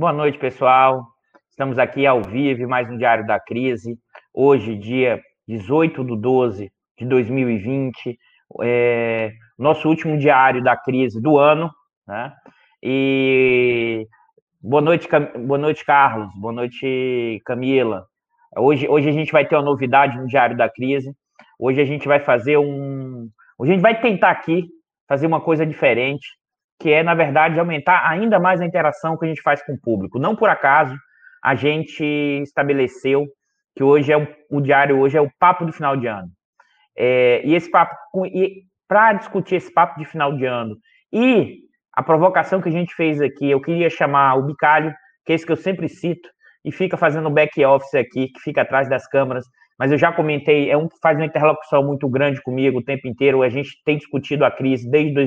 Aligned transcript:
Boa 0.00 0.14
noite, 0.14 0.38
pessoal. 0.38 1.04
Estamos 1.50 1.78
aqui 1.78 2.06
ao 2.06 2.22
vivo, 2.22 2.66
mais 2.66 2.88
um 2.88 2.96
Diário 2.96 3.26
da 3.26 3.38
Crise. 3.38 3.98
Hoje, 4.32 4.74
dia 4.74 5.20
18 5.46 6.02
de 6.02 6.16
12 6.16 6.72
de 6.98 7.04
2020, 7.04 8.18
é, 8.62 9.30
nosso 9.58 9.86
último 9.90 10.16
diário 10.16 10.64
da 10.64 10.74
crise 10.74 11.20
do 11.20 11.36
ano, 11.36 11.70
né? 12.08 12.32
E 12.82 14.06
boa 14.58 14.80
noite, 14.80 15.06
boa 15.46 15.58
noite, 15.58 15.84
Carlos. 15.84 16.32
Boa 16.34 16.54
noite, 16.54 17.42
Camila. 17.44 18.06
Hoje, 18.56 18.88
hoje 18.88 19.10
a 19.10 19.12
gente 19.12 19.30
vai 19.30 19.46
ter 19.46 19.54
uma 19.56 19.64
novidade 19.66 20.16
no 20.16 20.26
Diário 20.26 20.56
da 20.56 20.70
Crise. 20.70 21.14
Hoje 21.58 21.78
a 21.78 21.84
gente 21.84 22.08
vai 22.08 22.20
fazer 22.20 22.56
um. 22.56 23.28
Hoje 23.58 23.72
a 23.72 23.74
gente 23.74 23.82
vai 23.82 24.00
tentar 24.00 24.30
aqui 24.30 24.66
fazer 25.06 25.26
uma 25.26 25.42
coisa 25.42 25.66
diferente, 25.66 26.26
que 26.80 26.90
é, 26.90 27.02
na 27.02 27.14
verdade, 27.14 27.60
aumentar 27.60 28.08
ainda 28.08 28.40
mais 28.40 28.60
a 28.60 28.64
interação 28.64 29.16
que 29.16 29.26
a 29.26 29.28
gente 29.28 29.42
faz 29.42 29.62
com 29.62 29.74
o 29.74 29.80
público. 29.80 30.18
Não 30.18 30.34
por 30.34 30.48
acaso, 30.48 30.96
a 31.44 31.54
gente 31.54 32.02
estabeleceu 32.42 33.26
que 33.76 33.84
hoje 33.84 34.10
é 34.10 34.16
o, 34.16 34.26
o 34.50 34.60
diário 34.60 34.98
hoje 34.98 35.16
é 35.16 35.20
o 35.20 35.30
papo 35.38 35.66
do 35.66 35.72
final 35.72 35.94
de 35.94 36.06
ano. 36.06 36.28
É, 36.96 37.42
e 37.44 37.54
esse 37.54 37.70
papo, 37.70 37.94
para 38.88 39.12
discutir 39.12 39.56
esse 39.56 39.72
papo 39.72 39.98
de 39.98 40.06
final 40.06 40.34
de 40.36 40.46
ano 40.46 40.74
e 41.12 41.58
a 41.92 42.02
provocação 42.02 42.62
que 42.62 42.68
a 42.68 42.72
gente 42.72 42.94
fez 42.94 43.20
aqui, 43.20 43.50
eu 43.50 43.60
queria 43.60 43.90
chamar 43.90 44.36
o 44.36 44.42
Bicalho, 44.42 44.94
que 45.24 45.32
é 45.32 45.34
esse 45.34 45.44
que 45.44 45.52
eu 45.52 45.56
sempre 45.56 45.88
cito, 45.88 46.28
e 46.64 46.72
fica 46.72 46.96
fazendo 46.96 47.30
back 47.30 47.62
office 47.64 47.94
aqui, 47.94 48.28
que 48.28 48.40
fica 48.40 48.62
atrás 48.62 48.88
das 48.88 49.06
câmeras, 49.06 49.44
mas 49.78 49.92
eu 49.92 49.98
já 49.98 50.12
comentei, 50.12 50.70
é 50.70 50.76
um 50.76 50.88
que 50.88 50.98
faz 51.02 51.16
uma 51.16 51.26
interlocução 51.26 51.82
muito 51.82 52.08
grande 52.08 52.42
comigo 52.42 52.78
o 52.78 52.84
tempo 52.84 53.06
inteiro, 53.06 53.42
a 53.42 53.48
gente 53.48 53.70
tem 53.84 53.96
discutido 53.96 54.44
a 54.44 54.50
crise 54.50 54.90
desde 54.90 55.18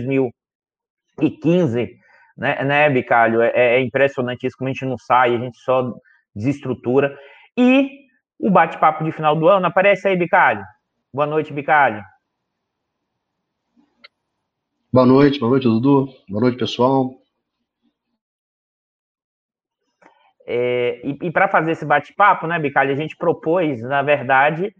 2015, 1.17 1.97
né, 2.38 2.64
né 2.64 2.89
Bicalho? 2.89 3.42
É, 3.42 3.52
é 3.53 3.81
impressionante 3.81 4.45
isso, 4.45 4.58
como 4.58 4.69
a 4.69 4.73
gente 4.73 4.86
não 4.86 4.97
sai, 4.97 5.36
a 5.36 5.39
gente 5.39 5.58
só 5.59 5.94
desestrutura. 6.36 7.17
E 7.58 8.03
o 8.39 8.50
bate-papo 8.50 9.03
de 9.03 9.11
final 9.11 9.36
do 9.36 9.47
ano, 9.47 9.66
aparece 9.67 10.08
aí, 10.08 10.16
Bicalho. 10.16 10.64
Boa 11.14 11.25
noite, 11.25 11.53
Bicalho. 11.53 12.03
Boa 14.92 15.05
noite, 15.05 15.39
boa 15.39 15.52
noite, 15.52 15.64
Dudu. 15.64 16.08
Boa 16.30 16.42
noite, 16.42 16.58
pessoal. 16.58 17.16
É, 20.45 21.02
e, 21.04 21.17
e 21.21 21.32
para 21.32 21.48
fazer 21.48 21.71
esse 21.71 21.86
bate-papo, 21.86 22.48
né, 22.48 22.59
Bicalho, 22.59 22.92
a 22.92 22.95
gente 22.95 23.15
propôs, 23.15 23.82
na 23.82 24.02
verdade, 24.02 24.76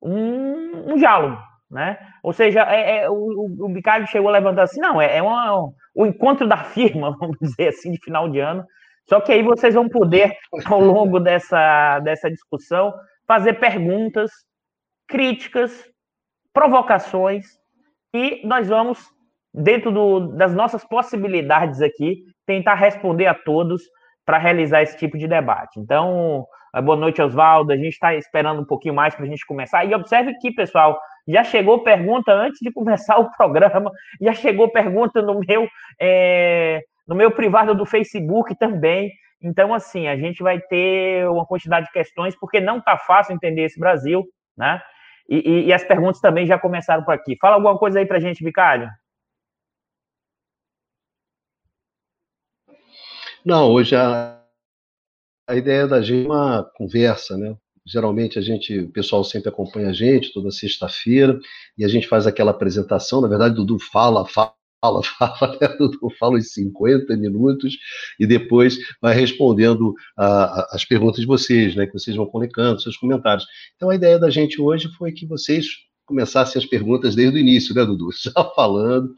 um, 0.00 0.92
um 0.92 0.96
diálogo, 0.96 1.42
né? 1.70 1.98
Ou 2.22 2.32
seja, 2.32 2.62
é, 2.62 2.98
é, 2.98 3.10
o, 3.10 3.14
o 3.14 4.06
chegou 4.06 4.30
levantando 4.30 4.60
assim, 4.60 4.80
não, 4.80 5.00
é, 5.00 5.18
é 5.18 5.22
uma, 5.22 5.70
o 5.94 6.06
encontro 6.06 6.46
da 6.46 6.56
firma, 6.64 7.16
vamos 7.18 7.36
dizer 7.40 7.68
assim, 7.68 7.92
de 7.92 7.98
final 7.98 8.28
de 8.28 8.40
ano. 8.40 8.64
Só 9.08 9.20
que 9.20 9.32
aí 9.32 9.42
vocês 9.42 9.74
vão 9.74 9.88
poder, 9.88 10.36
ao 10.66 10.80
longo 10.80 11.18
dessa, 11.18 11.98
dessa 12.00 12.30
discussão, 12.30 12.92
fazer 13.26 13.54
perguntas, 13.54 14.30
críticas, 15.06 15.84
provocações, 16.52 17.46
e 18.14 18.46
nós 18.46 18.68
vamos, 18.68 18.98
dentro 19.52 19.92
do, 19.92 20.28
das 20.36 20.54
nossas 20.54 20.84
possibilidades 20.84 21.80
aqui, 21.82 22.24
tentar 22.46 22.74
responder 22.74 23.26
a 23.26 23.34
todos 23.34 23.82
para 24.24 24.38
realizar 24.38 24.82
esse 24.82 24.96
tipo 24.96 25.16
de 25.18 25.28
debate. 25.28 25.78
Então, 25.78 26.46
boa 26.82 26.96
noite, 26.96 27.22
Oswaldo. 27.22 27.72
A 27.72 27.76
gente 27.76 27.94
está 27.94 28.14
esperando 28.14 28.60
um 28.60 28.64
pouquinho 28.64 28.94
mais 28.94 29.14
para 29.14 29.24
a 29.24 29.28
gente 29.28 29.46
começar. 29.46 29.84
E 29.84 29.94
observe 29.94 30.34
que, 30.38 30.52
pessoal, 30.52 30.98
já 31.28 31.44
chegou 31.44 31.84
pergunta 31.84 32.32
antes 32.32 32.58
de 32.60 32.72
começar 32.72 33.18
o 33.18 33.30
programa, 33.32 33.92
já 34.18 34.32
chegou 34.32 34.70
pergunta 34.70 35.20
no 35.20 35.40
meu, 35.40 35.68
é, 36.00 36.82
no 37.06 37.14
meu 37.14 37.30
privado 37.30 37.74
do 37.74 37.84
Facebook 37.84 38.56
também. 38.56 39.12
Então, 39.40 39.74
assim, 39.74 40.08
a 40.08 40.16
gente 40.16 40.42
vai 40.42 40.58
ter 40.58 41.28
uma 41.28 41.46
quantidade 41.46 41.86
de 41.86 41.92
questões, 41.92 42.34
porque 42.34 42.60
não 42.60 42.78
está 42.78 42.96
fácil 42.96 43.34
entender 43.34 43.64
esse 43.64 43.78
Brasil, 43.78 44.24
né? 44.56 44.82
E, 45.28 45.36
e, 45.36 45.66
e, 45.66 45.72
as 45.72 45.84
perguntas 45.84 46.20
também 46.20 46.46
já 46.46 46.58
começaram 46.58 47.04
por 47.04 47.12
aqui. 47.12 47.36
Fala 47.38 47.56
alguma 47.56 47.78
coisa 47.78 47.98
aí 47.98 48.06
para 48.06 48.16
a 48.16 48.20
gente, 48.20 48.42
Vicário. 48.42 48.90
Não, 53.44 53.70
hoje 53.70 53.94
a, 53.94 54.42
a 55.46 55.54
ideia 55.54 55.86
da 55.86 56.00
gente 56.00 56.26
é 56.26 56.28
uma 56.28 56.64
conversa, 56.74 57.36
né? 57.36 57.54
Geralmente 57.88 58.38
a 58.38 58.42
gente, 58.42 58.80
o 58.80 58.90
pessoal 58.90 59.24
sempre 59.24 59.48
acompanha 59.48 59.88
a 59.88 59.92
gente 59.92 60.32
toda 60.32 60.50
sexta-feira 60.50 61.38
e 61.76 61.84
a 61.84 61.88
gente 61.88 62.06
faz 62.06 62.26
aquela 62.26 62.50
apresentação. 62.50 63.20
Na 63.20 63.28
verdade, 63.28 63.54
Dudu 63.54 63.78
fala, 63.78 64.26
fala, 64.26 64.52
fala, 64.80 65.02
fala, 65.18 65.58
né? 65.60 65.68
Dudu 65.78 66.10
fala 66.18 66.36
uns 66.36 66.52
50 66.52 67.16
minutos 67.16 67.78
e 68.20 68.26
depois 68.26 68.78
vai 69.00 69.14
respondendo 69.14 69.94
a, 70.16 70.26
a, 70.26 70.68
as 70.72 70.84
perguntas 70.84 71.20
de 71.20 71.26
vocês, 71.26 71.74
né? 71.74 71.86
Que 71.86 71.94
vocês 71.94 72.14
vão 72.14 72.26
colocando, 72.26 72.80
seus 72.80 72.96
comentários. 72.96 73.46
Então 73.76 73.88
a 73.88 73.94
ideia 73.94 74.18
da 74.18 74.28
gente 74.28 74.60
hoje 74.60 74.88
foi 74.98 75.12
que 75.12 75.26
vocês 75.26 75.66
começassem 76.04 76.60
as 76.60 76.68
perguntas 76.68 77.14
desde 77.14 77.36
o 77.36 77.40
início, 77.40 77.74
né, 77.74 77.84
Dudu? 77.84 78.10
Já 78.22 78.44
falando, 78.54 79.14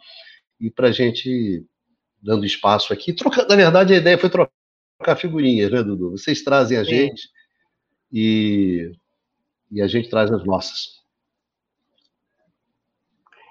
e 0.61 0.71
para 0.71 0.89
a 0.89 0.93
gente 0.93 1.65
dando 2.23 2.45
espaço 2.45 2.93
aqui. 2.93 3.13
Troca, 3.13 3.47
na 3.49 3.57
verdade, 3.57 3.95
a 3.95 3.97
ideia 3.97 4.19
foi 4.19 4.31
trocar 4.31 5.17
figurinhas, 5.17 5.71
né, 5.73 5.83
Dudu? 5.83 6.11
Vocês 6.11 6.43
trazem 6.43 6.79
a 6.79 6.85
Sim. 6.85 6.91
gente 6.91 7.23
e, 8.12 8.93
e 9.71 9.81
a 9.81 9.87
gente 9.87 10.09
traz 10.09 10.31
as 10.31 10.44
nossas. 10.44 11.00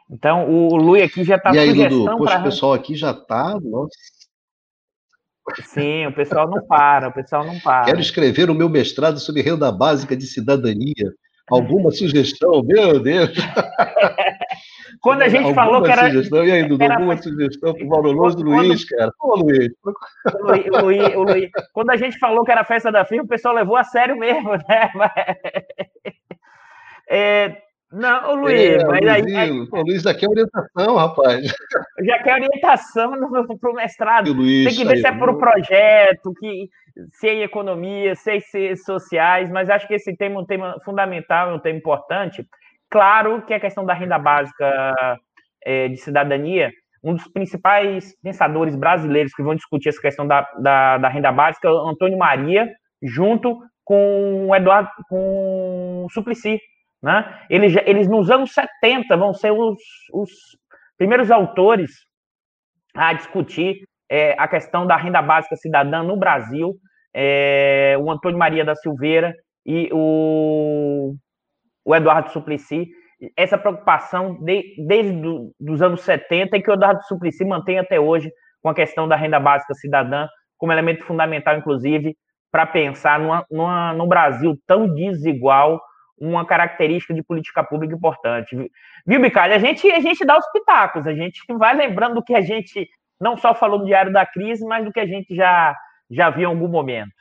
Então, 0.10 0.50
o 0.50 0.76
Lui 0.76 1.04
aqui 1.04 1.24
já 1.24 1.36
está 1.36 1.54
E 1.54 1.60
aí, 1.60 1.74
Dudu, 1.74 2.06
poxa, 2.18 2.34
pra... 2.34 2.40
o 2.40 2.44
pessoal 2.44 2.74
aqui 2.74 2.96
já 2.96 3.12
está. 3.12 3.58
Sim, 5.64 6.08
o 6.08 6.14
pessoal 6.14 6.50
não 6.50 6.66
para, 6.66 7.10
o 7.10 7.14
pessoal 7.14 7.46
não 7.46 7.60
para. 7.60 7.86
Quero 7.86 8.00
escrever 8.00 8.50
o 8.50 8.56
meu 8.56 8.70
mestrado 8.70 9.20
sobre 9.20 9.42
renda 9.42 9.72
básica 9.72 10.16
de 10.16 10.26
cidadania. 10.26 11.14
Alguma 11.50 11.92
sugestão? 11.92 12.64
Meu 12.64 13.00
Deus! 13.00 13.32
Quando 15.02 15.22
a 15.22 15.30
gente 15.30 15.46
alguma 15.46 15.56
falou 15.56 15.84
que 15.84 15.92
era. 15.92 16.10
Sugestão? 16.10 16.46
E 16.46 16.52
aí, 16.52 16.68
Dudu, 16.68 16.84
era... 16.84 16.96
alguma 16.96 17.18
sugestão 17.18 17.74
para 17.74 17.86
o 17.86 17.90
valoroso 17.90 18.38
do 18.38 18.44
Luiz, 18.44 18.84
cara? 18.86 19.12
Ô, 19.22 19.36
Luiz. 19.36 19.70
O 20.34 20.46
Luiz, 20.46 20.66
o 20.68 20.82
Luiz, 20.82 21.16
o 21.16 21.24
Luiz. 21.24 21.50
Quando 21.74 21.92
a 21.92 21.98
gente 21.98 22.20
falou 22.20 22.44
que 22.44 22.52
era 22.52 22.64
festa 22.64 22.92
da 22.92 23.06
firma, 23.06 23.24
o 23.24 23.28
pessoal 23.28 23.56
levou 23.56 23.78
a 23.78 23.84
sério 23.84 24.18
mesmo, 24.18 24.52
né? 24.68 24.92
É... 27.10 27.69
Não, 27.92 28.36
Luiz, 28.36 28.84
é, 28.84 28.86
mas 28.86 29.08
aí, 29.08 29.36
aí, 29.36 29.52
O 29.52 29.82
Luiz 29.82 30.04
daqui 30.04 30.26
é 30.26 30.30
orientação, 30.30 30.96
rapaz. 30.96 31.54
Já 32.06 32.20
quer 32.22 32.36
orientação 32.36 33.12
para 33.60 33.72
o 33.72 33.74
mestrado. 33.74 34.32
Luiz, 34.32 34.68
Tem 34.68 34.76
que 34.76 34.86
ver 34.86 34.96
aí, 34.96 35.02
se 35.02 35.08
é 35.08 35.12
para 35.12 35.32
o 35.32 35.40
projeto, 35.40 36.34
que, 36.40 36.70
se 37.14 37.28
é 37.28 37.44
economia, 37.44 38.16
se 38.16 38.38
é 38.38 38.40
ciências 38.40 38.84
sociais, 38.84 39.50
mas 39.50 39.70
acho 39.70 39.88
que 39.88 39.96
esse 39.96 40.16
tema 40.16 40.36
é 40.36 40.40
um 40.40 40.46
tema 40.46 40.76
fundamental, 40.86 41.50
é 41.50 41.54
um 41.56 41.60
tema 41.60 41.80
importante, 41.80 42.46
Claro 42.90 43.44
que 43.44 43.54
a 43.54 43.60
questão 43.60 43.86
da 43.86 43.94
renda 43.94 44.18
básica 44.18 45.20
é, 45.64 45.88
de 45.88 45.98
cidadania, 45.98 46.72
um 47.04 47.14
dos 47.14 47.28
principais 47.28 48.16
pensadores 48.22 48.76
brasileiros 48.76 49.34
que 49.34 49.44
vão 49.44 49.56
discutir 49.56 49.90
essa 49.90 50.02
questão 50.02 50.26
da, 50.26 50.42
da, 50.60 50.98
da 50.98 51.08
renda 51.08 51.32
básica 51.32 51.68
é 51.68 51.72
o 51.72 51.88
Antônio 51.88 52.18
Maria, 52.18 52.68
junto 53.02 53.60
com 53.86 54.48
o 54.48 54.56
Eduardo, 54.56 54.90
com 55.08 56.06
o 56.06 56.10
Suplicy. 56.10 56.60
Né? 57.02 57.46
Eles, 57.50 57.76
eles, 57.86 58.08
nos 58.08 58.30
anos 58.30 58.54
70, 58.54 59.16
vão 59.16 59.34
ser 59.34 59.52
os, 59.52 59.80
os 60.14 60.30
primeiros 60.98 61.32
autores 61.32 61.92
a 62.96 63.14
discutir 63.14 63.88
é, 64.10 64.36
a 64.38 64.48
questão 64.48 64.86
da 64.86 64.98
renda 64.98 65.22
básica 65.22 65.56
cidadã 65.56 66.04
no 66.04 66.18
Brasil. 66.18 66.76
É, 67.14 67.96
o 68.00 68.12
Antônio 68.12 68.38
Maria 68.38 68.66
da 68.66 68.76
Silveira 68.76 69.34
e 69.66 69.90
o 69.92 71.16
o 71.90 71.96
Eduardo 71.96 72.30
Suplicy, 72.30 72.88
essa 73.36 73.58
preocupação 73.58 74.36
de, 74.44 74.76
desde 74.88 75.12
do, 75.20 75.52
os 75.60 75.82
anos 75.82 76.02
70 76.02 76.56
e 76.56 76.62
que 76.62 76.70
o 76.70 76.74
Eduardo 76.76 77.02
Suplicy 77.04 77.44
mantém 77.44 77.80
até 77.80 78.00
hoje 78.00 78.32
com 78.62 78.70
a 78.70 78.76
questão 78.76 79.08
da 79.08 79.16
renda 79.16 79.40
básica 79.40 79.74
cidadã 79.74 80.28
como 80.56 80.72
elemento 80.72 81.04
fundamental, 81.04 81.58
inclusive, 81.58 82.16
para 82.52 82.68
pensar 82.68 83.20
numa, 83.20 83.46
numa, 83.50 83.94
num 83.94 84.08
Brasil 84.08 84.56
tão 84.68 84.94
desigual, 84.94 85.82
uma 86.20 86.46
característica 86.46 87.14
de 87.14 87.24
política 87.24 87.64
pública 87.64 87.96
importante. 87.96 88.56
Viu, 89.06 89.22
Bicalho? 89.22 89.54
A 89.54 89.60
gente, 89.60 89.90
a 89.92 90.00
gente 90.00 90.26
dá 90.26 90.38
os 90.38 90.52
pitacos, 90.52 91.08
a 91.08 91.14
gente 91.14 91.42
vai 91.58 91.76
lembrando 91.76 92.16
do 92.16 92.24
que 92.24 92.36
a 92.36 92.42
gente 92.42 92.90
não 93.20 93.38
só 93.38 93.54
falou 93.54 93.80
no 93.80 93.86
Diário 93.86 94.12
da 94.12 94.26
Crise, 94.26 94.66
mas 94.66 94.86
do 94.86 94.92
que 94.92 95.00
a 95.00 95.06
gente 95.06 95.36
já, 95.36 95.76
já 96.10 96.30
viu 96.30 96.44
em 96.44 96.54
algum 96.54 96.68
momento. 96.68 97.12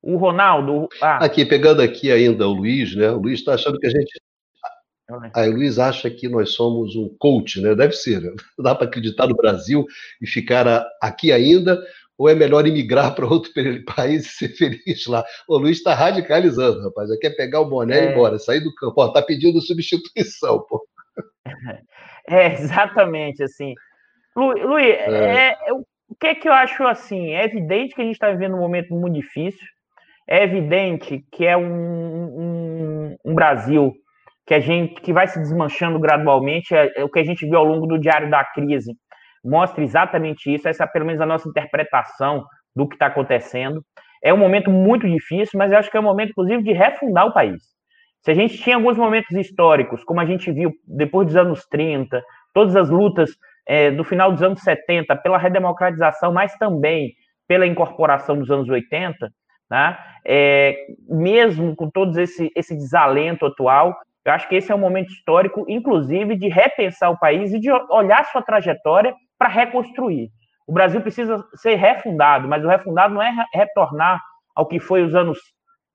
O 0.00 0.16
Ronaldo. 0.16 0.88
Ah. 1.00 1.24
Aqui, 1.24 1.46
pegando 1.46 1.80
aqui 1.80 2.12
ainda 2.12 2.46
o 2.46 2.52
Luiz, 2.52 2.94
né? 2.94 3.10
O 3.10 3.18
Luiz 3.18 3.40
está 3.40 3.54
achando 3.54 3.78
que 3.78 3.86
a 3.86 3.90
gente. 3.90 4.20
Aí 5.34 5.48
o 5.48 5.54
Luiz 5.54 5.78
acha 5.78 6.10
que 6.10 6.28
nós 6.28 6.52
somos 6.52 6.94
um 6.94 7.08
coach, 7.18 7.60
né? 7.60 7.74
Deve 7.74 7.92
ser, 7.94 8.20
né? 8.20 8.30
Dá 8.58 8.74
para 8.74 8.86
acreditar 8.86 9.26
no 9.26 9.34
Brasil 9.34 9.86
e 10.20 10.26
ficar 10.26 10.86
aqui 11.00 11.32
ainda, 11.32 11.82
ou 12.18 12.28
é 12.28 12.34
melhor 12.34 12.66
imigrar 12.66 13.14
para 13.14 13.26
outro 13.26 13.50
país 13.94 14.26
e 14.26 14.28
ser 14.28 14.48
feliz 14.50 15.06
lá? 15.06 15.24
O 15.48 15.58
Luiz 15.58 15.78
está 15.78 15.94
radicalizando, 15.94 16.82
rapaz. 16.82 17.10
Quer 17.18 17.30
pegar 17.30 17.60
o 17.60 17.68
boné 17.68 17.98
é... 17.98 18.04
e 18.04 18.06
ir 18.08 18.12
embora, 18.12 18.38
sair 18.38 18.60
do 18.60 18.74
campo. 18.74 19.04
Está 19.04 19.22
pedindo 19.22 19.60
substituição, 19.60 20.64
pô. 20.68 20.82
É, 22.26 22.54
exatamente 22.54 23.42
assim. 23.42 23.74
Luiz, 24.34 24.64
Lu, 24.64 24.78
é. 24.78 25.50
é, 25.50 25.72
o 26.08 26.14
que 26.18 26.28
é 26.28 26.34
que 26.34 26.48
eu 26.48 26.52
acho 26.52 26.86
assim? 26.86 27.34
É 27.34 27.44
evidente 27.44 27.94
que 27.94 28.00
a 28.00 28.04
gente 28.04 28.14
está 28.14 28.30
vivendo 28.30 28.54
um 28.54 28.60
momento 28.60 28.94
muito 28.94 29.14
difícil, 29.14 29.66
é 30.26 30.42
evidente 30.42 31.24
que 31.30 31.44
é 31.44 31.56
um, 31.56 31.64
um, 31.64 33.16
um, 33.24 33.34
Brasil 33.34 33.92
que 34.46 34.54
a 34.54 34.60
gente 34.60 35.00
que 35.00 35.12
vai 35.12 35.26
se 35.26 35.38
desmanchando 35.38 35.98
gradualmente, 35.98 36.74
é, 36.74 36.92
é, 36.96 37.04
o 37.04 37.08
que 37.08 37.18
a 37.18 37.24
gente 37.24 37.46
viu 37.46 37.58
ao 37.58 37.64
longo 37.64 37.86
do 37.86 37.98
diário 37.98 38.30
da 38.30 38.44
crise 38.44 38.94
mostra 39.44 39.84
exatamente 39.84 40.52
isso, 40.52 40.68
essa 40.68 40.86
pelo 40.86 41.04
menos 41.04 41.20
a 41.20 41.26
nossa 41.26 41.48
interpretação 41.48 42.44
do 42.74 42.88
que 42.88 42.94
está 42.94 43.06
acontecendo. 43.06 43.84
É 44.22 44.32
um 44.32 44.38
momento 44.38 44.70
muito 44.70 45.08
difícil, 45.08 45.58
mas 45.58 45.70
eu 45.70 45.78
acho 45.78 45.90
que 45.90 45.96
é 45.96 46.00
um 46.00 46.04
momento, 46.04 46.30
inclusive, 46.30 46.62
de 46.62 46.72
refundar 46.72 47.26
o 47.26 47.32
país. 47.32 47.62
Se 48.22 48.30
a 48.30 48.34
gente 48.34 48.56
tinha 48.56 48.76
alguns 48.76 48.96
momentos 48.96 49.36
históricos, 49.36 50.02
como 50.02 50.18
a 50.18 50.24
gente 50.24 50.50
viu 50.50 50.72
depois 50.86 51.26
dos 51.26 51.36
anos 51.36 51.66
30, 51.66 52.22
todas 52.54 52.74
as 52.74 52.88
lutas 52.88 53.30
é, 53.68 53.90
do 53.90 54.02
final 54.02 54.32
dos 54.32 54.42
anos 54.42 54.62
70 54.62 55.14
pela 55.16 55.36
redemocratização, 55.36 56.32
mas 56.32 56.56
também 56.56 57.12
pela 57.46 57.66
incorporação 57.66 58.38
dos 58.38 58.50
anos 58.50 58.68
80, 58.68 59.30
né? 59.70 59.98
É, 60.26 60.74
mesmo 61.06 61.76
com 61.76 61.90
todo 61.90 62.18
esse, 62.18 62.50
esse 62.56 62.74
desalento 62.74 63.44
atual, 63.44 63.94
eu 64.24 64.32
acho 64.32 64.48
que 64.48 64.56
esse 64.56 64.72
é 64.72 64.74
um 64.74 64.78
momento 64.78 65.10
histórico, 65.12 65.66
inclusive, 65.68 66.34
de 66.34 66.48
repensar 66.48 67.10
o 67.10 67.18
país 67.18 67.52
e 67.52 67.60
de 67.60 67.70
olhar 67.70 68.24
sua 68.26 68.40
trajetória 68.40 69.14
para 69.38 69.48
reconstruir. 69.48 70.30
O 70.66 70.72
Brasil 70.72 71.00
precisa 71.00 71.44
ser 71.54 71.74
refundado, 71.74 72.48
mas 72.48 72.64
o 72.64 72.68
refundado 72.68 73.14
não 73.14 73.22
é 73.22 73.32
retornar 73.52 74.20
ao 74.54 74.66
que 74.66 74.80
foi 74.80 75.02
os 75.02 75.14
anos 75.14 75.38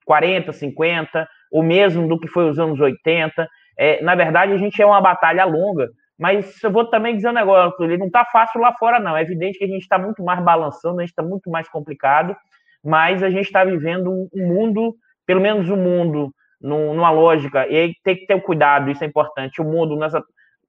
40, 0.05 0.51
50, 0.53 1.27
ou 1.51 1.63
mesmo 1.63 2.07
do 2.07 2.19
que 2.19 2.27
foi 2.27 2.49
os 2.49 2.59
anos 2.59 2.79
80. 2.79 3.47
É, 3.77 4.01
na 4.03 4.15
verdade, 4.15 4.53
a 4.53 4.57
gente 4.57 4.81
é 4.81 4.85
uma 4.85 5.01
batalha 5.01 5.45
longa, 5.45 5.89
mas 6.17 6.61
eu 6.63 6.71
vou 6.71 6.85
também 6.85 7.15
dizer 7.15 7.29
um 7.29 7.33
negócio, 7.33 7.83
ele 7.83 7.97
não 7.97 8.07
está 8.07 8.25
fácil 8.25 8.61
lá 8.61 8.73
fora, 8.73 8.99
não. 8.99 9.15
É 9.15 9.21
evidente 9.21 9.57
que 9.57 9.63
a 9.63 9.67
gente 9.67 9.81
está 9.81 9.97
muito 9.97 10.23
mais 10.23 10.43
balançando, 10.43 10.99
a 10.99 11.01
gente 11.01 11.11
está 11.11 11.23
muito 11.23 11.49
mais 11.49 11.67
complicado, 11.69 12.35
mas 12.83 13.23
a 13.23 13.29
gente 13.29 13.45
está 13.45 13.63
vivendo 13.63 14.11
um 14.11 14.47
mundo, 14.47 14.95
pelo 15.25 15.41
menos 15.41 15.69
um 15.69 15.77
mundo, 15.77 16.31
numa 16.61 17.09
lógica, 17.09 17.65
e 17.67 17.75
aí 17.75 17.93
tem 18.03 18.17
que 18.17 18.25
ter 18.25 18.35
o 18.35 18.41
cuidado, 18.41 18.91
isso 18.91 19.03
é 19.03 19.07
importante. 19.07 19.61
O 19.61 19.65
mundo 19.65 19.95
nessa, 19.95 20.21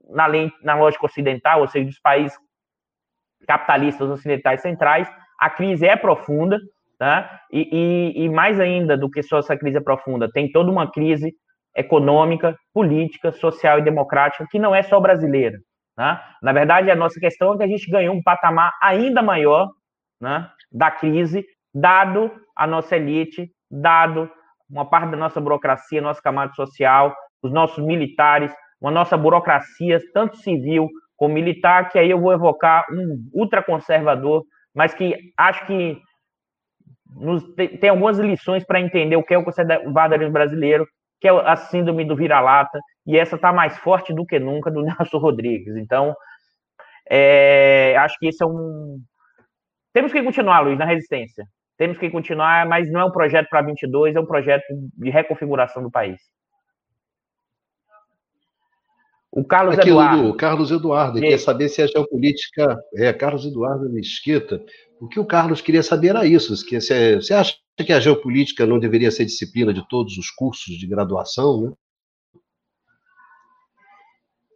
na, 0.09 0.29
na 0.63 0.75
lógica 0.77 1.07
ocidental, 1.07 1.63
ou 1.63 1.69
seja, 1.69 1.87
dos 1.87 1.99
países 1.99 2.39
capitalistas 3.47 4.09
ocidentais 4.09 4.63
centrais, 4.63 5.09
a 5.39 5.49
crise 5.49 5.87
é 5.87 5.97
profunda, 5.97 6.59
tá? 6.99 7.41
E, 7.51 7.69
e, 7.73 8.25
e, 8.25 8.29
mais 8.29 8.61
ainda 8.61 8.97
do 8.97 9.11
que 9.11 9.23
só 9.23 9.39
essa 9.39 9.57
crise 9.57 9.79
é 9.79 9.81
profunda, 9.81 10.31
tem 10.31 10.51
toda 10.51 10.71
uma 10.71 10.91
crise 10.91 11.33
econômica, 11.77 12.57
política, 12.75 13.33
social 13.33 13.79
e 13.79 13.83
democrática 13.83 14.47
que 14.51 14.59
não 14.59 14.75
é 14.75 14.83
só 14.83 15.01
brasileira. 15.01 15.59
Né? 15.97 16.21
Na 16.43 16.53
verdade, 16.53 16.91
a 16.91 16.97
nossa 16.97 17.19
questão 17.19 17.55
é 17.55 17.59
que 17.59 17.63
a 17.63 17.69
gente 17.69 17.91
ganhou 17.91 18.15
um 18.15 18.23
patamar 18.23 18.73
ainda 18.83 19.23
maior 19.23 19.71
né, 20.21 20.49
da 20.71 20.91
crise, 20.91 21.45
dado 21.75 22.31
a 22.57 22.67
nossa 22.67 22.97
elite, 22.97 23.51
dado 23.71 24.31
uma 24.69 24.85
parte 24.85 25.11
da 25.11 25.17
nossa 25.17 25.41
burocracia, 25.41 26.01
nossa 26.01 26.21
camada 26.21 26.53
social, 26.55 27.15
os 27.43 27.53
nossos 27.53 27.85
militares, 27.85 28.53
uma 28.81 28.91
nossa 28.91 29.17
burocracia, 29.17 30.01
tanto 30.13 30.37
civil 30.39 30.89
como 31.21 31.35
militar, 31.35 31.91
que 31.91 31.99
aí 31.99 32.11
eu 32.11 32.19
vou 32.19 32.33
evocar 32.33 32.87
um 32.91 33.29
ultraconservador, 33.35 34.43
mas 34.75 34.95
que 34.95 35.15
acho 35.37 35.67
que 35.67 36.01
nos, 37.15 37.45
tem 37.55 37.91
algumas 37.91 38.19
lições 38.19 38.65
para 38.65 38.81
entender 38.81 39.17
o 39.17 39.23
que 39.23 39.35
é 39.35 39.39
o 39.39 39.45
conservadorismo 39.45 40.33
brasileiro, 40.33 40.87
que 41.21 41.29
é 41.29 41.31
a 41.31 41.57
síndrome 41.57 42.07
do 42.07 42.17
vira-lata, 42.17 42.81
e 43.07 43.19
essa 43.19 43.37
está 43.37 43.53
mais 43.53 43.77
forte 43.77 44.15
do 44.15 44.25
que 44.25 44.39
nunca 44.39 44.71
do 44.71 44.81
Nelson 44.83 45.19
Rodrigues. 45.19 45.77
Então, 45.77 46.17
é, 47.11 47.95
acho 47.99 48.17
que 48.19 48.29
esse 48.29 48.43
é 48.43 48.47
um. 48.47 48.99
Temos 49.93 50.13
que 50.13 50.23
continuar, 50.23 50.61
Luiz, 50.61 50.79
na 50.79 50.87
resistência. 50.87 51.45
Temos 51.77 51.99
que 51.99 52.09
continuar, 52.09 52.67
mas 52.67 52.91
não 52.91 53.01
é 53.01 53.05
um 53.05 53.13
projeto 53.13 53.49
para 53.51 53.61
22, 53.61 54.17
é 54.17 54.21
um 54.21 54.27
projeto 54.27 54.65
de 54.97 55.11
reconfiguração 55.11 55.83
do 55.83 55.91
país. 55.91 56.19
O 59.33 59.45
Carlos 59.45 59.79
Aqui, 59.79 59.91
Eduardo. 59.91 60.29
O 60.29 60.37
Carlos 60.37 60.71
Eduardo, 60.71 61.21
quer 61.21 61.39
saber 61.39 61.69
se 61.69 61.81
a 61.81 61.87
geopolítica. 61.87 62.77
É, 62.97 63.13
Carlos 63.13 63.47
Eduardo 63.47 63.89
Mesquita. 63.89 64.61
O 65.01 65.09
que 65.09 65.21
o 65.21 65.25
Carlos 65.25 65.61
queria 65.61 65.83
saber 65.83 66.09
era 66.09 66.27
isso: 66.27 66.55
que 66.67 66.81
você, 66.81 67.17
você 67.17 67.33
acha 67.33 67.57
que 67.77 67.93
a 67.93 68.01
geopolítica 68.01 68.67
não 68.67 68.79
deveria 68.79 69.11
ser 69.11 69.25
disciplina 69.25 69.73
de 69.73 69.87
todos 69.89 70.19
os 70.19 70.31
cursos 70.31 70.77
de 70.77 70.87
graduação, 70.87 71.63
né? 71.63 71.73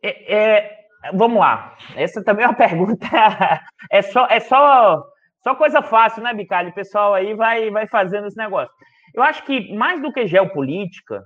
É, 0.02 0.34
é, 0.36 0.80
vamos 1.14 1.38
lá. 1.38 1.76
Essa 1.94 2.22
também 2.22 2.44
é 2.44 2.48
uma 2.48 2.54
pergunta. 2.56 3.06
É 3.90 4.02
só, 4.02 4.26
é 4.26 4.40
só, 4.40 5.02
só 5.42 5.54
coisa 5.54 5.82
fácil, 5.82 6.22
né, 6.22 6.34
Bicalho? 6.34 6.70
O 6.70 6.74
pessoal 6.74 7.14
aí 7.14 7.32
vai, 7.34 7.70
vai 7.70 7.86
fazendo 7.86 8.26
esse 8.26 8.36
negócio. 8.36 8.74
Eu 9.14 9.22
acho 9.22 9.44
que 9.44 9.72
mais 9.74 10.02
do 10.02 10.12
que 10.12 10.26
geopolítica, 10.26 11.22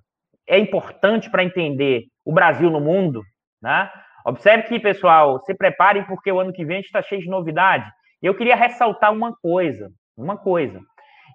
é 0.47 0.59
importante 0.59 1.31
para 1.31 1.45
entender 1.45 2.05
o 2.25 2.33
Brasil 2.33 2.71
no 2.71 2.81
mundo, 2.81 3.23
né? 3.63 3.91
Observe 4.25 4.65
que, 4.65 4.81
pessoal, 4.81 5.41
se 5.45 5.55
preparem 5.55 6.05
porque 6.05 6.31
o 6.31 6.41
ano 6.41 6.53
que 6.53 6.65
vem 6.65 6.81
está 6.81 7.01
cheio 7.03 7.21
de 7.21 7.29
novidade. 7.29 7.89
Eu 8.23 8.35
queria 8.35 8.57
ressaltar 8.57 9.13
uma 9.13 9.33
coisa, 9.41 9.89
uma 10.17 10.37
coisa. 10.37 10.81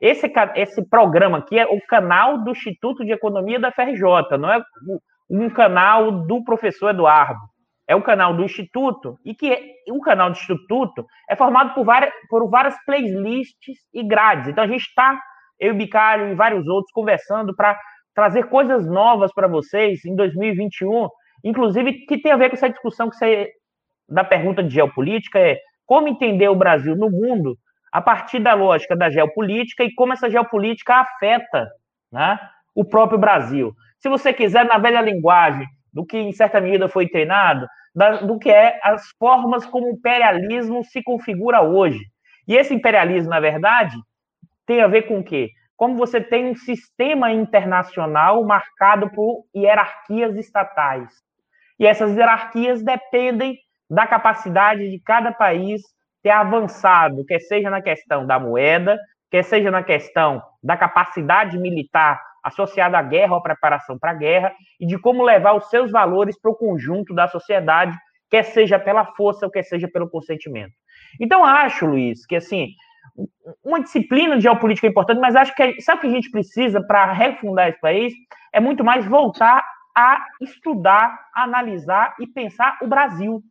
Esse, 0.01 0.31
esse 0.55 0.87
programa 0.89 1.37
aqui 1.39 1.57
é 1.57 1.65
o 1.65 1.79
canal 1.87 2.43
do 2.43 2.51
Instituto 2.51 3.05
de 3.05 3.11
Economia 3.11 3.59
da 3.59 3.71
FRJ, 3.71 4.37
não 4.37 4.51
é 4.51 4.61
um 5.29 5.49
canal 5.49 6.11
do 6.11 6.43
professor 6.43 6.89
Eduardo. 6.89 7.39
É 7.87 7.95
o 7.95 8.01
canal 8.01 8.33
do 8.33 8.43
Instituto, 8.43 9.17
e 9.25 9.35
que 9.35 9.57
o 9.89 9.99
canal 9.99 10.29
do 10.29 10.37
Instituto 10.37 11.05
é 11.29 11.35
formado 11.35 11.73
por 11.73 11.83
várias, 11.83 12.13
por 12.29 12.49
várias 12.49 12.75
playlists 12.85 13.77
e 13.93 14.03
grades. 14.03 14.47
Então 14.47 14.63
a 14.63 14.67
gente 14.67 14.83
está, 14.83 15.19
eu 15.59 15.69
e 15.69 15.75
o 15.75 15.77
Bicalho 15.77 16.29
e 16.29 16.35
vários 16.35 16.65
outros, 16.67 16.91
conversando 16.93 17.53
para 17.55 17.77
trazer 18.15 18.43
coisas 18.49 18.87
novas 18.87 19.33
para 19.33 19.47
vocês 19.47 20.05
em 20.05 20.15
2021 20.15 21.09
inclusive 21.43 22.05
que 22.05 22.21
tem 22.21 22.31
a 22.31 22.37
ver 22.37 22.49
com 22.49 22.55
essa 22.55 22.69
discussão 22.69 23.09
que 23.09 23.15
você, 23.15 23.51
da 24.07 24.23
pergunta 24.23 24.63
de 24.63 24.73
geopolítica, 24.73 25.39
é 25.39 25.59
como 25.85 26.07
entender 26.07 26.47
o 26.47 26.55
Brasil 26.55 26.95
no 26.95 27.09
mundo 27.09 27.57
a 27.91 28.01
partir 28.01 28.39
da 28.39 28.53
lógica 28.53 28.95
da 28.95 29.09
geopolítica 29.09 29.83
e 29.83 29.93
como 29.93 30.13
essa 30.13 30.29
geopolítica 30.29 30.95
afeta 30.95 31.69
né, 32.11 32.39
o 32.73 32.83
próprio 32.83 33.19
Brasil. 33.19 33.73
Se 33.99 34.09
você 34.09 34.33
quiser, 34.33 34.65
na 34.65 34.77
velha 34.77 35.01
linguagem, 35.01 35.67
do 35.93 36.05
que 36.05 36.17
em 36.17 36.31
certa 36.31 36.59
medida 36.59 36.89
foi 36.89 37.07
treinado, 37.07 37.67
da, 37.93 38.17
do 38.17 38.39
que 38.39 38.49
é 38.49 38.79
as 38.81 39.09
formas 39.19 39.65
como 39.65 39.87
o 39.87 39.91
imperialismo 39.91 40.83
se 40.83 41.03
configura 41.03 41.61
hoje. 41.61 41.99
E 42.47 42.55
esse 42.55 42.73
imperialismo, 42.73 43.29
na 43.29 43.39
verdade, 43.39 43.95
tem 44.65 44.81
a 44.81 44.87
ver 44.87 45.03
com 45.03 45.19
o 45.19 45.23
quê? 45.23 45.51
Como 45.75 45.95
você 45.95 46.19
tem 46.19 46.49
um 46.49 46.55
sistema 46.55 47.31
internacional 47.31 48.43
marcado 48.43 49.09
por 49.11 49.45
hierarquias 49.55 50.35
estatais. 50.35 51.09
E 51.83 51.85
essas 51.85 52.15
hierarquias 52.15 52.81
dependem 52.81 53.57
da 53.89 54.07
capacidade 54.07 54.89
de 54.89 54.99
cada 54.99 55.33
país 55.33 55.81
ter 56.23 56.29
avançado, 56.29 57.25
quer 57.25 57.39
seja 57.39 57.69
na 57.69 57.81
questão 57.81 58.25
da 58.25 58.39
moeda, 58.39 58.97
quer 59.29 59.43
seja 59.43 59.69
na 59.69 59.83
questão 59.83 60.41
da 60.63 60.77
capacidade 60.77 61.57
militar 61.57 62.21
associada 62.41 62.97
à 62.97 63.01
guerra 63.01 63.33
ou 63.33 63.39
à 63.39 63.41
preparação 63.41 63.99
para 63.99 64.11
a 64.11 64.13
guerra, 64.13 64.53
e 64.79 64.85
de 64.85 64.97
como 64.97 65.23
levar 65.23 65.57
os 65.57 65.69
seus 65.69 65.91
valores 65.91 66.39
para 66.39 66.51
o 66.51 66.55
conjunto 66.55 67.13
da 67.13 67.27
sociedade, 67.27 67.97
quer 68.29 68.43
seja 68.43 68.79
pela 68.79 69.03
força 69.03 69.45
ou 69.45 69.51
quer 69.51 69.63
seja 69.63 69.89
pelo 69.89 70.09
consentimento. 70.09 70.71
Então, 71.19 71.43
acho, 71.43 71.85
Luiz, 71.85 72.25
que 72.25 72.37
assim, 72.37 72.69
uma 73.61 73.81
disciplina 73.81 74.37
de 74.37 74.43
geopolítica 74.43 74.87
é 74.87 74.89
importante, 74.89 75.19
mas 75.19 75.35
acho 75.35 75.53
que 75.53 75.81
sabe 75.81 75.97
o 75.97 76.01
que 76.03 76.07
a 76.07 76.11
gente 76.11 76.31
precisa 76.31 76.81
para 76.81 77.11
refundar 77.11 77.67
esse 77.67 77.81
país? 77.81 78.13
É 78.53 78.61
muito 78.61 78.85
mais 78.85 79.05
voltar 79.05 79.61
a 79.95 80.25
estudar, 80.41 81.27
analisar 81.33 82.15
e 82.19 82.27
pensar 82.27 82.77
o 82.81 82.87
Brasil. 82.87 83.41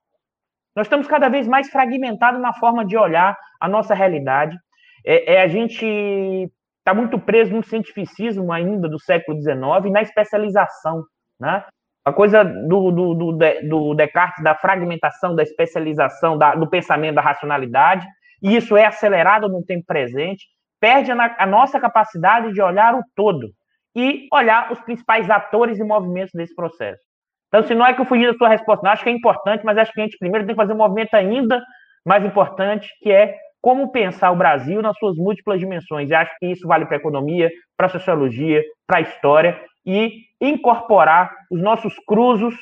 Nós 0.74 0.86
estamos 0.86 1.06
cada 1.06 1.28
vez 1.28 1.46
mais 1.46 1.68
fragmentados 1.70 2.40
na 2.40 2.52
forma 2.54 2.84
de 2.84 2.96
olhar 2.96 3.36
a 3.60 3.68
nossa 3.68 3.94
realidade. 3.94 4.56
É, 5.04 5.34
é 5.34 5.42
a 5.42 5.48
gente 5.48 6.50
está 6.78 6.94
muito 6.94 7.18
preso 7.18 7.54
no 7.54 7.62
cientificismo 7.62 8.52
ainda 8.52 8.88
do 8.88 8.98
século 8.98 9.40
XIX 9.40 9.86
e 9.86 9.90
na 9.90 10.02
especialização, 10.02 11.04
né? 11.38 11.64
A 12.04 12.12
coisa 12.12 12.42
do, 12.42 12.90
do, 12.90 13.14
do, 13.14 13.32
do 13.68 13.94
Descartes, 13.94 14.42
da 14.42 14.56
fragmentação, 14.56 15.36
da 15.36 15.44
especialização, 15.44 16.36
da, 16.36 16.56
do 16.56 16.68
pensamento, 16.68 17.14
da 17.14 17.20
racionalidade, 17.22 18.04
e 18.42 18.56
isso 18.56 18.76
é 18.76 18.84
acelerado 18.84 19.48
no 19.48 19.64
tempo 19.64 19.86
presente, 19.86 20.44
perde 20.80 21.12
a, 21.12 21.36
a 21.38 21.46
nossa 21.46 21.78
capacidade 21.78 22.52
de 22.52 22.60
olhar 22.60 22.96
o 22.96 23.04
todo 23.14 23.52
e 23.94 24.26
olhar 24.32 24.72
os 24.72 24.80
principais 24.80 25.28
atores 25.30 25.78
e 25.78 25.84
movimentos 25.84 26.32
desse 26.34 26.54
processo. 26.54 27.02
Então, 27.48 27.62
se 27.62 27.74
não 27.74 27.86
é 27.86 27.92
que 27.92 28.00
eu 28.00 28.06
fugi 28.06 28.26
da 28.26 28.34
sua 28.34 28.48
resposta, 28.48 28.82
não, 28.84 28.92
acho 28.92 29.04
que 29.04 29.10
é 29.10 29.12
importante, 29.12 29.64
mas 29.64 29.76
acho 29.76 29.92
que 29.92 30.00
a 30.00 30.04
gente 30.04 30.18
primeiro 30.18 30.46
tem 30.46 30.54
que 30.54 30.60
fazer 30.60 30.72
um 30.72 30.78
movimento 30.78 31.14
ainda 31.14 31.62
mais 32.04 32.24
importante, 32.24 32.88
que 33.02 33.12
é 33.12 33.36
como 33.60 33.92
pensar 33.92 34.30
o 34.30 34.36
Brasil 34.36 34.80
nas 34.82 34.96
suas 34.98 35.16
múltiplas 35.16 35.60
dimensões. 35.60 36.10
E 36.10 36.14
acho 36.14 36.32
que 36.38 36.46
isso 36.46 36.66
vale 36.66 36.86
para 36.86 36.96
a 36.96 37.00
economia, 37.00 37.50
para 37.76 37.86
a 37.86 37.90
sociologia, 37.90 38.62
para 38.86 38.98
a 38.98 39.02
história, 39.02 39.60
e 39.84 40.24
incorporar 40.40 41.30
os 41.50 41.60
nossos 41.60 41.94
cruzos 42.06 42.54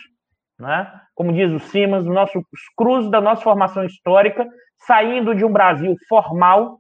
né? 0.61 0.93
como 1.15 1.33
diz 1.33 1.51
o 1.51 1.59
Simas, 1.59 2.05
os 2.05 2.15
nossos 2.15 2.43
cruzes 2.77 3.11
da 3.11 3.21
nossa 3.21 3.43
formação 3.43 3.85
histórica, 3.85 4.47
saindo 4.87 5.35
de 5.35 5.45
um 5.45 5.53
Brasil 5.53 5.97
formal 6.09 6.79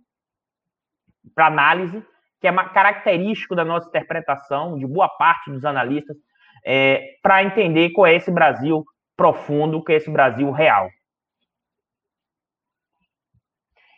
para 1.34 1.46
análise, 1.46 2.04
que 2.40 2.48
é 2.48 2.52
característico 2.52 3.54
da 3.54 3.64
nossa 3.64 3.88
interpretação, 3.88 4.78
de 4.78 4.86
boa 4.86 5.08
parte 5.08 5.50
dos 5.50 5.64
analistas, 5.64 6.16
é, 6.64 7.16
para 7.22 7.42
entender 7.44 7.90
qual 7.90 8.06
é 8.06 8.14
esse 8.14 8.30
Brasil 8.30 8.84
profundo, 9.16 9.82
que 9.84 9.92
é 9.92 9.96
esse 9.96 10.10
Brasil 10.10 10.50
real. 10.50 10.88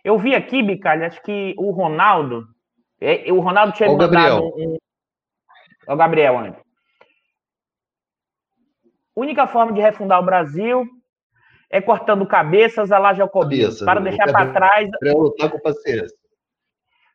Eu 0.04 0.18
vi 0.18 0.34
aqui, 0.34 0.62
Bicalho, 0.62 1.06
acho 1.06 1.22
que 1.22 1.54
o 1.56 1.70
Ronaldo, 1.70 2.44
é, 3.00 3.30
o 3.32 3.38
Ronaldo 3.38 3.72
tinha 3.72 3.88
o 3.88 3.96
mandado 3.96 4.12
Gabriel. 4.12 4.52
um. 4.56 4.76
É 5.86 5.92
o 5.92 5.96
Gabriel, 5.96 6.38
André. 6.38 6.60
Única 9.14 9.46
forma 9.46 9.72
de 9.72 9.80
refundar 9.80 10.18
o 10.20 10.24
Brasil 10.24 10.88
é 11.70 11.80
cortando 11.80 12.26
cabeças 12.26 12.90
a 12.90 12.98
lá 12.98 13.14
Cabeça, 13.14 13.84
para 13.84 14.00
deixar 14.00 14.30
para 14.30 14.52
trás. 14.52 14.90
Tá 15.38 15.48
com 15.48 15.60
paciência. 15.60 16.21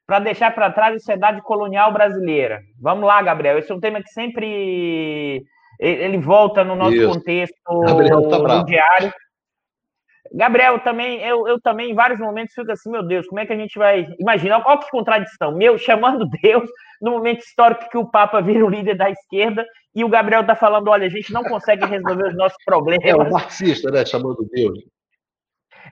Para 0.08 0.20
deixar 0.20 0.56
para 0.56 0.72
trás 0.72 0.96
a 0.96 1.00
sociedade 1.00 1.42
colonial 1.42 1.92
brasileira. 1.92 2.62
Vamos 2.82 3.06
lá, 3.06 3.22
Gabriel. 3.22 3.60
Esse 3.60 3.72
é 3.72 3.76
um 3.76 3.80
tema 3.80 4.02
que 4.02 4.10
sempre 4.10 5.46
ele 5.80 6.18
volta 6.18 6.64
no 6.64 6.76
nosso 6.76 6.96
Isso. 6.96 7.14
contexto 7.14 7.80
Gabriel 7.86 8.30
tá 8.30 8.40
bravo. 8.40 8.66
diário. 8.66 9.14
Gabriel, 10.34 10.80
também, 10.80 11.22
eu, 11.22 11.48
eu 11.48 11.60
também, 11.62 11.92
em 11.92 11.96
vários 11.96 12.20
momentos, 12.20 12.54
fico 12.54 12.72
assim, 12.72 12.90
meu 12.90 13.04
Deus, 13.04 13.28
como 13.28 13.40
é 13.40 13.46
que 13.46 13.54
a 13.54 13.58
gente 13.58 13.78
vai. 13.78 14.08
Imagina, 14.20 14.62
olha 14.66 14.80
que 14.80 14.90
contradição. 14.90 15.52
Meu, 15.54 15.78
chamando 15.78 16.28
Deus 16.42 16.70
no 17.02 17.12
momento 17.12 17.40
histórico 17.40 17.90
que 17.90 17.98
o 17.98 18.10
Papa 18.10 18.42
vira 18.42 18.66
o 18.66 18.70
líder 18.70 18.96
da 18.96 19.10
esquerda 19.10 19.66
e 19.96 20.04
o 20.04 20.10
Gabriel 20.10 20.42
está 20.42 20.56
falando: 20.56 20.90
olha, 20.90 21.06
a 21.06 21.10
gente 21.10 21.32
não 21.32 21.44
consegue 21.44 21.86
resolver 21.86 22.30
os 22.30 22.36
nossos 22.36 22.58
problemas. 22.66 23.06
É, 23.06 23.16
o 23.16 23.32
marxista, 23.32 23.90
né? 23.90 24.06
Chamando 24.06 24.48
Deus. 24.52 24.80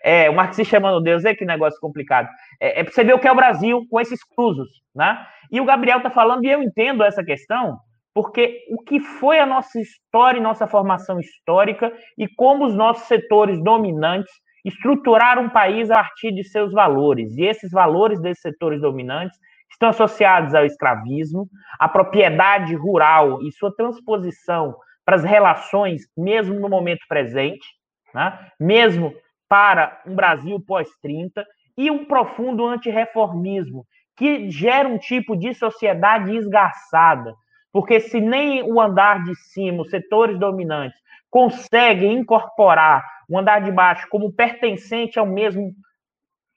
É, 0.04 0.30
o 0.30 0.36
marxista 0.36 0.78
chamando 0.78 1.02
Deus, 1.02 1.25
é 1.25 1.34
que 1.34 1.46
negócio 1.46 1.80
complicado. 1.80 2.30
É, 2.60 2.80
é 2.80 2.84
para 2.84 2.94
você 2.94 3.04
ver 3.04 3.14
o 3.14 3.20
que 3.20 3.28
é 3.28 3.32
o 3.32 3.36
Brasil 3.36 3.86
com 3.90 4.00
esses 4.00 4.24
cruzos, 4.24 4.70
né? 4.96 5.25
E 5.52 5.62
o 5.62 5.66
Gabriel 5.66 5.98
está 5.98 6.10
falando, 6.10 6.44
e 6.44 6.50
eu 6.50 6.62
entendo 6.62 7.04
essa 7.04 7.24
questão, 7.24 7.78
porque 8.14 8.64
o 8.70 8.82
que 8.82 9.00
foi 9.00 9.40
a 9.40 9.46
nossa 9.46 9.80
história 9.80 10.40
e 10.40 10.42
nossa 10.42 10.68
formação 10.68 11.20
histórica 11.20 11.92
e 12.18 12.28
como 12.28 12.66
os 12.66 12.74
nossos 12.74 13.08
setores 13.08 13.62
dominantes 13.62 14.34
estruturaram 14.64 15.44
um 15.44 15.50
país 15.50 15.92
a 15.92 15.96
partir 15.96 16.32
de 16.32 16.44
seus 16.44 16.74
valores. 16.74 17.38
E 17.38 17.44
esses 17.44 17.72
valores 17.72 18.20
desses 18.22 18.42
setores 18.42 18.82
dominantes 18.82 19.38
estão 19.72 19.90
associados 19.90 20.56
ao 20.56 20.66
escravismo, 20.66 21.48
à 21.80 21.88
propriedade 21.88 22.74
rural 22.74 23.44
e 23.44 23.52
sua 23.52 23.75
transposição 23.75 24.75
para 25.06 25.18
as 25.18 25.24
relações, 25.24 26.04
mesmo 26.18 26.60
no 26.60 26.70
momento 26.70 27.06
presente, 27.08 27.68
né? 28.14 28.50
mesmo 28.60 29.14
para 29.48 30.02
um 30.06 30.16
Brasil 30.16 30.60
pós-30, 30.60 31.44
e 31.78 31.92
um 31.92 32.06
profundo 32.06 32.66
antirreformismo, 32.66 33.86
que 34.16 34.50
gera 34.50 34.88
um 34.88 34.98
tipo 34.98 35.36
de 35.36 35.54
sociedade 35.54 36.36
esgarçada, 36.36 37.34
porque 37.72 38.00
se 38.00 38.22
nem 38.22 38.64
o 38.64 38.80
andar 38.80 39.24
de 39.24 39.36
cima, 39.36 39.82
os 39.82 39.90
setores 39.90 40.40
dominantes, 40.40 40.98
conseguem 41.30 42.14
incorporar 42.14 43.04
o 43.30 43.38
andar 43.38 43.60
de 43.60 43.72
baixo 43.72 44.08
como 44.10 44.32
pertencente 44.32 45.20
ao 45.20 45.25
mesmo 45.25 45.74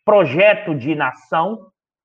projeto 0.05 0.75
de 0.75 0.95
nação, 0.95 1.59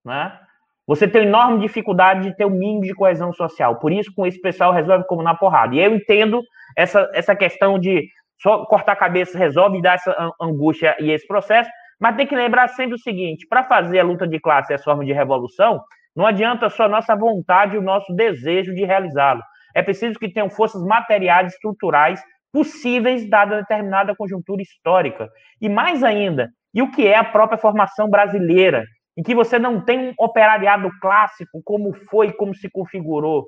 né? 0.04 0.40
você 0.86 1.08
tem 1.08 1.24
enorme 1.24 1.60
dificuldade 1.60 2.24
de 2.24 2.36
ter 2.36 2.46
o 2.46 2.50
um 2.50 2.58
mínimo 2.58 2.82
de 2.82 2.94
coesão 2.94 3.32
social. 3.32 3.78
Por 3.80 3.92
isso, 3.92 4.14
com 4.14 4.26
esse 4.26 4.42
pessoal 4.42 4.74
resolve 4.74 5.06
como 5.08 5.24
na 5.24 5.34
porrada. 5.34 5.76
E 5.76 5.80
eu 5.80 5.96
entendo 5.96 6.42
essa, 6.76 7.10
essa 7.14 7.36
questão 7.36 7.80
de 7.80 8.10
só 8.44 8.66
cortar 8.66 8.92
a 8.92 8.98
cabeça 8.98 9.38
resolve 9.38 9.82
dar 9.82 9.96
essa 9.96 10.32
angústia 10.40 10.96
e 11.00 11.10
esse 11.10 11.26
processo, 11.26 11.70
mas 12.00 12.18
tem 12.18 12.28
que 12.28 12.36
lembrar 12.36 12.68
sempre 12.68 12.96
o 12.96 13.00
seguinte: 13.00 13.48
para 13.48 13.64
fazer 13.64 14.00
a 14.00 14.04
luta 14.04 14.28
de 14.28 14.40
classe 14.40 14.74
e 14.74 14.76
as 14.76 14.84
formas 14.84 15.08
de 15.08 15.14
revolução, 15.14 15.82
não 16.14 16.26
adianta 16.26 16.70
só 16.70 16.84
a 16.84 16.90
nossa 16.90 17.16
vontade 17.16 17.76
e 17.76 17.80
o 17.80 17.82
nosso 17.82 18.14
desejo 18.14 18.76
de 18.76 18.84
realizá-lo. 18.84 19.42
É 19.74 19.82
preciso 19.82 20.20
que 20.20 20.32
tenham 20.32 20.50
forças 20.50 20.84
materiais 20.84 21.54
estruturais 21.54 22.22
possíveis, 22.52 23.28
dada 23.28 23.62
determinada 23.62 24.16
conjuntura 24.16 24.62
histórica. 24.62 25.30
E 25.60 25.68
mais 25.68 26.04
ainda, 26.04 26.50
e 26.74 26.82
o 26.82 26.92
que 26.92 27.08
é 27.08 27.16
a 27.16 27.24
própria 27.24 27.58
formação 27.58 28.10
brasileira, 28.10 28.84
em 29.18 29.24
que 29.24 29.34
você 29.34 29.58
não 29.58 29.84
tem 29.84 30.10
um 30.10 30.14
operariado 30.20 30.90
clássico, 31.02 31.62
como 31.64 31.94
foi, 32.10 32.32
como 32.34 32.54
se 32.54 32.70
configurou, 32.70 33.48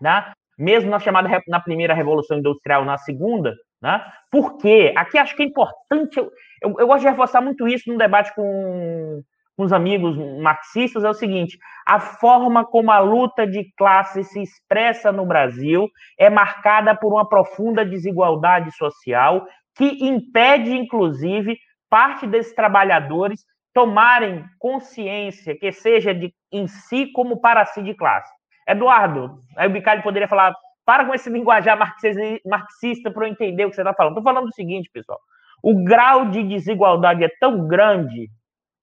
né? 0.00 0.32
mesmo 0.58 0.90
na 0.90 0.98
chamada 0.98 1.28
na 1.46 1.60
primeira 1.60 1.94
revolução 1.94 2.38
industrial, 2.38 2.84
na 2.84 2.96
segunda, 2.98 3.54
né? 3.86 4.04
Por 4.32 4.58
quê? 4.58 4.92
Aqui 4.96 5.16
acho 5.16 5.36
que 5.36 5.44
é 5.44 5.46
importante, 5.46 6.18
eu, 6.18 6.30
eu, 6.60 6.74
eu 6.80 6.86
gosto 6.88 7.02
de 7.02 7.08
reforçar 7.08 7.40
muito 7.40 7.68
isso 7.68 7.88
num 7.88 7.96
debate 7.96 8.34
com, 8.34 9.22
com 9.56 9.62
os 9.62 9.72
amigos 9.72 10.16
marxistas 10.40 11.04
é 11.04 11.08
o 11.08 11.14
seguinte: 11.14 11.56
a 11.86 12.00
forma 12.00 12.64
como 12.64 12.90
a 12.90 12.98
luta 12.98 13.46
de 13.46 13.72
classe 13.76 14.24
se 14.24 14.42
expressa 14.42 15.12
no 15.12 15.24
Brasil 15.24 15.88
é 16.18 16.28
marcada 16.28 16.96
por 16.96 17.12
uma 17.12 17.28
profunda 17.28 17.84
desigualdade 17.84 18.72
social 18.72 19.46
que 19.76 20.04
impede, 20.04 20.72
inclusive, 20.72 21.56
parte 21.88 22.26
desses 22.26 22.54
trabalhadores 22.54 23.44
tomarem 23.72 24.44
consciência 24.58 25.56
que 25.56 25.70
seja 25.70 26.12
de, 26.12 26.34
em 26.50 26.66
si 26.66 27.12
como 27.12 27.40
para 27.40 27.64
si 27.66 27.82
de 27.82 27.94
classe. 27.94 28.32
Eduardo, 28.66 29.38
aí 29.56 29.68
o 29.68 29.70
Bicalho 29.70 30.02
poderia 30.02 30.26
falar, 30.26 30.52
para 30.86 31.04
com 31.04 31.12
esse 31.12 31.28
linguajar 31.28 31.76
marxista 31.76 33.10
para 33.10 33.26
eu 33.26 33.32
entender 33.32 33.64
o 33.64 33.70
que 33.70 33.74
você 33.74 33.82
está 33.82 33.92
falando. 33.92 34.12
Estou 34.12 34.22
falando 34.22 34.48
o 34.48 34.54
seguinte, 34.54 34.88
pessoal. 34.90 35.18
O 35.60 35.82
grau 35.82 36.30
de 36.30 36.44
desigualdade 36.44 37.24
é 37.24 37.28
tão 37.40 37.66
grande 37.66 38.30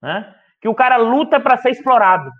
né, 0.02 0.34
que 0.60 0.68
o 0.68 0.74
cara 0.74 0.98
luta 0.98 1.40
para 1.40 1.56
ser 1.56 1.70
explorado. 1.70 2.30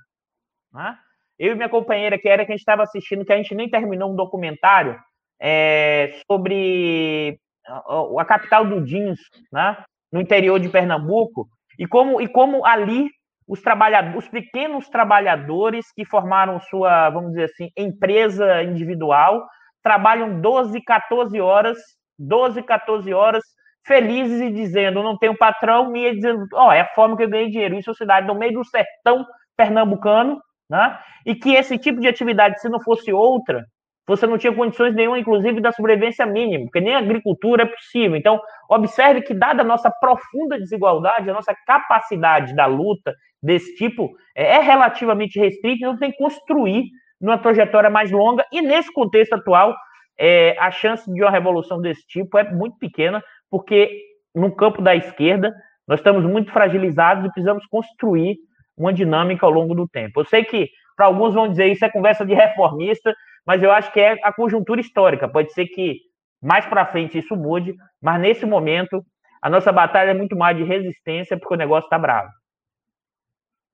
Né? 0.70 0.98
Eu 1.38 1.52
e 1.52 1.54
minha 1.54 1.68
companheira, 1.68 2.18
que 2.18 2.28
era 2.28 2.44
que 2.44 2.52
a 2.52 2.54
gente 2.54 2.60
estava 2.60 2.82
assistindo, 2.82 3.24
que 3.24 3.32
a 3.32 3.36
gente 3.36 3.54
nem 3.54 3.70
terminou 3.70 4.12
um 4.12 4.16
documentário 4.16 5.00
é, 5.40 6.20
sobre 6.30 7.40
a, 7.66 8.24
capital 8.24 8.66
do 8.66 8.84
jeans, 8.84 9.18
né, 9.50 9.82
no 10.12 10.20
interior 10.20 10.60
de 10.60 10.68
Pernambuco, 10.68 11.48
e 11.78 11.86
como, 11.86 12.20
e 12.20 12.28
como 12.28 12.64
ali 12.66 13.08
os 13.46 13.60
trabalhadores, 13.60 14.24
os 14.24 14.28
pequenos 14.28 14.88
trabalhadores 14.88 15.86
que 15.94 16.04
formaram 16.04 16.58
sua, 16.60 17.10
vamos 17.10 17.30
dizer 17.30 17.44
assim, 17.44 17.70
empresa 17.76 18.62
individual, 18.62 19.46
trabalham 19.82 20.40
12, 20.40 20.80
14 20.82 21.40
horas, 21.40 21.78
12, 22.18 22.62
14 22.62 23.12
horas 23.12 23.42
felizes 23.86 24.40
e 24.40 24.50
dizendo, 24.50 25.02
não 25.02 25.18
tenho 25.18 25.36
patrão, 25.36 25.94
e 25.94 26.14
dizendo, 26.14 26.46
ó, 26.54 26.68
oh, 26.68 26.72
é 26.72 26.80
a 26.80 26.94
forma 26.94 27.16
que 27.16 27.22
eu 27.22 27.28
ganhei 27.28 27.50
dinheiro. 27.50 27.74
Em 27.74 27.82
sociedade, 27.82 28.26
no 28.26 28.34
meio 28.34 28.54
do 28.54 28.64
sertão 28.64 29.26
pernambucano, 29.56 30.40
né? 30.68 30.98
E 31.26 31.34
que 31.34 31.54
esse 31.54 31.78
tipo 31.78 32.00
de 32.00 32.08
atividade, 32.08 32.60
se 32.60 32.68
não 32.68 32.80
fosse 32.80 33.12
outra, 33.12 33.64
você 34.06 34.26
não 34.26 34.36
tinha 34.36 34.54
condições 34.54 34.94
nenhuma, 34.94 35.18
inclusive, 35.18 35.60
da 35.60 35.72
sobrevivência 35.72 36.26
mínima, 36.26 36.64
porque 36.64 36.80
nem 36.80 36.94
a 36.94 36.98
agricultura 36.98 37.62
é 37.62 37.66
possível. 37.66 38.16
Então, 38.16 38.40
observe 38.68 39.22
que, 39.22 39.32
dada 39.32 39.62
a 39.62 39.66
nossa 39.66 39.90
profunda 39.90 40.58
desigualdade, 40.58 41.30
a 41.30 41.34
nossa 41.34 41.54
capacidade 41.66 42.54
da 42.54 42.66
luta 42.66 43.14
desse 43.42 43.74
tipo 43.76 44.10
é, 44.36 44.56
é 44.56 44.60
relativamente 44.60 45.38
restrita, 45.38 45.78
então 45.78 45.98
tem 45.98 46.10
que 46.10 46.18
construir 46.18 46.84
numa 47.20 47.38
trajetória 47.38 47.88
mais 47.88 48.10
longa, 48.10 48.44
e 48.52 48.60
nesse 48.60 48.92
contexto 48.92 49.34
atual, 49.34 49.74
é, 50.18 50.56
a 50.58 50.70
chance 50.70 51.10
de 51.10 51.22
uma 51.22 51.30
revolução 51.30 51.80
desse 51.80 52.06
tipo 52.06 52.38
é 52.38 52.50
muito 52.50 52.78
pequena, 52.78 53.22
porque 53.50 53.90
no 54.34 54.54
campo 54.54 54.82
da 54.82 54.94
esquerda 54.94 55.54
nós 55.86 56.00
estamos 56.00 56.24
muito 56.24 56.52
fragilizados 56.52 57.24
e 57.24 57.32
precisamos 57.32 57.64
construir 57.66 58.36
uma 58.76 58.92
dinâmica 58.92 59.46
ao 59.46 59.52
longo 59.52 59.74
do 59.74 59.88
tempo. 59.88 60.20
Eu 60.20 60.24
sei 60.24 60.44
que 60.44 60.68
para 60.96 61.06
alguns 61.06 61.34
vão 61.34 61.48
dizer 61.48 61.66
isso 61.66 61.84
é 61.84 61.90
conversa 61.90 62.24
de 62.24 62.34
reformista, 62.34 63.14
mas 63.46 63.62
eu 63.62 63.70
acho 63.70 63.92
que 63.92 64.00
é 64.00 64.18
a 64.22 64.32
conjuntura 64.32 64.80
histórica. 64.80 65.28
Pode 65.28 65.52
ser 65.52 65.66
que 65.66 65.98
mais 66.42 66.66
para 66.66 66.86
frente 66.86 67.18
isso 67.18 67.36
mude, 67.36 67.74
mas 68.02 68.20
nesse 68.20 68.46
momento 68.46 69.04
a 69.42 69.50
nossa 69.50 69.72
batalha 69.72 70.10
é 70.10 70.14
muito 70.14 70.36
mais 70.36 70.56
de 70.56 70.64
resistência 70.64 71.38
porque 71.38 71.54
o 71.54 71.58
negócio 71.58 71.86
está 71.86 71.98
bravo. 71.98 72.30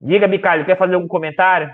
Diga, 0.01 0.27
Bicalho, 0.27 0.65
quer 0.65 0.77
fazer 0.77 0.95
algum 0.95 1.07
comentário? 1.07 1.71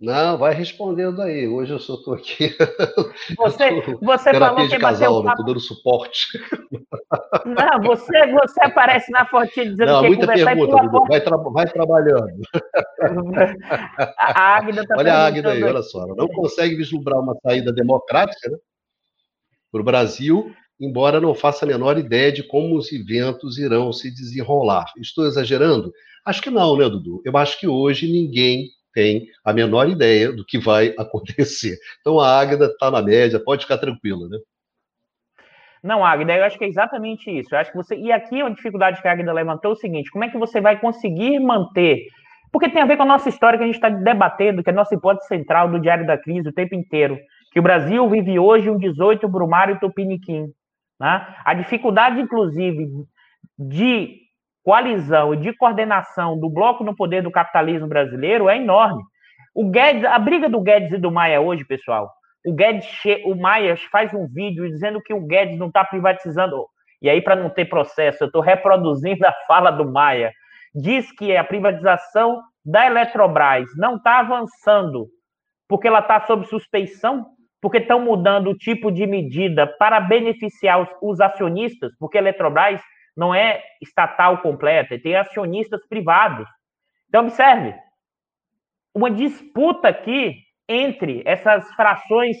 Não, 0.00 0.38
vai 0.38 0.54
respondendo 0.54 1.20
aí. 1.20 1.48
Hoje 1.48 1.72
eu 1.72 1.78
só 1.80 1.94
estou 1.94 2.14
aqui. 2.14 2.56
Você, 3.36 3.82
você 4.00 4.32
falou 4.34 4.68
que 4.68 4.78
casal, 4.78 5.24
né? 5.24 5.30
Estou 5.30 5.44
dando 5.44 5.60
suporte. 5.60 6.38
Não, 7.44 7.82
você, 7.82 8.32
você 8.32 8.62
aparece 8.62 9.10
na 9.10 9.26
fotinha 9.26 9.66
dizendo 9.66 9.92
Não, 9.92 10.02
que 10.02 10.08
muita 10.08 10.26
pergunta, 10.26 10.82
Dudu. 10.82 11.04
Vai, 11.06 11.20
tra 11.20 11.36
vai, 11.36 11.66
trabalhando. 11.66 12.40
A 14.18 14.56
Águida 14.56 14.86
tá 14.86 14.94
Olha 14.96 15.14
a 15.14 15.26
Águida 15.26 15.52
aí, 15.52 15.62
olha 15.62 15.82
só. 15.82 16.04
Ela 16.04 16.14
não 16.16 16.28
consegue 16.28 16.76
vislumbrar 16.76 17.20
uma 17.20 17.34
saída 17.42 17.72
democrática 17.72 18.50
né, 18.50 18.56
para 19.72 19.80
o 19.80 19.84
Brasil, 19.84 20.52
embora 20.80 21.20
não 21.20 21.34
faça 21.34 21.64
a 21.64 21.68
menor 21.68 21.98
ideia 21.98 22.30
de 22.30 22.42
como 22.42 22.76
os 22.76 22.92
eventos 22.92 23.58
irão 23.58 23.92
se 23.92 24.14
desenrolar. 24.14 24.86
Estou 24.98 25.26
exagerando? 25.26 25.92
Acho 26.24 26.42
que 26.42 26.50
não, 26.50 26.76
né, 26.76 26.88
Dudu? 26.88 27.22
Eu 27.24 27.36
acho 27.36 27.58
que 27.58 27.66
hoje 27.66 28.10
ninguém 28.10 28.68
tem 28.98 29.28
a 29.44 29.52
menor 29.52 29.88
ideia 29.88 30.32
do 30.32 30.44
que 30.44 30.58
vai 30.58 30.92
acontecer. 30.98 31.78
Então 32.00 32.18
a 32.18 32.40
Águeda 32.40 32.66
está 32.66 32.90
na 32.90 33.00
média, 33.00 33.38
pode 33.38 33.62
ficar 33.62 33.78
tranquila, 33.78 34.28
né? 34.28 34.38
Não, 35.80 36.04
Águida, 36.04 36.36
eu 36.36 36.42
acho 36.42 36.58
que 36.58 36.64
é 36.64 36.68
exatamente 36.68 37.30
isso. 37.30 37.54
Eu 37.54 37.60
acho 37.60 37.70
que 37.70 37.76
você. 37.76 37.94
E 37.94 38.10
aqui 38.10 38.42
a 38.42 38.48
dificuldade 38.48 39.00
que 39.00 39.06
a 39.06 39.12
Águida 39.12 39.32
levantou 39.32 39.70
é 39.70 39.74
o 39.74 39.76
seguinte: 39.76 40.10
como 40.10 40.24
é 40.24 40.28
que 40.28 40.36
você 40.36 40.60
vai 40.60 40.80
conseguir 40.80 41.38
manter? 41.38 42.06
Porque 42.50 42.68
tem 42.68 42.82
a 42.82 42.86
ver 42.86 42.96
com 42.96 43.04
a 43.04 43.06
nossa 43.06 43.28
história 43.28 43.56
que 43.56 43.62
a 43.62 43.66
gente 43.66 43.76
está 43.76 43.88
debatendo, 43.88 44.64
que 44.64 44.70
é 44.70 44.72
a 44.72 44.76
nossa 44.76 44.94
hipótese 44.94 45.28
central 45.28 45.70
do 45.70 45.78
Diário 45.78 46.04
da 46.04 46.18
Crise 46.18 46.48
o 46.48 46.52
tempo 46.52 46.74
inteiro. 46.74 47.16
Que 47.52 47.60
o 47.60 47.62
Brasil 47.62 48.08
vive 48.10 48.38
hoje 48.38 48.68
um 48.68 48.78
18 48.78 49.28
Brumário 49.28 49.78
Tupiniquim. 49.78 50.46
Né? 50.98 51.34
A 51.44 51.54
dificuldade, 51.54 52.20
inclusive, 52.20 52.88
de 53.56 54.27
coalizão 54.62 55.34
e 55.34 55.36
de 55.36 55.52
coordenação 55.52 56.38
do 56.38 56.50
bloco 56.50 56.84
no 56.84 56.94
poder 56.94 57.22
do 57.22 57.30
capitalismo 57.30 57.88
brasileiro 57.88 58.48
é 58.48 58.56
enorme. 58.56 59.02
O 59.54 59.70
Guedes, 59.70 60.04
a 60.04 60.18
briga 60.18 60.48
do 60.48 60.60
Guedes 60.60 60.92
e 60.92 60.98
do 60.98 61.10
Maia 61.10 61.40
hoje, 61.40 61.64
pessoal, 61.64 62.10
o 62.46 62.52
Guedes, 62.52 62.86
o 63.24 63.34
Maia 63.34 63.76
faz 63.90 64.12
um 64.14 64.26
vídeo 64.26 64.68
dizendo 64.68 65.00
que 65.02 65.12
o 65.12 65.26
Guedes 65.26 65.58
não 65.58 65.68
está 65.68 65.84
privatizando. 65.84 66.66
E 67.00 67.08
aí, 67.08 67.20
para 67.20 67.36
não 67.36 67.50
ter 67.50 67.64
processo, 67.64 68.24
eu 68.24 68.26
estou 68.26 68.42
reproduzindo 68.42 69.24
a 69.26 69.32
fala 69.46 69.70
do 69.70 69.90
Maia. 69.90 70.32
Diz 70.74 71.10
que 71.12 71.36
a 71.36 71.44
privatização 71.44 72.40
da 72.64 72.86
Eletrobras 72.86 73.66
não 73.76 73.96
está 73.96 74.20
avançando 74.20 75.06
porque 75.68 75.86
ela 75.86 76.00
está 76.00 76.20
sob 76.26 76.46
suspeição 76.46 77.26
porque 77.60 77.78
estão 77.78 78.00
mudando 78.00 78.50
o 78.50 78.56
tipo 78.56 78.90
de 78.90 79.06
medida 79.06 79.66
para 79.66 80.00
beneficiar 80.00 80.80
os, 80.80 80.88
os, 81.02 81.20
acionistas, 81.20 81.92
porque 81.98 82.16
a 82.16 82.20
Eletrobras 82.20 82.80
não 83.18 83.34
é 83.34 83.60
estatal 83.82 84.38
completa, 84.38 84.96
tem 84.96 85.16
acionistas 85.16 85.84
privados. 85.88 86.48
Então, 87.08 87.22
observe, 87.22 87.74
uma 88.94 89.10
disputa 89.10 89.88
aqui 89.88 90.36
entre 90.68 91.22
essas 91.26 91.68
frações, 91.74 92.36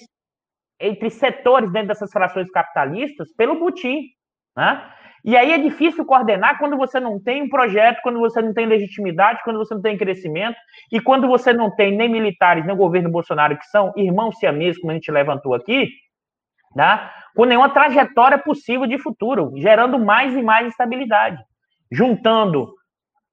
entre 0.78 1.10
setores 1.10 1.72
dentro 1.72 1.88
dessas 1.88 2.12
frações 2.12 2.48
capitalistas, 2.48 3.34
pelo 3.36 3.58
butim. 3.58 4.02
Né? 4.56 4.92
E 5.24 5.36
aí 5.36 5.50
é 5.50 5.58
difícil 5.58 6.06
coordenar 6.06 6.58
quando 6.58 6.76
você 6.76 7.00
não 7.00 7.20
tem 7.20 7.42
um 7.42 7.48
projeto, 7.48 7.98
quando 8.00 8.20
você 8.20 8.40
não 8.40 8.54
tem 8.54 8.66
legitimidade, 8.66 9.40
quando 9.42 9.58
você 9.58 9.74
não 9.74 9.82
tem 9.82 9.98
crescimento, 9.98 10.56
e 10.92 11.00
quando 11.00 11.26
você 11.26 11.52
não 11.52 11.74
tem 11.74 11.96
nem 11.96 12.08
militares, 12.08 12.64
nem 12.64 12.72
o 12.72 12.78
governo 12.78 13.10
Bolsonaro, 13.10 13.58
que 13.58 13.66
são 13.66 13.92
irmãos 13.96 14.38
siameses, 14.38 14.80
como 14.80 14.92
a 14.92 14.94
gente 14.94 15.10
levantou 15.10 15.54
aqui, 15.54 15.90
né? 16.74 17.10
com 17.34 17.44
nenhuma 17.44 17.70
trajetória 17.70 18.38
possível 18.38 18.86
de 18.86 18.98
futuro, 18.98 19.52
gerando 19.56 19.98
mais 19.98 20.34
e 20.34 20.42
mais 20.42 20.66
instabilidade, 20.66 21.42
juntando 21.90 22.72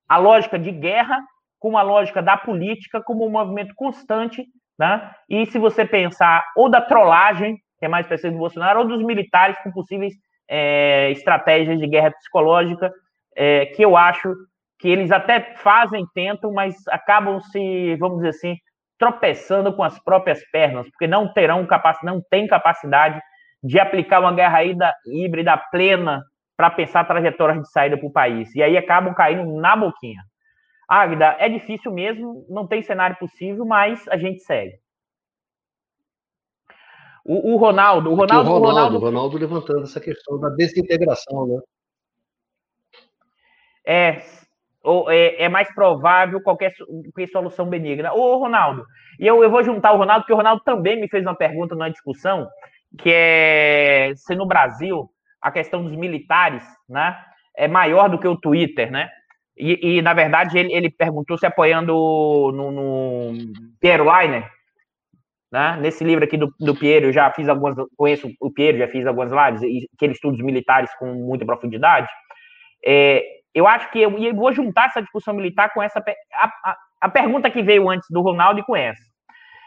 a 0.08 0.18
lógica 0.18 0.60
de 0.60 0.72
guerra 0.72 1.20
com 1.60 1.78
a 1.78 1.82
lógica 1.82 2.22
da 2.22 2.38
política 2.38 3.02
como 3.02 3.26
um 3.26 3.30
movimento 3.30 3.74
constante, 3.76 4.46
né? 4.78 5.12
e 5.30 5.46
se 5.48 5.58
você 5.58 5.86
pensar 5.86 6.46
ou 6.56 6.70
da 6.70 6.82
trollagem, 6.82 7.58
que 7.80 7.86
é 7.86 7.88
mais 7.88 8.06
específico 8.06 8.36
do 8.36 8.40
Bolsonaro, 8.40 8.82
ou 8.82 8.88
dos 8.88 9.04
militares 9.04 9.58
com 9.64 9.72
possíveis 9.72 10.14
é, 10.48 11.10
estratégias 11.12 11.80
de 11.80 11.88
guerra 11.88 12.12
psicológica, 12.12 12.92
é, 13.36 13.66
que 13.68 13.84
eu 13.84 13.98
acho 13.98 14.34
que 14.80 14.88
eles 14.88 15.12
até 15.12 15.56
fazem, 15.56 16.06
tentam, 16.14 16.54
mas 16.54 16.76
acabam 16.90 17.40
se, 17.42 17.96
vamos 17.96 18.18
dizer 18.18 18.30
assim, 18.30 18.58
tropeçando 18.98 19.74
com 19.74 19.84
as 19.84 19.98
próprias 20.00 20.44
pernas, 20.52 20.88
porque 20.90 21.08
não 21.08 21.32
terão 21.34 21.66
capacidade, 21.66 22.16
não 22.16 22.22
tem 22.30 22.48
capacidade 22.48 23.20
de 23.66 23.80
aplicar 23.80 24.20
uma 24.20 24.32
guerra 24.32 24.60
híbrida 25.08 25.58
plena 25.72 26.24
para 26.56 26.70
pensar 26.70 27.04
trajetórias 27.06 27.64
de 27.64 27.72
saída 27.72 27.98
para 27.98 28.08
o 28.08 28.12
país. 28.12 28.54
E 28.56 28.62
aí 28.62 28.78
acabam 28.78 29.14
caindo 29.14 29.44
na 29.60 29.76
boquinha. 29.76 30.22
Águida, 30.88 31.36
é 31.40 31.50
difícil 31.50 31.92
mesmo, 31.92 32.46
não 32.48 32.68
tem 32.68 32.84
cenário 32.84 33.18
possível, 33.18 33.66
mas 33.66 34.08
a 34.08 34.18
gente 34.18 34.42
segue. 34.42 34.78
O, 37.26 37.54
o 37.54 37.58
Ronaldo, 37.58 38.12
o 38.12 38.16
Ronaldo, 38.16 38.52
o 38.52 38.60
Ronaldo, 38.60 38.98
o 38.98 39.00
Ronaldo 39.00 39.38
levantando 39.38 39.82
essa 39.82 40.00
questão 40.00 40.40
da 40.40 40.50
desintegração, 40.50 41.48
né? 41.48 41.60
É, 43.88 44.22
ou 44.84 45.10
é, 45.10 45.42
é, 45.42 45.50
mais 45.50 45.74
provável 45.74 46.40
qualquer 46.40 46.72
solução 47.32 47.68
benigna. 47.68 48.14
Ô, 48.14 48.38
Ronaldo, 48.38 48.86
e 49.20 49.26
eu, 49.26 49.44
eu 49.44 49.50
vou 49.50 49.64
juntar 49.64 49.94
o 49.94 49.98
Ronaldo, 49.98 50.22
porque 50.22 50.34
o 50.34 50.38
Ronaldo 50.38 50.62
também 50.64 51.02
me 51.02 51.10
fez 51.10 51.24
uma 51.24 51.36
pergunta 51.36 51.76
na 51.76 51.90
discussão, 51.90 52.48
que 52.96 53.12
é 53.12 54.14
se 54.16 54.36
no 54.36 54.46
Brasil 54.46 55.10
a 55.42 55.52
questão 55.52 55.84
dos 55.84 55.96
militares, 55.96 56.64
né, 56.90 57.16
é 57.56 57.68
maior 57.68 58.10
do 58.10 58.20
que 58.20 58.28
o 58.28 58.38
Twitter, 58.38 58.92
né? 58.92 59.10
E, 59.58 59.98
e 59.98 60.02
na 60.02 60.14
verdade 60.14 60.58
ele, 60.58 60.74
ele 60.74 60.90
perguntou 60.90 61.38
se 61.38 61.46
apoiando 61.46 61.94
no, 61.94 62.72
no 62.72 63.34
Piero 63.80 64.12
Leiner, 64.12 64.50
né? 65.52 65.78
Nesse 65.80 66.04
livro 66.04 66.26
aqui 66.26 66.36
do, 66.36 66.54
do 66.60 66.76
Piero, 66.76 67.06
eu 67.06 67.14
já 67.14 67.32
fiz 67.32 67.48
algumas, 67.48 67.76
conheço 67.96 68.30
o 68.42 68.52
Piero, 68.52 68.78
já 68.78 68.88
fiz 68.90 69.08
algumas 69.08 69.32
lives, 69.32 69.62
e 69.62 69.88
que 69.98 70.06
ele 70.06 70.14
estuda 70.14 70.36
os 70.36 70.44
militares 70.44 70.94
com 71.00 71.06
muita 71.14 71.46
profundidade. 71.46 72.10
É, 72.86 73.24
eu 73.54 73.66
acho 73.66 73.90
que 73.90 74.02
eu, 74.02 74.12
eu, 74.18 74.36
vou 74.36 74.52
juntar 74.52 74.88
essa 74.88 75.02
discussão 75.02 75.34
militar 75.34 75.74
com 75.74 75.82
essa 75.82 76.04
a, 76.34 76.52
a, 76.64 76.78
a, 77.02 77.10
pergunta 77.10 77.50
que 77.50 77.64
veio 77.64 77.90
antes 77.90 78.06
do 78.10 78.22
Ronaldo 78.22 78.60
e 78.60 78.64
com 78.64 78.76
essa. 78.76 79.02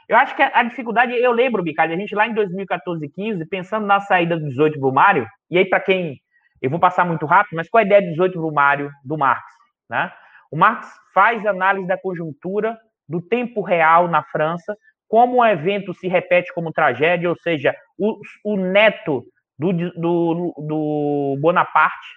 Eu 0.08 0.16
acho 0.16 0.34
que 0.34 0.42
a, 0.42 0.62
dificuldade, 0.62 1.12
eu 1.12 1.32
lembro, 1.32 1.62
Bicalho, 1.62 1.92
a 1.92 1.96
gente 1.96 2.14
lá 2.14 2.26
em 2.26 2.32
2014 2.32 3.06
15, 3.10 3.46
pensando 3.46 3.86
na 3.86 4.00
saída 4.00 4.38
do 4.38 4.48
18 4.48 4.80
do 4.80 4.92
Mário, 4.92 5.26
e 5.50 5.58
aí 5.58 5.66
para 5.66 5.80
quem, 5.80 6.18
eu 6.62 6.70
vou 6.70 6.80
passar 6.80 7.04
muito 7.04 7.26
rápido, 7.26 7.56
mas 7.56 7.68
qual 7.68 7.80
a 7.80 7.84
ideia 7.84 8.00
do 8.00 8.08
18 8.08 8.40
do 8.40 8.50
Mário 8.50 8.90
do 9.04 9.18
Marx? 9.18 9.44
Né? 9.88 10.10
O 10.50 10.56
Marx 10.56 10.88
faz 11.12 11.44
análise 11.46 11.86
da 11.86 11.98
conjuntura 11.98 12.78
do 13.06 13.20
tempo 13.20 13.60
real 13.60 14.08
na 14.08 14.22
França 14.22 14.74
como 15.06 15.38
o 15.38 15.44
evento 15.44 15.94
se 15.94 16.06
repete 16.08 16.52
como 16.52 16.72
tragédia, 16.72 17.28
ou 17.28 17.36
seja, 17.36 17.74
o, 17.98 18.18
o 18.44 18.56
neto 18.56 19.24
do, 19.58 19.72
do, 19.72 20.54
do 20.58 21.38
Bonaparte, 21.40 22.08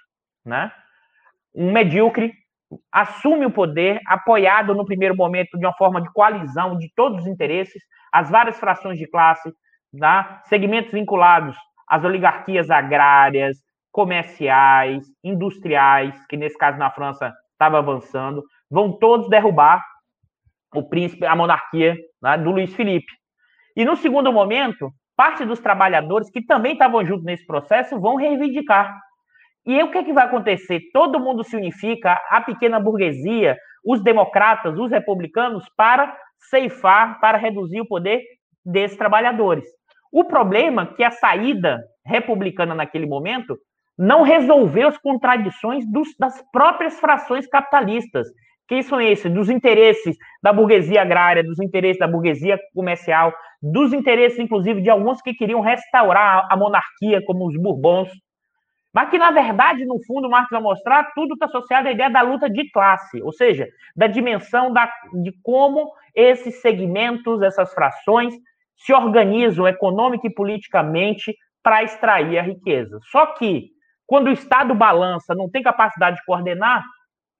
né? 0.44 0.70
um 1.54 1.72
medíocre, 1.72 2.32
assume 2.90 3.46
o 3.46 3.50
poder, 3.50 4.00
apoiado 4.06 4.74
no 4.74 4.84
primeiro 4.84 5.16
momento 5.16 5.58
de 5.58 5.64
uma 5.64 5.74
forma 5.74 6.00
de 6.00 6.12
coalizão 6.12 6.76
de 6.76 6.90
todos 6.94 7.22
os 7.22 7.26
interesses, 7.26 7.82
as 8.12 8.30
várias 8.30 8.58
frações 8.58 8.98
de 8.98 9.06
classe, 9.06 9.52
tá? 9.98 10.42
segmentos 10.44 10.92
vinculados 10.92 11.56
às 11.88 12.04
oligarquias 12.04 12.70
agrárias, 12.70 13.58
comerciais, 13.90 15.04
industriais, 15.22 16.14
que 16.26 16.36
nesse 16.36 16.56
caso 16.56 16.78
na 16.78 16.90
França 16.90 17.32
estava 17.52 17.78
avançando, 17.78 18.42
vão 18.70 18.90
todos 18.98 19.28
derrubar 19.28 19.82
o 20.74 20.82
príncipe, 20.82 21.26
a 21.26 21.36
monarquia 21.36 21.94
né, 22.22 22.38
do 22.38 22.50
Luiz 22.50 22.74
Felipe. 22.74 23.12
E 23.76 23.84
no 23.84 23.96
segundo 23.96 24.32
momento, 24.32 24.90
parte 25.14 25.44
dos 25.44 25.60
trabalhadores 25.60 26.30
que 26.30 26.44
também 26.44 26.72
estavam 26.72 27.04
juntos 27.04 27.24
nesse 27.24 27.46
processo 27.46 28.00
vão 28.00 28.16
reivindicar. 28.16 28.98
E 29.64 29.74
aí, 29.74 29.82
o 29.82 29.90
que, 29.90 29.98
é 29.98 30.04
que 30.04 30.12
vai 30.12 30.24
acontecer? 30.24 30.80
Todo 30.92 31.20
mundo 31.20 31.44
se 31.44 31.56
unifica, 31.56 32.20
a 32.30 32.40
pequena 32.40 32.80
burguesia, 32.80 33.56
os 33.84 34.02
democratas, 34.02 34.76
os 34.78 34.90
republicanos, 34.90 35.64
para 35.76 36.16
ceifar, 36.50 37.20
para 37.20 37.38
reduzir 37.38 37.80
o 37.80 37.86
poder 37.86 38.22
desses 38.64 38.96
trabalhadores. 38.96 39.64
O 40.12 40.24
problema 40.24 40.82
é 40.82 40.94
que 40.94 41.04
a 41.04 41.10
saída 41.10 41.80
republicana 42.04 42.74
naquele 42.74 43.06
momento 43.06 43.56
não 43.96 44.22
resolveu 44.22 44.88
as 44.88 44.98
contradições 44.98 45.86
dos, 45.90 46.08
das 46.18 46.42
próprias 46.50 46.98
frações 46.98 47.46
capitalistas. 47.46 48.26
Quem 48.66 48.82
são 48.82 49.00
esses? 49.00 49.32
Dos 49.32 49.48
interesses 49.48 50.16
da 50.42 50.52
burguesia 50.52 51.02
agrária, 51.02 51.44
dos 51.44 51.60
interesses 51.60 51.98
da 51.98 52.08
burguesia 52.08 52.58
comercial, 52.74 53.32
dos 53.60 53.92
interesses, 53.92 54.38
inclusive, 54.38 54.80
de 54.80 54.90
alguns 54.90 55.20
que 55.22 55.34
queriam 55.34 55.60
restaurar 55.60 56.46
a 56.50 56.56
monarquia, 56.56 57.22
como 57.24 57.46
os 57.46 57.56
Bourbons. 57.56 58.08
Mas 58.92 59.08
que, 59.08 59.18
na 59.18 59.30
verdade, 59.30 59.84
no 59.84 60.02
fundo, 60.04 60.28
Marx 60.28 60.48
vai 60.50 60.60
mostrar, 60.60 61.12
tudo 61.14 61.34
está 61.34 61.46
associado 61.46 61.88
à 61.88 61.92
ideia 61.92 62.10
da 62.10 62.20
luta 62.20 62.48
de 62.50 62.70
classe, 62.70 63.22
ou 63.22 63.32
seja, 63.32 63.66
da 63.96 64.06
dimensão 64.06 64.72
da, 64.72 64.92
de 65.14 65.32
como 65.42 65.90
esses 66.14 66.60
segmentos, 66.60 67.40
essas 67.40 67.72
frações, 67.72 68.34
se 68.76 68.92
organizam 68.92 69.66
econômica 69.66 70.26
e 70.26 70.34
politicamente 70.34 71.34
para 71.62 71.82
extrair 71.82 72.38
a 72.38 72.42
riqueza. 72.42 72.98
Só 73.10 73.26
que, 73.26 73.70
quando 74.06 74.26
o 74.26 74.32
Estado 74.32 74.74
balança, 74.74 75.34
não 75.34 75.48
tem 75.48 75.62
capacidade 75.62 76.16
de 76.16 76.24
coordenar, 76.24 76.84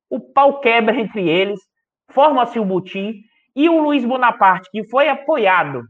o 0.09 0.21
pau 0.21 0.61
quebra 0.61 0.95
entre 0.99 1.29
eles, 1.29 1.61
forma-se 2.11 2.59
o 2.59 2.65
butim, 2.65 3.15
e 3.55 3.69
o 3.69 3.83
Luiz 3.83 4.05
Bonaparte, 4.05 4.71
que 4.71 4.89
foi 4.89 5.09
apoiado 5.09 5.83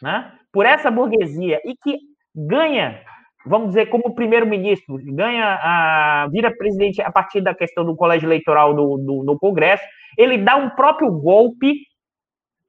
né, 0.00 0.32
por 0.52 0.66
essa 0.66 0.90
burguesia 0.90 1.60
e 1.64 1.74
que 1.76 1.98
ganha, 2.34 3.02
vamos 3.48 3.68
dizer, 3.68 3.86
como 3.86 4.14
primeiro-ministro, 4.14 4.98
ganha 5.14 5.58
a 5.62 6.28
vira 6.30 6.54
presidente 6.56 7.00
a 7.02 7.10
partir 7.10 7.40
da 7.40 7.54
questão 7.54 7.84
do 7.84 7.96
colégio 7.96 8.26
eleitoral 8.26 8.74
do, 8.74 9.38
Congresso, 9.40 9.84
ele 10.16 10.38
dá 10.38 10.56
um 10.56 10.70
próprio 10.70 11.10
golpe, 11.10 11.74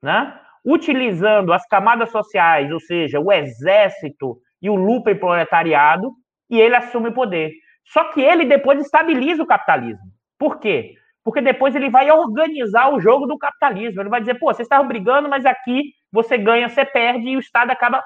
né, 0.02 0.38
utilizando 0.64 1.52
as 1.52 1.66
camadas 1.66 2.10
sociais, 2.10 2.70
ou 2.72 2.80
seja, 2.80 3.20
o 3.20 3.32
exército 3.32 4.38
e 4.60 4.68
o 4.68 4.74
lupa 4.74 5.14
proletariado, 5.14 6.12
e 6.48 6.60
ele 6.60 6.76
assume 6.76 7.08
o 7.08 7.14
poder. 7.14 7.52
Só 7.84 8.12
que 8.12 8.20
ele 8.20 8.44
depois 8.44 8.80
estabiliza 8.80 9.42
o 9.42 9.46
capitalismo. 9.46 10.04
Por 10.38 10.58
quê? 10.58 10.94
porque 11.24 11.40
depois 11.40 11.74
ele 11.74 11.90
vai 11.90 12.10
organizar 12.10 12.92
o 12.92 13.00
jogo 13.00 13.26
do 13.26 13.38
capitalismo. 13.38 14.00
Ele 14.00 14.08
vai 14.08 14.20
dizer, 14.20 14.38
pô, 14.38 14.46
vocês 14.46 14.66
estavam 14.66 14.88
brigando, 14.88 15.28
mas 15.28 15.44
aqui 15.44 15.92
você 16.12 16.36
ganha, 16.36 16.68
você 16.68 16.84
perde, 16.84 17.28
e 17.28 17.36
o 17.36 17.40
Estado 17.40 17.70
acaba 17.70 18.02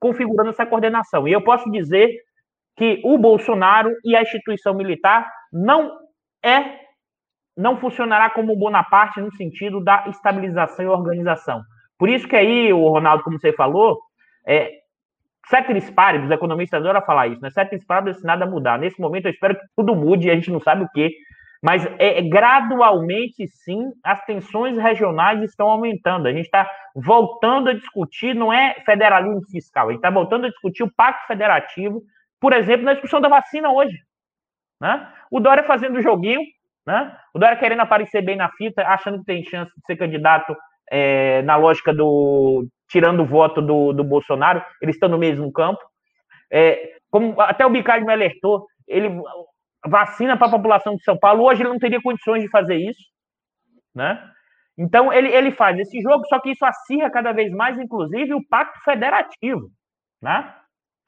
configurando 0.00 0.50
essa 0.50 0.66
coordenação. 0.66 1.28
E 1.28 1.32
eu 1.32 1.42
posso 1.42 1.70
dizer 1.70 2.10
que 2.76 3.00
o 3.04 3.18
Bolsonaro 3.18 3.94
e 4.04 4.16
a 4.16 4.22
instituição 4.22 4.74
militar 4.74 5.30
não 5.52 5.98
é 6.42 6.80
não 7.56 7.76
funcionará 7.76 8.30
como 8.30 8.56
Bonaparte 8.56 9.20
no 9.20 9.30
sentido 9.34 9.84
da 9.84 10.04
estabilização 10.08 10.84
e 10.84 10.88
organização. 10.88 11.62
Por 11.98 12.08
isso 12.08 12.26
que 12.26 12.34
aí, 12.34 12.72
o 12.72 12.88
Ronaldo, 12.88 13.22
como 13.22 13.38
você 13.38 13.52
falou, 13.52 14.00
é, 14.46 14.70
ceteris 15.46 15.90
paribus, 15.90 16.30
economistas 16.30 16.80
adoram 16.80 17.02
falar 17.02 17.26
isso, 17.26 17.42
né? 17.42 17.50
Ceteris 17.50 17.84
paribus 17.84 18.22
nada 18.22 18.46
mudar. 18.46 18.78
Nesse 18.78 18.98
momento, 18.98 19.26
eu 19.26 19.30
espero 19.30 19.54
que 19.54 19.66
tudo 19.76 19.94
mude 19.94 20.28
e 20.28 20.30
a 20.30 20.34
gente 20.34 20.50
não 20.50 20.60
sabe 20.60 20.84
o 20.84 20.88
quê, 20.94 21.12
mas 21.62 21.86
é, 21.98 22.22
gradualmente, 22.22 23.46
sim, 23.48 23.92
as 24.02 24.24
tensões 24.24 24.78
regionais 24.78 25.42
estão 25.42 25.68
aumentando. 25.68 26.26
A 26.26 26.32
gente 26.32 26.46
está 26.46 26.68
voltando 26.94 27.68
a 27.68 27.74
discutir, 27.74 28.34
não 28.34 28.52
é 28.52 28.74
federalismo 28.86 29.42
fiscal, 29.50 29.88
a 29.88 29.90
gente 29.90 29.98
está 29.98 30.10
voltando 30.10 30.46
a 30.46 30.48
discutir 30.48 30.82
o 30.82 30.92
pacto 30.92 31.26
federativo, 31.26 32.02
por 32.40 32.54
exemplo, 32.54 32.84
na 32.84 32.94
discussão 32.94 33.20
da 33.20 33.28
vacina 33.28 33.70
hoje. 33.70 33.96
Né? 34.80 35.06
O 35.30 35.38
Dória 35.38 35.62
fazendo 35.64 36.00
joguinho, 36.00 36.40
né? 36.86 37.14
o 37.34 37.38
Dória 37.38 37.58
querendo 37.58 37.80
aparecer 37.80 38.22
bem 38.22 38.36
na 38.36 38.48
fita, 38.52 38.82
achando 38.86 39.18
que 39.18 39.26
tem 39.26 39.44
chance 39.44 39.70
de 39.76 39.84
ser 39.86 39.96
candidato 39.96 40.56
é, 40.90 41.42
na 41.42 41.56
lógica 41.56 41.92
do 41.92 42.66
tirando 42.88 43.20
o 43.20 43.26
voto 43.26 43.62
do, 43.62 43.92
do 43.92 44.02
Bolsonaro, 44.02 44.64
eles 44.82 44.96
estão 44.96 45.08
no 45.08 45.18
mesmo 45.18 45.52
campo. 45.52 45.80
É, 46.50 46.94
como 47.10 47.40
até 47.40 47.64
o 47.64 47.70
Bicalho 47.70 48.04
me 48.04 48.12
alertou, 48.12 48.66
ele 48.88 49.08
vacina 49.86 50.36
para 50.36 50.48
a 50.48 50.50
população 50.50 50.94
de 50.96 51.02
São 51.02 51.18
Paulo. 51.18 51.44
Hoje 51.44 51.62
ele 51.62 51.70
não 51.70 51.78
teria 51.78 52.00
condições 52.02 52.42
de 52.42 52.50
fazer 52.50 52.76
isso, 52.76 53.02
né? 53.94 54.22
Então 54.78 55.12
ele, 55.12 55.28
ele 55.28 55.52
faz 55.52 55.78
esse 55.78 56.00
jogo, 56.00 56.24
só 56.26 56.38
que 56.40 56.50
isso 56.50 56.64
acirra 56.64 57.10
cada 57.10 57.32
vez 57.32 57.52
mais, 57.52 57.78
inclusive, 57.78 58.34
o 58.34 58.46
pacto 58.46 58.80
federativo, 58.82 59.70
né? 60.22 60.54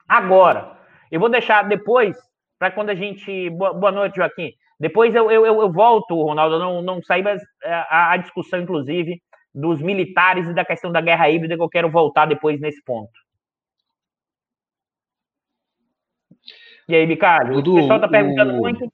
Agora, 0.07 0.77
eu 1.11 1.19
vou 1.19 1.29
deixar 1.29 1.63
depois, 1.63 2.15
para 2.59 2.71
quando 2.71 2.89
a 2.89 2.95
gente. 2.95 3.49
Boa, 3.51 3.73
boa 3.73 3.91
noite, 3.91 4.15
Joaquim. 4.15 4.51
Depois 4.79 5.15
eu, 5.15 5.31
eu, 5.31 5.45
eu 5.45 5.71
volto, 5.71 6.15
Ronaldo, 6.15 6.59
não, 6.59 6.81
não 6.81 7.01
saí, 7.01 7.23
mas 7.23 7.41
é, 7.63 7.73
a, 7.73 8.11
a 8.11 8.17
discussão, 8.17 8.59
inclusive, 8.59 9.21
dos 9.53 9.81
militares 9.81 10.47
e 10.47 10.53
da 10.53 10.65
questão 10.65 10.91
da 10.91 10.99
guerra 10.99 11.29
híbrida, 11.29 11.55
que 11.55 11.61
eu 11.61 11.69
quero 11.69 11.89
voltar 11.89 12.25
depois 12.25 12.59
nesse 12.59 12.83
ponto. 12.83 13.11
E 16.93 16.95
aí? 16.95 17.05
O 17.05 17.63
pessoal 17.63 17.95
está 17.95 18.07
perguntando 18.07 18.53
o, 18.53 18.57
muito. 18.57 18.93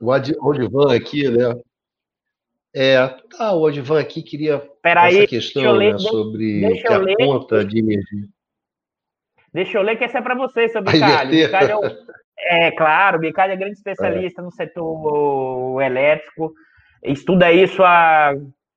O 0.00 0.10
Odivan 0.48 0.96
aqui, 0.96 1.28
né? 1.28 1.54
É, 2.74 2.96
ah, 3.38 3.52
o 3.52 3.62
Odivan 3.62 4.00
aqui 4.00 4.22
queria 4.22 4.62
Peraí, 4.82 5.18
essa 5.18 5.26
questão 5.26 5.72
ler, 5.72 5.92
né, 5.92 5.98
sobre 5.98 6.60
deixa 6.62 6.94
a 6.94 6.96
ler, 6.96 7.16
conta 7.18 7.62
de 7.62 7.80
energia. 7.80 8.28
Deixa 9.52 9.78
eu 9.78 9.82
ler 9.82 9.96
que 9.96 10.04
essa 10.04 10.18
é 10.18 10.22
para 10.22 10.34
você, 10.34 10.68
seu 10.68 10.82
Bicalho. 10.82 11.30
Bicalho 11.30 11.80
é, 12.38 12.66
é, 12.66 12.70
claro, 12.72 13.18
Bicalho 13.18 13.52
é 13.52 13.56
grande 13.56 13.76
especialista 13.76 14.40
é. 14.40 14.44
no 14.44 14.50
setor 14.50 15.82
elétrico. 15.82 16.52
Estuda 17.02 17.52
isso 17.52 17.84
há 17.84 18.32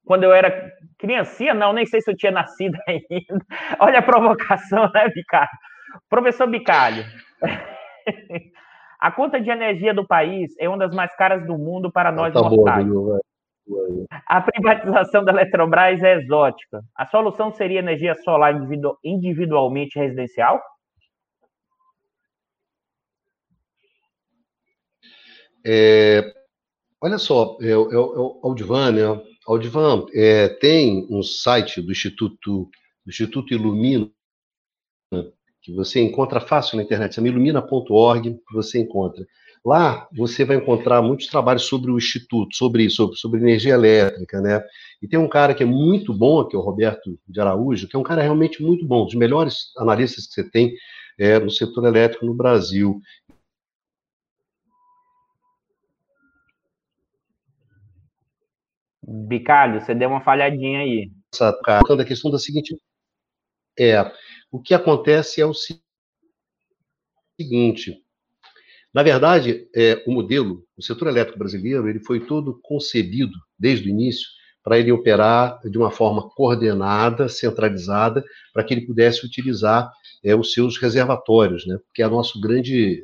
quando 0.06 0.24
eu 0.24 0.34
era 0.34 0.72
criancinha, 1.00 1.54
não, 1.54 1.72
nem 1.72 1.86
sei 1.86 2.02
se 2.02 2.12
eu 2.12 2.18
tinha 2.18 2.32
nascido 2.34 2.78
ainda. 2.88 3.46
Olha 3.80 4.00
a 4.00 4.04
provocação, 4.04 4.92
né, 4.94 5.08
Bicalho? 5.08 5.50
Professor 6.10 6.48
Bicalho, 6.48 7.06
a 9.00 9.12
conta 9.12 9.40
de 9.40 9.50
energia 9.50 9.94
do 9.94 10.06
país 10.06 10.54
é 10.60 10.68
uma 10.68 10.78
das 10.78 10.96
mais 10.96 11.16
caras 11.16 11.46
do 11.46 11.58
mundo 11.58 11.92
para 11.92 12.12
nós 12.12 12.34
tá 12.34 12.42
mortais. 12.42 12.88
A 14.26 14.42
privatização 14.42 15.24
da 15.26 15.32
Eletrobras 15.32 16.02
é 16.02 16.16
exótica. 16.16 16.82
A 16.96 17.06
solução 17.06 17.52
seria 17.52 17.80
energia 17.80 18.16
solar 18.16 18.54
individualmente 19.04 20.00
residencial? 20.00 20.62
É, 25.66 26.34
olha 27.02 27.18
só, 27.18 27.58
é, 27.62 27.68
é, 27.68 27.72
é 27.72 27.76
o 27.76 28.40
Aldivan, 28.42 28.92
né? 28.92 29.22
Aldivan, 29.46 30.06
é, 30.14 30.48
tem 30.48 31.06
um 31.10 31.22
site 31.22 31.82
do 31.82 31.92
Instituto, 31.92 32.70
do 33.06 33.10
Instituto 33.10 33.54
Ilumina, 33.54 34.10
que 35.68 35.74
você 35.74 36.00
encontra 36.00 36.40
fácil 36.40 36.78
na 36.78 36.84
internet, 36.84 37.16
chama 37.16 37.28
ilumina.org, 37.28 38.40
você 38.54 38.80
encontra. 38.80 39.28
Lá 39.66 40.08
você 40.16 40.46
vai 40.46 40.56
encontrar 40.56 41.02
muitos 41.02 41.28
trabalhos 41.28 41.64
sobre 41.64 41.92
o 41.92 41.98
Instituto, 41.98 42.56
sobre 42.56 42.86
isso, 42.86 42.96
sobre, 42.96 43.18
sobre 43.18 43.42
energia 43.42 43.74
elétrica, 43.74 44.40
né? 44.40 44.64
E 45.02 45.10
tem 45.10 45.20
um 45.20 45.28
cara 45.28 45.54
que 45.54 45.64
é 45.64 45.66
muito 45.66 46.14
bom, 46.14 46.46
que 46.46 46.56
é 46.56 46.60
o 46.60 46.62
Roberto 46.62 47.20
de 47.28 47.42
Araújo, 47.42 47.86
que 47.86 47.98
é 47.98 48.00
um 48.00 48.04
cara 48.04 48.22
realmente 48.22 48.64
muito 48.64 48.88
bom, 48.88 49.04
dos 49.04 49.16
melhores 49.16 49.74
analistas 49.78 50.26
que 50.26 50.36
você 50.36 50.50
tem 50.50 50.74
é, 51.20 51.38
no 51.38 51.52
setor 51.52 51.86
elétrico 51.86 52.26
no 52.26 52.34
Brasil. 52.34 53.02
Bicalho, 59.06 59.82
você 59.82 59.94
deu 59.94 60.08
uma 60.08 60.22
falhadinha 60.22 60.80
aí. 60.80 61.12
Essa, 61.34 61.50
a 61.50 62.06
questão 62.06 62.32
da 62.32 62.40
seguinte 62.40 62.74
é 63.78 64.10
o 64.52 64.62
que 64.62 64.74
acontece 64.74 65.42
é 65.42 65.46
o 65.46 65.54
seguinte: 67.40 68.04
na 68.94 69.04
verdade, 69.04 69.70
é, 69.76 70.04
o 70.08 70.12
modelo, 70.12 70.66
o 70.76 70.82
setor 70.82 71.10
elétrico 71.10 71.40
brasileiro, 71.40 71.88
ele 71.88 72.00
foi 72.00 72.26
todo 72.26 72.60
concebido 72.64 73.34
desde 73.60 73.88
o 73.88 73.92
início 73.92 74.28
para 74.64 74.80
ele 74.80 74.92
operar 74.92 75.62
de 75.64 75.78
uma 75.78 75.92
forma 75.92 76.30
coordenada, 76.32 77.30
centralizada, 77.30 78.24
para 78.52 78.64
que 78.64 78.74
ele 78.74 78.86
pudesse 78.86 79.26
utilizar 79.26 79.90
é, 80.24 80.36
os 80.36 80.52
seus 80.52 80.78
reservatórios, 80.78 81.66
né? 81.66 81.78
Porque 81.86 82.02
é 82.02 82.08
nosso 82.08 82.42
grande 82.42 83.02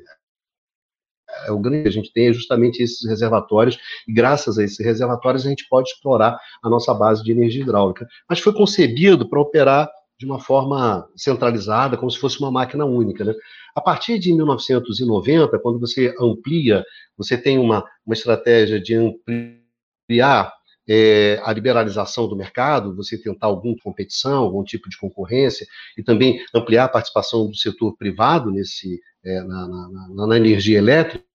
é 1.45 1.51
o 1.51 1.59
grande 1.59 1.83
que 1.83 1.89
a 1.89 1.91
gente 1.91 2.11
tem 2.11 2.27
é 2.27 2.33
justamente 2.33 2.81
esses 2.81 3.07
reservatórios, 3.07 3.77
e 4.07 4.13
graças 4.13 4.57
a 4.57 4.63
esses 4.63 4.83
reservatórios 4.83 5.45
a 5.45 5.49
gente 5.49 5.67
pode 5.69 5.89
explorar 5.89 6.39
a 6.61 6.69
nossa 6.69 6.93
base 6.93 7.23
de 7.23 7.31
energia 7.31 7.63
hidráulica. 7.63 8.07
Mas 8.29 8.39
foi 8.39 8.53
concebido 8.53 9.27
para 9.29 9.39
operar 9.39 9.89
de 10.19 10.25
uma 10.25 10.39
forma 10.39 11.07
centralizada, 11.15 11.97
como 11.97 12.11
se 12.11 12.19
fosse 12.19 12.39
uma 12.39 12.51
máquina 12.51 12.85
única. 12.85 13.23
Né? 13.23 13.33
A 13.75 13.81
partir 13.81 14.19
de 14.19 14.31
1990, 14.33 15.59
quando 15.59 15.79
você 15.79 16.15
amplia, 16.19 16.83
você 17.17 17.37
tem 17.37 17.57
uma, 17.57 17.83
uma 18.05 18.13
estratégia 18.13 18.79
de 18.79 18.95
ampliar 18.95 20.53
é, 20.87 21.41
a 21.43 21.51
liberalização 21.53 22.27
do 22.27 22.35
mercado, 22.35 22.95
você 22.95 23.17
tentar 23.17 23.47
alguma 23.47 23.75
competição, 23.81 24.43
algum 24.43 24.63
tipo 24.63 24.89
de 24.89 24.97
concorrência, 24.97 25.65
e 25.97 26.03
também 26.03 26.43
ampliar 26.53 26.85
a 26.85 26.89
participação 26.89 27.47
do 27.47 27.55
setor 27.55 27.95
privado 27.97 28.51
nesse, 28.51 28.99
é, 29.23 29.41
na, 29.41 29.67
na, 29.67 30.27
na, 30.27 30.37
energia 30.37 30.77
elétrica, 30.77 31.25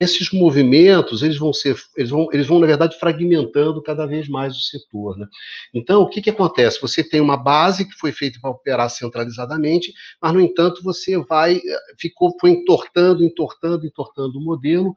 esses 0.00 0.32
movimentos 0.32 1.22
eles 1.22 1.36
vão 1.36 1.52
ser 1.52 1.76
eles 1.96 2.10
vão 2.10 2.28
eles 2.32 2.46
vão 2.46 2.58
na 2.58 2.66
verdade 2.66 2.98
fragmentando 2.98 3.80
cada 3.82 4.06
vez 4.06 4.28
mais 4.28 4.56
o 4.56 4.60
setor 4.60 5.16
né? 5.16 5.26
então 5.72 6.02
o 6.02 6.08
que 6.08 6.20
que 6.20 6.30
acontece 6.30 6.80
você 6.80 7.02
tem 7.02 7.20
uma 7.20 7.36
base 7.36 7.84
que 7.84 7.94
foi 7.94 8.10
feita 8.10 8.38
para 8.40 8.50
operar 8.50 8.90
centralizadamente 8.90 9.92
mas 10.20 10.32
no 10.32 10.40
entanto 10.40 10.82
você 10.82 11.16
vai 11.18 11.60
ficou 11.96 12.36
foi 12.40 12.50
entortando 12.50 13.22
entortando 13.22 13.86
entortando 13.86 14.38
o 14.38 14.42
modelo 14.42 14.96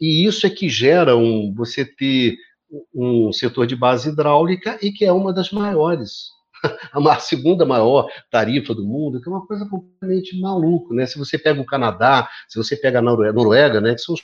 e 0.00 0.24
isso 0.24 0.46
é 0.46 0.50
que 0.50 0.68
gera 0.68 1.16
um 1.16 1.52
você 1.52 1.84
ter 1.84 2.36
um 2.94 3.32
setor 3.32 3.66
de 3.66 3.74
base 3.74 4.08
hidráulica 4.08 4.78
e 4.80 4.92
que 4.92 5.04
é 5.04 5.12
uma 5.12 5.32
das 5.32 5.50
maiores 5.50 6.30
a 6.92 7.18
segunda 7.18 7.64
maior 7.64 8.08
tarifa 8.30 8.74
do 8.74 8.84
mundo, 8.84 9.20
que 9.20 9.28
é 9.28 9.32
uma 9.32 9.46
coisa 9.46 9.66
completamente 9.68 10.38
maluca, 10.40 10.94
né? 10.94 11.06
Se 11.06 11.18
você 11.18 11.38
pega 11.38 11.60
o 11.60 11.66
Canadá, 11.66 12.28
se 12.48 12.58
você 12.58 12.76
pega 12.76 12.98
a 12.98 13.02
Noruega, 13.02 13.80
né, 13.80 13.94
que 13.94 14.00
são 14.00 14.14
os 14.14 14.22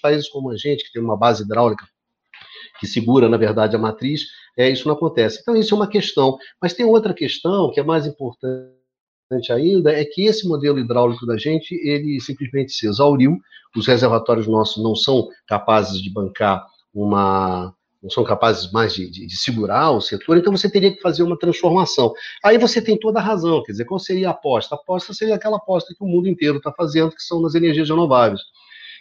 países 0.00 0.28
como 0.28 0.50
a 0.50 0.56
gente, 0.56 0.84
que 0.84 0.92
tem 0.92 1.02
uma 1.02 1.16
base 1.16 1.42
hidráulica 1.42 1.84
que 2.78 2.86
segura, 2.86 3.28
na 3.28 3.36
verdade, 3.36 3.76
a 3.76 3.78
matriz, 3.78 4.26
é, 4.56 4.70
isso 4.70 4.86
não 4.86 4.94
acontece. 4.94 5.40
Então, 5.40 5.56
isso 5.56 5.74
é 5.74 5.76
uma 5.76 5.88
questão. 5.88 6.38
Mas 6.60 6.72
tem 6.72 6.86
outra 6.86 7.12
questão 7.12 7.70
que 7.72 7.80
é 7.80 7.82
mais 7.82 8.06
importante 8.06 8.72
ainda, 9.50 9.92
é 9.92 10.04
que 10.04 10.26
esse 10.26 10.46
modelo 10.48 10.78
hidráulico 10.78 11.26
da 11.26 11.36
gente, 11.36 11.74
ele 11.74 12.20
simplesmente 12.20 12.72
se 12.72 12.86
exauriu, 12.86 13.38
os 13.76 13.86
reservatórios 13.86 14.46
nossos 14.46 14.82
não 14.82 14.94
são 14.94 15.28
capazes 15.46 16.00
de 16.00 16.10
bancar 16.10 16.64
uma, 16.94 17.74
não 18.02 18.08
são 18.08 18.22
capazes 18.22 18.70
mais 18.70 18.94
de, 18.94 19.10
de, 19.10 19.26
de, 19.26 19.36
segurar 19.36 19.90
o 19.90 20.00
setor, 20.00 20.36
então 20.38 20.56
você 20.56 20.70
teria 20.70 20.94
que 20.94 21.00
fazer 21.00 21.22
uma 21.22 21.38
transformação. 21.38 22.12
Aí 22.44 22.56
você 22.56 22.80
tem 22.80 22.96
toda 22.98 23.18
a 23.18 23.22
razão, 23.22 23.62
quer 23.62 23.72
dizer, 23.72 23.84
qual 23.84 23.98
seria 23.98 24.28
a 24.28 24.30
aposta? 24.30 24.74
A 24.74 24.78
aposta 24.78 25.12
seria 25.12 25.34
aquela 25.34 25.56
aposta 25.56 25.92
que 25.96 26.04
o 26.04 26.06
mundo 26.06 26.28
inteiro 26.28 26.58
está 26.58 26.72
fazendo, 26.72 27.10
que 27.10 27.22
são 27.22 27.40
nas 27.40 27.54
energias 27.54 27.88
renováveis. 27.88 28.40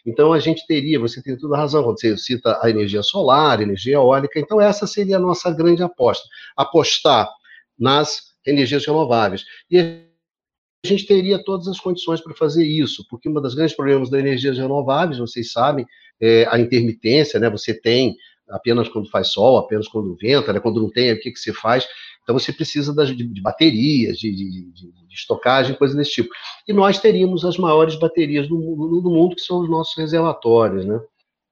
Então 0.06 0.34
a 0.34 0.40
gente 0.40 0.66
teria, 0.66 1.00
você 1.00 1.22
tem 1.22 1.38
toda 1.38 1.56
a 1.56 1.60
razão, 1.60 1.84
quando 1.84 2.00
você 2.00 2.18
cita 2.18 2.60
a 2.62 2.70
energia 2.70 3.04
solar, 3.04 3.60
a 3.60 3.64
energia 3.64 3.96
eólica, 3.96 4.40
então 4.40 4.60
essa 4.60 4.88
seria 4.88 5.18
a 5.18 5.20
nossa 5.20 5.52
grande 5.52 5.84
aposta, 5.84 6.26
apostar 6.56 7.30
nas 7.78 8.28
energias 8.46 8.86
renováveis. 8.86 9.44
E 9.70 9.78
a 9.78 10.88
gente 10.88 11.06
teria 11.06 11.44
todas 11.44 11.68
as 11.68 11.80
condições 11.80 12.22
para 12.22 12.34
fazer 12.34 12.66
isso, 12.66 13.06
porque 13.10 13.30
um 13.30 13.34
dos 13.34 13.54
grandes 13.54 13.76
problemas 13.76 14.10
das 14.10 14.20
energias 14.20 14.58
renováveis, 14.58 15.20
vocês 15.20 15.52
sabem, 15.52 15.86
é 16.20 16.48
a 16.50 16.58
intermitência, 16.58 17.40
né? 17.40 17.50
Você 17.50 17.74
tem 17.74 18.16
apenas 18.50 18.88
quando 18.88 19.10
faz 19.10 19.30
sol, 19.30 19.58
apenas 19.58 19.88
quando 19.88 20.16
venta, 20.16 20.54
né? 20.54 20.60
quando 20.60 20.82
não 20.82 20.90
tem, 20.90 21.14
o 21.14 21.20
que, 21.20 21.32
que 21.32 21.40
se 21.40 21.54
faz. 21.54 21.88
Então 22.24 22.38
você 22.38 22.52
precisa 22.52 22.94
das, 22.94 23.10
de, 23.10 23.24
de 23.24 23.42
baterias, 23.42 24.18
de, 24.18 24.30
de, 24.32 24.72
de, 24.72 25.14
estocagem, 25.14 25.76
coisas 25.76 25.96
desse 25.96 26.12
tipo. 26.12 26.30
E 26.68 26.74
nós 26.74 27.00
teríamos 27.00 27.44
as 27.44 27.58
maiores 27.58 27.96
baterias 27.96 28.48
do, 28.48 28.58
do, 28.58 29.02
do 29.02 29.10
mundo, 29.10 29.36
que 29.36 29.42
são 29.42 29.60
os 29.60 29.70
nossos 29.70 29.98
reservatórios, 29.98 30.86
né? 30.86 31.00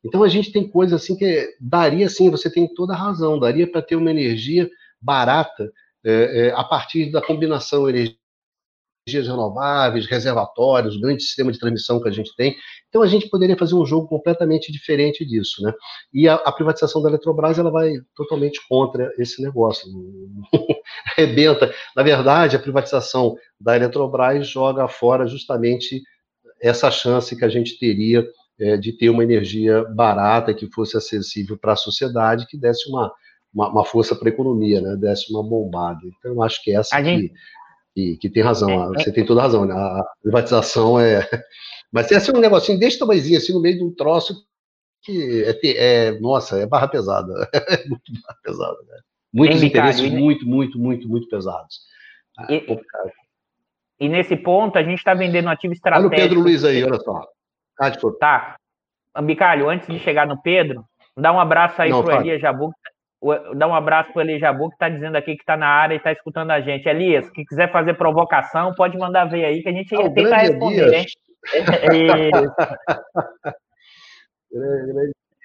Então 0.03 0.21
a 0.21 0.27
gente 0.27 0.51
tem 0.51 0.67
coisas 0.67 1.01
assim 1.01 1.15
que 1.17 1.55
daria 1.60 2.08
sim, 2.08 2.29
você 2.29 2.47
tem 2.49 2.71
toda 2.73 2.93
a 2.93 2.97
razão, 2.97 3.39
daria 3.39 3.65
para 3.65 3.81
ter 3.81 3.95
uma 3.95 4.12
energia 4.12 4.69
barata 5.01 5.71
é, 6.03 6.47
é, 6.47 6.51
a 6.51 6.63
partir 6.63 7.12
da 7.12 7.21
combinação 7.21 7.89
energia 7.89 8.15
energias 9.07 9.27
renováveis, 9.27 10.07
reservatórios, 10.07 10.97
grande 10.97 11.21
sistema 11.21 11.51
de 11.51 11.59
transmissão 11.59 12.01
que 12.01 12.09
a 12.09 12.11
gente 12.11 12.35
tem. 12.35 12.55
Então 12.89 13.03
a 13.03 13.07
gente 13.07 13.29
poderia 13.29 13.55
fazer 13.55 13.75
um 13.75 13.85
jogo 13.85 14.07
completamente 14.07 14.71
diferente 14.71 15.23
disso, 15.23 15.61
né? 15.61 15.71
E 16.11 16.27
a, 16.27 16.35
a 16.35 16.51
privatização 16.51 17.03
da 17.03 17.09
Eletrobras 17.09 17.59
ela 17.59 17.69
vai 17.69 17.93
totalmente 18.15 18.59
contra 18.67 19.11
esse 19.19 19.41
negócio, 19.43 19.87
arrebenta. 21.15 21.71
Na 21.95 22.01
verdade, 22.01 22.55
a 22.55 22.59
privatização 22.59 23.35
da 23.59 23.75
Eletrobras 23.75 24.47
joga 24.47 24.87
fora 24.87 25.27
justamente 25.27 26.01
essa 26.59 26.89
chance 26.89 27.35
que 27.35 27.45
a 27.45 27.49
gente 27.49 27.77
teria 27.77 28.25
é, 28.59 28.75
de 28.75 28.91
ter 28.91 29.09
uma 29.09 29.23
energia 29.23 29.83
barata 29.93 30.53
que 30.53 30.67
fosse 30.71 30.97
acessível 30.97 31.57
para 31.57 31.73
a 31.73 31.77
sociedade, 31.77 32.47
que 32.47 32.57
desse 32.57 32.89
uma, 32.89 33.11
uma, 33.53 33.69
uma 33.69 33.85
força 33.85 34.15
para 34.15 34.29
a 34.29 34.33
economia, 34.33 34.81
né? 34.81 34.95
Desse 34.95 35.31
uma 35.31 35.43
bombada. 35.43 35.99
Então, 36.03 36.33
eu 36.33 36.41
acho 36.41 36.63
que 36.63 36.71
essa 36.71 36.95
a 36.95 37.03
que, 37.03 37.09
gente 37.09 37.33
e 37.95 38.17
que 38.17 38.29
tem 38.29 38.43
razão, 38.43 38.69
é, 38.69 38.88
você 38.88 39.10
é... 39.10 39.13
tem 39.13 39.25
toda 39.25 39.39
a 39.39 39.43
razão, 39.43 39.65
né? 39.65 39.73
a 39.73 40.03
privatização 40.21 40.99
é. 40.99 41.21
Mas 41.91 42.08
tem 42.08 42.17
assim 42.17 42.31
um 42.36 42.41
negocinho 42.41 42.77
desse 42.77 42.99
tamanhozinho, 42.99 43.38
assim, 43.38 43.53
no 43.53 43.62
meio 43.62 43.77
de 43.77 43.84
um 43.84 43.93
troço 43.93 44.45
que 45.01 45.45
é, 45.63 46.08
é 46.08 46.19
nossa, 46.19 46.60
é 46.60 46.65
barra 46.65 46.88
pesada. 46.88 47.34
É 47.53 47.88
muito 47.88 48.12
barra 48.21 48.39
pesada, 48.43 48.77
né? 48.88 48.99
Muitos 49.34 49.63
interesses 49.63 50.01
e... 50.01 50.10
muito, 50.10 50.45
muito, 50.45 50.79
muito, 50.79 51.08
muito 51.08 51.29
pesados. 51.29 51.81
É 52.49 52.55
e, 52.55 52.79
e, 53.99 54.10
nesse 54.10 54.36
ponto, 54.36 54.77
a 54.77 54.84
gente 54.84 54.97
está 54.97 55.13
vendendo 55.13 55.45
um 55.45 55.51
ativo 55.51 55.73
estratégico. 55.73 56.13
Olha 56.13 56.23
o 56.23 56.27
Pedro 56.27 56.41
Luiz 56.41 56.63
aí, 56.63 56.84
olha 56.84 56.99
só. 56.99 57.21
Ah, 57.79 57.91
tá. 58.19 58.55
Bicalho, 59.23 59.69
antes 59.69 59.88
de 59.88 59.99
chegar 59.99 60.27
no 60.27 60.41
Pedro, 60.41 60.86
dá 61.15 61.31
um 61.31 61.39
abraço 61.39 61.81
aí 61.81 61.89
Não, 61.89 62.03
pro 62.03 62.15
Elias 62.15 62.41
Jabu, 62.41 62.73
Dá 63.55 63.67
um 63.67 63.73
abraço 63.73 64.11
para 64.13 64.19
o 64.19 64.23
Elias 64.23 64.39
Jabu, 64.39 64.69
que 64.69 64.75
está 64.75 64.89
dizendo 64.89 65.15
aqui 65.15 65.35
que 65.35 65.41
está 65.41 65.57
na 65.57 65.67
área 65.67 65.95
e 65.95 65.97
está 65.97 66.11
escutando 66.11 66.51
a 66.51 66.61
gente. 66.61 66.88
Elias, 66.88 67.29
que 67.29 67.45
quiser 67.45 67.71
fazer 67.71 67.95
provocação, 67.95 68.73
pode 68.75 68.97
mandar 68.97 69.25
ver 69.25 69.45
aí, 69.45 69.63
que 69.63 69.69
a 69.69 69.73
gente 69.73 69.95
ah, 69.95 70.09
tenta 70.09 70.35
responder, 70.38 70.93
hein? 70.93 71.05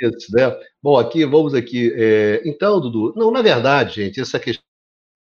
Isso, 0.00 0.30
né? 0.36 0.58
Bom, 0.82 0.98
aqui, 0.98 1.24
vamos 1.24 1.54
aqui. 1.54 1.92
É... 1.96 2.42
Então, 2.44 2.80
Dudu, 2.80 3.14
não, 3.16 3.30
na 3.30 3.42
verdade, 3.42 4.02
gente, 4.02 4.20
essa 4.20 4.38
questão 4.38 4.62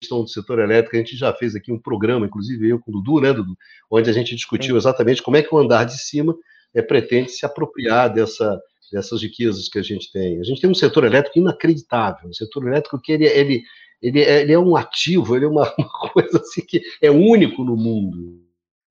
do 0.09 0.27
setor 0.27 0.59
elétrico, 0.59 0.95
a 0.95 0.99
gente 0.99 1.15
já 1.15 1.33
fez 1.33 1.55
aqui 1.55 1.71
um 1.71 1.79
programa, 1.79 2.25
inclusive 2.25 2.69
eu 2.69 2.79
com 2.79 2.91
o 2.91 3.01
Dudu, 3.01 3.21
né, 3.21 3.33
Dudu? 3.33 3.57
Onde 3.89 4.09
a 4.09 4.13
gente 4.13 4.35
discutiu 4.35 4.77
exatamente 4.77 5.21
como 5.21 5.37
é 5.37 5.43
que 5.43 5.53
o 5.53 5.57
andar 5.57 5.85
de 5.85 5.97
cima 5.97 6.35
é, 6.73 6.81
pretende 6.81 7.29
se 7.29 7.45
apropriar 7.45 8.11
dessa, 8.11 8.59
dessas 8.93 9.21
riquezas 9.21 9.67
que 9.67 9.79
a 9.79 9.81
gente 9.81 10.11
tem. 10.11 10.39
A 10.39 10.43
gente 10.43 10.61
tem 10.61 10.69
um 10.69 10.75
setor 10.75 11.03
elétrico 11.03 11.39
inacreditável, 11.39 12.29
um 12.29 12.33
setor 12.33 12.67
elétrico 12.67 13.01
que 13.01 13.11
ele, 13.11 13.25
ele, 13.25 13.63
ele, 14.01 14.21
é, 14.21 14.41
ele 14.41 14.53
é 14.53 14.59
um 14.59 14.75
ativo, 14.75 15.35
ele 15.35 15.45
é 15.45 15.47
uma, 15.47 15.73
uma 15.77 15.89
coisa 16.11 16.37
assim 16.37 16.61
que 16.61 16.81
é 17.01 17.09
único 17.09 17.63
no 17.63 17.75
mundo. 17.75 18.41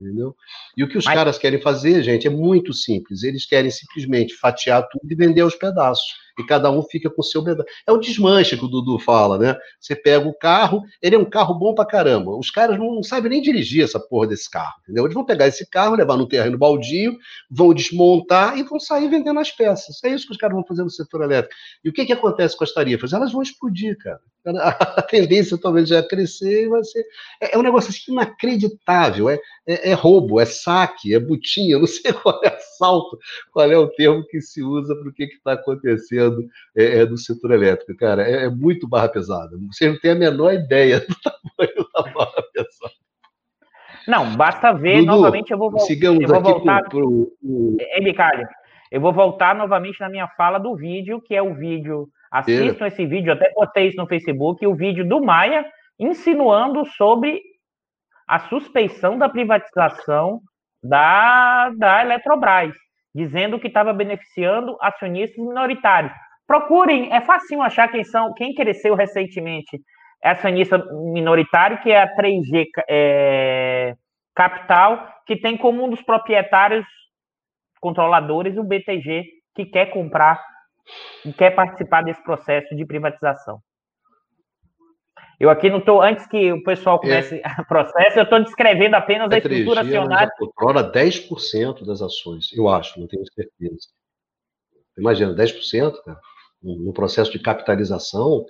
Entendeu? 0.01 0.35
E 0.77 0.83
o 0.83 0.89
que 0.89 0.99
os 0.99 1.05
Mas... 1.05 1.15
caras 1.15 1.39
querem 1.39 1.61
fazer, 1.61 2.03
gente, 2.03 2.27
é 2.27 2.31
muito 2.31 2.73
simples. 2.73 3.23
Eles 3.23 3.47
querem 3.47 3.71
simplesmente 3.71 4.35
fatiar 4.35 4.87
tudo 4.89 5.11
e 5.11 5.15
vender 5.15 5.43
aos 5.43 5.55
pedaços 5.55 6.05
e 6.39 6.45
cada 6.45 6.71
um 6.71 6.83
fica 6.83 7.11
com 7.11 7.21
o 7.21 7.25
seu 7.25 7.43
pedaço. 7.43 7.69
É 7.87 7.93
o 7.93 7.99
desmanche 7.99 8.57
que 8.57 8.65
o 8.65 8.69
Dudu 8.69 8.99
fala, 8.99 9.39
né? 9.39 9.57
Você 9.81 9.95
pega 9.95 10.27
o 10.27 10.35
carro, 10.35 10.83
ele 11.01 11.17
é 11.17 11.19
um 11.19 11.25
carro 11.25 11.55
bom 11.55 11.75
pra 11.75 11.85
caramba. 11.85 12.37
Os 12.37 12.51
caras 12.51 12.79
não, 12.79 12.95
não 12.95 13.03
sabem 13.03 13.31
nem 13.31 13.43
dirigir 13.43 13.85
essa 13.85 14.01
porra 14.01 14.29
desse 14.29 14.51
carro, 14.51 14.75
entendeu? 14.83 15.05
Eles 15.05 15.15
vão 15.15 15.25
pegar 15.25 15.47
esse 15.47 15.69
carro, 15.69 15.97
levar 15.97 16.17
no 16.17 16.27
terreno 16.27 16.59
baldio, 16.59 17.17
vão 17.51 17.75
desmontar 17.75 18.59
e 18.59 18.63
vão 18.63 18.79
sair 18.79 19.09
vendendo 19.09 19.41
as 19.41 19.51
peças. 19.51 20.03
É 20.05 20.09
isso 20.09 20.27
que 20.27 20.33
os 20.33 20.39
caras 20.39 20.55
vão 20.55 20.65
fazer 20.65 20.83
no 20.83 20.91
setor 20.91 21.23
elétrico. 21.23 21.55
E 21.85 21.89
o 21.89 21.93
que, 21.93 22.05
que 22.05 22.13
acontece 22.13 22.57
com 22.57 22.65
as 22.65 22.73
tarifas? 22.73 23.13
Elas 23.13 23.33
vão 23.33 23.43
explodir, 23.43 23.97
cara. 23.99 24.21
A 24.45 25.03
tendência 25.03 25.57
talvez 25.57 25.89
já 25.89 25.99
é 25.99 26.03
crescer 26.03 26.69
vai 26.69 26.83
ser. 26.83 27.05
É, 27.41 27.55
é 27.55 27.59
um 27.59 27.63
negócio 27.63 27.91
assim 27.91 28.13
inacreditável. 28.13 29.31
É, 29.31 29.39
é, 29.67 29.91
é, 29.91 29.95
roubo, 29.95 30.41
é 30.41 30.45
saque, 30.45 31.15
é 31.15 31.21
butinha, 31.21 31.79
não 31.79 31.87
sei 31.87 32.13
qual 32.13 32.41
é 32.45 32.49
assalto, 32.49 33.19
qual 33.53 33.71
é 33.71 33.79
o 33.79 33.89
termo 33.89 34.27
que 34.27 34.41
se 34.41 34.63
usa 34.63 34.95
para 34.95 35.09
o 35.09 35.13
que 35.13 35.25
está 35.25 35.53
acontecendo 35.53 36.22
é, 36.77 37.01
é, 37.01 37.07
no 37.07 37.17
setor 37.17 37.53
elétrico, 37.53 37.97
cara. 37.97 38.23
É, 38.29 38.45
é, 38.45 38.49
muito 38.49 38.89
barra 38.89 39.09
pesada. 39.09 39.57
Você 39.71 39.89
não 39.89 39.99
tem 39.99 40.13
a 40.13 40.17
menor 40.17 40.53
ideia 40.53 41.01
do 41.01 41.15
tamanho 41.23 41.89
da 41.95 42.03
barra 42.13 42.43
pesada. 42.53 42.95
Não, 44.07 44.37
basta 44.37 44.73
ver 44.73 45.01
Dudu, 45.01 45.07
novamente. 45.07 45.53
Eu 45.53 45.59
vou, 45.59 45.79
sigamos 45.81 46.23
eu 46.23 46.29
vou 46.29 46.39
aqui 46.39 46.51
voltar. 46.51 46.83
Pro, 46.89 47.33
pro... 47.41 47.77
É, 47.79 48.01
Bicalho, 48.01 48.47
eu 48.91 49.01
vou 49.01 49.13
voltar 49.13 49.55
novamente 49.55 50.01
na 50.01 50.09
minha 50.09 50.29
fala 50.29 50.59
do 50.59 50.75
vídeo, 50.77 51.21
que 51.21 51.35
é 51.35 51.43
o 51.43 51.55
vídeo. 51.55 52.09
Assistam 52.31 52.87
esse 52.87 53.05
vídeo, 53.05 53.33
até 53.33 53.53
botei 53.53 53.89
isso 53.89 53.97
no 53.99 54.07
Facebook, 54.07 54.67
o 54.67 54.75
vídeo 54.75 55.07
do 55.07 55.23
Maia 55.23 55.67
insinuando 55.99 56.85
sobre 56.87 57.41
a 58.27 58.39
suspeição 58.49 59.19
da 59.19 59.29
privatização 59.29 60.41
da, 60.83 61.71
da 61.77 62.03
Eletrobras, 62.03 62.75
dizendo 63.15 63.59
que 63.59 63.69
estava 63.69 63.93
beneficiando 63.93 64.77
acionistas 64.81 65.37
minoritários. 65.37 66.13
Procurem, 66.47 67.13
é 67.13 67.21
fácil 67.21 67.63
achar 67.63 67.89
quem 67.89 68.05
são, 68.05 68.33
quem 68.35 68.55
cresceu 68.55 68.95
recentemente 68.95 69.81
é 70.23 70.31
acionista 70.31 70.79
minoritário, 71.13 71.81
que 71.83 71.91
é 71.91 72.01
a 72.01 72.15
3G 72.15 72.67
é, 72.89 73.95
Capital, 74.35 75.09
que 75.27 75.37
tem 75.37 75.57
como 75.57 75.85
um 75.85 75.91
dos 75.91 76.01
proprietários 76.03 76.87
controladores 77.81 78.57
o 78.57 78.63
BTG, 78.63 79.25
que 79.55 79.67
quer 79.67 79.87
comprar 79.87 80.41
e 81.27 81.33
quer 81.33 81.51
participar 81.51 82.03
desse 82.03 82.23
processo 82.23 82.75
de 82.77 82.87
privatização. 82.87 83.59
Eu 85.43 85.51
aqui 85.51 85.69
não 85.69 85.79
estou, 85.79 86.01
antes 86.01 86.25
que 86.29 86.53
o 86.53 86.63
pessoal 86.63 87.01
comece 87.01 87.35
é. 87.35 87.43
o 87.61 87.67
processo, 87.67 88.17
eu 88.17 88.23
estou 88.23 88.45
descrevendo 88.45 88.95
apenas 88.95 89.29
a, 89.29 89.35
a 89.35 89.39
estrutura 89.39 89.81
acionária. 89.81 90.31
Controla 90.39 90.93
10% 90.93 91.85
das 91.85 92.01
ações, 92.01 92.53
eu 92.53 92.69
acho, 92.69 93.01
não 93.01 93.09
tenho 93.09 93.25
certeza. 93.35 93.89
Imagina, 94.97 95.35
10%, 95.35 96.01
cara, 96.05 96.21
no 96.63 96.93
processo 96.93 97.33
de 97.33 97.41
capitalização, 97.41 98.47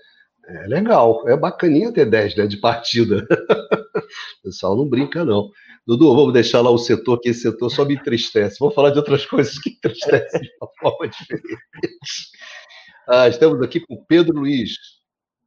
é 0.47 0.67
legal, 0.67 1.27
é 1.27 1.35
bacaninha 1.35 1.91
ter 1.91 2.05
10 2.05 2.37
né, 2.37 2.47
de 2.47 2.59
partida. 2.59 3.27
o 4.41 4.43
pessoal 4.45 4.77
não 4.77 4.87
brinca, 4.87 5.25
não. 5.25 5.49
Dudu, 5.87 6.15
vamos 6.15 6.35
deixar 6.35 6.61
lá 6.61 6.71
o 6.71 6.77
setor, 6.77 7.19
que 7.21 7.31
esse 7.31 7.41
setor 7.41 7.71
só 7.71 7.87
me 7.87 7.95
entristece. 7.95 8.59
Vamos 8.61 8.75
falar 8.75 8.91
de 8.91 8.99
outras 8.99 9.25
coisas 9.25 9.59
que 9.59 9.71
entristecem 9.71 10.43
de 10.43 10.51
uma 10.61 10.69
forma 10.79 11.09
diferente. 11.09 11.57
Ah, 13.09 13.29
estamos 13.29 13.63
aqui 13.63 13.81
com 13.81 14.05
Pedro 14.05 14.41
Luiz, 14.41 15.02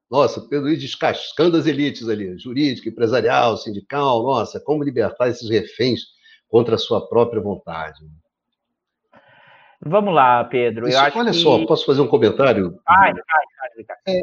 nossa, 0.09 0.41
Pedro 0.41 0.67
Luiz 0.67 0.79
descascando 0.79 1.57
as 1.57 1.65
elites 1.65 2.07
ali, 2.07 2.37
jurídica, 2.37 2.89
empresarial, 2.89 3.57
sindical, 3.57 4.23
nossa, 4.23 4.59
como 4.59 4.83
libertar 4.83 5.29
esses 5.29 5.49
reféns 5.49 6.01
contra 6.47 6.75
a 6.75 6.77
sua 6.77 7.07
própria 7.07 7.41
vontade. 7.41 7.99
Vamos 9.83 10.13
lá, 10.13 10.43
Pedro. 10.43 10.87
Isso, 10.87 10.97
olha 10.97 11.31
que... 11.31 11.37
só, 11.37 11.65
posso 11.65 11.85
fazer 11.85 12.01
um 12.01 12.07
comentário? 12.07 12.79
Ai, 12.87 13.11
ai, 13.11 13.85
ai, 14.07 14.15
é, 14.15 14.21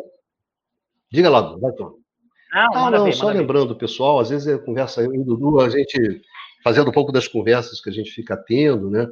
diga 1.11 1.29
lá, 1.29 1.57
vai, 1.57 1.73
Tom. 1.73 1.95
Não, 2.53 2.75
ah, 2.75 2.91
não, 2.91 3.05
ver, 3.05 3.15
só 3.15 3.29
lembrando, 3.29 3.75
ver. 3.75 3.81
pessoal, 3.81 4.21
às 4.21 4.31
vezes 4.31 4.47
é 4.47 4.59
conversa 4.59 5.03
eu 5.03 5.15
e 5.15 5.19
o 5.19 5.25
Dudu, 5.25 5.61
a 5.61 5.69
gente 5.69 6.23
fazendo 6.63 6.91
um 6.91 6.93
pouco 6.93 7.11
das 7.11 7.27
conversas 7.27 7.81
que 7.81 7.91
a 7.91 7.93
gente 7.93 8.11
fica 8.11 8.37
tendo, 8.37 8.91
né? 8.91 9.07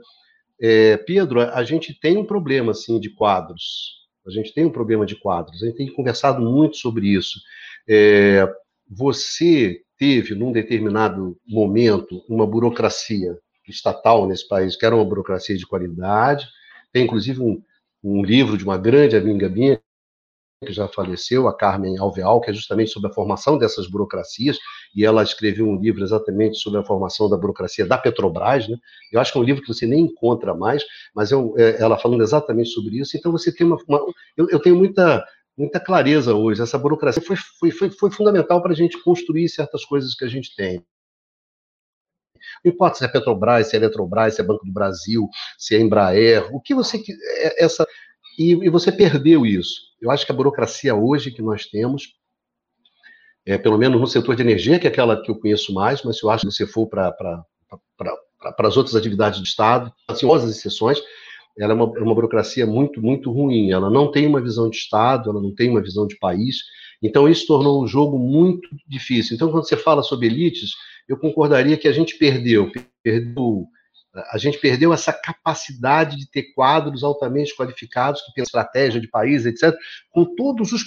É, 0.60 0.96
Pedro, 0.98 1.40
a 1.40 1.64
gente 1.64 1.98
tem 1.98 2.16
um 2.16 2.24
problema, 2.24 2.72
assim, 2.72 3.00
de 3.00 3.10
quadros, 3.10 3.99
a 4.26 4.30
gente 4.30 4.52
tem 4.52 4.64
um 4.64 4.70
problema 4.70 5.06
de 5.06 5.16
quadros, 5.16 5.62
a 5.62 5.66
gente 5.66 5.76
tem 5.76 5.92
conversado 5.92 6.40
muito 6.40 6.76
sobre 6.76 7.08
isso. 7.08 7.40
É, 7.88 8.46
você 8.88 9.82
teve, 9.98 10.34
num 10.34 10.52
determinado 10.52 11.36
momento, 11.46 12.22
uma 12.28 12.46
burocracia 12.46 13.38
estatal 13.68 14.26
nesse 14.26 14.46
país, 14.48 14.76
que 14.76 14.84
era 14.84 14.94
uma 14.96 15.04
burocracia 15.04 15.56
de 15.56 15.66
qualidade. 15.66 16.46
Tem, 16.92 17.04
inclusive, 17.04 17.40
um, 17.40 17.62
um 18.02 18.22
livro 18.22 18.56
de 18.56 18.64
uma 18.64 18.76
grande 18.76 19.16
amiga 19.16 19.48
minha, 19.48 19.80
que 20.66 20.72
já 20.72 20.86
faleceu, 20.86 21.48
a 21.48 21.56
Carmen 21.56 21.98
Alveal, 21.98 22.40
que 22.40 22.50
é 22.50 22.52
justamente 22.52 22.90
sobre 22.90 23.10
a 23.10 23.14
formação 23.14 23.56
dessas 23.56 23.86
burocracias, 23.86 24.58
e 24.94 25.04
ela 25.06 25.22
escreveu 25.22 25.66
um 25.66 25.80
livro 25.80 26.02
exatamente 26.02 26.58
sobre 26.58 26.78
a 26.78 26.84
formação 26.84 27.30
da 27.30 27.36
burocracia 27.36 27.86
da 27.86 27.96
Petrobras, 27.96 28.68
né? 28.68 28.76
Eu 29.10 29.20
acho 29.20 29.32
que 29.32 29.38
é 29.38 29.40
um 29.40 29.44
livro 29.44 29.62
que 29.62 29.68
você 29.68 29.86
nem 29.86 30.04
encontra 30.04 30.54
mais, 30.54 30.84
mas 31.14 31.32
é, 31.32 31.36
um, 31.36 31.58
é 31.58 31.80
ela 31.80 31.96
falando 31.96 32.22
exatamente 32.22 32.70
sobre 32.70 32.98
isso. 32.98 33.16
Então 33.16 33.32
você 33.32 33.50
tem 33.54 33.66
uma, 33.66 33.78
uma 33.88 34.04
eu, 34.36 34.50
eu, 34.50 34.60
tenho 34.60 34.76
muita 34.76 35.24
muita 35.56 35.80
clareza 35.80 36.34
hoje. 36.34 36.60
Essa 36.60 36.78
burocracia 36.78 37.22
foi 37.22 37.36
foi, 37.36 37.70
foi, 37.70 37.90
foi 37.90 38.10
fundamental 38.10 38.60
para 38.62 38.72
a 38.72 38.76
gente 38.76 39.02
construir 39.02 39.48
certas 39.48 39.84
coisas 39.84 40.14
que 40.14 40.24
a 40.26 40.28
gente 40.28 40.54
tem. 40.54 40.84
Não 42.64 42.72
importa 42.72 42.98
se 42.98 43.04
é 43.04 43.08
Petrobras, 43.08 43.68
se 43.68 43.76
é 43.76 43.78
Eletrobras, 43.78 44.34
se 44.34 44.40
é 44.40 44.44
Banco 44.44 44.64
do 44.64 44.72
Brasil, 44.72 45.26
se 45.58 45.74
é 45.74 45.80
Embraer, 45.80 46.54
o 46.54 46.60
que 46.60 46.74
você 46.74 46.98
é, 46.98 47.64
essa 47.64 47.86
e, 48.38 48.52
e, 48.52 48.70
você 48.70 48.90
perdeu 48.90 49.44
isso. 49.44 49.80
Eu 50.00 50.10
acho 50.10 50.24
que 50.24 50.32
a 50.32 50.34
burocracia 50.34 50.94
hoje 50.94 51.30
que 51.30 51.42
nós 51.42 51.66
temos, 51.66 52.14
é, 53.46 53.58
pelo 53.58 53.78
menos 53.78 54.00
no 54.00 54.06
setor 54.06 54.36
de 54.36 54.42
energia, 54.42 54.78
que 54.78 54.86
é 54.86 54.90
aquela 54.90 55.20
que 55.20 55.30
eu 55.30 55.38
conheço 55.38 55.72
mais, 55.72 56.02
mas 56.02 56.18
se 56.18 56.24
eu 56.24 56.30
acho 56.30 56.46
que 56.46 56.52
você 56.52 56.66
for 56.66 56.86
para 56.86 57.44
as 58.58 58.76
outras 58.76 58.96
atividades 58.96 59.40
do 59.40 59.44
Estado, 59.44 59.92
as 60.08 60.22
exceções, 60.44 60.98
ela 61.58 61.72
é 61.72 61.76
uma, 61.76 61.98
é 61.98 62.02
uma 62.02 62.14
burocracia 62.14 62.66
muito, 62.66 63.02
muito 63.02 63.30
ruim. 63.30 63.70
Ela 63.70 63.90
não 63.90 64.10
tem 64.10 64.26
uma 64.26 64.40
visão 64.40 64.70
de 64.70 64.76
Estado, 64.76 65.30
ela 65.30 65.40
não 65.40 65.54
tem 65.54 65.70
uma 65.70 65.82
visão 65.82 66.06
de 66.06 66.18
país. 66.18 66.56
Então, 67.02 67.28
isso 67.28 67.46
tornou 67.46 67.82
o 67.82 67.86
jogo 67.86 68.18
muito 68.18 68.68
difícil. 68.86 69.34
Então, 69.34 69.50
quando 69.50 69.66
você 69.66 69.76
fala 69.76 70.02
sobre 70.02 70.26
elites, 70.26 70.70
eu 71.08 71.18
concordaria 71.18 71.76
que 71.76 71.88
a 71.88 71.92
gente 71.92 72.16
perdeu, 72.16 72.70
perdeu 73.02 73.66
a 74.14 74.38
gente 74.38 74.58
perdeu 74.58 74.92
essa 74.92 75.12
capacidade 75.12 76.16
de 76.16 76.28
ter 76.28 76.52
quadros 76.54 77.04
altamente 77.04 77.54
qualificados 77.54 78.20
que 78.22 78.32
têm 78.32 78.42
estratégia 78.42 79.00
de 79.00 79.08
país, 79.08 79.46
etc., 79.46 79.74
com 80.10 80.34
todos 80.34 80.72
os 80.72 80.82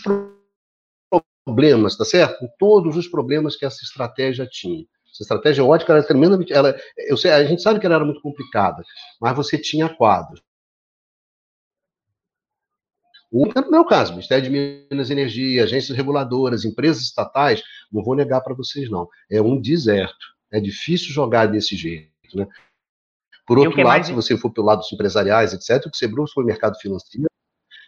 problemas, 1.46 1.96
tá 1.96 2.04
certo? 2.04 2.40
Com 2.40 2.50
todos 2.60 2.98
os 2.98 3.08
problemas 3.08 3.56
que 3.56 3.66
essa 3.66 3.84
estratégia 3.84 4.46
tinha. 4.46 4.86
Essa 5.14 5.24
estratégia 5.24 5.64
ótica 5.64 5.94
era 5.94 6.04
tremendamente. 6.04 6.52
Ela, 6.52 6.76
eu 6.98 7.16
sei, 7.16 7.32
a 7.32 7.46
gente 7.46 7.62
sabe 7.62 7.80
que 7.80 7.86
ela 7.86 7.96
era 7.96 8.06
muito 8.06 8.22
complicada, 8.22 8.84
mas 9.22 9.36
você 9.36 9.58
tinha 9.58 9.88
quadros. 9.88 10.42
O 13.32 13.48
no 13.48 13.72
meu 13.72 13.86
caso, 13.86 14.12
Ministério 14.12 14.44
de 14.44 14.50
Minas 14.50 15.10
e 15.10 15.14
Energia, 15.14 15.64
agências 15.64 15.98
reguladoras, 15.98 16.66
empresas 16.66 17.02
estatais, 17.02 17.64
não 17.92 18.04
vou 18.04 18.16
negar 18.16 18.42
para 18.42 18.54
vocês, 18.54 18.90
não. 18.92 19.08
É 19.30 19.42
um 19.42 19.60
deserto. 19.60 20.34
É 20.52 20.60
difícil 20.60 21.12
jogar 21.12 21.48
desse 21.48 21.76
jeito, 21.76 22.12
né? 22.36 22.48
Por 23.45 23.60
outro 23.60 23.77
lado, 23.77 23.88
mais... 23.88 24.08
se 24.08 24.13
você 24.13 24.38
for 24.38 24.51
pelo 24.51 24.67
lado 24.67 24.79
dos 24.79 24.91
empresariais, 24.91 25.53
etc., 25.53 25.86
o 25.86 25.91
que 25.91 25.97
você 25.97 26.08
bruxa 26.08 26.34
foi 26.34 26.43
o 26.43 26.47
mercado 26.47 26.77
financeiro. 26.77 27.27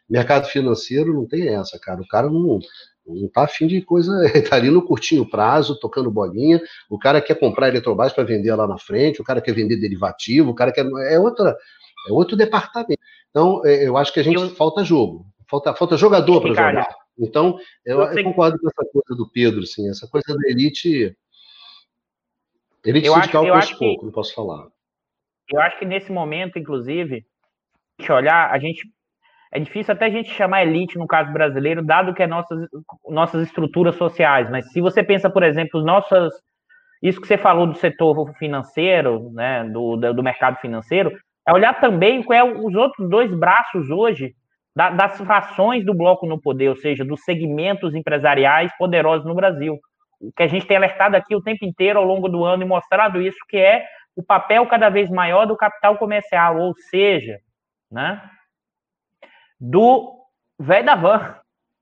Mercado 0.09 0.47
financeiro 0.47 1.13
não 1.13 1.27
tem 1.27 1.47
essa, 1.47 1.79
cara. 1.79 2.01
O 2.01 2.07
cara 2.07 2.29
não, 2.29 2.59
não 3.05 3.27
tá 3.29 3.43
afim 3.43 3.67
de 3.67 3.81
coisa, 3.81 4.11
tá 4.49 4.55
ali 4.55 4.69
no 4.69 4.85
curtinho 4.85 5.27
prazo, 5.27 5.79
tocando 5.79 6.11
bolinha. 6.11 6.61
O 6.89 6.99
cara 6.99 7.21
quer 7.21 7.35
comprar 7.39 7.69
Eletrobras 7.69 8.13
para 8.13 8.23
vender 8.23 8.53
lá 8.53 8.67
na 8.67 8.77
frente, 8.77 9.21
o 9.21 9.23
cara 9.23 9.41
quer 9.41 9.53
vender 9.53 9.77
derivativo, 9.77 10.51
o 10.51 10.55
cara 10.55 10.71
quer. 10.71 10.85
É, 11.09 11.19
outra, 11.19 11.55
é 12.07 12.11
outro 12.11 12.35
departamento. 12.35 13.01
Então, 13.29 13.61
é, 13.65 13.87
eu 13.87 13.97
acho 13.97 14.13
que 14.13 14.19
a 14.19 14.23
gente 14.23 14.41
eu... 14.41 14.49
falta 14.51 14.83
jogo. 14.83 15.25
Falta, 15.49 15.73
falta 15.73 15.97
jogador 15.97 16.41
para 16.41 16.49
jogar. 16.49 16.95
Então, 17.17 17.57
eu, 17.85 18.01
eu, 18.01 18.17
eu, 18.17 18.23
concordo 18.23 18.59
com 18.59 18.67
essa 18.67 18.91
coisa 18.91 19.15
do 19.15 19.29
Pedro, 19.29 19.61
assim, 19.61 19.89
essa 19.89 20.07
coisa 20.07 20.35
da 20.35 20.49
elite. 20.49 21.15
Elite 22.83 23.07
eu 23.07 23.13
sindical 23.13 23.53
acho, 23.53 23.73
eu 23.73 23.77
pouco, 23.77 23.99
que, 23.99 24.05
não 24.05 24.11
posso 24.11 24.33
falar. 24.33 24.67
Eu 25.51 25.61
acho 25.61 25.77
que 25.77 25.85
nesse 25.85 26.11
momento, 26.11 26.57
inclusive, 26.57 27.23
gente 27.99 28.11
olhar, 28.11 28.51
a 28.51 28.59
gente. 28.59 28.87
É 29.51 29.59
difícil 29.59 29.93
até 29.93 30.05
a 30.05 30.09
gente 30.09 30.29
chamar 30.31 30.63
elite 30.63 30.97
no 30.97 31.07
caso 31.07 31.31
brasileiro, 31.31 31.81
dado 31.81 32.13
que 32.13 32.21
é 32.21 32.27
nossas, 32.27 32.67
nossas 33.07 33.43
estruturas 33.43 33.95
sociais. 33.95 34.49
Mas 34.49 34.69
se 34.71 34.81
você 34.81 35.01
pensa, 35.03 35.29
por 35.29 35.43
exemplo, 35.43 35.81
nossas. 35.81 36.33
Isso 37.01 37.21
que 37.21 37.27
você 37.27 37.37
falou 37.37 37.67
do 37.67 37.75
setor 37.75 38.33
financeiro, 38.37 39.29
né, 39.31 39.63
do, 39.65 39.95
do 39.95 40.23
mercado 40.23 40.57
financeiro, 40.57 41.11
é 41.47 41.53
olhar 41.53 41.79
também 41.79 42.23
qual 42.23 42.37
é 42.37 42.43
os 42.43 42.73
outros 42.73 43.07
dois 43.09 43.33
braços 43.33 43.89
hoje 43.91 44.33
da, 44.75 44.89
das 44.89 45.17
frações 45.19 45.85
do 45.85 45.93
bloco 45.93 46.25
no 46.25 46.41
poder, 46.41 46.69
ou 46.69 46.75
seja, 46.75 47.05
dos 47.05 47.23
segmentos 47.23 47.93
empresariais 47.93 48.75
poderosos 48.77 49.25
no 49.25 49.35
Brasil. 49.35 49.77
O 50.19 50.31
que 50.35 50.43
a 50.43 50.47
gente 50.47 50.65
tem 50.65 50.77
alertado 50.77 51.15
aqui 51.15 51.35
o 51.35 51.41
tempo 51.41 51.63
inteiro 51.63 51.99
ao 51.99 52.05
longo 52.05 52.27
do 52.27 52.43
ano 52.43 52.63
e 52.63 52.67
mostrado 52.67 53.21
isso, 53.21 53.37
que 53.47 53.57
é 53.57 53.85
o 54.15 54.23
papel 54.23 54.65
cada 54.67 54.89
vez 54.89 55.09
maior 55.09 55.45
do 55.45 55.57
capital 55.57 55.97
comercial, 55.97 56.59
ou 56.59 56.73
seja, 56.75 57.39
né, 57.91 58.21
do 59.59 60.15
velho 60.59 60.85
da 60.85 60.95
van, 60.95 61.35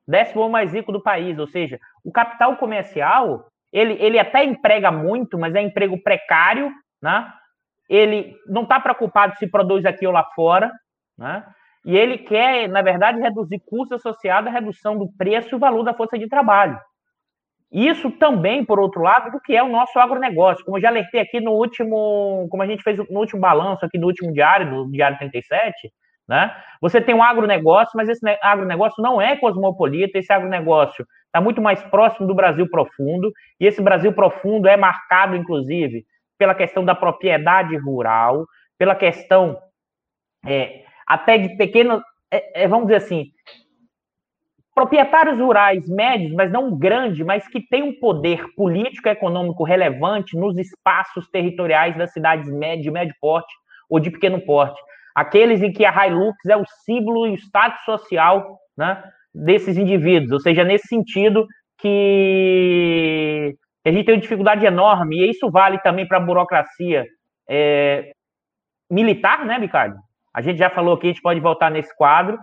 décimo 0.08 0.50
mais 0.50 0.74
rico 0.74 0.92
do 0.92 1.02
país, 1.02 1.38
ou 1.40 1.48
seja, 1.48 1.80
o 2.04 2.12
capital 2.12 2.58
comercial, 2.58 3.48
ele, 3.72 3.94
ele 3.94 4.20
até 4.20 4.44
emprega 4.44 4.92
muito, 4.92 5.38
mas 5.38 5.56
é 5.56 5.62
emprego 5.62 6.02
precário, 6.02 6.72
né? 7.02 7.32
Ele 7.90 8.36
não 8.48 8.64
está 8.64 8.80
preocupado 8.80 9.36
se 9.38 9.48
produz 9.48 9.86
aqui 9.86 10.06
ou 10.06 10.14
lá 10.14 10.24
fora, 10.36 10.72
né? 11.18 11.46
E 11.86 11.98
ele 11.98 12.18
quer, 12.18 12.70
na 12.70 12.82
verdade, 12.82 13.20
reduzir 13.20 13.60
custos 13.66 14.00
associados 14.00 14.48
à 14.48 14.52
redução 14.52 14.98
do 14.98 15.12
preço 15.18 15.50
e 15.50 15.56
o 15.56 15.60
valor 15.60 15.84
da 15.84 15.94
força 15.94 16.18
de 16.18 16.30
trabalho. 16.30 16.80
Isso 17.74 18.12
também, 18.12 18.64
por 18.64 18.80
outro 18.80 19.02
lado, 19.02 19.32
do 19.32 19.42
que 19.42 19.56
é 19.56 19.64
o 19.64 19.68
nosso 19.68 19.98
agronegócio. 19.98 20.64
Como 20.64 20.78
eu 20.78 20.82
já 20.82 20.90
alertei 20.90 21.20
aqui 21.20 21.42
no 21.42 21.54
último, 21.54 22.48
como 22.52 22.62
a 22.62 22.68
gente 22.68 22.84
fez 22.84 22.98
no 23.10 23.20
último 23.20 23.42
balanço 23.42 23.84
aqui 23.84 23.98
no 23.98 24.06
último 24.06 24.32
diário, 24.32 24.70
do 24.70 24.92
Diário 24.92 25.18
37, 25.18 25.92
né? 26.28 26.56
Você 26.80 27.02
tem 27.02 27.16
um 27.16 27.24
agronegócio, 27.24 27.94
mas 27.96 28.08
esse 28.08 28.22
agronegócio 28.44 29.02
não 29.02 29.20
é 29.20 29.36
cosmopolita, 29.36 30.20
esse 30.20 30.32
agronegócio 30.32 31.04
está 31.26 31.42
muito 31.42 31.62
mais 31.64 31.82
próximo 31.86 32.28
do 32.28 32.36
Brasil 32.36 32.70
profundo, 32.70 33.32
e 33.60 33.66
esse 33.66 33.82
Brasil 33.82 34.14
profundo 34.14 34.68
é 34.68 34.78
marcado, 34.78 35.36
inclusive, 35.36 36.06
pela 36.38 36.54
questão 36.54 36.86
da 36.86 36.94
propriedade 36.94 37.76
rural, 37.78 38.46
pela 38.78 38.94
questão 38.94 39.58
é, 40.46 40.84
até 41.08 41.40
de 41.40 41.58
pequenos, 41.58 42.04
é, 42.32 42.64
é, 42.64 42.68
vamos 42.68 42.86
dizer 42.86 42.98
assim, 42.98 43.32
proprietários 44.74 45.40
rurais 45.40 45.88
médios, 45.88 46.34
mas 46.34 46.52
não 46.52 46.78
grande, 46.78 47.24
mas 47.24 47.48
que 47.48 47.62
têm 47.62 47.84
um 47.84 48.00
poder 48.00 48.44
político 48.56 49.08
e 49.08 49.12
econômico 49.12 49.64
relevante 49.64 50.36
nos 50.36 50.58
espaços 50.58 51.30
territoriais 51.30 51.96
das 51.96 52.12
cidades 52.12 52.50
médio, 52.52 52.84
de 52.84 52.92
médio 52.92 53.16
porte 53.22 53.54
ou 53.90 54.00
de 54.00 54.10
pequeno 54.10 54.42
porte. 54.42 54.80
Aqueles 55.16 55.62
em 55.62 55.72
que 55.72 55.86
a 55.86 56.08
Hilux 56.08 56.36
é 56.48 56.58
o 56.58 56.66
símbolo 56.86 57.28
e 57.28 57.32
o 57.32 57.38
status 57.38 57.84
social 57.86 58.58
né, 58.76 59.04
desses 59.34 59.78
indivíduos. 59.78 60.32
Ou 60.32 60.40
seja, 60.40 60.64
nesse 60.64 60.88
sentido 60.88 61.46
que 61.78 63.56
a 63.86 63.92
gente 63.92 64.06
tem 64.06 64.16
uma 64.16 64.22
dificuldade 64.22 64.66
enorme, 64.66 65.18
e 65.18 65.30
isso 65.30 65.52
vale 65.52 65.78
também 65.80 66.08
para 66.08 66.18
a 66.18 66.22
burocracia 66.22 67.06
é, 67.48 68.12
militar, 68.90 69.46
né, 69.46 69.58
Ricardo? 69.58 69.98
A 70.34 70.42
gente 70.42 70.58
já 70.58 70.70
falou 70.70 70.98
que 70.98 71.06
a 71.06 71.10
gente 71.10 71.22
pode 71.22 71.40
voltar 71.40 71.70
nesse 71.70 71.96
quadro. 71.96 72.40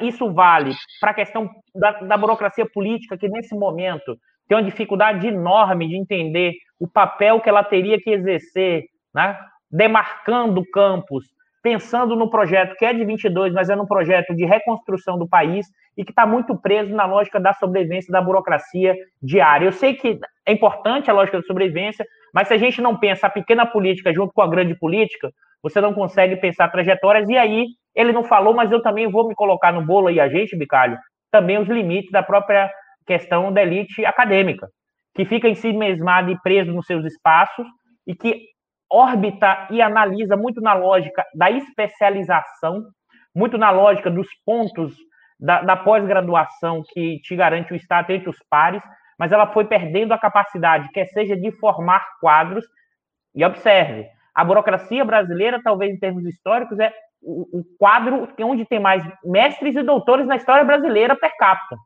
Isso 0.00 0.32
vale 0.32 0.74
para 1.00 1.12
a 1.12 1.14
questão 1.14 1.48
da, 1.74 1.92
da, 1.92 2.16
burocracia 2.16 2.66
política, 2.66 3.16
que 3.16 3.28
nesse 3.28 3.54
momento 3.54 4.16
tem 4.48 4.56
uma 4.56 4.64
dificuldade 4.64 5.26
enorme 5.26 5.88
de 5.88 5.96
entender 5.96 6.54
o 6.80 6.88
papel 6.88 7.40
que 7.40 7.48
ela 7.48 7.62
teria 7.62 7.98
que 8.00 8.10
exercer, 8.10 8.84
né? 9.14 9.38
demarcando 9.70 10.64
campos, 10.72 11.26
pensando 11.62 12.16
no 12.16 12.30
projeto 12.30 12.74
que 12.76 12.84
é 12.84 12.92
de 12.92 13.04
22, 13.04 13.52
mas 13.52 13.68
é 13.68 13.76
um 13.76 13.86
projeto 13.86 14.34
de 14.34 14.44
reconstrução 14.44 15.18
do 15.18 15.28
país 15.28 15.66
e 15.96 16.04
que 16.04 16.12
está 16.12 16.26
muito 16.26 16.56
preso 16.56 16.94
na 16.94 17.04
lógica 17.04 17.38
da 17.38 17.52
sobrevivência 17.52 18.10
da 18.10 18.22
burocracia 18.22 18.96
diária. 19.22 19.66
Eu 19.66 19.72
sei 19.72 19.94
que 19.94 20.18
é 20.46 20.52
importante 20.52 21.10
a 21.10 21.14
lógica 21.14 21.38
da 21.38 21.44
sobrevivência, 21.44 22.06
mas 22.32 22.48
se 22.48 22.54
a 22.54 22.58
gente 22.58 22.80
não 22.80 22.96
pensa 22.96 23.26
a 23.26 23.30
pequena 23.30 23.66
política 23.66 24.12
junto 24.12 24.32
com 24.32 24.42
a 24.42 24.48
grande 24.48 24.74
política, 24.74 25.30
você 25.62 25.80
não 25.80 25.92
consegue 25.92 26.36
pensar 26.36 26.68
trajetórias, 26.68 27.28
e 27.28 27.36
aí 27.36 27.66
ele 27.94 28.12
não 28.12 28.24
falou, 28.24 28.54
mas 28.54 28.70
eu 28.70 28.82
também 28.82 29.10
vou 29.10 29.26
me 29.26 29.34
colocar 29.34 29.72
no 29.72 29.84
bolo 29.84 30.08
aí, 30.08 30.20
a 30.20 30.28
gente, 30.28 30.56
Bicalho, 30.56 30.98
também 31.30 31.58
os 31.58 31.68
limites 31.68 32.10
da 32.10 32.22
própria 32.22 32.70
questão 33.06 33.52
da 33.52 33.62
elite 33.62 34.04
acadêmica, 34.04 34.68
que 35.14 35.24
fica 35.24 35.48
em 35.48 35.54
si 35.54 35.72
mesmada 35.72 36.30
e 36.30 36.40
preso 36.40 36.72
nos 36.72 36.86
seus 36.86 37.04
espaços 37.04 37.66
e 38.06 38.14
que 38.14 38.46
orbita 38.90 39.68
e 39.70 39.82
analisa 39.82 40.36
muito 40.36 40.60
na 40.60 40.74
lógica 40.74 41.24
da 41.34 41.50
especialização, 41.50 42.84
muito 43.34 43.58
na 43.58 43.70
lógica 43.70 44.10
dos 44.10 44.28
pontos 44.44 44.94
da, 45.38 45.62
da 45.62 45.76
pós-graduação 45.76 46.82
que 46.92 47.20
te 47.20 47.36
garante 47.36 47.72
o 47.72 47.76
status 47.76 48.14
entre 48.14 48.30
os 48.30 48.38
pares, 48.48 48.82
mas 49.18 49.32
ela 49.32 49.46
foi 49.48 49.64
perdendo 49.64 50.12
a 50.12 50.18
capacidade, 50.18 50.88
quer 50.92 51.06
seja 51.06 51.36
de 51.36 51.50
formar 51.52 52.04
quadros, 52.20 52.64
e 53.34 53.44
observe, 53.44 54.06
a 54.34 54.44
burocracia 54.44 55.04
brasileira, 55.04 55.60
talvez 55.62 55.92
em 55.92 55.98
termos 55.98 56.24
históricos, 56.24 56.78
é 56.78 56.92
o, 57.22 57.60
o 57.60 57.64
quadro 57.78 58.28
onde 58.40 58.64
tem 58.64 58.80
mais 58.80 59.02
mestres 59.24 59.76
e 59.76 59.82
doutores 59.82 60.26
na 60.26 60.36
história 60.36 60.64
brasileira 60.64 61.16
per 61.16 61.36
capita. 61.36 61.76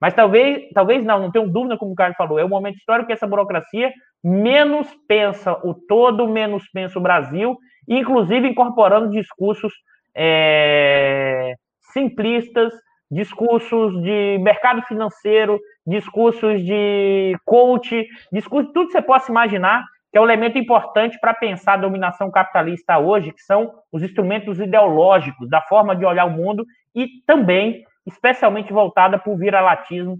Mas 0.00 0.14
talvez, 0.14 0.68
talvez 0.74 1.04
não, 1.04 1.20
não 1.20 1.30
tenho 1.30 1.48
dúvida, 1.48 1.78
como 1.78 1.92
o 1.92 1.94
Carlos 1.94 2.16
falou, 2.16 2.38
é 2.38 2.44
o 2.44 2.48
momento 2.48 2.76
histórico 2.76 3.06
que 3.06 3.12
essa 3.12 3.26
burocracia 3.26 3.92
menos 4.22 4.88
pensa 5.06 5.52
o 5.64 5.74
todo, 5.74 6.28
menos 6.28 6.68
pensa 6.72 6.98
o 6.98 7.02
Brasil, 7.02 7.56
inclusive 7.88 8.48
incorporando 8.48 9.10
discursos 9.10 9.72
é, 10.14 11.54
simplistas, 11.92 12.72
discursos 13.10 13.92
de 14.02 14.38
mercado 14.38 14.82
financeiro, 14.82 15.60
discursos 15.86 16.64
de 16.64 17.36
coach, 17.44 18.06
discursos, 18.32 18.72
tudo 18.72 18.86
que 18.86 18.92
você 18.92 19.02
possa 19.02 19.30
imaginar, 19.30 19.84
que 20.12 20.18
é 20.18 20.20
um 20.20 20.24
elemento 20.24 20.58
importante 20.58 21.18
para 21.18 21.32
pensar 21.32 21.72
a 21.72 21.78
dominação 21.78 22.30
capitalista 22.30 22.98
hoje, 22.98 23.32
que 23.32 23.40
são 23.40 23.72
os 23.90 24.02
instrumentos 24.02 24.60
ideológicos 24.60 25.48
da 25.48 25.62
forma 25.62 25.96
de 25.96 26.04
olhar 26.04 26.26
o 26.26 26.30
mundo 26.30 26.66
e 26.94 27.22
também, 27.26 27.82
especialmente 28.06 28.74
voltada 28.74 29.18
para 29.18 29.32
o 29.32 29.38
viralatismo, 29.38 30.18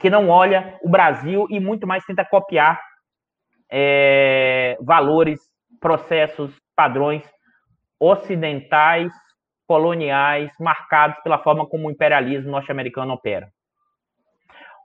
que 0.00 0.08
não 0.08 0.30
olha 0.30 0.78
o 0.82 0.88
Brasil 0.88 1.46
e 1.50 1.60
muito 1.60 1.86
mais 1.86 2.06
tenta 2.06 2.24
copiar 2.24 2.80
é, 3.70 4.78
valores, 4.80 5.40
processos, 5.78 6.50
padrões 6.74 7.22
ocidentais, 8.00 9.12
coloniais 9.66 10.50
marcados 10.58 11.18
pela 11.22 11.38
forma 11.38 11.66
como 11.66 11.88
o 11.88 11.90
imperialismo 11.90 12.50
norte-americano 12.50 13.12
opera. 13.12 13.48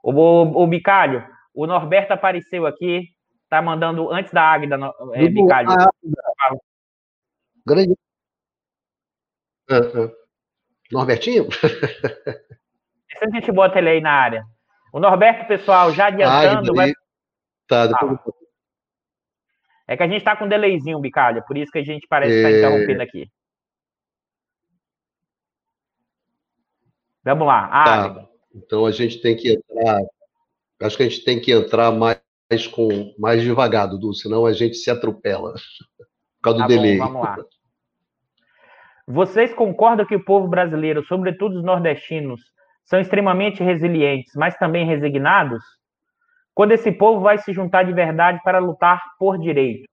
O, 0.02 0.12
o, 0.12 0.64
o 0.64 0.66
Bicalho, 0.66 1.26
o 1.54 1.66
Norberto 1.66 2.12
apareceu 2.12 2.66
aqui, 2.66 3.08
tá 3.50 3.60
mandando 3.60 4.10
antes 4.10 4.32
da 4.32 4.42
Águida, 4.42 4.78
é, 5.12 5.28
Bicalho. 5.28 5.68
Grande. 7.66 7.94
Uh, 9.68 10.04
uh. 10.04 10.12
Norbertinho? 10.90 11.48
Se 11.60 13.24
a 13.24 13.30
gente 13.30 13.52
bota 13.52 13.78
ele 13.78 13.90
aí 13.90 14.00
na 14.00 14.12
área. 14.12 14.46
O 14.92 15.00
Norberto, 15.00 15.46
pessoal, 15.46 15.92
já 15.92 16.06
adiantando. 16.06 16.74
vai... 16.74 16.92
Tá, 17.66 17.86
depois... 17.86 18.12
ah. 18.12 18.30
É 19.86 19.96
que 19.96 20.02
a 20.04 20.06
gente 20.06 20.18
está 20.18 20.36
com 20.36 20.44
um 20.44 20.48
delayzinho, 20.48 21.00
Bicalha, 21.00 21.42
por 21.42 21.58
isso 21.58 21.72
que 21.72 21.78
a 21.78 21.84
gente 21.84 22.06
parece 22.08 22.32
estar 22.32 22.48
tá 22.48 22.54
é... 22.54 22.58
interrompendo 22.58 23.02
aqui. 23.02 23.30
Vamos 27.24 27.46
lá. 27.46 27.68
Tá. 27.84 28.28
Então 28.54 28.86
a 28.86 28.92
gente 28.92 29.20
tem 29.20 29.36
que 29.36 29.52
entrar. 29.52 30.00
Acho 30.80 30.96
que 30.96 31.02
a 31.02 31.08
gente 31.08 31.24
tem 31.24 31.40
que 31.40 31.52
entrar 31.52 31.90
mais 31.90 32.20
com 32.66 33.14
mais 33.18 33.42
devagar, 33.42 33.88
Dudu, 33.88 34.12
senão 34.12 34.44
a 34.44 34.52
gente 34.52 34.76
se 34.76 34.90
atropela. 34.90 35.54
Por 36.40 36.44
causa 36.44 36.58
do 36.58 36.62
tá 36.62 36.68
delay. 36.68 36.98
Bom, 36.98 37.04
vamos 37.04 37.22
lá. 37.22 37.36
Vocês 39.06 39.52
concordam 39.52 40.06
que 40.06 40.14
o 40.14 40.24
povo 40.24 40.48
brasileiro, 40.48 41.04
sobretudo 41.04 41.58
os 41.58 41.64
nordestinos, 41.64 42.40
são 42.84 42.98
extremamente 42.98 43.62
resilientes, 43.62 44.34
mas 44.34 44.56
também 44.56 44.86
resignados? 44.86 45.62
Quando 46.54 46.72
esse 46.72 46.90
povo 46.92 47.20
vai 47.20 47.38
se 47.38 47.52
juntar 47.52 47.84
de 47.84 47.92
verdade 47.92 48.40
para 48.42 48.58
lutar 48.58 49.02
por 49.18 49.38
direito? 49.38 49.88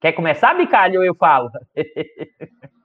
Quer 0.00 0.12
começar, 0.12 0.54
Bicalho, 0.54 1.00
ou 1.00 1.04
eu 1.04 1.14
falo? 1.14 1.50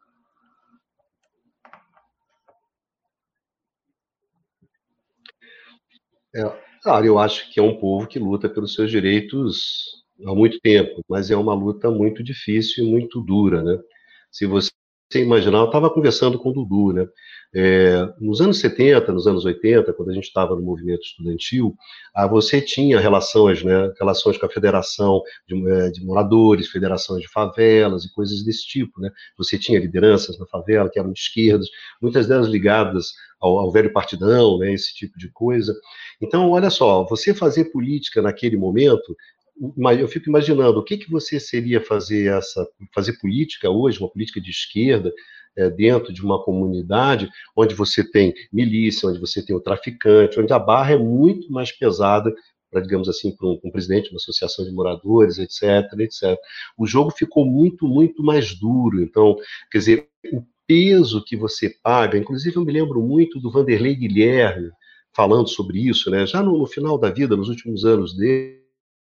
É, 6.34 6.71
claro, 6.82 7.06
eu 7.06 7.20
acho 7.20 7.52
que 7.52 7.60
é 7.60 7.64
um 7.64 7.78
povo 7.80 8.08
que 8.08 8.20
luta 8.20 8.50
pelos 8.50 8.74
seus 8.74 8.90
direitos 8.92 10.04
há 10.26 10.34
muito 10.36 10.60
tempo, 10.62 11.04
mas 11.10 11.32
é 11.32 11.36
uma 11.36 11.54
luta 11.54 11.90
muito 11.92 12.24
difícil 12.24 12.86
e 12.86 12.90
muito 12.92 13.22
dura, 13.22 13.64
né? 13.64 13.78
Se 14.32 14.46
você 14.46 14.72
imaginar, 15.20 15.60
eu 15.60 15.66
estava 15.66 15.90
conversando 15.90 16.38
com 16.40 16.50
o 16.50 16.54
Dudu, 16.54 16.94
né? 16.94 17.08
É, 17.54 18.08
nos 18.20 18.40
anos 18.40 18.60
70, 18.60 19.12
nos 19.12 19.28
anos 19.28 19.44
80, 19.44 19.92
quando 19.94 20.10
a 20.10 20.14
gente 20.14 20.24
estava 20.24 20.56
no 20.56 20.62
movimento 20.62 21.02
estudantil, 21.02 21.76
ah, 22.16 22.26
você 22.26 22.62
tinha 22.62 22.98
relações, 22.98 23.62
né, 23.62 23.92
relações 24.00 24.38
com 24.38 24.46
a 24.46 24.50
federação 24.50 25.22
de, 25.46 25.70
é, 25.70 25.90
de, 25.90 26.02
moradores, 26.02 26.70
federações 26.70 27.22
de 27.22 27.28
favelas 27.28 28.06
e 28.06 28.14
coisas 28.14 28.42
desse 28.44 28.66
tipo, 28.66 29.02
né? 29.02 29.12
Você 29.38 29.58
tinha 29.58 29.80
lideranças 29.80 30.40
na 30.40 30.46
favela 30.46 30.90
que 30.90 30.98
eram 30.98 31.12
de 31.12 31.20
esquerdas, 31.20 31.68
muitas 32.02 32.26
delas 32.26 32.48
ligadas 32.48 33.12
ao, 33.42 33.58
ao 33.58 33.72
velho 33.72 33.92
partidão, 33.92 34.58
né, 34.58 34.72
esse 34.72 34.94
tipo 34.94 35.18
de 35.18 35.30
coisa. 35.30 35.76
Então, 36.22 36.52
olha 36.52 36.70
só, 36.70 37.04
você 37.06 37.34
fazer 37.34 37.66
política 37.66 38.22
naquele 38.22 38.56
momento 38.56 39.16
eu 40.00 40.08
fico 40.08 40.30
imaginando 40.30 40.80
o 40.80 40.84
que, 40.84 40.98
que 40.98 41.10
você 41.10 41.40
seria 41.40 41.82
fazer 41.82 42.32
essa 42.32 42.68
fazer 42.94 43.14
política 43.20 43.70
hoje, 43.70 44.00
uma 44.00 44.10
política 44.10 44.42
de 44.42 44.50
esquerda, 44.50 45.12
é, 45.56 45.70
dentro 45.70 46.14
de 46.14 46.22
uma 46.24 46.42
comunidade 46.44 47.30
onde 47.56 47.76
você 47.76 48.10
tem 48.10 48.34
milícia, 48.52 49.10
onde 49.10 49.20
você 49.20 49.46
tem 49.46 49.56
o 49.56 49.62
traficante, 49.62 50.40
onde 50.40 50.54
a 50.54 50.60
barra 50.60 50.94
é 50.94 50.98
muito 50.98 51.52
mais 51.52 51.72
pesada 51.72 52.34
para, 52.72 52.82
digamos 52.82 53.10
assim, 53.10 53.36
para 53.36 53.48
um, 53.48 53.60
um, 53.66 53.72
presidente 53.72 54.06
de 54.06 54.12
uma 54.12 54.18
associação 54.18 54.64
de 54.64 54.72
moradores, 54.72 55.38
etc, 55.38 55.92
etc. 56.00 56.38
O 56.78 56.88
jogo 56.88 57.12
ficou 57.12 57.46
muito, 57.46 57.86
muito 57.86 58.24
mais 58.24 58.58
duro. 58.58 59.02
Então, 59.02 59.36
quer 59.70 59.80
dizer, 59.80 60.08
o 60.32 60.42
peso 60.66 61.24
que 61.24 61.36
você 61.36 61.76
paga, 61.84 62.18
inclusive 62.18 62.56
eu 62.56 62.64
me 62.64 62.72
lembro 62.72 63.02
muito 63.02 63.40
do 63.42 63.52
Vanderlei 63.52 63.94
Guilherme 63.94 64.70
falando 65.14 65.50
sobre 65.50 65.80
isso, 65.80 66.10
né? 66.10 66.26
Já 66.26 66.42
no, 66.42 66.58
no 66.58 66.66
final 66.66 66.98
da 66.98 67.10
vida, 67.10 67.36
nos 67.36 67.50
últimos 67.50 67.84
anos 67.84 68.16
dele, 68.16 68.61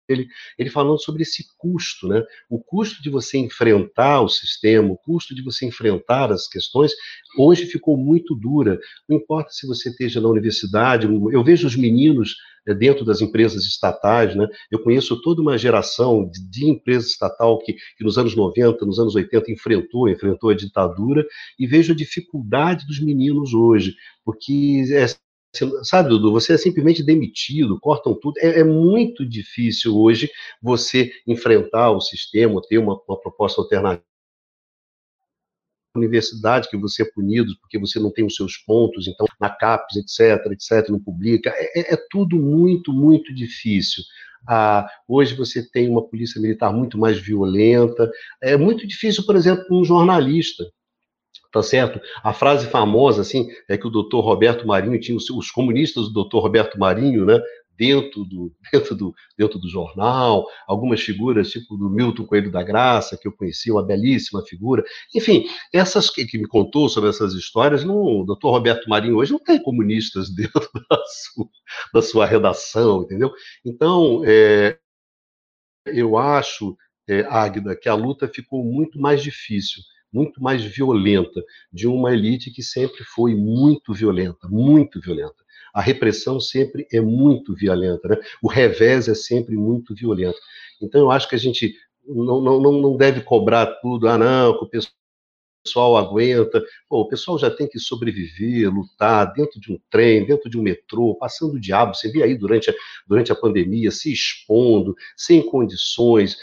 ele, 0.08 0.70
falando 0.70 1.00
sobre 1.00 1.24
esse 1.24 1.46
custo, 1.58 2.08
né? 2.08 2.24
O 2.50 2.60
custo 2.60 3.02
de 3.02 3.10
você 3.10 3.38
enfrentar 3.38 4.22
o 4.22 4.30
sistema, 4.30 4.92
o 4.92 4.98
custo 4.98 5.36
de 5.36 5.42
você 5.42 5.66
enfrentar 5.66 6.32
as 6.32 6.48
questões, 6.48 6.94
hoje 7.38 7.66
ficou 7.66 7.98
muito 7.98 8.36
dura. 8.36 8.80
Não 9.08 9.18
importa 9.18 9.52
se 9.52 9.68
você 9.68 9.90
esteja 9.90 10.22
na 10.22 10.30
universidade, 10.30 11.06
eu 11.06 11.44
vejo 11.44 11.68
os 11.68 11.76
meninos 11.76 12.36
eh, 12.68 12.74
dentro 12.74 13.06
das 13.06 13.22
empresas 13.22 13.66
estatais, 13.66 14.36
né? 14.36 14.48
Eu 14.70 14.80
conheço 14.80 15.22
toda 15.22 15.42
uma 15.42 15.58
geração 15.58 16.30
de, 16.30 16.42
de 16.50 16.66
empresa 16.70 17.08
estatal 17.08 17.58
que, 17.60 17.74
que, 17.74 18.04
nos 18.04 18.18
anos 18.18 18.36
90, 18.36 18.86
nos 18.86 19.00
anos 19.00 19.16
80 19.16 19.52
enfrentou, 19.52 20.10
enfrentou 20.10 20.50
a 20.50 20.56
ditadura 20.56 21.26
e 21.58 21.66
vejo 21.66 21.94
a 21.94 21.96
dificuldade 21.96 22.86
dos 22.86 23.00
meninos 23.00 23.54
hoje, 23.54 23.96
porque 24.24 24.84
é, 24.92 25.06
Sabe, 25.84 26.10
Dudu, 26.10 26.32
você 26.32 26.54
é 26.54 26.58
simplesmente 26.58 27.04
demitido, 27.04 27.80
cortam 27.80 28.14
tudo. 28.14 28.38
É, 28.40 28.60
é, 28.60 28.64
muito 28.64 29.26
difícil 29.26 29.98
hoje 29.98 30.30
você 30.62 31.12
enfrentar 31.26 31.92
o 31.92 32.02
sistema, 32.02 32.62
ter 32.68 32.78
uma, 32.78 33.00
uma 33.08 33.20
proposta 33.20 33.62
alternativa 33.62 34.04
universidade 35.98 36.70
que 36.70 36.78
você 36.78 37.02
é 37.02 37.12
punido 37.12 37.58
porque 37.60 37.80
você 37.80 38.00
não 38.00 38.12
tem 38.12 38.26
os 38.26 38.36
seus 38.36 38.56
pontos, 38.58 39.08
então 39.08 39.26
na 39.40 39.50
CAPES, 39.50 39.98
etc, 39.98 40.46
etc, 40.52 40.90
não 40.90 41.00
publica, 41.00 41.50
é, 41.56 41.80
é, 41.80 41.94
é 41.94 41.98
tudo 42.10 42.38
muito, 42.38 42.94
muito 42.94 43.34
difícil. 43.34 44.04
Ah, 44.48 44.88
hoje 45.08 45.36
você 45.36 45.68
tem 45.70 45.90
uma 45.90 46.08
polícia 46.08 46.40
militar 46.40 46.72
muito 46.72 46.98
mais 46.98 47.18
violenta, 47.18 48.10
é 48.42 48.56
muito 48.56 48.88
difícil, 48.88 49.26
por 49.26 49.36
exemplo, 49.36 49.66
um 49.72 49.84
jornalista, 49.84 50.64
tá 51.52 51.64
certo? 51.64 52.00
A 52.24 52.34
frase 52.34 52.68
famosa, 52.68 53.22
assim, 53.22 53.48
é 53.68 53.78
que 53.78 53.88
o 53.88 53.92
doutor 53.92 54.22
Roberto 54.22 54.68
Marinho 54.68 55.00
tinha 55.00 55.18
os, 55.18 55.30
os 55.30 55.52
comunistas 55.52 56.06
do 56.06 56.14
doutor 56.14 56.42
Roberto 56.42 56.78
Marinho, 56.80 57.26
né, 57.26 57.42
dentro 57.78 58.26
do, 58.26 58.52
dentro, 58.74 58.96
do, 58.96 59.16
dentro 59.38 59.60
do 59.60 59.70
jornal, 59.70 60.46
algumas 60.68 61.02
figuras, 61.02 61.52
tipo 61.52 61.78
do 61.78 61.90
Milton 61.90 62.26
Coelho 62.26 62.52
da 62.52 62.64
Graça, 62.64 63.18
que 63.18 63.28
eu 63.28 63.32
conheci, 63.32 63.72
uma 63.72 63.86
belíssima 63.86 64.44
figura. 64.44 64.84
Enfim, 65.16 65.46
essas 65.72 66.10
que, 66.10 66.26
que 66.26 66.38
me 66.38 66.48
contou 66.48 66.90
sobre 66.90 67.10
essas 67.10 67.34
histórias, 67.34 67.84
não, 67.84 68.22
o 68.22 68.26
doutor 68.26 68.52
Roberto 68.52 68.90
Marinho 68.90 69.18
hoje 69.18 69.32
não 69.32 69.40
tem 69.40 69.62
comunistas 69.62 70.30
dentro 70.34 70.68
da 70.90 71.04
sua, 71.06 71.50
da 71.94 72.02
sua 72.02 72.26
redação, 72.26 73.04
entendeu? 73.04 73.32
Então, 73.64 74.24
é, 74.26 74.78
eu 75.86 76.18
acho, 76.18 76.76
é, 77.08 77.24
que 77.80 77.88
a 77.88 77.94
luta 77.94 78.28
ficou 78.28 78.66
muito 78.66 79.00
mais 79.00 79.22
difícil 79.22 79.82
muito 80.12 80.42
mais 80.42 80.64
violenta, 80.64 81.44
de 81.72 81.88
uma 81.88 82.14
elite 82.14 82.52
que 82.52 82.64
sempre 82.64 83.04
foi 83.04 83.36
muito 83.36 83.94
violenta, 83.94 84.48
muito 84.48 85.00
violenta. 85.00 85.36
A 85.74 85.82
repressão 85.82 86.40
sempre 86.40 86.88
é 86.92 87.00
muito 87.00 87.54
violenta, 87.54 88.08
né? 88.08 88.18
o 88.42 88.48
revés 88.48 89.08
é 89.08 89.14
sempre 89.14 89.56
muito 89.56 89.94
violento. 89.94 90.40
Então, 90.82 91.02
eu 91.02 91.12
acho 91.12 91.28
que 91.30 91.36
a 91.36 91.40
gente 91.40 91.76
não, 92.08 92.42
não, 92.42 92.72
não 92.82 92.98
deve 92.98 93.22
cobrar 93.22 93.66
tudo, 93.82 94.08
ah, 94.08 94.18
não, 94.18 94.58
que 94.58 94.66
o 94.66 94.70
pessoal 95.68 95.98
aguenta. 95.98 96.64
O 96.90 97.06
pessoal 97.06 97.38
já 97.38 97.52
tem 97.52 97.68
que 97.68 97.80
sobreviver, 97.80 98.74
lutar 98.74 99.34
dentro 99.34 99.60
de 99.60 99.72
um 99.72 99.80
trem, 99.90 100.26
dentro 100.26 100.50
de 100.50 100.58
um 100.58 100.62
metrô, 100.62 101.16
passando 101.16 101.56
o 101.56 101.60
diabo. 101.60 101.94
Você 101.94 102.10
vê 102.10 102.24
aí 102.24 102.38
durante 102.38 102.70
a, 102.70 102.74
durante 103.06 103.32
a 103.32 103.36
pandemia, 103.36 103.92
se 103.92 104.12
expondo, 104.12 104.96
sem 105.16 105.46
condições, 105.46 106.38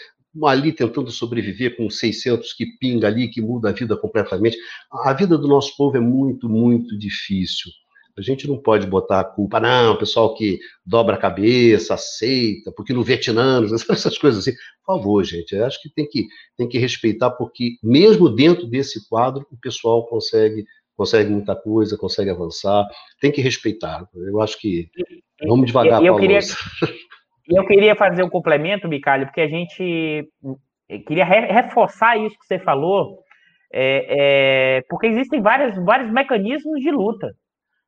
ali 0.45 0.73
tentando 0.73 1.11
sobreviver 1.11 1.77
com 1.77 1.89
600 1.89 2.53
que 2.53 2.67
pinga 2.79 3.07
ali, 3.07 3.29
que 3.29 3.41
muda 3.41 3.69
a 3.69 3.73
vida 3.73 3.97
completamente. 3.97 4.57
A 5.05 5.13
vida 5.13 5.39
do 5.39 5.47
nosso 5.47 5.77
povo 5.77 5.97
é 5.97 6.01
muito, 6.01 6.49
muito 6.49 6.99
difícil. 6.99 7.71
A 8.17 8.23
gente 8.23 8.47
não 8.47 8.57
pode 8.57 8.87
botar 8.87 9.21
a 9.21 9.25
culpa, 9.25 9.59
não, 9.59 9.95
o 9.95 9.99
pessoal 9.99 10.35
que 10.35 10.61
dobra 10.87 11.17
a 11.17 11.19
cabeça, 11.19 11.95
aceita, 11.95 12.71
porque 12.71 12.93
no 12.93 13.03
Vietnã, 13.03 13.61
essas 13.91 14.17
coisas 14.17 14.41
assim. 14.41 14.57
Por 14.87 14.97
favor, 14.97 15.25
gente, 15.25 15.53
eu 15.53 15.65
acho 15.65 15.83
que 15.83 15.89
tem 15.89 16.07
que, 16.07 16.27
tem 16.57 16.69
que 16.69 16.79
respeitar, 16.79 17.31
porque 17.31 17.73
mesmo 17.83 18.29
dentro 18.29 18.67
desse 18.67 19.09
quadro, 19.09 19.45
o 19.51 19.57
pessoal 19.57 20.07
consegue 20.07 20.65
consegue 20.97 21.29
muita 21.29 21.57
coisa, 21.57 21.99
consegue 21.99 22.31
avançar, 22.31 22.87
tem 23.21 23.33
que 23.33 23.41
respeitar. 23.41 24.09
Eu 24.15 24.41
acho 24.41 24.57
que 24.61 24.89
vamos 25.45 25.67
devagar, 25.67 26.01
eu, 26.01 26.15
eu 26.15 26.17
queria, 26.17 26.39
E 27.49 27.59
eu 27.59 27.67
queria 27.67 27.95
fazer 27.95 28.23
um 28.23 28.31
complemento, 28.31 28.89
Bicalho, 28.89 29.27
porque 29.27 29.41
a 29.41 29.49
gente 29.49 30.29
eh, 30.89 30.99
queria 31.01 31.25
reforçar 31.25 32.17
isso 32.17 32.39
que 32.39 32.47
você 32.47 32.59
falou, 32.59 33.19
é, 33.73 34.07
é, 34.79 34.83
porque 34.89 35.09
existem 35.09 35.43
várias, 35.43 35.77
vários 35.85 36.11
mecanismos 36.11 36.81
de 36.81 36.91
luta. 36.91 37.33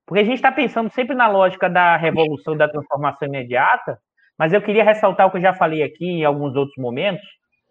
Porque 0.06 0.20
a 0.20 0.24
gente 0.24 0.36
está 0.36 0.52
pensando 0.52 0.90
sempre 0.90 1.14
na 1.14 1.28
lógica 1.28 1.70
da 1.70 1.96
revolução, 1.96 2.56
da 2.56 2.68
transformação 2.68 3.28
imediata, 3.28 3.98
mas 4.38 4.52
eu 4.52 4.60
queria 4.60 4.84
ressaltar 4.84 5.26
o 5.26 5.30
que 5.30 5.38
eu 5.38 5.42
já 5.42 5.54
falei 5.54 5.82
aqui 5.82 6.04
em 6.04 6.24
alguns 6.24 6.54
outros 6.54 6.76
momentos, 6.76 7.24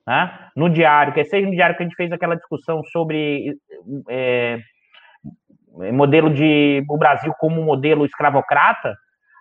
né? 0.07 0.49
no 0.55 0.69
diário, 0.69 1.13
que 1.13 1.23
seja 1.23 1.45
no 1.45 1.53
diário 1.53 1.75
que 1.75 1.83
a 1.83 1.85
gente 1.85 1.95
fez 1.95 2.11
aquela 2.11 2.35
discussão 2.35 2.83
sobre 2.85 3.55
é, 4.09 4.59
modelo 5.93 6.33
de 6.33 6.83
o 6.89 6.97
Brasil 6.97 7.33
como 7.37 7.61
modelo 7.61 8.05
escravocrata, 8.05 8.95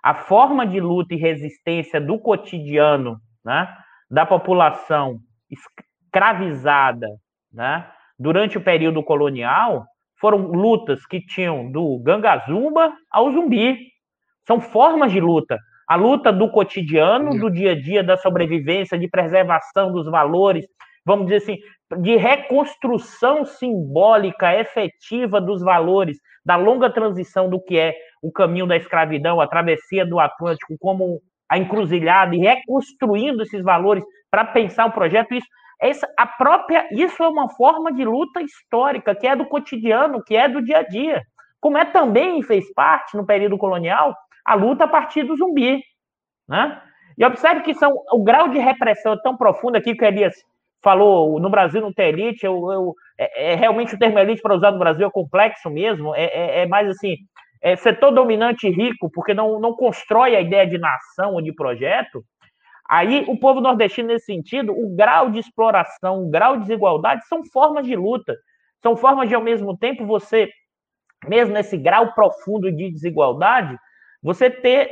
a 0.05 0.13
forma 0.13 0.67
de 0.67 0.79
luta 0.81 1.15
e 1.15 1.17
resistência 1.17 1.99
do 1.99 2.19
cotidiano, 2.19 3.19
né, 3.43 3.75
da 4.11 4.27
população 4.27 5.19
escravizada, 5.51 7.09
né, 7.51 7.91
durante 8.19 8.59
o 8.59 8.61
período 8.61 9.03
colonial 9.03 9.87
foram 10.21 10.39
lutas 10.53 11.07
que 11.07 11.25
tinham 11.25 11.73
do 11.73 11.99
Gangazumba 12.01 12.93
ao 13.11 13.33
zumbi. 13.33 13.79
São 14.47 14.61
formas 14.61 15.11
de 15.11 15.21
luta. 15.21 15.59
A 15.89 15.97
luta 15.97 16.31
do 16.31 16.51
cotidiano, 16.51 17.39
do 17.39 17.51
dia 17.51 17.73
a 17.73 17.81
dia, 17.81 18.03
da 18.03 18.19
sobrevivência, 18.19 18.99
de 18.99 19.09
preservação 19.09 19.91
dos 19.91 20.07
valores, 20.07 20.67
vamos 21.05 21.27
dizer 21.27 21.37
assim, 21.37 21.59
de 22.03 22.17
reconstrução 22.17 23.45
simbólica 23.47 24.55
efetiva 24.55 25.41
dos 25.41 25.63
valores, 25.63 26.19
da 26.45 26.57
longa 26.57 26.91
transição 26.91 27.49
do 27.49 27.61
que 27.61 27.79
é 27.79 27.95
o 28.23 28.31
caminho 28.31 28.67
da 28.67 28.77
escravidão, 28.77 29.41
a 29.41 29.47
travessia 29.47 30.05
do 30.05 30.21
Atlântico, 30.21 30.77
como 30.79 31.21
a 31.49 31.59
encruzilhada, 31.59 32.35
e 32.35 32.39
reconstruindo 32.39 33.43
esses 33.43 33.63
valores 33.63 34.05
para 34.31 34.45
pensar 34.45 34.87
o 34.87 34.93
projeto, 34.93 35.35
isso, 35.35 35.47
essa, 35.81 36.09
a 36.17 36.27
própria, 36.27 36.89
isso 36.93 37.23
é 37.23 37.29
uma 37.29 37.49
forma 37.51 37.93
de 37.93 38.05
luta 38.05 38.41
histórica, 38.43 39.15
que 39.15 39.27
é 39.27 39.37
do 39.37 39.47
cotidiano, 39.47 40.23
que 40.23 40.37
é 40.37 40.49
do 40.49 40.63
dia 40.63 40.79
a 40.79 40.83
dia. 40.83 41.23
Como 41.61 41.79
é 41.79 41.85
também 41.85 42.43
fez 42.43 42.73
parte, 42.75 43.17
no 43.17 43.27
período 43.27 43.57
colonial, 43.59 44.15
a 44.45 44.55
luta 44.55 44.85
a 44.85 44.89
partir 44.89 45.25
do 45.25 45.37
zumbi. 45.37 45.83
Né? 46.49 46.81
E 47.17 47.25
observe 47.25 47.63
que 47.63 47.75
são, 47.75 47.93
o 48.13 48.23
grau 48.23 48.49
de 48.49 48.59
repressão 48.59 49.13
é 49.15 49.23
tão 49.23 49.37
profundo 49.37 49.77
aqui 49.77 49.95
que 49.95 50.05
Elias 50.05 50.35
falou, 50.85 51.41
no 51.41 51.49
Brasil 51.49 51.81
não 51.81 51.93
tem 51.93 52.11
elite, 52.11 52.45
eu, 52.45 52.71
eu 52.71 52.95
é, 53.19 53.53
é, 53.53 53.55
realmente 53.55 53.95
o 53.95 53.99
termo 53.99 54.19
elite 54.19 54.43
para 54.43 54.55
usar 54.55 54.71
no 54.71 54.79
Brasil 54.79 55.07
é 55.07 55.11
complexo 55.11 55.71
mesmo, 55.71 56.15
é, 56.15 56.25
é, 56.25 56.61
é 56.61 56.67
mais 56.67 56.87
assim, 56.89 57.17
é 57.63 57.75
setor 57.75 58.13
dominante 58.13 58.69
e 58.69 58.71
rico, 58.71 59.11
porque 59.11 59.33
não, 59.33 59.59
não 59.59 59.73
constrói 59.73 60.37
a 60.37 60.41
ideia 60.43 60.67
de 60.67 60.77
nação 60.77 61.33
ou 61.33 61.43
de 61.43 61.53
projeto, 61.55 62.23
aí 62.87 63.25
o 63.27 63.39
povo 63.39 63.63
nordestino, 63.63 64.09
nesse 64.09 64.27
sentido, 64.27 64.73
o 64.73 64.95
grau 64.95 65.31
de 65.31 65.41
exploração, 65.41 66.23
o 66.23 66.31
grau 66.31 66.57
de 66.57 66.65
desigualdade 66.65 67.27
são 67.27 67.43
formas 67.51 67.87
de 67.87 67.97
luta, 67.97 68.37
são 68.83 68.95
formas 68.95 69.27
de, 69.27 69.35
ao 69.35 69.43
mesmo 69.43 69.77
tempo, 69.79 70.05
você, 70.05 70.51
mesmo 71.27 71.55
nesse 71.55 71.79
grau 71.79 72.13
profundo 72.13 72.71
de 72.71 72.91
desigualdade, 72.91 73.75
você 74.23 74.51
ter 74.51 74.91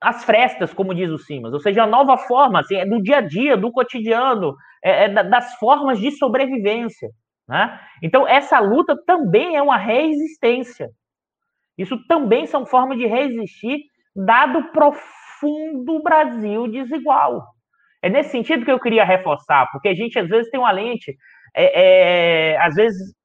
as 0.00 0.24
frestas, 0.24 0.72
como 0.72 0.94
diz 0.94 1.10
o 1.10 1.18
Simas, 1.18 1.52
ou 1.52 1.58
seja, 1.58 1.82
a 1.82 1.86
nova 1.86 2.16
forma, 2.16 2.60
assim, 2.60 2.76
é 2.76 2.86
do 2.86 3.02
dia 3.02 3.16
a 3.16 3.20
dia, 3.20 3.56
do 3.56 3.72
cotidiano, 3.72 4.54
é, 4.82 5.04
é 5.04 5.08
das 5.08 5.54
formas 5.54 5.98
de 5.98 6.10
sobrevivência. 6.12 7.08
Né? 7.48 7.80
Então, 8.02 8.26
essa 8.28 8.58
luta 8.58 8.96
também 9.06 9.56
é 9.56 9.62
uma 9.62 9.76
resistência. 9.76 10.90
Isso 11.76 11.96
também 12.06 12.46
são 12.46 12.66
formas 12.66 12.98
de 12.98 13.06
resistir, 13.06 13.84
dado 14.14 14.58
o 14.58 14.72
profundo 14.72 16.02
Brasil 16.02 16.68
desigual. 16.68 17.44
É 18.02 18.08
nesse 18.08 18.30
sentido 18.30 18.64
que 18.64 18.70
eu 18.70 18.80
queria 18.80 19.04
reforçar, 19.04 19.68
porque 19.72 19.88
a 19.88 19.94
gente 19.94 20.18
às 20.18 20.28
vezes 20.28 20.50
tem 20.50 20.60
uma 20.60 20.70
lente, 20.70 21.16
é, 21.54 22.52
é, 22.52 22.58
às 22.60 22.74
vezes 22.74 23.16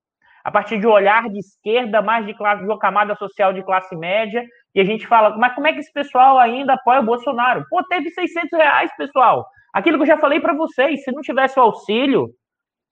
a 0.43 0.51
partir 0.51 0.77
de 0.77 0.85
um 0.85 0.91
olhar 0.91 1.29
de 1.29 1.39
esquerda, 1.39 2.01
mais 2.01 2.25
de, 2.25 2.33
classe, 2.33 2.61
de 2.61 2.67
uma 2.67 2.77
camada 2.77 3.15
social 3.15 3.53
de 3.53 3.63
classe 3.63 3.95
média, 3.95 4.45
e 4.75 4.81
a 4.81 4.83
gente 4.83 5.07
fala, 5.07 5.37
mas 5.37 5.53
como 5.55 5.67
é 5.67 5.73
que 5.73 5.79
esse 5.79 5.93
pessoal 5.93 6.37
ainda 6.37 6.73
apoia 6.73 6.99
o 6.99 7.05
Bolsonaro? 7.05 7.65
Pô, 7.69 7.81
teve 7.83 8.09
600 8.09 8.51
reais, 8.51 8.91
pessoal. 8.97 9.45
Aquilo 9.73 9.97
que 9.97 10.03
eu 10.03 10.07
já 10.07 10.17
falei 10.17 10.39
para 10.39 10.53
vocês, 10.53 11.03
se 11.03 11.11
não 11.11 11.21
tivesse 11.21 11.59
o 11.59 11.63
auxílio, 11.63 12.29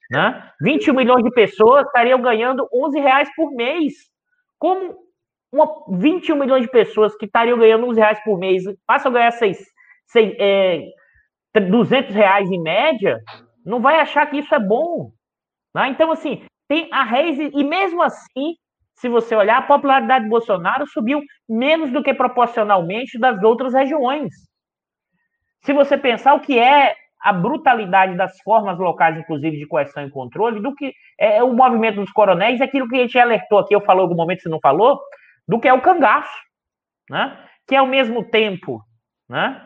né, 0.10 0.52
21 0.62 0.96
milhões 0.96 1.24
de 1.24 1.32
pessoas 1.32 1.86
estariam 1.86 2.22
ganhando 2.22 2.68
11 2.74 3.00
reais 3.00 3.30
por 3.36 3.52
mês. 3.52 3.94
Como 4.58 4.96
uma, 5.52 5.68
21 5.90 6.36
milhões 6.36 6.64
de 6.64 6.72
pessoas 6.72 7.16
que 7.16 7.26
estariam 7.26 7.58
ganhando 7.58 7.88
11 7.88 8.00
reais 8.00 8.24
por 8.24 8.38
mês 8.40 8.64
passam 8.88 9.12
a 9.12 9.14
ganhar 9.14 9.32
6, 9.32 9.58
6, 10.08 10.36
é, 10.40 10.86
200 11.60 12.16
reais 12.16 12.50
em 12.50 12.62
média, 12.62 13.20
não 13.66 13.80
vai 13.82 14.00
achar 14.00 14.26
que 14.26 14.38
isso 14.38 14.54
é 14.56 14.60
bom. 14.60 15.12
Né? 15.76 15.90
Então, 15.90 16.12
assim, 16.12 16.44
tem 16.68 16.88
a 16.92 17.04
Reis, 17.04 17.38
e 17.40 17.64
mesmo 17.64 18.02
assim, 18.02 18.56
se 18.96 19.10
você 19.10 19.36
olhar, 19.36 19.58
a 19.58 19.64
popularidade 19.64 20.24
de 20.24 20.30
Bolsonaro 20.30 20.86
subiu 20.88 21.22
menos 21.48 21.92
do 21.92 22.04
que 22.04 22.14
proporcionalmente 22.14 23.20
das 23.20 23.42
outras 23.44 23.74
regiões. 23.74 24.34
Se 25.64 25.74
você 25.74 25.98
pensar 25.98 26.34
o 26.34 26.40
que 26.40 26.58
é 26.58 26.96
a 27.20 27.32
brutalidade 27.32 28.16
das 28.16 28.40
formas 28.42 28.80
locais, 28.80 29.18
inclusive, 29.18 29.58
de 29.58 29.68
coerção 29.68 30.06
e 30.06 30.10
controle, 30.10 30.60
do 30.60 30.74
que 30.74 30.94
é 31.20 31.44
o 31.44 31.54
movimento 31.54 31.98
dos 31.98 32.12
coronéis, 32.12 32.60
é 32.60 32.64
aquilo 32.64 32.88
que 32.88 32.96
a 32.96 33.00
gente 33.00 33.20
alertou 33.20 33.60
aqui, 33.60 33.76
eu 33.76 33.82
falou 33.82 34.02
em 34.02 34.06
algum 34.06 34.16
momento, 34.16 34.42
se 34.42 34.50
não 34.50 34.60
falou, 34.60 35.00
do 35.48 35.60
que 35.60 35.68
é 35.68 35.74
o 35.74 35.82
cangaço, 35.82 36.36
né? 37.10 37.38
que 37.68 37.76
é 37.76 37.78
ao 37.78 37.86
mesmo 37.86 38.24
tempo 38.24 38.82
né? 39.30 39.62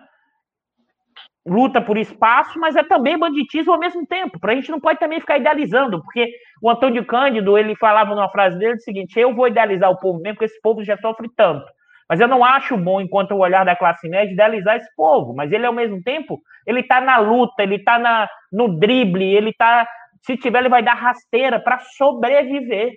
luta 1.46 1.82
por 1.82 1.98
espaço, 1.98 2.60
mas 2.60 2.76
é 2.76 2.84
também 2.84 3.18
banditismo 3.18 3.72
ao 3.72 3.80
mesmo 3.80 4.06
tempo. 4.06 4.39
Para 4.39 4.52
a 4.52 4.56
gente 4.56 4.72
não 4.72 4.80
pode 4.80 5.00
também 5.00 5.20
ficar 5.20 5.38
idealizando, 5.38 6.02
porque 6.02 6.32
o 6.62 6.70
Antônio 6.70 7.06
Cândido 7.06 7.58
ele 7.58 7.76
falava 7.76 8.16
numa 8.16 8.30
frase 8.30 8.58
dele 8.58 8.76
o 8.76 8.80
seguinte: 8.80 9.20
eu 9.20 9.34
vou 9.34 9.48
idealizar 9.48 9.89
o 9.89 10.00
povo 10.00 10.20
mesmo, 10.20 10.36
porque 10.36 10.46
esse 10.46 10.62
povo 10.62 10.84
já 10.84 10.98
sofre 10.98 11.30
tanto. 11.36 11.66
Mas 12.08 12.20
eu 12.20 12.28
não 12.28 12.43
acho 12.43 12.78
bom, 12.78 13.01
enquanto 13.01 13.32
o 13.32 13.39
olhar 13.39 13.66
da 13.66 13.76
classe 13.76 14.08
média, 14.08 14.32
idealizar 14.32 14.78
esse 14.78 14.89
povo. 14.95 15.34
Mas 15.34 15.51
ele, 15.51 15.66
ao 15.66 15.74
mesmo 15.74 16.01
tempo, 16.03 16.39
ele 16.66 16.82
está 16.82 17.01
na 17.01 17.18
luta, 17.18 17.64
ele 17.64 17.76
está 17.76 18.30
no 18.51 18.78
drible, 18.80 19.24
ele 19.24 19.49
está. 19.49 19.88
Se 20.24 20.38
tiver, 20.38 20.60
ele 20.60 20.70
vai 20.70 20.84
dar 20.84 20.93
rasteira 20.93 21.60
para 21.60 21.80
sobreviver. 21.80 22.93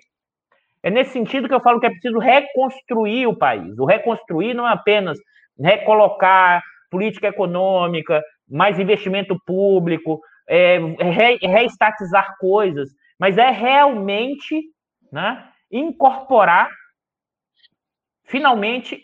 É 0.81 0.89
nesse 0.89 1.11
sentido 1.11 1.47
que 1.47 1.53
eu 1.53 1.61
falo 1.61 1.79
que 1.79 1.87
é 1.87 1.89
preciso 1.89 2.19
reconstruir 2.19 3.27
o 3.27 3.35
país. 3.35 3.77
O 3.77 3.85
reconstruir 3.85 4.53
não 4.53 4.67
é 4.67 4.73
apenas 4.73 5.17
recolocar 5.59 6.61
política 6.89 7.27
econômica, 7.27 8.23
mais 8.49 8.79
investimento 8.79 9.37
público, 9.45 10.19
é, 10.47 10.77
re, 10.77 11.37
reestatizar 11.41 12.35
coisas, 12.39 12.89
mas 13.19 13.37
é 13.37 13.51
realmente 13.51 14.63
né, 15.11 15.45
incorporar 15.71 16.69
finalmente 18.29 19.03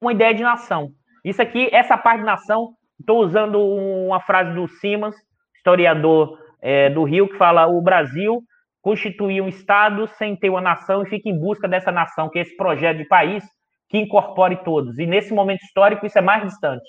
uma 0.00 0.12
ideia 0.12 0.34
de 0.34 0.42
nação. 0.42 0.90
Isso 1.24 1.40
aqui, 1.40 1.68
essa 1.72 1.96
parte 1.96 2.20
de 2.20 2.26
nação, 2.26 2.70
estou 2.98 3.20
usando 3.20 3.60
uma 3.60 4.20
frase 4.20 4.52
do 4.54 4.66
Simas, 4.66 5.14
historiador 5.56 6.38
é, 6.60 6.90
do 6.90 7.04
Rio, 7.04 7.28
que 7.28 7.36
fala: 7.36 7.66
o 7.66 7.80
Brasil 7.80 8.42
constituir 8.80 9.40
um 9.40 9.48
Estado 9.48 10.08
sem 10.18 10.34
ter 10.34 10.50
uma 10.50 10.60
nação 10.60 11.02
e 11.02 11.08
fica 11.08 11.28
em 11.28 11.38
busca 11.38 11.68
dessa 11.68 11.92
nação, 11.92 12.28
que 12.28 12.38
é 12.38 12.42
esse 12.42 12.56
projeto 12.56 12.98
de 12.98 13.04
país 13.04 13.44
que 13.88 13.98
incorpore 13.98 14.56
todos. 14.64 14.98
E 14.98 15.06
nesse 15.06 15.32
momento 15.32 15.62
histórico, 15.62 16.04
isso 16.04 16.18
é 16.18 16.22
mais 16.22 16.42
distante. 16.42 16.84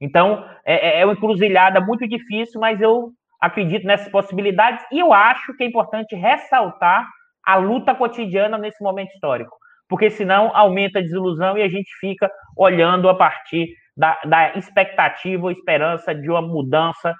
Então, 0.00 0.48
é, 0.64 0.98
é, 0.98 1.00
é 1.00 1.04
uma 1.04 1.12
encruzilhada 1.12 1.80
muito 1.80 2.08
difícil, 2.08 2.60
mas 2.60 2.80
eu 2.80 3.10
acredito 3.40 3.86
nessas 3.86 4.08
possibilidades 4.08 4.82
e 4.90 4.98
eu 4.98 5.12
acho 5.12 5.54
que 5.54 5.64
é 5.64 5.66
importante 5.66 6.14
ressaltar 6.14 7.06
a 7.44 7.56
luta 7.56 7.94
cotidiana 7.94 8.56
nesse 8.56 8.82
momento 8.82 9.12
histórico, 9.12 9.54
porque 9.88 10.10
senão 10.10 10.50
aumenta 10.54 10.98
a 10.98 11.02
desilusão 11.02 11.56
e 11.56 11.62
a 11.62 11.68
gente 11.68 11.90
fica 12.00 12.30
olhando 12.56 13.08
a 13.08 13.14
partir 13.14 13.68
da, 13.96 14.18
da 14.24 14.54
expectativa 14.54 15.44
ou 15.44 15.50
esperança 15.50 16.14
de 16.14 16.30
uma 16.30 16.42
mudança, 16.42 17.14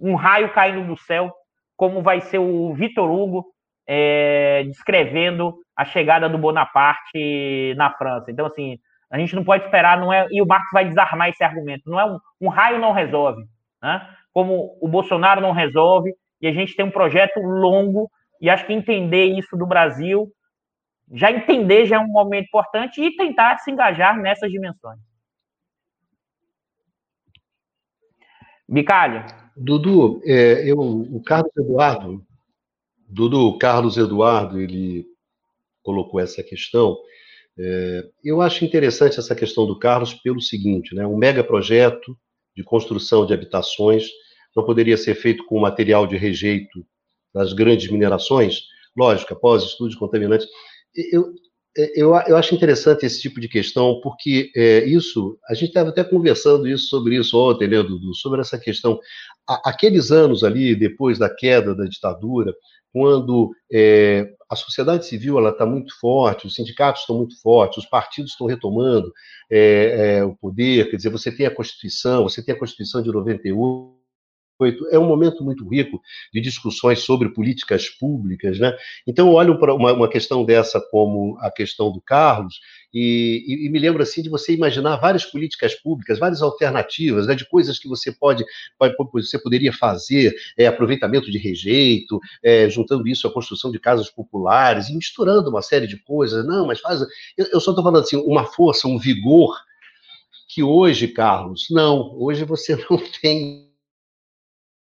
um 0.00 0.14
raio 0.14 0.52
caindo 0.52 0.86
do 0.86 0.96
céu, 0.96 1.32
como 1.76 2.02
vai 2.02 2.20
ser 2.20 2.38
o 2.38 2.74
Vitor 2.74 3.10
Hugo 3.10 3.44
é, 3.86 4.64
descrevendo 4.64 5.54
a 5.76 5.84
chegada 5.84 6.28
do 6.28 6.38
Bonaparte 6.38 7.74
na 7.76 7.90
França. 7.90 8.30
Então, 8.30 8.46
assim, 8.46 8.78
a 9.10 9.18
gente 9.18 9.34
não 9.34 9.44
pode 9.44 9.64
esperar, 9.64 9.98
não 9.98 10.12
é, 10.12 10.26
e 10.30 10.40
o 10.40 10.46
Marx 10.46 10.66
vai 10.72 10.86
desarmar 10.86 11.28
esse 11.28 11.42
argumento. 11.44 11.82
Não 11.86 12.00
é 12.00 12.04
um, 12.04 12.18
um 12.40 12.48
raio 12.48 12.78
não 12.78 12.92
resolve, 12.92 13.42
né? 13.82 14.08
Como 14.32 14.78
o 14.80 14.88
Bolsonaro 14.88 15.40
não 15.40 15.52
resolve, 15.52 16.14
e 16.40 16.46
a 16.48 16.52
gente 16.52 16.74
tem 16.74 16.84
um 16.84 16.90
projeto 16.90 17.38
longo, 17.38 18.10
e 18.40 18.48
acho 18.48 18.66
que 18.66 18.72
entender 18.72 19.26
isso 19.26 19.56
do 19.56 19.66
Brasil, 19.66 20.26
já 21.12 21.30
entender 21.30 21.86
já 21.86 21.96
é 21.96 21.98
um 21.98 22.08
momento 22.08 22.46
importante 22.46 23.02
e 23.02 23.14
tentar 23.14 23.58
se 23.58 23.70
engajar 23.70 24.18
nessas 24.18 24.50
dimensões. 24.50 24.98
Bicalho. 28.68 29.24
Dudu, 29.54 30.22
é, 30.24 30.70
eu, 30.70 30.78
o 30.78 31.22
Carlos 31.22 31.54
Eduardo, 31.56 32.26
Dudu, 33.06 33.58
Carlos 33.58 33.98
Eduardo, 33.98 34.58
ele 34.58 35.04
colocou 35.82 36.18
essa 36.18 36.42
questão, 36.42 36.96
é, 37.58 38.08
eu 38.24 38.40
acho 38.40 38.64
interessante 38.64 39.18
essa 39.18 39.34
questão 39.34 39.66
do 39.66 39.78
Carlos 39.78 40.14
pelo 40.14 40.40
seguinte, 40.40 40.94
né? 40.94 41.06
Um 41.06 41.18
mega 41.18 41.44
projeto 41.44 42.16
de 42.56 42.64
construção 42.64 43.26
de 43.26 43.34
habitações 43.34 44.08
não 44.56 44.64
poderia 44.64 44.96
ser 44.96 45.14
feito 45.14 45.44
com 45.44 45.60
material 45.60 46.06
de 46.06 46.16
rejeito 46.16 46.86
das 47.34 47.52
grandes 47.52 47.90
minerações? 47.90 48.62
Lógico, 48.96 49.34
após 49.34 49.62
estudos 49.62 49.94
contaminantes. 49.94 50.46
Eu, 50.94 51.32
eu, 51.74 52.14
eu 52.26 52.36
acho 52.36 52.54
interessante 52.54 53.06
esse 53.06 53.20
tipo 53.20 53.40
de 53.40 53.48
questão, 53.48 54.00
porque 54.02 54.50
é, 54.54 54.84
isso, 54.84 55.38
a 55.48 55.54
gente 55.54 55.68
estava 55.68 55.88
até 55.88 56.04
conversando 56.04 56.68
isso, 56.68 56.88
sobre 56.88 57.16
isso 57.16 57.38
ontem, 57.38 57.66
né, 57.66 57.82
Dudu, 57.82 58.14
sobre 58.14 58.40
essa 58.40 58.58
questão. 58.58 59.00
aqueles 59.64 60.10
anos 60.10 60.44
ali, 60.44 60.74
depois 60.74 61.18
da 61.18 61.34
queda 61.34 61.74
da 61.74 61.84
ditadura, 61.84 62.54
quando 62.92 63.50
é, 63.72 64.30
a 64.50 64.54
sociedade 64.54 65.06
civil 65.06 65.48
está 65.48 65.64
muito 65.64 65.98
forte, 65.98 66.46
os 66.46 66.54
sindicatos 66.54 67.00
estão 67.00 67.16
muito 67.16 67.40
fortes, 67.40 67.78
os 67.78 67.88
partidos 67.88 68.32
estão 68.32 68.46
retomando 68.46 69.10
é, 69.50 70.18
é, 70.18 70.24
o 70.24 70.36
poder, 70.36 70.90
quer 70.90 70.96
dizer, 70.96 71.08
você 71.08 71.32
tem 71.34 71.46
a 71.46 71.54
Constituição, 71.54 72.24
você 72.24 72.44
tem 72.44 72.54
a 72.54 72.58
Constituição 72.58 73.02
de 73.02 73.10
98, 73.10 74.01
2018. 74.62 74.94
É 74.94 74.98
um 74.98 75.06
momento 75.06 75.44
muito 75.44 75.68
rico 75.68 76.00
de 76.32 76.40
discussões 76.40 77.00
sobre 77.00 77.30
políticas 77.30 77.88
públicas, 77.88 78.58
né? 78.58 78.76
Então, 79.06 79.28
eu 79.28 79.34
olho 79.34 79.58
para 79.58 79.74
uma, 79.74 79.92
uma 79.92 80.08
questão 80.08 80.44
dessa 80.44 80.80
como 80.80 81.36
a 81.40 81.50
questão 81.50 81.90
do 81.90 82.00
Carlos, 82.00 82.60
e, 82.94 83.44
e, 83.46 83.66
e, 83.66 83.70
me 83.70 83.78
lembro 83.78 84.02
assim 84.02 84.22
de 84.22 84.28
você 84.28 84.52
imaginar 84.52 84.96
várias 84.96 85.24
políticas 85.24 85.74
públicas, 85.74 86.18
várias 86.18 86.42
alternativas, 86.42 87.26
né, 87.26 87.34
de 87.34 87.48
coisas 87.48 87.78
que 87.78 87.88
você 87.88 88.12
pode, 88.12 88.44
pode 88.78 88.94
você 89.14 89.38
poderia 89.38 89.72
fazer, 89.72 90.34
é, 90.58 90.66
aproveitamento 90.66 91.30
de 91.30 91.38
rejeito, 91.38 92.20
é, 92.42 92.68
juntando 92.68 93.08
isso 93.08 93.26
à 93.26 93.32
construção 93.32 93.70
de 93.70 93.78
casas 93.78 94.10
populares 94.10 94.88
e 94.88 94.94
misturando 94.94 95.48
uma 95.48 95.62
série 95.62 95.86
de 95.86 95.96
coisas. 95.96 96.46
Não, 96.46 96.66
mas 96.66 96.80
faz. 96.80 97.00
Eu, 97.36 97.46
eu 97.52 97.60
só 97.60 97.70
estou 97.70 97.82
falando 97.82 98.02
assim, 98.02 98.16
uma 98.16 98.44
força, 98.44 98.86
um 98.86 98.98
vigor 98.98 99.56
que 100.48 100.62
hoje, 100.62 101.08
Carlos, 101.08 101.68
não, 101.70 102.14
hoje 102.18 102.44
você 102.44 102.76
não 102.90 102.98
tem 103.22 103.71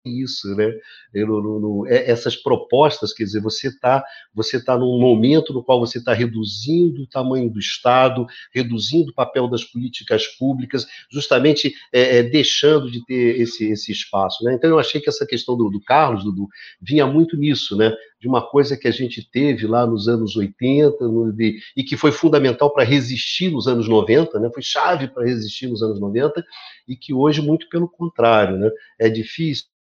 isso, 0.06 0.54
né? 0.56 0.72
Eu, 1.14 1.28
no, 1.28 1.60
no, 1.60 1.88
é, 1.88 2.10
essas 2.10 2.36
propostas, 2.36 3.14
quer 3.14 3.24
dizer, 3.24 3.42
você 3.42 3.68
está 3.70 4.04
você 4.34 4.64
tá 4.64 4.78
num 4.78 5.00
momento 5.00 5.54
no 5.54 5.64
qual 5.64 5.80
você 5.80 6.00
está 6.00 6.14
reduzindo 6.14 7.04
o 7.04 7.08
tamanho 7.08 7.50
do 7.50 7.60
Estado, 7.60 8.26
reduzindo 8.54 9.12
o 9.12 9.14
papel 9.14 9.48
das 9.48 9.64
políticas 9.64 10.28
públicas, 10.28 10.86
justamente 11.12 11.74
é, 11.92 12.18
é, 12.18 12.24
deixando 12.24 12.92
de 12.92 13.06
ter 13.06 13.40
esse, 13.40 13.72
esse 13.72 13.92
espaço, 13.92 14.44
né? 14.44 14.54
Então 14.54 14.70
eu 14.70 14.80
achei 14.80 15.00
que 15.00 15.10
essa 15.10 15.26
questão 15.26 15.56
do, 15.56 15.70
do 15.70 15.82
Carlos, 15.82 16.24
Dudu, 16.24 16.48
vinha 16.82 17.06
muito 17.06 17.38
nisso, 17.38 17.78
né? 17.78 17.94
De 18.20 18.28
uma 18.28 18.42
coisa 18.42 18.78
que 18.78 18.88
a 18.88 18.92
gente 18.92 19.30
teve 19.30 19.68
lá 19.68 19.86
nos 19.86 20.08
anos 20.08 20.36
80 20.36 21.08
no, 21.08 21.32
de, 21.32 21.60
e 21.76 21.84
que 21.84 21.96
foi 21.96 22.12
fundamental 22.12 22.74
para 22.74 22.84
resistir 22.84 23.52
nos 23.52 23.68
anos 23.68 23.88
90, 23.88 24.40
né? 24.40 24.50
Foi 24.54 24.64
chave 24.64 25.08
para 25.08 25.24
resistir 25.24 25.68
nos 25.68 25.82
anos 25.82 26.00
90 26.00 26.44
e 26.88 26.96
que 26.96 27.14
hoje, 27.14 27.42
muito 27.42 27.70
pelo 27.70 27.88
contrário, 27.88 28.58
né? 28.58 28.70
É 29.00 29.10
difícil 29.10 29.73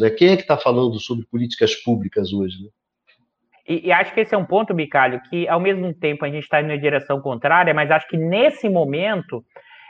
né? 0.00 0.10
Quem 0.10 0.28
é 0.28 0.36
que 0.36 0.42
está 0.42 0.56
falando 0.56 0.98
sobre 1.00 1.26
políticas 1.26 1.74
públicas 1.74 2.32
hoje? 2.32 2.62
Né? 2.62 2.68
E, 3.68 3.88
e, 3.88 3.92
acho 3.92 4.12
que 4.12 4.20
esse 4.20 4.34
é 4.34 4.38
um 4.38 4.44
ponto, 4.44 4.74
Bicalho, 4.74 5.20
que 5.30 5.46
ao 5.48 5.60
mesmo 5.60 5.92
tempo 5.94 6.24
a 6.24 6.28
gente 6.28 6.42
está 6.42 6.60
indo 6.60 6.68
na 6.68 6.76
direção 6.76 7.20
contrária, 7.20 7.72
mas 7.72 7.90
acho 7.90 8.08
que 8.08 8.16
nesse 8.16 8.68
momento, 8.68 9.44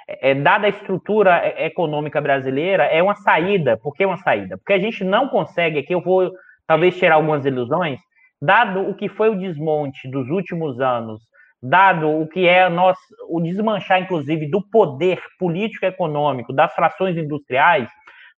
é, 0.07 0.31
é 0.31 0.35
dada 0.35 0.67
a 0.67 0.71
estrutura 0.71 1.39
é, 1.39 1.67
econômica 1.67 2.21
brasileira, 2.21 2.85
é 2.85 3.03
uma 3.03 3.15
saída. 3.15 3.77
Por 3.77 3.95
que 3.95 4.05
uma 4.05 4.19
saída? 4.19 4.59
Porque 4.59 4.75
a 4.75 4.79
gente 4.79 5.03
não 5.05 5.29
consegue, 5.29 5.79
aqui 5.79 5.95
eu 5.95 6.03
vou 6.03 6.31
talvez 6.67 6.97
tirar 6.97 7.15
algumas 7.15 7.45
ilusões, 7.45 7.99
dado 8.41 8.81
o 8.81 8.95
que 8.95 9.09
foi 9.09 9.31
o 9.31 9.39
desmonte 9.39 10.09
dos 10.09 10.29
últimos 10.29 10.81
anos, 10.81 11.23
dado 11.63 12.09
o 12.09 12.27
que 12.27 12.47
é 12.47 12.69
nosso, 12.69 13.01
o 13.29 13.41
desmanchar, 13.41 14.03
inclusive, 14.03 14.51
do 14.51 14.61
poder 14.61 15.21
político 15.39 15.87
econômico, 15.87 16.53
das 16.53 16.75
frações 16.75 17.17
industriais, 17.17 17.89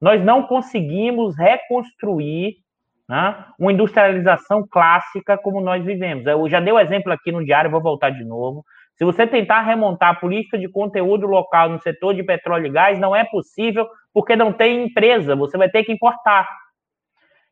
nós 0.04 0.22
não 0.22 0.44
conseguimos 0.44 1.34
reconstruir 1.38 2.58
né, 3.08 3.46
uma 3.58 3.72
industrialização 3.72 4.68
clássica 4.70 5.38
como 5.38 5.62
nós 5.62 5.82
vivemos. 5.86 6.26
Eu 6.26 6.50
já 6.50 6.60
dei 6.60 6.74
o 6.74 6.76
um 6.76 6.80
exemplo 6.80 7.14
aqui 7.14 7.32
no 7.32 7.44
diário, 7.44 7.72
vou 7.72 7.82
voltar 7.82 8.10
de 8.10 8.26
novo. 8.26 8.66
Se 8.98 9.06
você 9.06 9.26
tentar 9.26 9.62
remontar 9.62 10.10
a 10.10 10.20
política 10.20 10.58
de 10.58 10.68
conteúdo 10.68 11.26
local 11.26 11.70
no 11.70 11.80
setor 11.80 12.14
de 12.14 12.22
petróleo 12.22 12.66
e 12.66 12.70
gás, 12.70 13.00
não 13.00 13.16
é 13.16 13.24
possível, 13.24 13.88
porque 14.14 14.36
não 14.36 14.52
tem 14.52 14.88
empresa, 14.88 15.38
você 15.38 15.58
vai 15.58 15.70
ter 15.70 15.86
que 15.86 15.94
importar. 15.94 16.50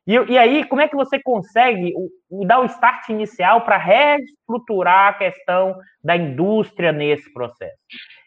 E, 0.05 0.13
e 0.15 0.37
aí, 0.37 0.65
como 0.65 0.81
é 0.81 0.89
que 0.89 0.95
você 0.95 1.21
consegue 1.21 1.93
o, 1.95 2.41
o 2.41 2.45
dar 2.45 2.59
o 2.59 2.65
start 2.65 3.07
inicial 3.07 3.61
para 3.61 3.77
reestruturar 3.77 5.07
a 5.07 5.13
questão 5.13 5.77
da 6.03 6.17
indústria 6.17 6.91
nesse 6.91 7.31
processo? 7.31 7.77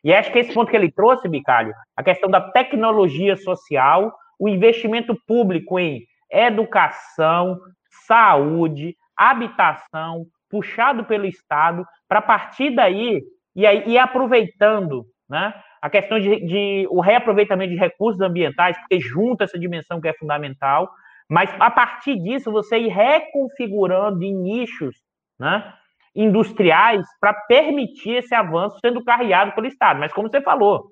E 0.04 0.12
acho 0.12 0.30
que 0.30 0.38
esse 0.38 0.52
ponto 0.52 0.70
que 0.70 0.76
ele 0.76 0.92
trouxe, 0.92 1.26
Bicalho, 1.28 1.72
a 1.96 2.02
questão 2.02 2.30
da 2.30 2.40
tecnologia 2.40 3.36
social, 3.36 4.14
o 4.38 4.48
investimento 4.48 5.16
público 5.26 5.78
em 5.78 6.04
educação, 6.30 7.58
saúde, 8.06 8.94
habitação, 9.16 10.26
puxado 10.50 11.04
pelo 11.04 11.24
Estado, 11.24 11.86
para 12.06 12.20
partir 12.20 12.70
daí 12.74 13.22
e 13.56 13.66
aí 13.66 13.88
ir 13.88 13.98
aproveitando, 13.98 15.06
né? 15.28 15.54
A 15.80 15.88
questão 15.88 16.18
de, 16.18 16.40
de, 16.46 16.86
o 16.90 17.00
reaproveitamento 17.00 17.72
de 17.72 17.78
recursos 17.78 18.20
ambientais, 18.20 18.76
porque 18.78 19.00
junta 19.00 19.44
essa 19.44 19.58
dimensão 19.58 20.00
que 20.00 20.08
é 20.08 20.14
fundamental, 20.14 20.90
mas 21.28 21.50
a 21.58 21.70
partir 21.70 22.18
disso 22.18 22.50
você 22.50 22.78
ir 22.78 22.88
reconfigurando 22.88 24.22
em 24.22 24.34
nichos, 24.34 24.96
né? 25.38 25.72
Industriais 26.14 27.04
para 27.20 27.34
permitir 27.34 28.16
esse 28.16 28.34
avanço 28.34 28.78
sendo 28.80 29.02
carreado 29.02 29.52
pelo 29.52 29.66
Estado. 29.66 29.98
Mas 29.98 30.12
como 30.12 30.28
você 30.28 30.40
falou, 30.40 30.86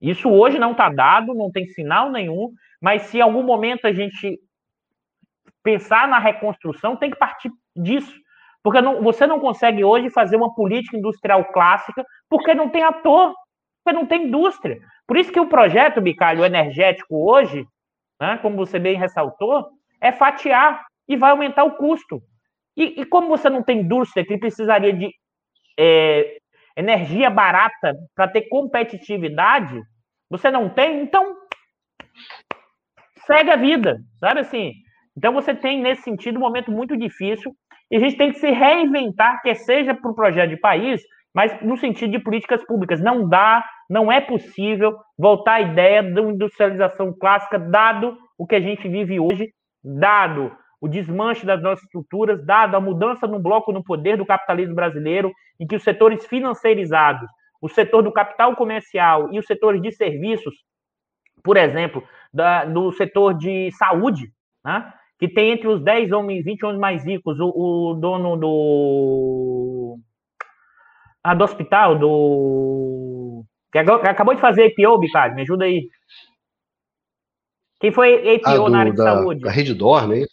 isso 0.00 0.28
hoje 0.30 0.58
não 0.58 0.72
está 0.72 0.88
dado, 0.88 1.34
não 1.34 1.50
tem 1.50 1.66
sinal 1.66 2.10
nenhum, 2.10 2.52
mas 2.80 3.02
se 3.02 3.18
em 3.18 3.22
algum 3.22 3.42
momento 3.42 3.86
a 3.86 3.92
gente 3.92 4.38
pensar 5.62 6.06
na 6.06 6.18
reconstrução, 6.18 6.96
tem 6.96 7.10
que 7.10 7.18
partir 7.18 7.50
disso. 7.74 8.14
Porque 8.62 8.80
não, 8.80 9.02
você 9.02 9.26
não 9.26 9.40
consegue 9.40 9.84
hoje 9.84 10.10
fazer 10.10 10.36
uma 10.36 10.54
política 10.54 10.96
industrial 10.96 11.44
clássica 11.46 12.04
porque 12.28 12.54
não 12.54 12.68
tem 12.68 12.82
ator, 12.82 13.34
porque 13.82 13.98
não 13.98 14.06
tem 14.06 14.26
indústria. 14.26 14.78
Por 15.06 15.16
isso 15.16 15.32
que 15.32 15.40
o 15.40 15.48
projeto 15.48 16.00
Bicalho 16.00 16.44
energético 16.44 17.30
hoje, 17.30 17.66
né, 18.20 18.38
como 18.42 18.56
você 18.56 18.78
bem 18.78 18.96
ressaltou, 18.96 19.68
é 20.00 20.12
fatiar 20.12 20.84
e 21.08 21.16
vai 21.16 21.30
aumentar 21.30 21.64
o 21.64 21.76
custo. 21.76 22.22
E, 22.78 23.00
e 23.00 23.04
como 23.04 23.26
você 23.26 23.50
não 23.50 23.60
tem 23.60 23.80
indústria 23.80 24.24
que 24.24 24.38
precisaria 24.38 24.92
de 24.92 25.10
é, 25.76 26.36
energia 26.76 27.28
barata 27.28 27.92
para 28.14 28.28
ter 28.28 28.42
competitividade, 28.42 29.82
você 30.30 30.48
não 30.48 30.68
tem, 30.68 31.02
então 31.02 31.36
segue 33.26 33.50
a 33.50 33.56
vida, 33.56 33.98
sabe 34.20 34.40
assim? 34.40 34.74
Então 35.16 35.32
você 35.32 35.52
tem, 35.56 35.82
nesse 35.82 36.02
sentido, 36.02 36.36
um 36.36 36.42
momento 36.42 36.70
muito 36.70 36.96
difícil 36.96 37.52
e 37.90 37.96
a 37.96 37.98
gente 37.98 38.16
tem 38.16 38.30
que 38.30 38.38
se 38.38 38.50
reinventar, 38.50 39.42
que 39.42 39.52
seja 39.56 39.92
para 39.92 40.10
o 40.12 40.14
projeto 40.14 40.50
de 40.50 40.56
país, 40.56 41.02
mas 41.34 41.60
no 41.60 41.76
sentido 41.76 42.12
de 42.12 42.20
políticas 42.20 42.64
públicas. 42.64 43.00
Não 43.00 43.28
dá, 43.28 43.64
não 43.90 44.12
é 44.12 44.20
possível 44.20 44.96
voltar 45.18 45.54
à 45.54 45.60
ideia 45.62 46.00
de 46.00 46.20
uma 46.20 46.30
industrialização 46.30 47.12
clássica, 47.12 47.58
dado 47.58 48.16
o 48.38 48.46
que 48.46 48.54
a 48.54 48.60
gente 48.60 48.88
vive 48.88 49.18
hoje, 49.18 49.52
dado 49.82 50.56
o 50.80 50.88
desmanche 50.88 51.44
das 51.44 51.62
nossas 51.62 51.84
estruturas, 51.84 52.44
dado 52.44 52.76
a 52.76 52.80
mudança 52.80 53.26
no 53.26 53.38
bloco 53.38 53.72
no 53.72 53.82
poder 53.82 54.16
do 54.16 54.26
capitalismo 54.26 54.74
brasileiro, 54.74 55.32
em 55.58 55.66
que 55.66 55.76
os 55.76 55.82
setores 55.82 56.24
financiarizados, 56.26 57.28
o 57.60 57.68
setor 57.68 58.02
do 58.02 58.12
capital 58.12 58.54
comercial 58.54 59.32
e 59.32 59.38
os 59.38 59.46
setores 59.46 59.82
de 59.82 59.90
serviços, 59.92 60.54
por 61.42 61.56
exemplo, 61.56 62.02
da, 62.32 62.64
do 62.64 62.92
setor 62.92 63.34
de 63.34 63.70
saúde, 63.72 64.30
né, 64.64 64.92
que 65.18 65.28
tem 65.28 65.50
entre 65.50 65.66
os 65.66 65.82
10 65.82 66.12
homens, 66.12 66.44
20 66.44 66.64
homens 66.64 66.80
mais 66.80 67.04
ricos, 67.04 67.40
o, 67.40 67.48
o 67.48 67.94
dono 67.94 68.36
do, 68.36 69.98
ah, 71.22 71.34
do 71.34 71.44
hospital, 71.44 71.98
do. 71.98 73.44
Que 73.72 73.78
acabou 73.78 74.34
de 74.34 74.40
fazer 74.40 74.66
IPO, 74.66 74.98
Bicard, 74.98 75.34
me 75.34 75.42
ajuda 75.42 75.64
aí. 75.64 75.88
Quem 77.80 77.92
foi 77.92 78.34
IPO 78.34 78.48
ah, 78.48 78.56
do, 78.56 78.68
na 78.68 78.78
área 78.80 78.92
de 78.92 78.96
da, 78.96 79.14
saúde? 79.14 79.46
A 79.46 79.50
Rede 79.50 79.74
Dor, 79.74 80.06
né? 80.06 80.24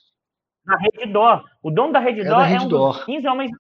Da 0.66 0.78
Redditor. 0.78 1.44
O 1.62 1.72
dono 1.72 1.94
da 1.94 2.00
Redditor 2.00 2.42
é, 2.42 2.56
é, 2.56 2.62
um 2.62 2.68
dos 2.68 3.04
15 3.04 3.28
homens 3.28 3.52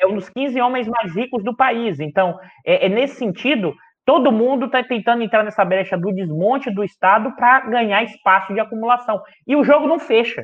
é 0.00 0.06
um 0.06 0.14
dos 0.14 0.28
15 0.28 0.60
homens 0.60 0.88
mais 0.88 1.14
ricos 1.14 1.44
do 1.44 1.56
país. 1.56 2.00
Então, 2.00 2.38
é, 2.66 2.86
é 2.86 2.88
nesse 2.88 3.16
sentido, 3.16 3.74
todo 4.04 4.32
mundo 4.32 4.66
está 4.66 4.82
tentando 4.82 5.22
entrar 5.22 5.44
nessa 5.44 5.64
brecha 5.64 5.96
do 5.96 6.12
desmonte 6.12 6.70
do 6.70 6.82
Estado 6.82 7.34
para 7.36 7.60
ganhar 7.60 8.02
espaço 8.02 8.52
de 8.52 8.60
acumulação. 8.60 9.22
E 9.46 9.54
o 9.54 9.62
jogo 9.62 9.86
não 9.86 9.98
fecha. 9.98 10.42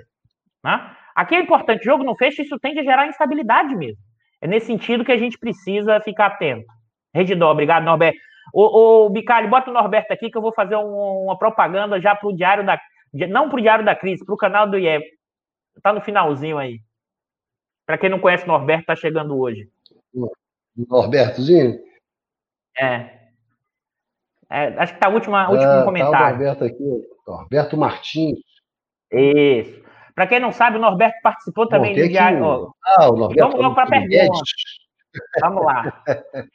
Né? 0.64 0.90
Aqui 1.14 1.34
é 1.34 1.40
importante, 1.40 1.80
o 1.82 1.84
jogo 1.84 2.04
não 2.04 2.14
fecha, 2.14 2.42
isso 2.42 2.58
tende 2.60 2.78
a 2.78 2.84
gerar 2.84 3.08
instabilidade 3.08 3.74
mesmo. 3.74 4.00
É 4.40 4.46
nesse 4.46 4.66
sentido 4.66 5.04
que 5.04 5.12
a 5.12 5.16
gente 5.16 5.36
precisa 5.36 6.00
ficar 6.00 6.26
atento. 6.26 6.66
Redidor, 7.12 7.50
obrigado, 7.50 7.84
Norberto. 7.84 8.18
Ô, 8.54 9.06
ô 9.06 9.10
Bicalho, 9.10 9.48
bota 9.48 9.70
o 9.70 9.74
Norberto 9.74 10.12
aqui 10.12 10.30
que 10.30 10.38
eu 10.38 10.42
vou 10.42 10.52
fazer 10.52 10.76
um, 10.76 11.24
uma 11.24 11.36
propaganda 11.36 12.00
já 12.00 12.14
para 12.14 12.28
o 12.28 12.36
Diário 12.36 12.64
da. 12.64 12.80
Não 13.28 13.48
para 13.48 13.58
o 13.58 13.60
Diário 13.60 13.84
da 13.84 13.96
Crise, 13.96 14.24
para 14.24 14.34
o 14.34 14.38
canal 14.38 14.68
do 14.68 14.78
IE. 14.78 15.02
Tá 15.82 15.92
no 15.92 16.00
finalzinho 16.00 16.58
aí. 16.58 16.80
Para 17.86 17.98
quem 17.98 18.10
não 18.10 18.20
conhece 18.20 18.44
o 18.44 18.48
Norberto, 18.48 18.86
tá 18.86 18.96
chegando 18.96 19.38
hoje. 19.38 19.70
Norbertozinho? 20.76 21.78
É. 22.78 23.18
é 24.50 24.66
acho 24.78 24.94
que 24.94 25.00
tá 25.00 25.08
o 25.08 25.14
último, 25.14 25.34
ah, 25.34 25.48
último 25.48 25.66
tá 25.66 25.84
comentário. 25.84 26.12
Tá 26.12 26.26
o 26.26 26.30
Norberto 26.30 26.64
aqui, 26.64 27.08
Norberto 27.26 27.76
Martins. 27.76 28.38
Isso. 29.10 29.82
Para 30.14 30.26
quem 30.26 30.40
não 30.40 30.52
sabe, 30.52 30.76
o 30.78 30.80
Norberto 30.80 31.16
participou 31.22 31.68
também 31.68 31.94
do 31.94 32.08
diário. 32.08 32.74
Ah, 32.84 33.08
o 33.10 33.16
Norberto. 33.16 33.50
Vamos 33.50 33.64
logo 33.64 33.74
para 33.74 33.84
a 33.84 33.88
pergunta. 33.88 34.40
Vamos 35.40 35.64
lá. 35.64 36.04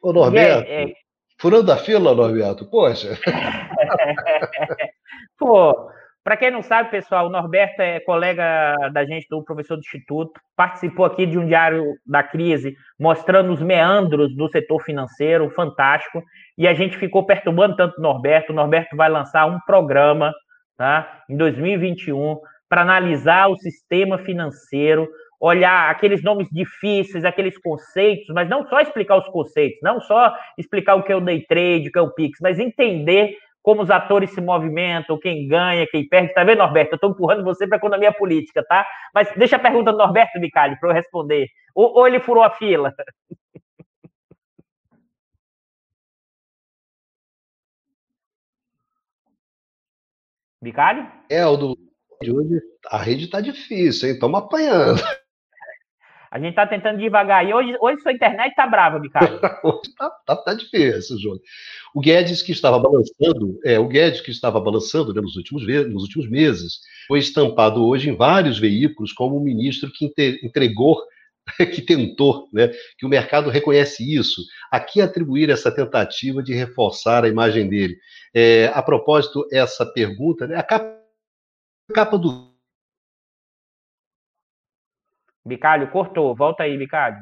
Ô, 0.00 0.12
Norberto. 0.12 0.68
É, 0.68 0.84
é... 0.84 0.94
Furando 1.38 1.72
a 1.72 1.76
fila, 1.76 2.14
Norberto, 2.14 2.66
poxa. 2.66 3.18
Pô, 5.38 5.90
para 6.30 6.36
quem 6.36 6.50
não 6.52 6.62
sabe, 6.62 6.92
pessoal, 6.92 7.26
o 7.26 7.28
Norberto 7.28 7.82
é 7.82 7.98
colega 7.98 8.76
da 8.92 9.04
gente 9.04 9.26
do 9.28 9.42
professor 9.42 9.74
do 9.74 9.80
Instituto, 9.80 10.40
participou 10.54 11.04
aqui 11.04 11.26
de 11.26 11.36
um 11.36 11.44
diário 11.44 11.84
da 12.06 12.22
crise, 12.22 12.76
mostrando 12.96 13.52
os 13.52 13.60
meandros 13.60 14.32
do 14.36 14.48
setor 14.48 14.80
financeiro, 14.84 15.50
fantástico, 15.50 16.22
e 16.56 16.68
a 16.68 16.72
gente 16.72 16.96
ficou 16.96 17.26
perturbando 17.26 17.74
tanto 17.74 17.98
o 17.98 18.00
Norberto. 18.00 18.52
O 18.52 18.54
Norberto 18.54 18.94
vai 18.94 19.08
lançar 19.08 19.44
um 19.46 19.58
programa 19.66 20.32
tá? 20.78 21.24
Em 21.28 21.36
2021, 21.36 22.38
para 22.68 22.82
analisar 22.82 23.48
o 23.48 23.56
sistema 23.56 24.16
financeiro, 24.18 25.08
olhar 25.40 25.90
aqueles 25.90 26.22
nomes 26.22 26.46
difíceis, 26.52 27.24
aqueles 27.24 27.58
conceitos, 27.58 28.32
mas 28.32 28.48
não 28.48 28.64
só 28.68 28.80
explicar 28.80 29.16
os 29.16 29.26
conceitos, 29.30 29.80
não 29.82 30.00
só 30.00 30.32
explicar 30.56 30.94
o 30.94 31.02
que 31.02 31.10
é 31.10 31.16
o 31.16 31.20
day 31.20 31.44
trade, 31.44 31.88
o 31.88 31.92
que 31.92 31.98
é 31.98 32.02
o 32.02 32.14
Pix, 32.14 32.38
mas 32.40 32.60
entender 32.60 33.36
como 33.62 33.82
os 33.82 33.90
atores 33.90 34.30
se 34.30 34.40
movimentam, 34.40 35.18
quem 35.18 35.46
ganha, 35.46 35.86
quem 35.86 36.08
perde. 36.08 36.32
Tá 36.34 36.44
vendo, 36.44 36.58
Norberto? 36.58 36.92
Eu 36.92 36.96
estou 36.96 37.10
empurrando 37.10 37.44
você 37.44 37.66
para 37.66 37.76
a 37.76 37.78
economia 37.78 38.12
política, 38.12 38.64
tá? 38.66 38.86
Mas 39.14 39.28
deixa 39.36 39.56
a 39.56 39.58
pergunta 39.58 39.92
do 39.92 39.98
Norberto 39.98 40.38
Micali 40.40 40.78
para 40.78 40.90
eu 40.90 40.94
responder. 40.94 41.48
Ou, 41.74 41.98
ou 41.98 42.06
ele 42.06 42.20
furou 42.20 42.42
a 42.42 42.50
fila? 42.50 42.94
Bicalho? 50.62 51.10
É, 51.30 51.46
o 51.46 51.56
do 51.56 51.74
hoje, 52.28 52.60
a 52.90 52.98
rede 52.98 53.24
está 53.24 53.40
difícil, 53.40 54.08
hein? 54.08 54.14
Estamos 54.14 54.40
apanhando. 54.40 55.00
A 56.30 56.38
gente 56.38 56.50
está 56.50 56.64
tentando 56.64 56.98
devagar. 56.98 57.44
E 57.44 57.52
hoje, 57.52 57.76
hoje 57.80 58.00
sua 58.02 58.12
internet 58.12 58.50
está 58.50 58.66
brava, 58.66 59.00
Bicalho. 59.00 59.40
hoje 59.64 59.88
está 59.88 60.10
tá, 60.24 60.36
tá 60.36 60.54
difícil, 60.54 61.18
Júlio. 61.18 61.40
O 61.92 62.00
Guedes 62.00 62.40
que 62.40 62.52
estava 62.52 62.78
balançando, 62.78 63.58
é, 63.64 63.78
o 63.80 63.88
Guedes 63.88 64.20
que 64.20 64.30
estava 64.30 64.60
balançando 64.60 65.12
né, 65.12 65.20
nos, 65.20 65.34
últimos, 65.34 65.66
nos 65.66 66.02
últimos 66.04 66.30
meses, 66.30 66.80
foi 67.08 67.18
estampado 67.18 67.84
hoje 67.84 68.10
em 68.10 68.16
vários 68.16 68.58
veículos 68.58 69.12
como 69.12 69.36
um 69.36 69.42
ministro 69.42 69.90
que 69.90 70.12
entregou 70.44 71.02
que 71.74 71.82
tentou, 71.82 72.48
né, 72.52 72.68
que 72.96 73.04
o 73.04 73.08
mercado 73.08 73.50
reconhece 73.50 74.04
isso. 74.14 74.42
Aqui 74.70 75.00
atribuir 75.00 75.50
essa 75.50 75.74
tentativa 75.74 76.42
de 76.42 76.54
reforçar 76.54 77.24
a 77.24 77.28
imagem 77.28 77.68
dele. 77.68 77.96
É, 78.32 78.70
a 78.72 78.82
propósito, 78.82 79.46
essa 79.52 79.84
pergunta, 79.84 80.46
né, 80.46 80.56
a 80.56 80.62
capa, 80.62 80.96
a 81.90 81.92
capa 81.92 82.16
do 82.16 82.49
Bicalho, 85.44 85.90
cortou. 85.90 86.34
Volta 86.34 86.62
aí, 86.62 86.76
Bicalho. 86.76 87.18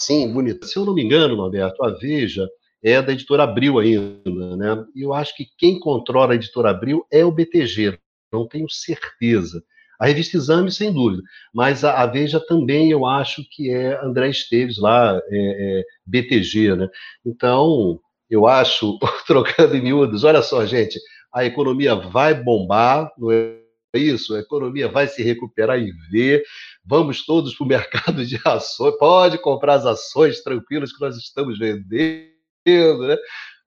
Sim, 0.00 0.32
bonito. 0.32 0.66
Se 0.66 0.78
eu 0.78 0.84
não 0.84 0.94
me 0.94 1.02
engano, 1.02 1.36
Norberto, 1.36 1.84
a 1.84 1.90
Veja 1.90 2.48
é 2.82 3.00
da 3.00 3.12
editora 3.12 3.44
Abril 3.44 3.78
ainda, 3.78 4.56
né? 4.56 4.84
E 4.94 5.02
eu 5.02 5.14
acho 5.14 5.36
que 5.36 5.46
quem 5.56 5.78
controla 5.78 6.32
a 6.32 6.34
editora 6.34 6.70
Abril 6.70 7.06
é 7.10 7.24
o 7.24 7.30
BTG, 7.30 7.98
não 8.32 8.48
tenho 8.48 8.68
certeza. 8.68 9.62
A 10.00 10.06
revista 10.06 10.36
Exame, 10.36 10.72
sem 10.72 10.92
dúvida, 10.92 11.22
mas 11.54 11.84
a, 11.84 12.04
Veja 12.06 12.44
também 12.44 12.90
eu 12.90 13.06
acho 13.06 13.44
que 13.48 13.70
é 13.70 14.04
André 14.04 14.30
Esteves 14.30 14.78
lá, 14.78 15.16
é, 15.28 15.80
é 15.80 15.84
BTG, 16.04 16.74
né? 16.74 16.88
Então, 17.24 18.00
eu 18.28 18.48
acho, 18.48 18.98
trocando 19.28 19.76
em 19.76 19.82
miúdos, 19.82 20.24
olha 20.24 20.42
só, 20.42 20.66
gente, 20.66 20.98
a 21.32 21.44
economia 21.44 21.94
vai 21.94 22.34
bombar, 22.34 23.12
não 23.16 23.30
é 23.30 23.61
isso, 23.98 24.34
a 24.34 24.40
economia 24.40 24.88
vai 24.88 25.06
se 25.06 25.22
recuperar 25.22 25.78
e 25.78 25.92
ver. 26.10 26.42
Vamos 26.84 27.24
todos 27.24 27.54
para 27.54 27.64
o 27.64 27.68
mercado 27.68 28.24
de 28.24 28.38
ações, 28.44 28.96
pode 28.98 29.38
comprar 29.38 29.74
as 29.74 29.86
ações 29.86 30.42
tranquilas 30.42 30.92
que 30.92 31.00
nós 31.00 31.16
estamos 31.16 31.58
vendendo, 31.58 33.06
né? 33.06 33.16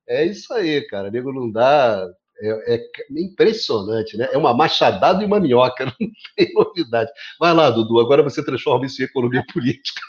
É 0.07 0.23
isso 0.23 0.53
aí, 0.53 0.81
cara. 0.87 1.09
Nego 1.09 1.33
não 1.33 1.51
dá. 1.51 2.05
É, 2.37 2.75
é, 2.75 2.79
impressionante, 3.11 4.17
né? 4.17 4.27
É 4.31 4.37
uma 4.37 4.53
machadada 4.53 5.23
e 5.23 5.25
uma 5.25 5.39
minhoca, 5.39 5.85
não 5.99 6.11
tem 6.35 6.53
novidade. 6.53 7.09
Vai 7.39 7.53
lá, 7.53 7.69
Dudu, 7.69 7.97
agora 7.97 8.21
você 8.21 8.43
transforma 8.43 8.85
isso 8.85 9.01
em 9.01 9.05
economia 9.05 9.41
política. 9.53 10.01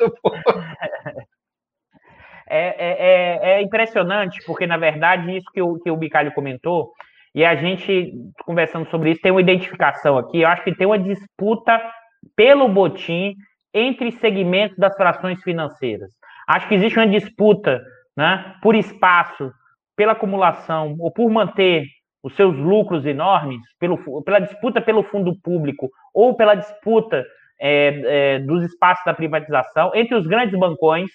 É, 2.48 2.58
é, 2.58 2.76
é, 2.78 3.52
é, 3.52 3.62
impressionante, 3.62 4.40
porque, 4.44 4.66
na 4.66 4.76
verdade, 4.76 5.36
isso 5.36 5.46
que 5.52 5.62
o, 5.62 5.78
que 5.78 5.90
o 5.90 5.96
Bicalho 5.96 6.32
comentou, 6.32 6.92
e 7.36 7.44
a 7.44 7.54
gente, 7.54 8.14
conversando 8.46 8.88
sobre 8.88 9.10
isso, 9.10 9.20
tem 9.20 9.30
uma 9.30 9.42
identificação 9.42 10.16
aqui. 10.16 10.40
Eu 10.40 10.48
acho 10.48 10.64
que 10.64 10.74
tem 10.74 10.86
uma 10.86 10.98
disputa 10.98 11.78
pelo 12.34 12.66
botim 12.66 13.34
entre 13.74 14.10
segmentos 14.12 14.78
das 14.78 14.96
frações 14.96 15.42
financeiras. 15.42 16.10
Acho 16.48 16.66
que 16.66 16.74
existe 16.74 16.98
uma 16.98 17.06
disputa 17.06 17.82
né, 18.16 18.56
por 18.62 18.74
espaço, 18.74 19.52
pela 19.94 20.12
acumulação, 20.12 20.96
ou 20.98 21.12
por 21.12 21.30
manter 21.30 21.84
os 22.22 22.34
seus 22.34 22.56
lucros 22.56 23.04
enormes, 23.04 23.60
pelo, 23.78 24.22
pela 24.24 24.38
disputa 24.38 24.80
pelo 24.80 25.02
fundo 25.02 25.38
público, 25.42 25.90
ou 26.14 26.34
pela 26.34 26.54
disputa 26.54 27.22
é, 27.60 28.36
é, 28.36 28.38
dos 28.38 28.64
espaços 28.64 29.04
da 29.04 29.12
privatização 29.12 29.92
entre 29.94 30.14
os 30.14 30.26
grandes 30.26 30.58
bancões, 30.58 31.10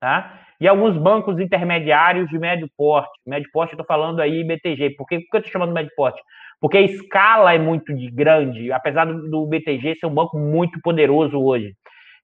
tá? 0.00 0.36
E 0.60 0.68
alguns 0.68 0.96
bancos 0.98 1.38
intermediários 1.38 2.28
de 2.28 2.38
médio 2.38 2.68
porte. 2.76 3.10
Médio 3.26 3.48
porte, 3.50 3.72
eu 3.72 3.80
estou 3.80 3.86
falando 3.86 4.20
aí 4.20 4.44
BTG. 4.44 4.90
Por 4.90 5.06
que, 5.06 5.20
por 5.20 5.30
que 5.30 5.36
eu 5.36 5.38
estou 5.38 5.52
chamando 5.52 5.72
médio 5.72 5.90
porte? 5.96 6.20
Porque 6.60 6.76
a 6.76 6.82
escala 6.82 7.54
é 7.54 7.58
muito 7.58 7.94
de 7.94 8.10
grande, 8.10 8.70
apesar 8.70 9.06
do, 9.06 9.30
do, 9.30 9.46
BTG 9.46 9.96
ser 9.96 10.06
um 10.06 10.14
banco 10.14 10.38
muito 10.38 10.78
poderoso 10.82 11.40
hoje. 11.40 11.74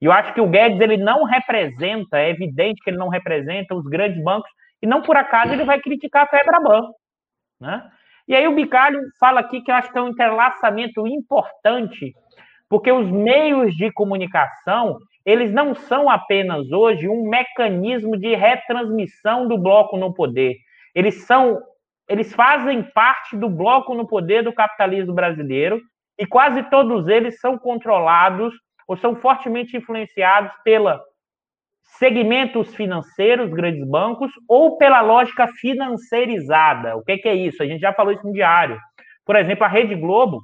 E 0.00 0.04
eu 0.04 0.12
acho 0.12 0.34
que 0.34 0.40
o 0.42 0.48
Guedes 0.48 0.78
ele 0.78 0.98
não 0.98 1.24
representa, 1.24 2.18
é 2.18 2.28
evidente 2.28 2.82
que 2.84 2.90
ele 2.90 2.98
não 2.98 3.08
representa 3.08 3.74
os 3.74 3.84
grandes 3.86 4.22
bancos, 4.22 4.50
e 4.82 4.86
não 4.86 5.00
por 5.00 5.16
acaso 5.16 5.54
ele 5.54 5.64
vai 5.64 5.80
criticar 5.80 6.24
a 6.24 6.28
Febraban. 6.28 6.82
Né? 7.58 7.82
E 8.28 8.34
aí 8.34 8.46
o 8.46 8.54
Bicalho 8.54 9.00
fala 9.18 9.40
aqui 9.40 9.62
que 9.62 9.70
eu 9.70 9.74
acho 9.74 9.90
que 9.90 9.96
é 9.96 10.02
um 10.02 10.08
interlaçamento 10.08 11.06
importante, 11.06 12.12
porque 12.68 12.92
os 12.92 13.10
meios 13.10 13.74
de 13.74 13.90
comunicação 13.92 14.98
eles 15.26 15.52
não 15.52 15.74
são 15.74 16.08
apenas 16.08 16.70
hoje 16.70 17.08
um 17.08 17.28
mecanismo 17.28 18.16
de 18.16 18.36
retransmissão 18.36 19.48
do 19.48 19.58
bloco 19.58 19.96
no 19.96 20.14
poder. 20.14 20.54
Eles 20.94 21.24
são, 21.24 21.60
eles 22.08 22.32
fazem 22.32 22.84
parte 22.94 23.36
do 23.36 23.50
bloco 23.50 23.92
no 23.92 24.06
poder 24.06 24.44
do 24.44 24.52
capitalismo 24.52 25.12
brasileiro 25.12 25.82
e 26.16 26.24
quase 26.24 26.62
todos 26.70 27.08
eles 27.08 27.40
são 27.40 27.58
controlados 27.58 28.54
ou 28.86 28.96
são 28.96 29.16
fortemente 29.16 29.76
influenciados 29.76 30.52
pela 30.62 31.02
segmentos 31.98 32.74
financeiros, 32.74 33.52
grandes 33.52 33.84
bancos, 33.88 34.30
ou 34.48 34.76
pela 34.76 35.00
lógica 35.00 35.48
financeirizada. 35.60 36.96
O 36.96 37.02
que, 37.02 37.20
é 37.24 37.34
isso? 37.34 37.62
A 37.62 37.66
gente 37.66 37.80
já 37.80 37.92
falou 37.92 38.12
isso 38.12 38.26
no 38.26 38.32
diário. 38.32 38.78
Por 39.24 39.34
exemplo, 39.36 39.64
a 39.64 39.68
Rede 39.68 39.94
Globo, 39.94 40.40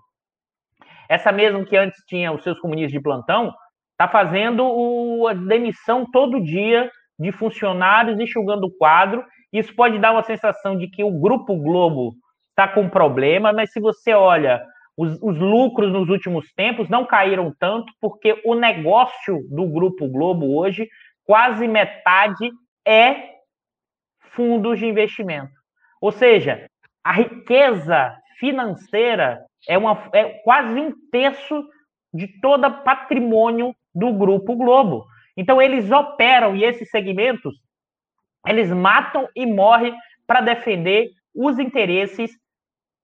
essa 1.09 1.31
mesma 1.31 1.65
que 1.65 1.77
antes 1.77 2.03
tinha 2.07 2.33
os 2.33 2.43
seus 2.43 2.59
comunistas 2.59 2.93
de 2.93 3.01
plantão, 3.01 3.53
está 4.03 4.09
fazendo 4.09 4.65
o, 4.65 5.29
a 5.29 5.33
demissão 5.33 6.05
todo 6.11 6.43
dia 6.43 6.91
de 7.19 7.31
funcionários, 7.31 8.19
enxugando 8.19 8.65
o 8.65 8.71
quadro. 8.77 9.25
Isso 9.53 9.75
pode 9.77 9.99
dar 9.99 10.13
uma 10.13 10.25
sensação 10.25 10.77
de 10.77 10.89
que 10.89 11.05
o 11.05 11.21
Grupo 11.21 11.57
Globo 11.57 12.15
está 12.51 12.67
com 12.67 12.89
problema, 12.89 13.53
mas 13.53 13.73
se 13.73 13.81
você 13.81 14.13
olha, 14.13 14.61
os, 14.97 15.19
os, 15.23 15.39
lucros 15.39 15.93
nos 15.93 16.09
últimos 16.09 16.53
tempos 16.55 16.89
não 16.89 17.07
caíram 17.07 17.55
tanto, 17.59 17.93
porque 18.01 18.41
o 18.45 18.55
negócio 18.55 19.47
do 19.51 19.67
Grupo 19.69 20.09
Globo 20.09 20.57
hoje, 20.59 20.89
quase 21.25 21.69
metade 21.69 22.51
é 22.87 23.31
fundos 24.33 24.81
de 24.81 24.87
investimento. 24.87 25.53
Ou 26.01 26.11
seja, 26.11 26.67
a 27.05 27.13
riqueza 27.13 28.17
financeira 28.39 29.41
é, 29.69 29.79
uma, 29.79 30.09
é 30.13 30.25
quase 30.43 30.81
um 30.81 30.93
terço 31.11 31.63
de 32.13 32.29
todo 32.41 32.83
patrimônio 32.83 33.75
do 33.95 34.13
Grupo 34.13 34.55
Globo. 34.57 35.07
Então, 35.37 35.61
eles 35.61 35.91
operam 35.91 36.55
e 36.55 36.65
esses 36.65 36.91
segmentos, 36.91 37.55
eles 38.47 38.71
matam 38.71 39.29
e 39.35 39.47
morrem 39.47 39.95
para 40.27 40.41
defender 40.41 41.11
os 41.35 41.59
interesses, 41.59 42.31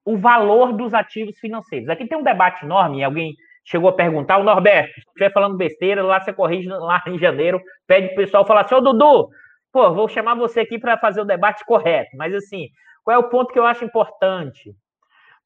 o 0.05 0.17
valor 0.17 0.73
dos 0.73 0.93
ativos 0.93 1.39
financeiros. 1.39 1.89
Aqui 1.89 2.07
tem 2.07 2.19
um 2.19 2.23
debate 2.23 2.65
enorme, 2.65 3.03
alguém 3.03 3.35
chegou 3.65 3.91
a 3.91 3.95
perguntar, 3.95 4.39
o 4.39 4.45
Norberto, 4.45 4.95
se 4.95 5.01
estiver 5.01 5.33
falando 5.33 5.57
besteira, 5.57 6.03
lá 6.03 6.21
você 6.21 6.33
corrige 6.33 6.69
lá 6.69 7.03
em 7.07 7.19
janeiro, 7.19 7.61
pede 7.87 8.13
o 8.13 8.17
pessoal 8.17 8.47
falar 8.47 8.63
assim, 8.63 8.75
ô 8.75 8.81
Dudu, 8.81 9.29
pô, 9.71 9.93
vou 9.93 10.09
chamar 10.09 10.35
você 10.35 10.61
aqui 10.61 10.79
para 10.79 10.97
fazer 10.97 11.21
o 11.21 11.27
debate 11.27 11.65
correto, 11.67 12.17
mas 12.17 12.35
assim, 12.35 12.69
qual 13.05 13.15
é 13.15 13.19
o 13.19 13.29
ponto 13.29 13.53
que 13.53 13.59
eu 13.59 13.67
acho 13.67 13.85
importante? 13.85 14.75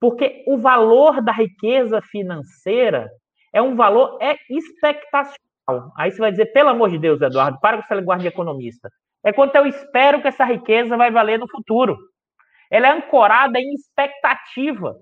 Porque 0.01 0.45
o 0.47 0.57
valor 0.57 1.21
da 1.21 1.33
riqueza 1.33 2.01
financeira 2.01 3.11
é 3.53 3.61
um 3.61 3.76
valor 3.76 4.18
é 4.20 4.36
expectacional. 4.48 5.92
Aí 5.96 6.11
você 6.11 6.18
vai 6.18 6.30
dizer, 6.30 6.46
pelo 6.46 6.70
amor 6.70 6.90
de 6.90 6.98
Deus, 6.98 7.20
Eduardo, 7.20 7.59
para 7.61 7.76
com 7.76 7.84
essa 7.84 7.94
linguagem 7.94 8.22
de 8.22 8.28
economista. 8.28 8.90
É 9.24 9.32
quanto 9.32 9.55
eu 9.55 9.66
espero 9.66 10.20
que 10.20 10.28
essa 10.28 10.44
riqueza 10.44 10.96
vai 10.96 11.11
valer 11.11 11.38
no 11.38 11.48
futuro. 11.48 11.96
Ela 12.70 12.88
é 12.88 12.90
ancorada 12.90 13.59
em 13.59 13.72
expectativa. 13.74 14.96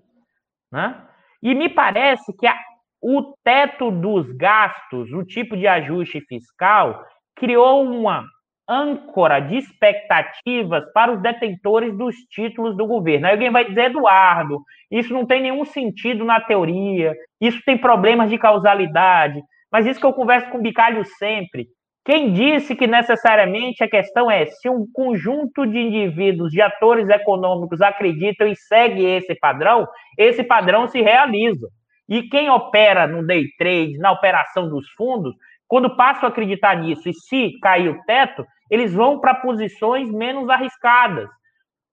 Né? 0.70 1.06
E 1.42 1.54
me 1.54 1.68
parece 1.68 2.36
que 2.36 2.46
a, 2.46 2.56
o 3.00 3.34
teto 3.42 3.90
dos 3.90 4.30
gastos, 4.32 5.10
o 5.12 5.24
tipo 5.24 5.56
de 5.56 5.66
ajuste 5.66 6.20
fiscal, 6.28 7.04
criou 7.34 7.82
uma 7.82 8.24
âncora 8.70 9.40
de 9.40 9.56
expectativas 9.56 10.84
para 10.94 11.12
os 11.12 11.20
detentores 11.20 11.96
dos 11.98 12.14
títulos 12.30 12.76
do 12.76 12.86
governo. 12.86 13.26
Aí 13.26 13.32
alguém 13.32 13.50
vai 13.50 13.64
dizer, 13.64 13.86
Eduardo, 13.86 14.62
isso 14.88 15.12
não 15.12 15.26
tem 15.26 15.42
nenhum 15.42 15.64
sentido 15.64 16.24
na 16.24 16.40
teoria, 16.40 17.14
isso 17.40 17.60
tem 17.66 17.76
problemas 17.76 18.30
de 18.30 18.38
causalidade, 18.38 19.42
mas 19.72 19.86
isso 19.86 19.98
que 19.98 20.06
eu 20.06 20.12
converso 20.12 20.48
com 20.50 20.58
o 20.58 20.62
Bicalho 20.62 21.04
sempre. 21.18 21.66
Quem 22.04 22.32
disse 22.32 22.74
que 22.74 22.86
necessariamente 22.86 23.84
a 23.84 23.88
questão 23.88 24.30
é 24.30 24.46
se 24.46 24.68
um 24.70 24.86
conjunto 24.92 25.66
de 25.66 25.78
indivíduos, 25.78 26.50
de 26.50 26.62
atores 26.62 27.08
econômicos 27.08 27.82
acreditam 27.82 28.46
e 28.46 28.56
segue 28.56 29.04
esse 29.04 29.34
padrão, 29.34 29.86
esse 30.16 30.42
padrão 30.42 30.88
se 30.88 31.02
realiza. 31.02 31.68
E 32.08 32.22
quem 32.22 32.48
opera 32.50 33.06
no 33.06 33.24
day 33.24 33.44
trade, 33.58 33.98
na 33.98 34.10
operação 34.12 34.68
dos 34.68 34.88
fundos, 34.96 35.34
quando 35.68 35.94
passam 35.94 36.24
a 36.24 36.32
acreditar 36.32 36.74
nisso 36.74 37.08
e 37.08 37.14
se 37.14 37.56
cair 37.60 37.90
o 37.90 38.02
teto, 38.04 38.44
eles 38.70 38.94
vão 38.94 39.18
para 39.18 39.34
posições 39.34 40.10
menos 40.10 40.48
arriscadas, 40.48 41.28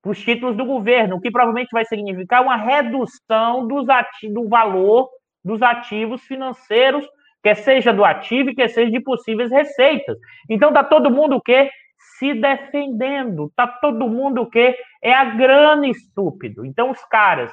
para 0.01 0.11
os 0.11 0.21
títulos 0.21 0.55
do 0.55 0.65
governo, 0.65 1.15
o 1.15 1.21
que 1.21 1.31
provavelmente 1.31 1.69
vai 1.71 1.83
significar 1.85 2.43
uma 2.43 2.55
redução 2.55 3.67
dos 3.67 3.85
do 4.31 4.47
valor 4.47 5.09
dos 5.43 5.61
ativos 5.61 6.21
financeiros 6.23 7.05
quer 7.47 7.55
seja 7.55 7.93
do 7.93 8.03
ativo 8.03 8.49
e 8.49 8.55
quer 8.55 8.67
seja 8.67 8.91
de 8.91 8.99
possíveis 8.99 9.49
receitas. 9.51 10.17
Então 10.49 10.73
tá 10.73 10.83
todo 10.83 11.09
mundo 11.09 11.37
o 11.37 11.41
quê? 11.41 11.69
Se 12.17 12.33
defendendo. 12.33 13.51
Tá 13.55 13.67
todo 13.67 14.09
mundo 14.09 14.41
o 14.41 14.49
quê? 14.49 14.77
É 15.01 15.13
a 15.13 15.23
grana 15.23 15.87
estúpido. 15.87 16.65
Então 16.65 16.91
os 16.91 17.03
caras, 17.05 17.51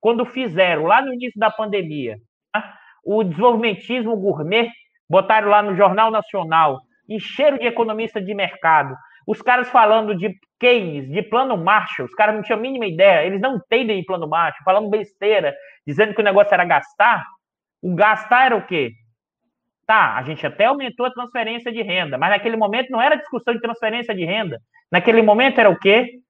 quando 0.00 0.26
fizeram 0.26 0.84
lá 0.84 1.00
no 1.00 1.14
início 1.14 1.38
da 1.38 1.50
pandemia, 1.50 2.18
tá? 2.52 2.74
o 3.04 3.24
desenvolvimentismo 3.24 4.16
gourmet, 4.16 4.68
botaram 5.08 5.48
lá 5.48 5.62
no 5.62 5.74
Jornal 5.74 6.10
Nacional, 6.10 6.80
encheram 7.10 7.58
de 7.58 7.66
economista 7.66 8.20
de 8.20 8.32
mercado, 8.32 8.94
os 9.26 9.42
caras 9.42 9.68
falando 9.68 10.14
de 10.14 10.34
Keynes, 10.58 11.08
de 11.08 11.22
plano 11.22 11.56
Marshall, 11.56 12.06
os 12.06 12.14
caras 12.14 12.34
não 12.34 12.42
tinham 12.42 12.58
a 12.58 12.62
mínima 12.62 12.86
ideia, 12.86 13.26
eles 13.26 13.40
não 13.40 13.56
entendem 13.56 13.98
de 13.98 14.06
plano 14.06 14.28
Marshall, 14.28 14.64
falando 14.64 14.88
besteira, 14.88 15.54
dizendo 15.86 16.14
que 16.14 16.20
o 16.20 16.24
negócio 16.24 16.52
era 16.52 16.64
gastar. 16.64 17.24
O 17.82 17.94
gastar 17.94 18.46
era 18.46 18.56
o 18.56 18.66
quê? 18.66 18.92
Tá, 19.86 20.16
a 20.16 20.22
gente 20.22 20.46
até 20.46 20.66
aumentou 20.66 21.06
a 21.06 21.12
transferência 21.12 21.72
de 21.72 21.82
renda, 21.82 22.16
mas 22.16 22.30
naquele 22.30 22.56
momento 22.56 22.90
não 22.90 23.00
era 23.00 23.16
discussão 23.16 23.54
de 23.54 23.60
transferência 23.60 24.14
de 24.14 24.24
renda. 24.24 24.60
Naquele 24.90 25.22
momento 25.22 25.58
era 25.58 25.70
o 25.70 25.78
quê? 25.78 26.20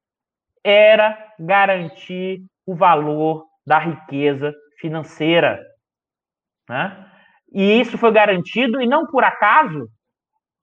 Era 0.64 1.34
garantir 1.38 2.40
o 2.66 2.74
valor 2.74 3.46
da 3.66 3.78
riqueza 3.78 4.54
financeira. 4.78 5.60
Né? 6.68 7.06
E 7.52 7.80
isso 7.80 7.98
foi 7.98 8.12
garantido, 8.12 8.80
e 8.80 8.86
não 8.86 9.06
por 9.06 9.24
acaso, 9.24 9.88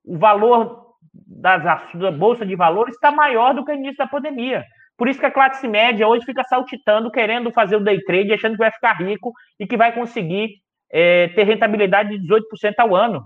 o 0.07 0.17
valor 0.17 0.95
das, 1.13 1.63
da 1.93 2.11
Bolsa 2.11 2.45
de 2.45 2.55
Valores 2.55 2.95
está 2.95 3.11
maior 3.11 3.53
do 3.53 3.65
que 3.65 3.73
no 3.73 3.79
início 3.79 3.97
da 3.97 4.07
pandemia. 4.07 4.63
Por 4.97 5.07
isso 5.07 5.19
que 5.19 5.25
a 5.25 5.31
classe 5.31 5.67
média 5.67 6.07
hoje 6.07 6.25
fica 6.25 6.43
saltitando, 6.43 7.11
querendo 7.11 7.51
fazer 7.51 7.75
o 7.75 7.83
day 7.83 8.01
trade, 8.03 8.33
achando 8.33 8.53
que 8.53 8.57
vai 8.57 8.71
ficar 8.71 8.93
rico 8.93 9.31
e 9.59 9.67
que 9.67 9.77
vai 9.77 9.93
conseguir 9.93 10.55
é, 10.91 11.27
ter 11.29 11.43
rentabilidade 11.43 12.17
de 12.17 12.27
18% 12.27 12.73
ao 12.79 12.95
ano. 12.95 13.23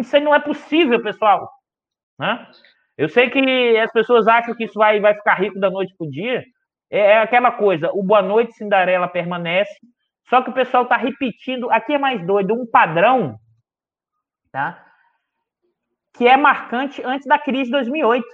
Isso 0.00 0.16
aí 0.16 0.22
não 0.22 0.34
é 0.34 0.40
possível, 0.40 1.02
pessoal. 1.02 1.50
Né? 2.18 2.46
Eu 2.96 3.08
sei 3.08 3.28
que 3.28 3.76
as 3.78 3.92
pessoas 3.92 4.26
acham 4.26 4.54
que 4.54 4.64
isso 4.64 4.78
vai, 4.78 5.00
vai 5.00 5.14
ficar 5.14 5.34
rico 5.34 5.58
da 5.58 5.70
noite 5.70 5.94
para 5.98 6.06
o 6.06 6.10
dia. 6.10 6.44
É, 6.90 6.98
é, 6.98 7.18
aquela 7.18 7.50
coisa, 7.50 7.90
o 7.92 8.02
Boa 8.02 8.22
Noite 8.22 8.54
Cinderela 8.54 9.08
permanece, 9.08 9.74
só 10.28 10.42
que 10.42 10.50
o 10.50 10.54
pessoal 10.54 10.84
está 10.84 10.96
repetindo, 10.96 11.70
aqui 11.70 11.94
é 11.94 11.98
mais 11.98 12.24
doido, 12.26 12.54
um 12.54 12.66
padrão, 12.66 13.36
tá? 14.50 14.91
Que 16.14 16.26
é 16.26 16.36
marcante 16.36 17.02
antes 17.04 17.26
da 17.26 17.38
crise 17.38 17.64
de 17.64 17.72
2008. 17.72 18.26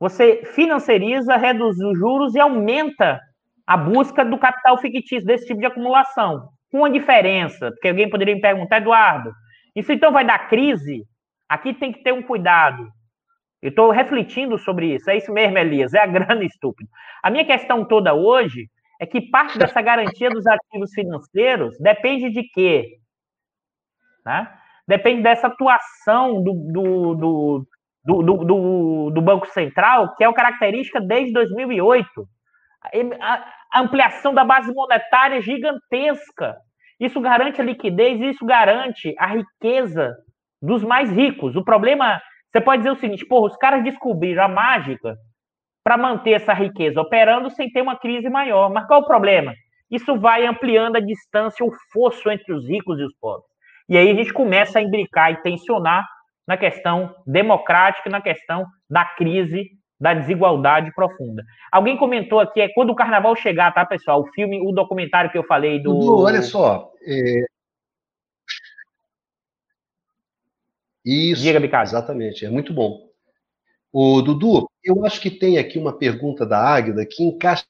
Você 0.00 0.44
financiariza, 0.54 1.36
reduz 1.36 1.78
os 1.78 1.98
juros 1.98 2.34
e 2.34 2.40
aumenta 2.40 3.20
a 3.66 3.76
busca 3.76 4.24
do 4.24 4.38
capital 4.38 4.76
fictício, 4.78 5.26
desse 5.26 5.46
tipo 5.46 5.60
de 5.60 5.66
acumulação 5.66 6.48
com 6.70 6.78
uma 6.78 6.90
diferença, 6.90 7.70
porque 7.70 7.88
alguém 7.88 8.10
poderia 8.10 8.34
me 8.34 8.40
perguntar, 8.40 8.78
Eduardo, 8.78 9.32
isso 9.76 9.92
então 9.92 10.10
vai 10.10 10.24
dar 10.24 10.48
crise? 10.48 11.04
Aqui 11.48 11.72
tem 11.72 11.92
que 11.92 12.02
ter 12.02 12.12
um 12.12 12.22
cuidado. 12.22 12.88
Eu 13.62 13.70
estou 13.70 13.90
refletindo 13.90 14.58
sobre 14.58 14.94
isso. 14.94 15.08
É 15.08 15.16
isso 15.16 15.32
mesmo, 15.32 15.56
Elias, 15.56 15.94
é 15.94 16.00
a 16.00 16.06
grana 16.06 16.44
estúpida. 16.44 16.90
A 17.22 17.30
minha 17.30 17.44
questão 17.44 17.84
toda 17.84 18.12
hoje 18.12 18.68
é 19.00 19.06
que 19.06 19.30
parte 19.30 19.58
dessa 19.58 19.80
garantia 19.80 20.28
dos 20.30 20.46
ativos 20.46 20.92
financeiros 20.92 21.78
depende 21.78 22.30
de 22.30 22.42
quê? 22.42 22.98
Tá? 24.22 24.60
Depende 24.86 25.22
dessa 25.22 25.46
atuação 25.46 26.42
do, 26.42 26.52
do, 26.52 27.14
do, 27.14 27.66
do, 28.04 28.44
do, 28.44 29.10
do 29.10 29.22
Banco 29.22 29.46
Central, 29.46 30.14
que 30.14 30.24
é 30.24 30.28
uma 30.28 30.34
característica 30.34 31.00
desde 31.00 31.32
2008 31.32 32.06
a 33.70 33.80
ampliação 33.80 34.34
da 34.34 34.44
base 34.44 34.72
monetária 34.72 35.40
gigantesca. 35.40 36.56
Isso 37.00 37.20
garante 37.20 37.60
a 37.60 37.64
liquidez, 37.64 38.20
isso 38.20 38.44
garante 38.44 39.14
a 39.18 39.26
riqueza 39.26 40.14
dos 40.60 40.84
mais 40.84 41.10
ricos. 41.10 41.56
O 41.56 41.64
problema, 41.64 42.20
você 42.50 42.60
pode 42.60 42.82
dizer 42.82 42.90
o 42.90 43.00
seguinte: 43.00 43.26
porra, 43.26 43.46
os 43.46 43.56
caras 43.56 43.82
descobriram 43.82 44.44
a 44.44 44.48
mágica 44.48 45.16
para 45.82 45.96
manter 45.96 46.32
essa 46.32 46.52
riqueza 46.52 47.00
operando 47.00 47.50
sem 47.50 47.70
ter 47.70 47.82
uma 47.82 47.98
crise 47.98 48.28
maior. 48.28 48.70
Mas 48.70 48.86
qual 48.86 49.00
o 49.00 49.06
problema? 49.06 49.54
Isso 49.90 50.18
vai 50.18 50.46
ampliando 50.46 50.96
a 50.96 51.00
distância, 51.00 51.64
o 51.64 51.72
fosso 51.92 52.30
entre 52.30 52.52
os 52.52 52.68
ricos 52.68 52.98
e 52.98 53.04
os 53.04 53.14
pobres. 53.18 53.53
E 53.88 53.96
aí 53.96 54.10
a 54.10 54.14
gente 54.14 54.32
começa 54.32 54.78
a 54.78 54.82
imbricar 54.82 55.32
e 55.32 55.42
tensionar 55.42 56.06
na 56.46 56.56
questão 56.56 57.14
democrática, 57.26 58.08
na 58.10 58.20
questão 58.20 58.66
da 58.88 59.04
crise 59.04 59.70
da 60.00 60.12
desigualdade 60.12 60.92
profunda. 60.94 61.42
Alguém 61.72 61.96
comentou 61.96 62.40
aqui, 62.40 62.60
é 62.60 62.68
quando 62.68 62.90
o 62.90 62.94
carnaval 62.94 63.34
chegar, 63.36 63.72
tá, 63.72 63.86
pessoal? 63.86 64.20
O 64.20 64.32
filme, 64.32 64.60
o 64.60 64.72
documentário 64.72 65.30
que 65.30 65.38
eu 65.38 65.44
falei 65.44 65.80
do. 65.80 65.94
Dudu, 65.94 66.18
olha 66.20 66.42
só. 66.42 66.92
É... 67.06 67.46
Isso. 71.04 71.42
Diga. 71.42 71.82
Exatamente, 71.82 72.44
é 72.44 72.50
muito 72.50 72.72
bom. 72.72 73.08
O 73.92 74.20
Dudu, 74.22 74.68
eu 74.82 75.04
acho 75.04 75.20
que 75.20 75.30
tem 75.30 75.58
aqui 75.58 75.78
uma 75.78 75.96
pergunta 75.96 76.44
da 76.44 76.58
Águida 76.58 77.06
que 77.06 77.22
encaixa 77.22 77.64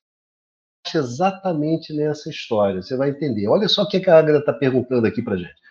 exatamente 0.95 1.93
nessa 1.93 2.31
história. 2.31 2.81
Você 2.81 2.97
vai 2.97 3.11
entender. 3.11 3.47
Olha 3.47 3.69
só 3.69 3.83
o 3.83 3.89
que 3.89 4.09
a 4.09 4.19
Águida 4.19 4.39
está 4.39 4.53
perguntando 4.53 5.07
aqui 5.07 5.23
para 5.23 5.37
gente. 5.37 5.64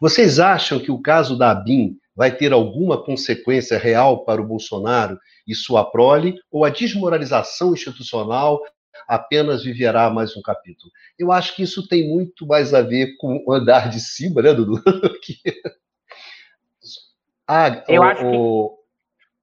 Vocês 0.00 0.38
acham 0.38 0.78
que 0.78 0.92
o 0.92 1.02
caso 1.02 1.36
da 1.36 1.50
ABIN 1.50 1.98
vai 2.14 2.34
ter 2.34 2.52
alguma 2.52 3.02
consequência 3.02 3.76
real 3.76 4.24
para 4.24 4.40
o 4.40 4.46
Bolsonaro 4.46 5.18
e 5.46 5.54
sua 5.54 5.90
prole, 5.90 6.40
ou 6.50 6.64
a 6.64 6.70
desmoralização 6.70 7.72
institucional 7.72 8.60
apenas 9.08 9.64
viverá 9.64 10.08
mais 10.10 10.36
um 10.36 10.42
capítulo? 10.42 10.92
Eu 11.18 11.32
acho 11.32 11.56
que 11.56 11.62
isso 11.62 11.88
tem 11.88 12.08
muito 12.08 12.46
mais 12.46 12.72
a 12.74 12.82
ver 12.82 13.16
com 13.16 13.42
o 13.44 13.52
andar 13.52 13.90
de 13.90 13.98
cima, 14.00 14.40
né, 14.42 14.54
Dudu? 14.54 14.82
Ag... 17.46 17.82
Eu 17.88 18.02
acho 18.02 18.20
que... 18.20 18.78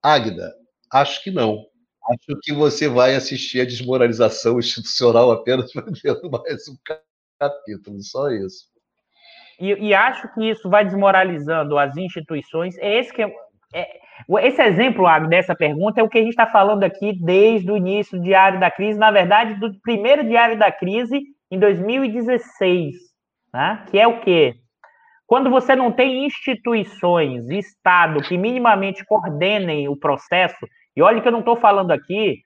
Águida, 0.02 0.54
acho 0.92 1.24
que 1.24 1.32
não. 1.32 1.66
Acho 2.08 2.40
que 2.42 2.54
você 2.54 2.88
vai 2.88 3.16
assistir 3.16 3.62
a 3.62 3.66
desmoralização 3.66 4.60
institucional 4.60 5.32
apenas 5.32 5.72
vivendo 5.74 6.30
mais 6.30 6.68
um 6.68 6.78
capítulo, 7.40 8.02
só 8.04 8.30
isso. 8.30 8.75
E, 9.60 9.88
e, 9.88 9.94
acho 9.94 10.34
que 10.34 10.50
isso 10.50 10.70
vai 10.70 10.84
desmoralizando 10.84 11.78
as 11.78 11.96
instituições. 11.96 12.78
É 12.78 13.00
esse 13.00 13.14
que 13.14 13.22
é, 13.22 13.32
é, 13.74 13.88
esse 14.44 14.62
exemplo 14.62 15.06
dessa 15.28 15.56
pergunta 15.56 16.00
é 16.00 16.04
o 16.04 16.10
que 16.10 16.18
a 16.18 16.22
gente 16.22 16.30
está 16.30 16.48
falando 16.48 16.84
aqui 16.84 17.14
desde 17.22 17.72
o 17.72 17.78
início 17.78 18.18
do 18.18 18.24
Diário 18.24 18.60
da 18.60 18.72
Crise, 18.72 18.98
na 18.98 19.12
verdade, 19.12 19.60
do 19.60 19.74
primeiro 19.82 20.28
Diário 20.28 20.58
da 20.58 20.72
Crise 20.72 21.22
em 21.52 21.60
2016, 21.60 22.96
né? 23.54 23.84
que 23.90 24.00
é 24.00 24.08
o 24.08 24.20
quê? 24.22 24.56
Quando 25.28 25.50
você 25.50 25.76
não 25.76 25.92
tem 25.92 26.26
instituições, 26.26 27.50
Estado, 27.50 28.22
que 28.22 28.38
minimamente 28.38 29.04
coordenem 29.06 29.90
o 29.90 29.98
processo, 29.98 30.68
e 30.96 31.02
olha 31.02 31.20
que 31.20 31.28
eu 31.28 31.32
não 31.32 31.40
estou 31.40 31.58
falando 31.58 31.92
aqui 31.92 32.38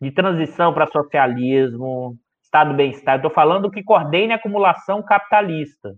de 0.00 0.10
transição 0.10 0.72
para 0.72 0.86
socialismo, 0.86 2.16
Estado 2.42 2.74
bem-estar, 2.74 3.16
estou 3.16 3.30
falando 3.30 3.70
que 3.70 3.82
coordene 3.82 4.32
a 4.32 4.36
acumulação 4.36 5.02
capitalista. 5.02 5.94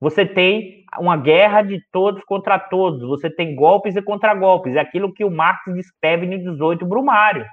Você 0.00 0.24
tem 0.24 0.84
uma 0.98 1.16
guerra 1.16 1.62
de 1.62 1.80
todos 1.90 2.22
contra 2.24 2.58
todos, 2.58 3.00
você 3.00 3.28
tem 3.28 3.54
golpes 3.54 3.96
e 3.96 4.02
contragolpes, 4.02 4.76
é 4.76 4.80
aquilo 4.80 5.12
que 5.12 5.24
o 5.24 5.30
Marx 5.30 5.60
descreve 5.74 6.26
no 6.26 6.38
18 6.38 6.86
Brumário. 6.86 7.44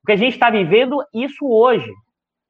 Porque 0.00 0.12
a 0.12 0.16
gente 0.16 0.34
está 0.34 0.50
vivendo 0.50 1.02
isso 1.14 1.46
hoje. 1.46 1.90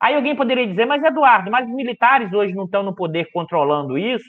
Aí 0.01 0.15
alguém 0.15 0.37
poderia 0.37 0.67
dizer, 0.67 0.87
mas 0.87 1.03
Eduardo, 1.03 1.51
mas 1.51 1.67
os 1.67 1.75
militares 1.75 2.33
hoje 2.33 2.55
não 2.55 2.65
estão 2.65 2.83
no 2.83 2.95
poder 2.95 3.31
controlando 3.33 3.97
isso? 3.97 4.29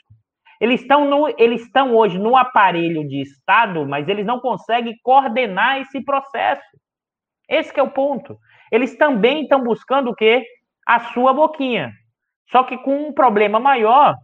Eles 0.60 0.82
estão, 0.82 1.10
no, 1.10 1.28
eles 1.38 1.62
estão 1.62 1.96
hoje 1.96 2.18
no 2.18 2.36
aparelho 2.36 3.08
de 3.08 3.22
Estado, 3.22 3.86
mas 3.86 4.08
eles 4.08 4.26
não 4.26 4.40
conseguem 4.40 4.98
coordenar 5.04 5.80
esse 5.80 6.04
processo. 6.04 6.64
Esse 7.48 7.78
é 7.80 7.84
o 7.84 7.92
ponto. 7.92 8.38
Eles 8.72 8.98
também 8.98 9.44
estão 9.44 9.64
buscando 9.64 10.10
o 10.10 10.16
quê? 10.16 10.44
A 10.86 11.00
sua 11.00 11.34
boquinha. 11.34 11.92
Só 12.50 12.64
que 12.64 12.78
com 12.78 13.08
um 13.08 13.14
problema 13.14 13.60
maior, 13.60 14.16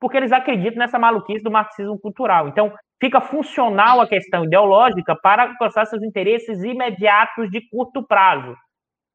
porque 0.00 0.16
eles 0.16 0.32
acreditam 0.32 0.78
nessa 0.78 0.98
maluquice 0.98 1.42
do 1.42 1.50
marxismo 1.50 1.98
cultural. 1.98 2.48
Então, 2.48 2.72
fica 3.00 3.20
funcional 3.20 4.00
a 4.00 4.08
questão 4.08 4.44
ideológica 4.44 5.16
para 5.16 5.44
alcançar 5.44 5.86
seus 5.86 6.02
interesses 6.02 6.62
imediatos 6.62 7.50
de 7.50 7.60
curto 7.68 8.02
prazo. 8.06 8.56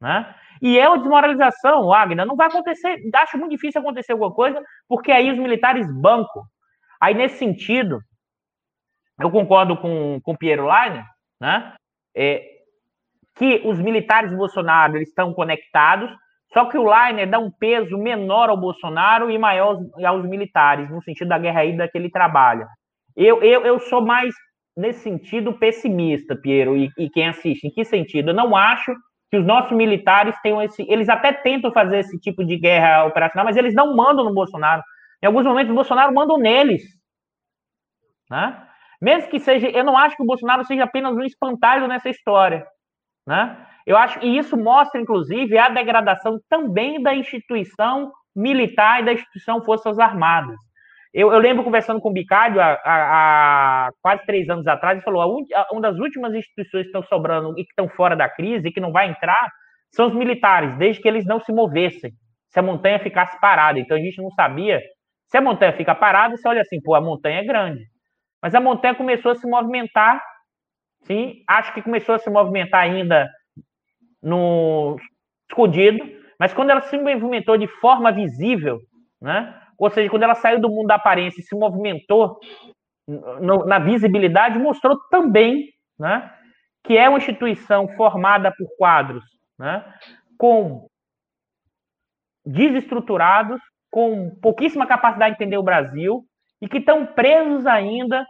Né? 0.01 0.35
E 0.61 0.77
é 0.77 0.87
uma 0.87 0.97
desmoralização, 0.97 1.87
Wagner. 1.87 2.25
Não 2.25 2.35
vai 2.35 2.47
acontecer, 2.47 3.01
acho 3.15 3.37
muito 3.37 3.51
difícil 3.51 3.81
acontecer 3.81 4.11
alguma 4.11 4.33
coisa, 4.33 4.61
porque 4.87 5.11
aí 5.11 5.31
os 5.31 5.37
militares 5.37 5.87
bancam. 6.01 6.43
Aí, 6.99 7.13
nesse 7.13 7.37
sentido, 7.37 7.99
eu 9.19 9.31
concordo 9.31 9.77
com, 9.77 10.19
com 10.21 10.31
o 10.33 10.37
Piero 10.37 10.67
Leiner, 10.67 11.05
né? 11.39 11.75
É, 12.15 12.43
que 13.35 13.61
os 13.65 13.79
militares 13.79 14.35
Bolsonaro 14.35 14.97
eles 14.97 15.09
estão 15.09 15.33
conectados, 15.33 16.09
só 16.53 16.65
que 16.65 16.77
o 16.77 16.89
Leiner 16.89 17.29
dá 17.29 17.39
um 17.39 17.51
peso 17.51 17.97
menor 17.97 18.49
ao 18.49 18.57
Bolsonaro 18.57 19.29
e 19.29 19.37
maior 19.37 19.75
aos, 19.75 20.03
aos 20.03 20.25
militares, 20.25 20.89
no 20.89 21.01
sentido 21.01 21.27
da 21.27 21.37
guerra 21.37 21.65
híbrida 21.65 21.87
que 21.87 21.97
ele 21.97 22.09
trabalha. 22.09 22.67
Eu, 23.15 23.41
eu, 23.41 23.65
eu 23.65 23.79
sou 23.79 24.01
mais, 24.01 24.33
nesse 24.75 24.99
sentido, 24.99 25.53
pessimista, 25.53 26.35
Piero, 26.35 26.77
e, 26.77 26.89
e 26.97 27.09
quem 27.09 27.27
assiste. 27.27 27.67
Em 27.67 27.71
que 27.71 27.83
sentido? 27.83 28.29
Eu 28.29 28.35
não 28.35 28.55
acho 28.55 28.93
que 29.29 29.37
os 29.37 29.45
nossos 29.45 29.75
militares 29.75 30.35
tenham 30.41 30.61
esse. 30.61 30.85
Eles 30.89 31.09
até 31.09 31.33
tentam 31.33 31.71
fazer 31.71 31.99
esse 31.99 32.17
tipo 32.19 32.45
de 32.45 32.57
guerra 32.57 33.05
operacional, 33.05 33.45
mas 33.45 33.57
eles 33.57 33.73
não 33.73 33.95
mandam 33.95 34.23
no 34.23 34.33
Bolsonaro. 34.33 34.81
Em 35.21 35.25
alguns 35.25 35.45
momentos, 35.45 35.71
o 35.71 35.75
Bolsonaro 35.75 36.13
manda 36.13 36.37
neles. 36.37 36.83
Né? 38.29 38.63
Mesmo 39.01 39.29
que 39.29 39.39
seja. 39.39 39.67
Eu 39.69 39.83
não 39.83 39.97
acho 39.97 40.15
que 40.15 40.23
o 40.23 40.25
Bolsonaro 40.27 40.63
seja 40.63 40.85
apenas 40.85 41.13
um 41.15 41.23
espantalho 41.23 41.87
nessa 41.87 42.09
história. 42.09 42.65
Né? 43.25 43.67
Eu 43.87 43.95
acho 43.95 44.19
que 44.19 44.27
isso 44.27 44.57
mostra, 44.57 44.99
inclusive, 44.99 45.57
a 45.57 45.69
degradação 45.69 46.37
também 46.49 47.01
da 47.01 47.15
instituição 47.15 48.11
militar 48.35 49.01
e 49.01 49.05
da 49.05 49.13
instituição 49.13 49.63
Forças 49.63 49.97
Armadas. 49.97 50.57
Eu, 51.13 51.31
eu 51.31 51.39
lembro 51.39 51.63
conversando 51.63 52.01
com 52.01 52.09
o 52.09 52.13
Bicário 52.13 52.59
há, 52.59 52.73
há, 52.83 53.87
há, 53.87 53.91
quase 54.01 54.25
três 54.25 54.49
anos 54.49 54.67
atrás, 54.67 54.97
ele 54.97 55.05
falou: 55.05 55.21
a, 55.55 55.67
uma 55.71 55.79
das 55.79 55.97
últimas 55.99 56.33
instituições 56.33 56.83
que 56.83 56.89
estão 56.89 57.01
sobrando 57.03 57.57
e 57.57 57.63
que 57.63 57.71
estão 57.71 57.87
fora 57.87 58.13
da 58.13 58.27
crise 58.27 58.67
e 58.67 58.71
que 58.73 58.81
não 58.81 58.91
vai 58.91 59.09
entrar 59.09 59.49
são 59.89 60.07
os 60.07 60.13
militares, 60.13 60.77
desde 60.77 61.01
que 61.01 61.07
eles 61.07 61.25
não 61.25 61.39
se 61.39 61.53
movessem, 61.53 62.11
se 62.49 62.59
a 62.59 62.61
montanha 62.61 62.99
ficasse 62.99 63.39
parada. 63.39 63.79
Então 63.79 63.95
a 63.95 64.01
gente 64.01 64.21
não 64.21 64.29
sabia. 64.31 64.81
Se 65.27 65.37
a 65.37 65.41
montanha 65.41 65.71
fica 65.71 65.95
parada, 65.95 66.35
você 66.35 66.45
olha 66.45 66.61
assim, 66.61 66.81
pô, 66.81 66.93
a 66.93 66.99
montanha 66.99 67.39
é 67.39 67.45
grande. 67.45 67.85
Mas 68.41 68.53
a 68.53 68.59
montanha 68.59 68.95
começou 68.95 69.31
a 69.31 69.35
se 69.35 69.49
movimentar, 69.49 70.21
sim, 71.03 71.41
acho 71.47 71.73
que 71.73 71.81
começou 71.81 72.15
a 72.15 72.19
se 72.19 72.29
movimentar 72.29 72.81
ainda 72.81 73.29
no 74.21 74.97
escondido, 75.49 75.99
mas 76.39 76.53
quando 76.53 76.69
ela 76.69 76.81
se 76.81 76.97
movimentou 76.97 77.57
de 77.57 77.67
forma 77.67 78.11
visível, 78.11 78.79
né? 79.21 79.59
Ou 79.77 79.89
seja, 79.89 80.09
quando 80.09 80.23
ela 80.23 80.35
saiu 80.35 80.59
do 80.59 80.69
mundo 80.69 80.87
da 80.87 80.95
aparência 80.95 81.39
e 81.39 81.43
se 81.43 81.55
movimentou 81.55 82.39
no, 83.07 83.65
na 83.65 83.79
visibilidade, 83.79 84.59
mostrou 84.59 84.99
também, 85.09 85.69
né, 85.99 86.31
que 86.83 86.97
é 86.97 87.07
uma 87.07 87.17
instituição 87.17 87.87
formada 87.95 88.51
por 88.51 88.67
quadros, 88.77 89.23
né, 89.57 89.85
com 90.37 90.87
desestruturados, 92.45 93.61
com 93.91 94.31
pouquíssima 94.41 94.87
capacidade 94.87 95.35
de 95.35 95.43
entender 95.43 95.57
o 95.57 95.63
Brasil 95.63 96.23
e 96.61 96.67
que 96.67 96.77
estão 96.77 97.05
presos 97.05 97.65
ainda, 97.65 98.25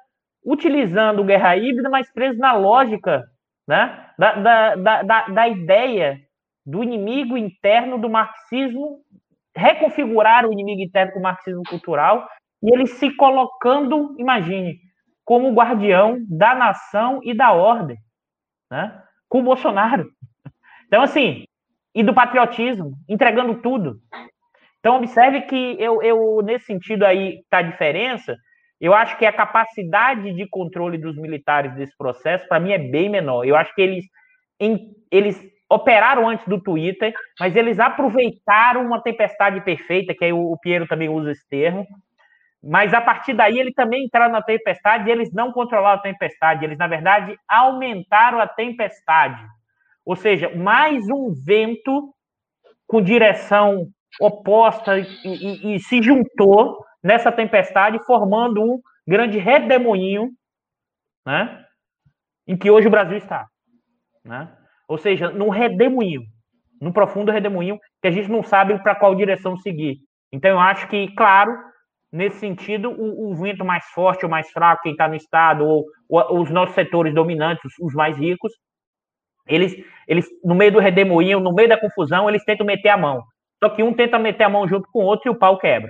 utilizando 0.45 1.23
guerra 1.23 1.55
híbrida, 1.55 1.89
mas 1.89 2.11
presos 2.11 2.37
na 2.37 2.53
lógica 2.53 3.23
né, 3.67 4.09
da, 4.17 4.75
da, 4.75 5.03
da, 5.03 5.27
da 5.27 5.47
ideia 5.47 6.19
do 6.65 6.83
inimigo 6.83 7.37
interno 7.37 7.97
do 7.97 8.09
marxismo, 8.09 8.99
reconfigurar 9.55 10.45
o 10.45 10.53
inimigo 10.53 10.81
interno 10.81 11.13
com 11.13 11.19
o 11.19 11.23
marxismo 11.23 11.63
cultural, 11.67 12.27
e 12.63 12.73
ele 12.73 12.85
se 12.85 13.15
colocando, 13.15 14.15
imagine, 14.19 14.79
como 15.25 15.53
guardião 15.53 16.19
da 16.29 16.55
nação 16.55 17.19
e 17.23 17.33
da 17.33 17.51
ordem, 17.51 17.97
né, 18.71 19.03
com 19.29 19.39
o 19.39 19.43
Bolsonaro. 19.43 20.09
Então, 20.87 21.01
assim, 21.01 21.43
e 21.93 22.03
do 22.03 22.13
patriotismo, 22.13 22.93
entregando 23.09 23.61
tudo. 23.61 23.99
Então, 24.79 24.97
observe 24.97 25.41
que 25.41 25.75
eu, 25.79 26.01
eu 26.01 26.41
nesse 26.43 26.65
sentido 26.65 27.03
aí, 27.03 27.39
está 27.39 27.57
a 27.57 27.63
diferença. 27.63 28.37
Eu 28.79 28.93
acho 28.93 29.17
que 29.17 29.25
a 29.25 29.33
capacidade 29.33 30.33
de 30.33 30.47
controle 30.47 30.97
dos 30.97 31.17
militares 31.17 31.73
desse 31.75 31.95
processo, 31.97 32.47
para 32.47 32.59
mim, 32.59 32.71
é 32.71 32.77
bem 32.77 33.09
menor. 33.09 33.43
Eu 33.43 33.55
acho 33.55 33.73
que 33.73 33.81
eles, 33.81 34.05
em, 34.59 34.91
eles 35.11 35.41
operaram 35.69 36.29
antes 36.29 36.47
do 36.47 36.61
Twitter, 36.61 37.13
mas 37.39 37.55
eles 37.55 37.79
aproveitaram 37.79 38.85
uma 38.85 39.01
tempestade 39.01 39.61
perfeita, 39.61 40.13
que 40.13 40.25
aí 40.25 40.33
o, 40.33 40.51
o 40.51 40.59
Piero 40.59 40.87
também 40.87 41.09
usa 41.09 41.31
esse 41.31 41.47
termo. 41.49 41.87
Mas 42.63 42.93
a 42.93 43.01
partir 43.01 43.33
daí, 43.33 43.59
ele 43.59 43.73
também 43.73 44.05
entraram 44.05 44.31
na 44.31 44.41
tempestade 44.41 45.07
e 45.07 45.11
eles 45.11 45.31
não 45.33 45.51
controlaram 45.51 45.99
a 45.99 46.03
tempestade. 46.03 46.65
Eles, 46.65 46.77
na 46.77 46.87
verdade, 46.87 47.37
aumentaram 47.47 48.39
a 48.39 48.47
tempestade. 48.47 49.43
Ou 50.05 50.15
seja, 50.15 50.55
mais 50.55 51.07
um 51.09 51.33
vento 51.33 52.13
com 52.87 53.01
direção 53.01 53.87
oposta 54.19 54.97
e, 54.97 55.05
e, 55.23 55.75
e 55.75 55.79
se 55.79 56.01
juntou 56.01 56.86
nessa 57.07 57.31
tempestade, 57.31 58.03
formando 58.05 58.61
um 58.61 58.81
grande 59.07 59.37
redemoinho, 59.37 60.29
né? 61.25 61.63
Em 62.45 62.57
que 62.57 62.69
hoje 62.69 62.87
o 62.87 62.91
Brasil 62.91 63.17
está, 63.17 63.47
né? 64.25 64.53
Ou 64.89 64.97
seja, 64.97 65.29
num 65.29 65.47
redemoinho, 65.47 66.23
num 66.81 66.91
profundo 66.91 67.31
redemoinho 67.31 67.79
que 68.01 68.09
a 68.09 68.11
gente 68.11 68.29
não 68.29 68.43
sabe 68.43 68.77
para 68.83 68.93
qual 68.93 69.15
direção 69.15 69.55
seguir. 69.55 69.99
Então 70.33 70.51
eu 70.51 70.59
acho 70.59 70.89
que, 70.89 71.07
claro, 71.15 71.57
nesse 72.11 72.39
sentido, 72.39 72.89
o, 72.91 73.31
o 73.31 73.35
vento 73.35 73.63
mais 73.63 73.85
forte 73.85 74.25
ou 74.25 74.29
mais 74.29 74.51
fraco, 74.51 74.83
quem 74.83 74.91
está 74.91 75.07
no 75.07 75.15
estado 75.15 75.65
ou, 75.65 75.85
ou, 76.09 76.41
os 76.41 76.51
nossos 76.51 76.75
setores 76.75 77.13
dominantes, 77.13 77.63
os, 77.63 77.87
os 77.87 77.93
mais 77.93 78.17
ricos, 78.17 78.51
eles, 79.47 79.73
eles 80.09 80.27
no 80.43 80.55
meio 80.55 80.73
do 80.73 80.79
redemoinho, 80.79 81.39
no 81.39 81.53
meio 81.53 81.69
da 81.69 81.79
confusão, 81.79 82.27
eles 82.27 82.43
tentam 82.43 82.65
meter 82.65 82.89
a 82.89 82.97
mão. 82.97 83.23
Só 83.63 83.69
que 83.69 83.81
um 83.81 83.93
tenta 83.93 84.19
meter 84.19 84.43
a 84.43 84.49
mão 84.49 84.67
junto 84.67 84.89
com 84.91 84.99
o 84.99 85.05
outro 85.05 85.29
e 85.29 85.33
o 85.33 85.39
pau 85.39 85.57
quebra. 85.57 85.89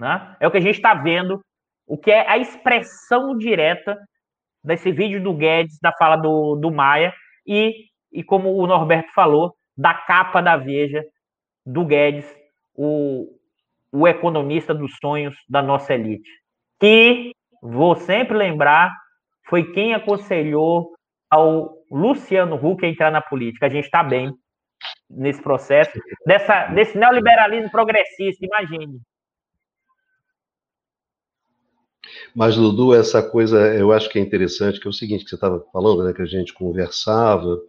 Né? 0.00 0.36
É 0.40 0.48
o 0.48 0.50
que 0.50 0.56
a 0.56 0.62
gente 0.62 0.76
está 0.76 0.94
vendo, 0.94 1.40
o 1.86 1.98
que 1.98 2.10
é 2.10 2.26
a 2.26 2.38
expressão 2.38 3.36
direta 3.36 3.98
desse 4.64 4.90
vídeo 4.90 5.22
do 5.22 5.34
Guedes, 5.34 5.78
da 5.80 5.92
fala 5.92 6.16
do, 6.16 6.56
do 6.56 6.70
Maia, 6.70 7.12
e, 7.46 7.84
e 8.10 8.24
como 8.24 8.56
o 8.56 8.66
Norberto 8.66 9.12
falou, 9.12 9.54
da 9.76 9.92
capa 9.92 10.40
da 10.40 10.56
Veja 10.56 11.04
do 11.66 11.84
Guedes, 11.84 12.26
o, 12.74 13.28
o 13.92 14.08
economista 14.08 14.74
dos 14.74 14.96
sonhos 14.96 15.36
da 15.46 15.60
nossa 15.60 15.92
elite. 15.92 16.30
Que, 16.78 17.32
vou 17.62 17.94
sempre 17.94 18.36
lembrar, 18.36 18.90
foi 19.48 19.70
quem 19.72 19.92
aconselhou 19.92 20.94
ao 21.30 21.74
Luciano 21.90 22.56
Huck 22.56 22.86
entrar 22.86 23.10
na 23.10 23.20
política. 23.20 23.66
A 23.66 23.70
gente 23.70 23.84
está 23.84 24.02
bem, 24.02 24.32
nesse 25.10 25.42
processo, 25.42 25.92
dessa, 26.24 26.68
desse 26.68 26.96
neoliberalismo 26.96 27.70
progressista, 27.70 28.46
imagine. 28.46 28.98
Mas, 32.34 32.56
Dudu, 32.56 32.94
essa 32.94 33.22
coisa 33.22 33.58
eu 33.74 33.92
acho 33.92 34.08
que 34.08 34.18
é 34.18 34.22
interessante, 34.22 34.80
que 34.80 34.86
é 34.86 34.90
o 34.90 34.92
seguinte, 34.92 35.24
que 35.24 35.30
você 35.30 35.36
estava 35.36 35.64
falando, 35.72 36.04
né, 36.04 36.12
que 36.12 36.22
a 36.22 36.26
gente 36.26 36.52
conversava, 36.54 37.60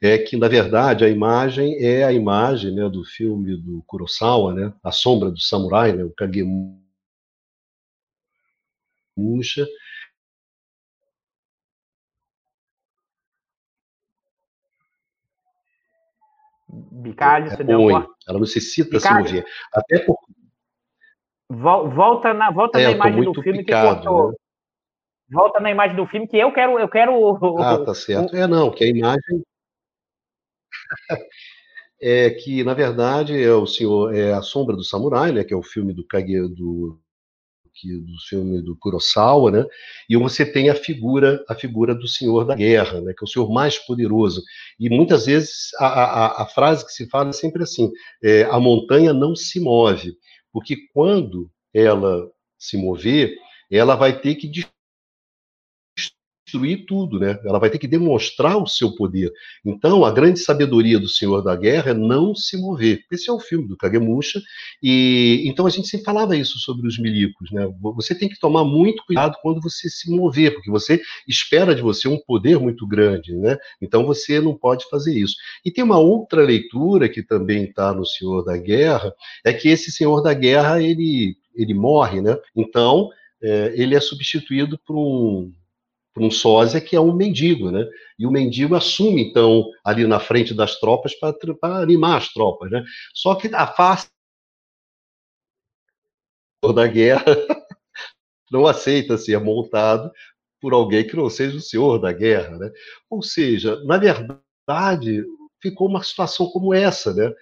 é 0.00 0.18
que, 0.18 0.36
na 0.36 0.48
verdade, 0.48 1.04
a 1.04 1.08
imagem 1.08 1.76
é 1.84 2.04
a 2.04 2.12
imagem 2.12 2.74
né, 2.74 2.88
do 2.88 3.04
filme 3.04 3.56
do 3.56 3.82
Kurosawa, 3.86 4.54
né, 4.54 4.72
A 4.82 4.92
Sombra 4.92 5.30
do 5.30 5.40
Samurai, 5.40 5.92
né, 5.92 6.04
o 6.04 6.10
Kagemusha, 6.10 6.80
Bicalho, 16.92 17.46
é 17.46 17.56
você 17.56 17.64
deu 17.64 17.80
uma... 17.80 18.06
Ela 18.28 18.38
necessita 18.38 18.90
Bicalho. 18.90 19.26
se 19.26 19.34
mover. 19.34 19.46
Até 19.72 19.98
por... 20.00 20.16
Volta 21.50 22.32
na, 22.32 22.52
volta 22.52 22.80
é, 22.80 22.84
na 22.84 22.90
imagem 22.92 23.24
do 23.24 23.34
filme 23.42 23.64
picado, 23.64 23.98
que 23.98 24.06
cortou. 24.06 24.30
Né? 24.30 24.36
Volta 25.32 25.58
na 25.58 25.70
imagem 25.70 25.96
do 25.96 26.06
filme 26.06 26.28
que 26.28 26.36
eu 26.36 26.52
quero. 26.52 26.78
Eu 26.78 26.88
quero 26.88 27.36
ah, 27.58 27.84
tá 27.84 27.92
certo. 27.92 28.36
É, 28.36 28.46
não, 28.46 28.70
que 28.70 28.84
a 28.84 28.86
imagem. 28.86 29.42
é 32.00 32.30
que, 32.30 32.62
na 32.62 32.72
verdade, 32.72 33.40
é 33.42 33.52
o 33.52 33.66
senhor. 33.66 34.14
É 34.14 34.32
A 34.32 34.42
Sombra 34.42 34.76
do 34.76 34.84
Samurai, 34.84 35.32
né? 35.32 35.42
Que 35.42 35.52
é 35.52 35.56
o 35.56 35.62
filme 35.62 35.92
do 35.92 36.06
Kage, 36.06 36.40
do 36.54 37.00
que, 37.74 37.98
do 37.98 38.16
filme 38.28 38.62
do 38.62 38.76
Kurosawa, 38.76 39.50
né? 39.50 39.66
E 40.08 40.16
você 40.16 40.44
tem 40.44 40.70
a 40.70 40.74
figura, 40.74 41.44
a 41.48 41.54
figura 41.56 41.94
do 41.94 42.06
Senhor 42.06 42.44
da 42.44 42.54
Guerra, 42.54 43.00
né? 43.00 43.12
Que 43.12 43.24
é 43.24 43.26
o 43.26 43.28
Senhor 43.28 43.50
mais 43.50 43.78
poderoso. 43.78 44.42
E 44.78 44.88
muitas 44.88 45.26
vezes 45.26 45.70
a, 45.78 45.86
a, 45.86 46.42
a 46.42 46.46
frase 46.46 46.84
que 46.84 46.92
se 46.92 47.08
fala 47.08 47.30
é 47.30 47.32
sempre 47.32 47.62
assim: 47.62 47.90
é, 48.22 48.44
a 48.44 48.60
montanha 48.60 49.12
não 49.12 49.34
se 49.34 49.58
move, 49.58 50.12
porque 50.52 50.88
quando 50.92 51.50
ela 51.72 52.30
se 52.58 52.76
mover, 52.76 53.36
ela 53.70 53.94
vai 53.94 54.20
ter 54.20 54.34
que 54.34 54.48
destruir 56.50 56.84
tudo, 56.86 57.18
né? 57.18 57.38
Ela 57.44 57.58
vai 57.58 57.70
ter 57.70 57.78
que 57.78 57.86
demonstrar 57.86 58.56
o 58.56 58.66
seu 58.66 58.92
poder. 58.94 59.32
Então, 59.64 60.04
a 60.04 60.10
grande 60.10 60.40
sabedoria 60.40 60.98
do 60.98 61.08
Senhor 61.08 61.42
da 61.42 61.54
Guerra 61.54 61.92
é 61.92 61.94
não 61.94 62.34
se 62.34 62.56
mover. 62.56 63.04
Esse 63.10 63.30
é 63.30 63.32
o 63.32 63.38
filme 63.38 63.68
do 63.68 63.76
Kagemusha, 63.76 64.42
e 64.82 65.44
então 65.46 65.66
a 65.66 65.70
gente 65.70 65.88
sempre 65.88 66.04
falava 66.04 66.36
isso 66.36 66.58
sobre 66.58 66.86
os 66.86 66.98
milicos, 66.98 67.50
né? 67.52 67.68
Você 67.94 68.14
tem 68.14 68.28
que 68.28 68.38
tomar 68.38 68.64
muito 68.64 69.04
cuidado 69.06 69.36
quando 69.40 69.60
você 69.60 69.88
se 69.88 70.10
mover, 70.10 70.54
porque 70.54 70.70
você 70.70 71.00
espera 71.26 71.74
de 71.74 71.82
você 71.82 72.08
um 72.08 72.18
poder 72.18 72.58
muito 72.58 72.86
grande, 72.86 73.34
né? 73.36 73.56
Então 73.80 74.04
você 74.04 74.40
não 74.40 74.56
pode 74.56 74.88
fazer 74.90 75.16
isso. 75.16 75.36
E 75.64 75.70
tem 75.70 75.84
uma 75.84 75.98
outra 75.98 76.42
leitura 76.42 77.08
que 77.08 77.22
também 77.22 77.64
está 77.64 77.94
no 77.94 78.04
Senhor 78.04 78.44
da 78.44 78.56
Guerra, 78.56 79.14
é 79.44 79.52
que 79.52 79.68
esse 79.68 79.92
Senhor 79.92 80.20
da 80.20 80.34
Guerra 80.34 80.82
ele 80.82 81.36
ele 81.54 81.74
morre, 81.74 82.20
né? 82.20 82.38
Então 82.56 83.10
é, 83.42 83.72
ele 83.74 83.94
é 83.94 84.00
substituído 84.00 84.78
por 84.86 84.96
um 84.96 85.52
por 86.12 86.22
um 86.22 86.30
sósia 86.30 86.80
que 86.80 86.96
é 86.96 87.00
um 87.00 87.14
mendigo, 87.14 87.70
né? 87.70 87.86
E 88.18 88.26
o 88.26 88.30
mendigo 88.30 88.74
assume, 88.74 89.22
então, 89.22 89.70
ali 89.84 90.06
na 90.06 90.20
frente 90.20 90.52
das 90.52 90.78
tropas 90.78 91.14
para 91.14 91.36
animar 91.76 92.18
as 92.18 92.32
tropas, 92.32 92.70
né? 92.70 92.84
Só 93.14 93.34
que 93.34 93.48
a 93.54 93.66
face 93.66 94.08
da 96.74 96.86
guerra 96.86 97.24
não 98.50 98.66
aceita 98.66 99.16
ser 99.16 99.38
montado 99.40 100.10
por 100.60 100.74
alguém 100.74 101.06
que 101.06 101.16
não 101.16 101.30
seja 101.30 101.56
o 101.56 101.60
senhor 101.60 101.98
da 101.98 102.12
guerra, 102.12 102.58
né? 102.58 102.70
Ou 103.08 103.22
seja, 103.22 103.82
na 103.84 103.96
verdade, 103.96 105.24
ficou 105.62 105.88
uma 105.88 106.02
situação 106.02 106.46
como 106.50 106.74
essa, 106.74 107.14
né? 107.14 107.32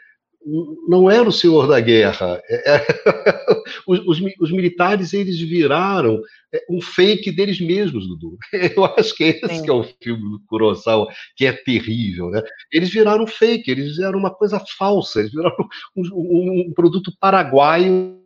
Não 0.89 1.11
era 1.11 1.29
o 1.29 1.33
senhor 1.33 1.67
da 1.67 1.81
guerra. 1.81 2.41
É, 2.49 2.77
é, 2.77 2.87
os, 3.87 4.21
os, 4.41 4.51
militares 4.51 5.13
eles 5.13 5.39
viraram 5.39 6.21
é, 6.55 6.65
um 6.71 6.81
fake 6.81 7.31
deles 7.33 7.61
mesmos, 7.61 8.07
Dudu. 8.07 8.39
Eu 8.75 8.85
acho 8.85 9.15
que 9.15 9.25
esse 9.25 9.57
Sim. 9.57 9.63
que 9.63 9.71
é 9.71 9.73
o 9.73 9.85
filme 10.03 10.23
do 10.23 10.41
Kurosawa, 10.47 11.09
que 11.37 11.45
é 11.45 11.53
terrível, 11.53 12.31
né? 12.31 12.43
Eles 12.73 12.91
viraram 12.91 13.27
fake, 13.27 13.71
eles 13.71 13.89
fizeram 13.89 14.19
uma 14.19 14.31
coisa 14.31 14.63
falsa, 14.79 15.21
eles 15.21 15.33
viraram 15.33 15.69
um, 15.97 16.03
um, 16.15 16.61
um 16.69 16.73
produto 16.73 17.13
paraguaio 17.21 18.19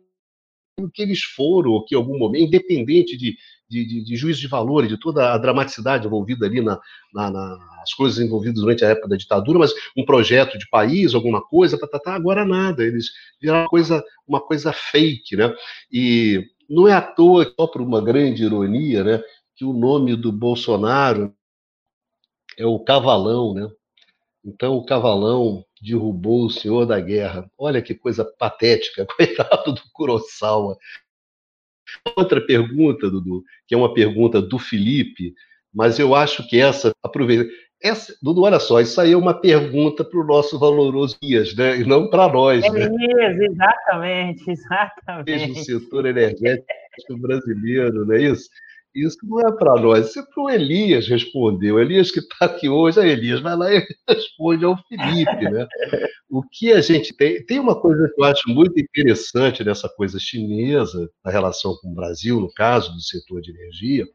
que 0.93 1.01
eles 1.01 1.21
foram, 1.21 1.83
que 1.85 1.95
em 1.95 1.97
algum 1.97 2.17
momento, 2.17 2.45
independente 2.45 3.17
de, 3.17 3.37
de, 3.69 3.85
de, 3.85 4.03
de 4.03 4.15
juízo 4.15 4.39
de 4.39 4.47
valor, 4.47 4.87
de 4.87 4.97
toda 4.97 5.33
a 5.33 5.37
dramaticidade 5.37 6.05
envolvida 6.05 6.45
ali 6.45 6.61
na, 6.61 6.79
na, 7.13 7.31
nas 7.31 7.93
coisas 7.93 8.19
envolvidas 8.19 8.61
durante 8.61 8.85
a 8.85 8.89
época 8.89 9.09
da 9.09 9.15
ditadura, 9.15 9.59
mas 9.59 9.73
um 9.97 10.05
projeto 10.05 10.57
de 10.57 10.69
país, 10.69 11.13
alguma 11.13 11.41
coisa, 11.41 11.77
tá, 11.77 11.87
tá, 11.87 11.99
tá, 11.99 12.13
agora 12.13 12.45
nada, 12.45 12.83
eles 12.83 13.07
viraram 13.41 13.63
uma 13.63 13.69
coisa, 13.69 14.03
uma 14.27 14.41
coisa 14.41 14.71
fake, 14.71 15.35
né? 15.35 15.53
E 15.91 16.45
não 16.69 16.87
é 16.87 16.93
à 16.93 17.01
toa, 17.01 17.51
só 17.59 17.67
por 17.67 17.81
uma 17.81 18.01
grande 18.01 18.43
ironia, 18.43 19.03
né, 19.03 19.23
que 19.55 19.65
o 19.65 19.73
nome 19.73 20.15
do 20.15 20.31
Bolsonaro 20.31 21.33
é 22.57 22.65
o 22.65 22.79
Cavalão, 22.79 23.53
né? 23.53 23.69
Então 24.45 24.75
o 24.75 24.85
Cavalão 24.85 25.63
derrubou 25.81 26.45
o 26.45 26.49
senhor 26.49 26.85
da 26.85 26.99
guerra. 26.99 27.49
Olha 27.57 27.81
que 27.81 27.95
coisa 27.95 28.25
patética, 28.25 29.05
coitado 29.15 29.73
do 29.73 29.81
Kurosawa. 29.93 30.77
Outra 32.15 32.39
pergunta, 32.41 33.09
Dudu, 33.09 33.43
que 33.67 33.75
é 33.75 33.77
uma 33.77 33.93
pergunta 33.93 34.41
do 34.41 34.57
Felipe, 34.57 35.33
mas 35.73 35.99
eu 35.99 36.15
acho 36.15 36.47
que 36.47 36.59
essa, 36.59 36.93
aproveita. 37.03 37.49
Essa, 37.81 38.15
Dudu, 38.21 38.43
olha 38.43 38.59
só, 38.59 38.79
isso 38.79 38.99
aí 39.01 39.11
é 39.11 39.17
uma 39.17 39.33
pergunta 39.33 40.05
para 40.05 40.19
o 40.19 40.23
nosso 40.23 40.57
valoroso 40.57 41.17
Ias, 41.21 41.53
né? 41.55 41.81
E 41.81 41.83
não 41.83 42.09
para 42.09 42.31
nós. 42.31 42.63
É 42.63 42.69
né? 42.69 42.85
isso, 42.85 43.43
exatamente, 43.43 44.43
exatamente. 44.51 45.25
Veja 45.25 45.51
o 45.51 45.55
setor 45.55 46.05
energético 46.05 47.17
brasileiro, 47.17 48.05
não 48.05 48.15
é 48.15 48.21
isso? 48.21 48.49
Isso 48.95 49.17
não 49.23 49.39
é 49.39 49.51
para 49.51 49.81
nós, 49.81 50.09
isso 50.09 50.19
é 50.19 50.23
para 50.23 50.43
o 50.43 50.49
Elias 50.49 51.07
responder. 51.07 51.71
O 51.71 51.79
Elias 51.79 52.11
que 52.11 52.19
está 52.19 52.45
aqui 52.45 52.69
hoje, 52.69 52.99
a 52.99 53.07
Elias 53.07 53.39
vai 53.39 53.55
lá 53.55 53.73
e 53.73 53.83
responde 54.07 54.63
ao 54.65 54.77
Felipe. 54.87 55.49
Né? 55.49 55.67
O 56.29 56.43
que 56.43 56.71
a 56.71 56.81
gente 56.81 57.15
tem. 57.15 57.43
Tem 57.45 57.59
uma 57.59 57.79
coisa 57.79 58.07
que 58.13 58.21
eu 58.21 58.25
acho 58.25 58.49
muito 58.49 58.79
interessante 58.79 59.63
nessa 59.63 59.89
coisa 59.89 60.19
chinesa, 60.19 61.09
na 61.25 61.31
relação 61.31 61.75
com 61.81 61.89
o 61.89 61.95
Brasil, 61.95 62.39
no 62.39 62.53
caso 62.53 62.93
do 62.93 63.01
setor 63.01 63.41
de 63.41 63.51
energia, 63.51 64.05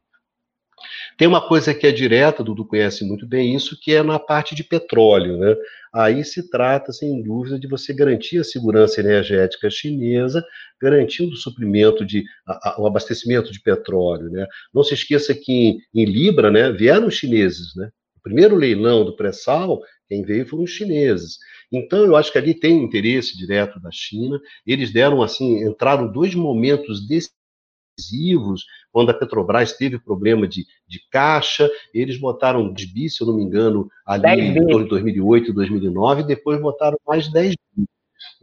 tem 1.16 1.26
uma 1.26 1.46
coisa 1.46 1.74
que 1.74 1.86
é 1.86 1.92
direta, 1.92 2.44
Dudu 2.44 2.64
conhece 2.64 3.04
muito 3.04 3.26
bem 3.26 3.54
isso, 3.54 3.78
que 3.80 3.92
é 3.94 4.02
na 4.02 4.18
parte 4.18 4.54
de 4.54 4.62
petróleo. 4.62 5.36
Né? 5.36 5.56
Aí 5.94 6.24
se 6.24 6.50
trata, 6.50 6.92
sem 6.92 7.22
dúvida, 7.22 7.58
de 7.58 7.66
você 7.66 7.92
garantir 7.92 8.38
a 8.38 8.44
segurança 8.44 9.00
energética 9.00 9.70
chinesa, 9.70 10.44
garantindo 10.80 11.32
o 11.32 11.36
suprimento 11.36 12.04
de 12.04 12.24
a, 12.46 12.70
a, 12.70 12.80
o 12.80 12.86
abastecimento 12.86 13.50
de 13.52 13.60
petróleo. 13.60 14.30
Né? 14.30 14.46
Não 14.72 14.82
se 14.82 14.94
esqueça 14.94 15.34
que 15.34 15.52
em, 15.52 15.80
em 15.94 16.04
Libra 16.04 16.50
né, 16.50 16.70
vieram 16.70 17.08
os 17.08 17.14
chineses. 17.14 17.74
Né? 17.76 17.90
O 18.16 18.20
primeiro 18.20 18.56
leilão 18.56 19.04
do 19.04 19.16
pré-sal, 19.16 19.80
quem 20.08 20.22
veio 20.22 20.46
foram 20.46 20.64
os 20.64 20.70
chineses. 20.70 21.38
Então, 21.70 22.04
eu 22.04 22.16
acho 22.16 22.32
que 22.32 22.38
ali 22.38 22.54
tem 22.54 22.82
interesse 22.82 23.36
direto 23.36 23.78
da 23.80 23.90
China. 23.90 24.40
Eles 24.66 24.92
deram, 24.92 25.22
assim, 25.22 25.62
entraram 25.62 26.10
dois 26.10 26.34
momentos 26.34 27.06
decisivos 27.06 28.64
quando 28.98 29.10
a 29.10 29.14
Petrobras 29.14 29.74
teve 29.74 29.96
problema 29.96 30.48
de, 30.48 30.66
de 30.84 31.00
caixa, 31.08 31.70
eles 31.94 32.18
botaram 32.18 32.72
10 32.72 32.92
bi, 32.92 33.08
se 33.08 33.22
eu 33.22 33.28
não 33.28 33.36
me 33.36 33.44
engano, 33.44 33.88
ali 34.04 34.40
em 34.40 34.88
2008, 34.88 35.52
2009, 35.52 36.22
e 36.22 36.26
depois 36.26 36.60
botaram 36.60 36.98
mais 37.06 37.30
10 37.30 37.54
bi. 37.76 37.84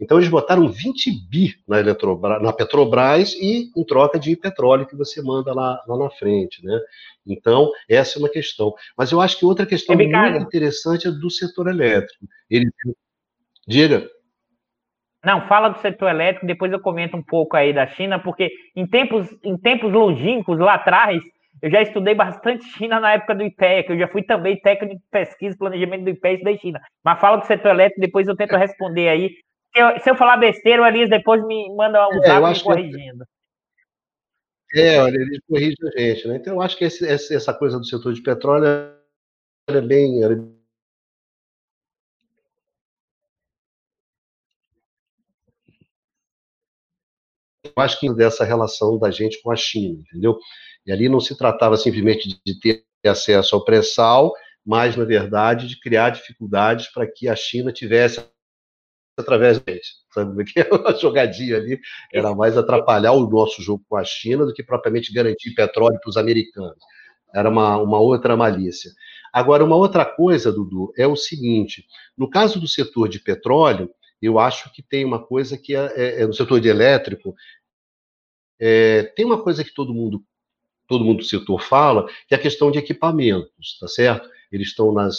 Então 0.00 0.16
eles 0.16 0.30
botaram 0.30 0.66
20 0.66 1.10
bi 1.28 1.56
na, 1.68 1.78
Eletrobras, 1.78 2.42
na 2.42 2.54
Petrobras 2.54 3.34
e 3.34 3.70
em 3.76 3.84
troca 3.84 4.18
de 4.18 4.34
petróleo 4.34 4.86
que 4.86 4.96
você 4.96 5.20
manda 5.20 5.52
lá, 5.52 5.78
lá 5.86 5.98
na 5.98 6.08
frente, 6.08 6.64
né? 6.64 6.80
Então, 7.26 7.70
essa 7.86 8.18
é 8.18 8.18
uma 8.18 8.30
questão. 8.30 8.72
Mas 8.96 9.12
eu 9.12 9.20
acho 9.20 9.38
que 9.38 9.44
outra 9.44 9.66
questão 9.66 9.94
é 9.94 10.06
muito 10.06 10.46
interessante 10.46 11.06
é 11.06 11.10
do 11.10 11.28
setor 11.28 11.68
elétrico. 11.68 12.26
Ele 12.48 12.70
diga. 13.68 14.08
Não, 15.26 15.44
fala 15.48 15.70
do 15.70 15.80
setor 15.80 16.08
elétrico, 16.08 16.46
depois 16.46 16.70
eu 16.70 16.78
comento 16.78 17.16
um 17.16 17.22
pouco 17.22 17.56
aí 17.56 17.72
da 17.72 17.84
China, 17.88 18.16
porque 18.16 18.48
em 18.76 18.86
tempos, 18.86 19.28
em 19.42 19.58
tempos 19.58 19.92
longínquos, 19.92 20.56
lá 20.56 20.74
atrás, 20.74 21.20
eu 21.60 21.68
já 21.68 21.82
estudei 21.82 22.14
bastante 22.14 22.62
China 22.78 23.00
na 23.00 23.14
época 23.14 23.34
do 23.34 23.42
que 23.50 23.86
eu 23.88 23.98
já 23.98 24.06
fui 24.06 24.22
também 24.22 24.56
técnico 24.60 24.94
de 24.94 25.02
pesquisa 25.10 25.56
e 25.56 25.58
planejamento 25.58 26.04
do 26.04 26.10
e 26.10 26.12
estudei 26.12 26.58
China. 26.58 26.80
Mas 27.04 27.18
fala 27.18 27.38
do 27.38 27.44
setor 27.44 27.70
elétrico, 27.70 28.00
depois 28.00 28.28
eu 28.28 28.36
tento 28.36 28.54
responder 28.54 29.08
aí. 29.08 29.30
Se 29.74 29.82
eu, 29.82 30.00
se 30.00 30.10
eu 30.10 30.14
falar 30.14 30.36
besteira, 30.36 30.82
o 30.82 30.86
Elias 30.86 31.10
depois 31.10 31.44
me 31.44 31.74
manda 31.74 32.08
um 32.08 32.22
é, 32.22 32.52
me 32.52 32.62
corrigindo. 32.62 33.24
Que... 34.70 34.80
É, 34.80 35.02
olha, 35.02 35.16
eles 35.16 35.40
corrigem 35.48 35.74
a 35.88 36.00
gente, 36.00 36.28
né? 36.28 36.36
Então 36.36 36.54
eu 36.54 36.62
acho 36.62 36.78
que 36.78 36.84
esse, 36.84 37.04
essa 37.04 37.52
coisa 37.52 37.78
do 37.78 37.84
setor 37.84 38.12
de 38.12 38.22
petróleo 38.22 38.64
é 39.68 39.80
bem, 39.80 40.22
é 40.22 40.55
acho 47.82 48.00
que 48.00 48.12
dessa 48.12 48.44
relação 48.44 48.98
da 48.98 49.10
gente 49.10 49.40
com 49.42 49.50
a 49.50 49.56
China, 49.56 50.00
entendeu? 50.00 50.38
E 50.86 50.92
ali 50.92 51.08
não 51.08 51.20
se 51.20 51.36
tratava 51.36 51.76
simplesmente 51.76 52.40
de 52.44 52.60
ter 52.60 52.84
acesso 53.04 53.54
ao 53.54 53.64
pré-sal, 53.64 54.32
mas, 54.64 54.96
na 54.96 55.04
verdade, 55.04 55.68
de 55.68 55.78
criar 55.78 56.10
dificuldades 56.10 56.88
para 56.92 57.06
que 57.06 57.28
a 57.28 57.36
China 57.36 57.72
tivesse 57.72 58.20
através 59.18 59.58
deles. 59.60 59.86
Sabe 60.12 60.44
que 60.44 60.60
a 60.86 60.92
jogadinha 60.92 61.56
ali 61.56 61.80
era 62.12 62.34
mais 62.34 62.56
atrapalhar 62.56 63.12
o 63.12 63.28
nosso 63.28 63.62
jogo 63.62 63.84
com 63.88 63.96
a 63.96 64.04
China 64.04 64.44
do 64.44 64.52
que 64.52 64.62
propriamente 64.62 65.12
garantir 65.12 65.54
petróleo 65.54 65.98
para 66.00 66.10
os 66.10 66.16
americanos. 66.16 66.78
Era 67.34 67.48
uma, 67.48 67.76
uma 67.78 67.98
outra 67.98 68.36
malícia. 68.36 68.90
Agora, 69.32 69.64
uma 69.64 69.76
outra 69.76 70.04
coisa, 70.04 70.52
Dudu, 70.52 70.92
é 70.96 71.06
o 71.06 71.16
seguinte: 71.16 71.84
no 72.16 72.28
caso 72.28 72.58
do 72.58 72.68
setor 72.68 73.08
de 73.08 73.20
petróleo, 73.20 73.90
eu 74.20 74.38
acho 74.38 74.72
que 74.72 74.82
tem 74.82 75.04
uma 75.04 75.22
coisa 75.22 75.58
que 75.58 75.74
é, 75.74 75.92
é, 75.94 76.22
é 76.22 76.26
no 76.26 76.32
setor 76.32 76.60
de 76.60 76.68
elétrico, 76.68 77.34
é, 78.60 79.04
tem 79.16 79.24
uma 79.24 79.42
coisa 79.42 79.64
que 79.64 79.74
todo 79.74 79.94
mundo, 79.94 80.22
todo 80.88 81.04
mundo 81.04 81.18
do 81.18 81.24
setor 81.24 81.60
fala, 81.60 82.06
que 82.28 82.34
é 82.34 82.36
a 82.36 82.40
questão 82.40 82.70
de 82.70 82.78
equipamentos, 82.78 83.78
tá 83.80 83.88
certo? 83.88 84.28
Eles 84.50 84.68
estão 84.68 84.92
nas, 84.92 85.18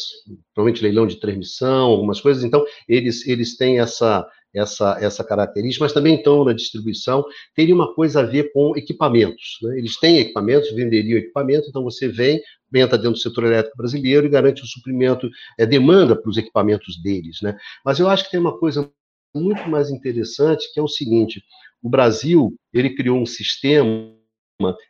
provavelmente 0.54 0.84
leilão 0.84 1.06
de 1.06 1.20
transmissão, 1.20 1.88
algumas 1.88 2.22
coisas, 2.22 2.44
então 2.44 2.66
eles, 2.88 3.28
eles 3.28 3.58
têm 3.58 3.80
essa, 3.80 4.26
essa, 4.54 4.98
essa 5.02 5.24
característica, 5.24 5.84
mas 5.84 5.94
também 5.94 6.16
estão 6.16 6.44
na 6.44 6.54
distribuição, 6.54 7.26
teria 7.56 7.76
uma 7.76 7.94
coisa 7.94 8.22
a 8.22 8.24
ver 8.24 8.52
com 8.52 8.76
equipamentos. 8.76 9.58
Né? 9.62 9.78
Eles 9.78 10.00
têm 10.00 10.20
equipamentos, 10.20 10.72
venderiam 10.72 11.20
equipamento, 11.20 11.68
então 11.70 11.84
você 11.84 12.08
vem, 12.08 12.42
entra 12.74 12.98
dentro 12.98 13.14
do 13.14 13.20
setor 13.20 13.46
elétrico 13.46 13.78
brasileiro 13.78 14.26
e 14.26 14.30
garante 14.30 14.64
o 14.64 14.68
suprimento, 14.68 15.30
é, 15.58 15.66
demanda 15.66 16.16
para 16.16 16.30
os 16.30 16.38
equipamentos 16.38 17.02
deles. 17.02 17.40
Né? 17.42 17.58
Mas 17.84 18.00
eu 18.00 18.10
acho 18.10 18.26
que 18.26 18.32
tem 18.32 18.40
uma 18.40 18.58
coisa 18.58 18.90
muito 19.34 19.68
mais 19.70 19.90
interessante, 19.90 20.72
que 20.74 20.80
é 20.80 20.84
o 20.84 20.88
seguinte, 20.88 21.44
o 21.82 21.90
Brasil 21.90 22.58
ele 22.74 22.96
criou 22.96 23.20
um 23.20 23.26
sistema 23.26 24.16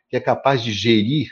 que 0.08 0.16
é 0.16 0.20
capaz 0.20 0.62
de 0.62 0.72
gerir 0.72 1.30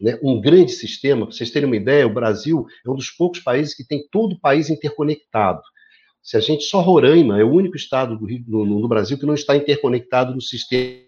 né, 0.00 0.18
um 0.22 0.40
grande 0.40 0.72
sistema. 0.72 1.26
Para 1.26 1.34
vocês 1.34 1.50
terem 1.50 1.66
uma 1.66 1.76
ideia, 1.76 2.06
o 2.06 2.12
Brasil 2.12 2.66
é 2.84 2.90
um 2.90 2.94
dos 2.94 3.10
poucos 3.10 3.40
países 3.40 3.74
que 3.74 3.84
tem 3.84 4.06
todo 4.10 4.34
o 4.34 4.40
país 4.40 4.70
interconectado. 4.70 5.62
Se 6.22 6.36
a 6.36 6.40
gente 6.40 6.64
só 6.64 6.80
Roraima 6.80 7.40
é 7.40 7.44
o 7.44 7.52
único 7.52 7.76
estado 7.76 8.18
do 8.18 8.26
Rio, 8.26 8.88
Brasil 8.88 9.18
que 9.18 9.26
não 9.26 9.34
está 9.34 9.56
interconectado 9.56 10.34
no 10.34 10.40
sistema 10.40 11.06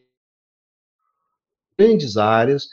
grandes 1.78 2.16
áreas. 2.16 2.68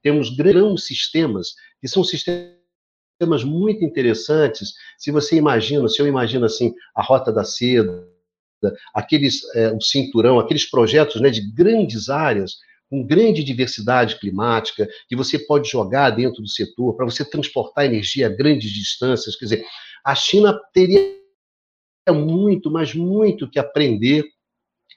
Temos 0.00 0.30
grandes 0.36 0.86
sistemas 0.86 1.54
que 1.80 1.88
são 1.88 2.04
sistemas 2.04 2.65
temas 3.18 3.44
muito 3.44 3.84
interessantes. 3.84 4.74
Se 4.98 5.10
você 5.10 5.36
imagina, 5.36 5.88
se 5.88 6.00
eu 6.00 6.06
imagino 6.06 6.44
assim, 6.44 6.74
a 6.94 7.02
Rota 7.02 7.32
da 7.32 7.44
Seda, 7.44 8.06
aqueles, 8.94 9.42
é, 9.54 9.72
o 9.72 9.80
cinturão, 9.80 10.38
aqueles 10.38 10.68
projetos 10.68 11.20
né, 11.20 11.30
de 11.30 11.40
grandes 11.52 12.08
áreas, 12.08 12.56
com 12.88 13.04
grande 13.04 13.42
diversidade 13.42 14.18
climática, 14.18 14.88
que 15.08 15.16
você 15.16 15.38
pode 15.38 15.68
jogar 15.68 16.10
dentro 16.10 16.40
do 16.40 16.48
setor 16.48 16.94
para 16.94 17.04
você 17.04 17.24
transportar 17.28 17.84
energia 17.84 18.26
a 18.26 18.30
grandes 18.30 18.70
distâncias. 18.70 19.34
Quer 19.36 19.44
dizer, 19.46 19.66
a 20.04 20.14
China 20.14 20.58
teria 20.72 21.16
muito, 22.10 22.70
mas 22.70 22.94
muito 22.94 23.50
que 23.50 23.58
aprender 23.58 24.24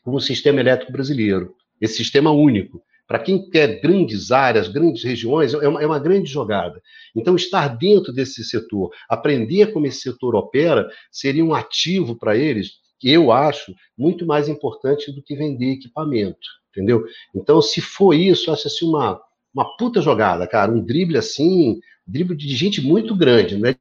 com 0.03 0.11
o 0.11 0.21
sistema 0.21 0.59
elétrico 0.59 0.91
brasileiro. 0.91 1.55
esse 1.81 1.95
sistema 1.95 2.31
único. 2.31 2.83
Para 3.10 3.18
quem 3.18 3.49
quer 3.49 3.81
grandes 3.81 4.31
áreas, 4.31 4.68
grandes 4.68 5.03
regiões, 5.03 5.56
é 5.56 5.68
uma, 5.68 5.81
é 5.81 5.86
uma, 5.88 5.98
grande 5.98 6.31
jogada. 6.31 6.80
Então, 7.15 7.36
estar 7.36 7.68
dentro 7.69 8.14
desse 8.14 8.44
setor, 8.44 8.91
aprender 9.10 9.73
como 9.73 9.88
esse 9.88 10.02
setor 10.02 10.36
opera, 10.36 10.88
seria 11.11 11.44
um 11.44 11.56
ativo 11.56 12.15
para 12.15 12.38
eles, 12.38 12.73
que 12.99 13.10
eu 13.10 13.31
acho 13.31 13.73
muito 13.98 14.27
mais 14.27 14.48
importante 14.48 15.11
do 15.11 15.23
que 15.23 15.36
vender 15.36 15.72
equipamento, 15.72 16.48
entendeu? 16.69 17.03
Então, 17.34 17.60
se 17.64 17.81
for 17.81 18.14
isso, 18.14 18.52
acho 18.52 18.68
assim 18.68 18.86
uma, 18.86 19.19
uma 19.52 19.76
puta 19.76 20.02
jogada, 20.02 20.45
cara, 20.45 20.72
um 20.72 20.86
drible 20.86 21.18
assim, 21.18 21.80
drible 22.06 22.38
de 22.38 22.56
gente 22.56 22.80
muito 22.80 23.15
grande, 23.15 23.57
não 23.57 23.69
é 23.69 23.76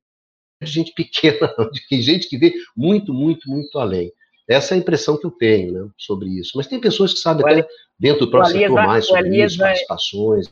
de 0.63 0.73
gente 0.73 0.95
pequena, 0.95 1.55
de 1.71 2.01
gente 2.01 2.31
que 2.31 2.39
vê 2.39 2.55
muito, 2.75 3.13
muito, 3.13 3.51
muito 3.51 3.79
além. 3.79 4.11
Essa 4.49 4.75
é 4.75 4.79
a 4.79 4.81
impressão 4.81 5.19
que 5.19 5.27
eu 5.27 5.31
tenho 5.31 5.73
né, 5.73 5.91
sobre 5.99 6.31
isso. 6.31 6.53
Mas 6.57 6.67
tem 6.67 6.81
pessoas 6.81 7.13
que 7.13 7.21
sabem 7.21 7.45
até 7.45 7.69
dentro 7.99 8.27
do 8.27 8.31
próprio 8.31 8.55
setor 8.57 8.75
mais 8.75 9.07
sobre 9.07 9.27
Elias 9.27 9.53
isso, 9.53 9.61
vai, 9.61 9.69
participações, 9.69 10.47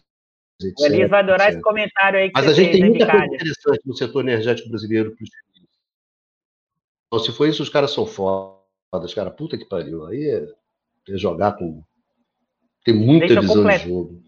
etc. 0.61 0.79
O 0.79 0.87
Elias 0.87 1.11
vai 1.11 1.21
adorar 1.21 1.47
etc. 1.47 1.55
esse 1.55 1.63
comentário 1.63 2.19
aí. 2.19 2.31
Mas 2.35 2.49
a 2.49 2.53
gente 2.53 2.73
tem 2.73 2.85
muita 2.89 3.11
coisa 3.11 3.27
interessante 3.27 3.81
no 3.87 3.97
setor 3.97 4.21
energético 4.21 4.69
brasileiro. 4.69 5.15
Então, 7.07 7.19
se 7.19 7.33
for 7.33 7.47
isso, 7.47 7.63
os 7.63 7.69
caras 7.69 7.93
são 7.93 8.07
fodas, 8.07 9.15
cara. 9.15 9.31
Puta 9.31 9.57
que 9.57 9.65
pariu. 9.65 10.07
Aí 10.07 10.25
é, 10.29 11.15
é 11.15 11.17
jogar 11.17 11.53
com. 11.53 11.83
Tem 12.85 12.95
muita 12.95 13.27
Deixa 13.27 13.41
visão 13.41 13.67
de 13.67 13.79
jogo. 13.79 14.23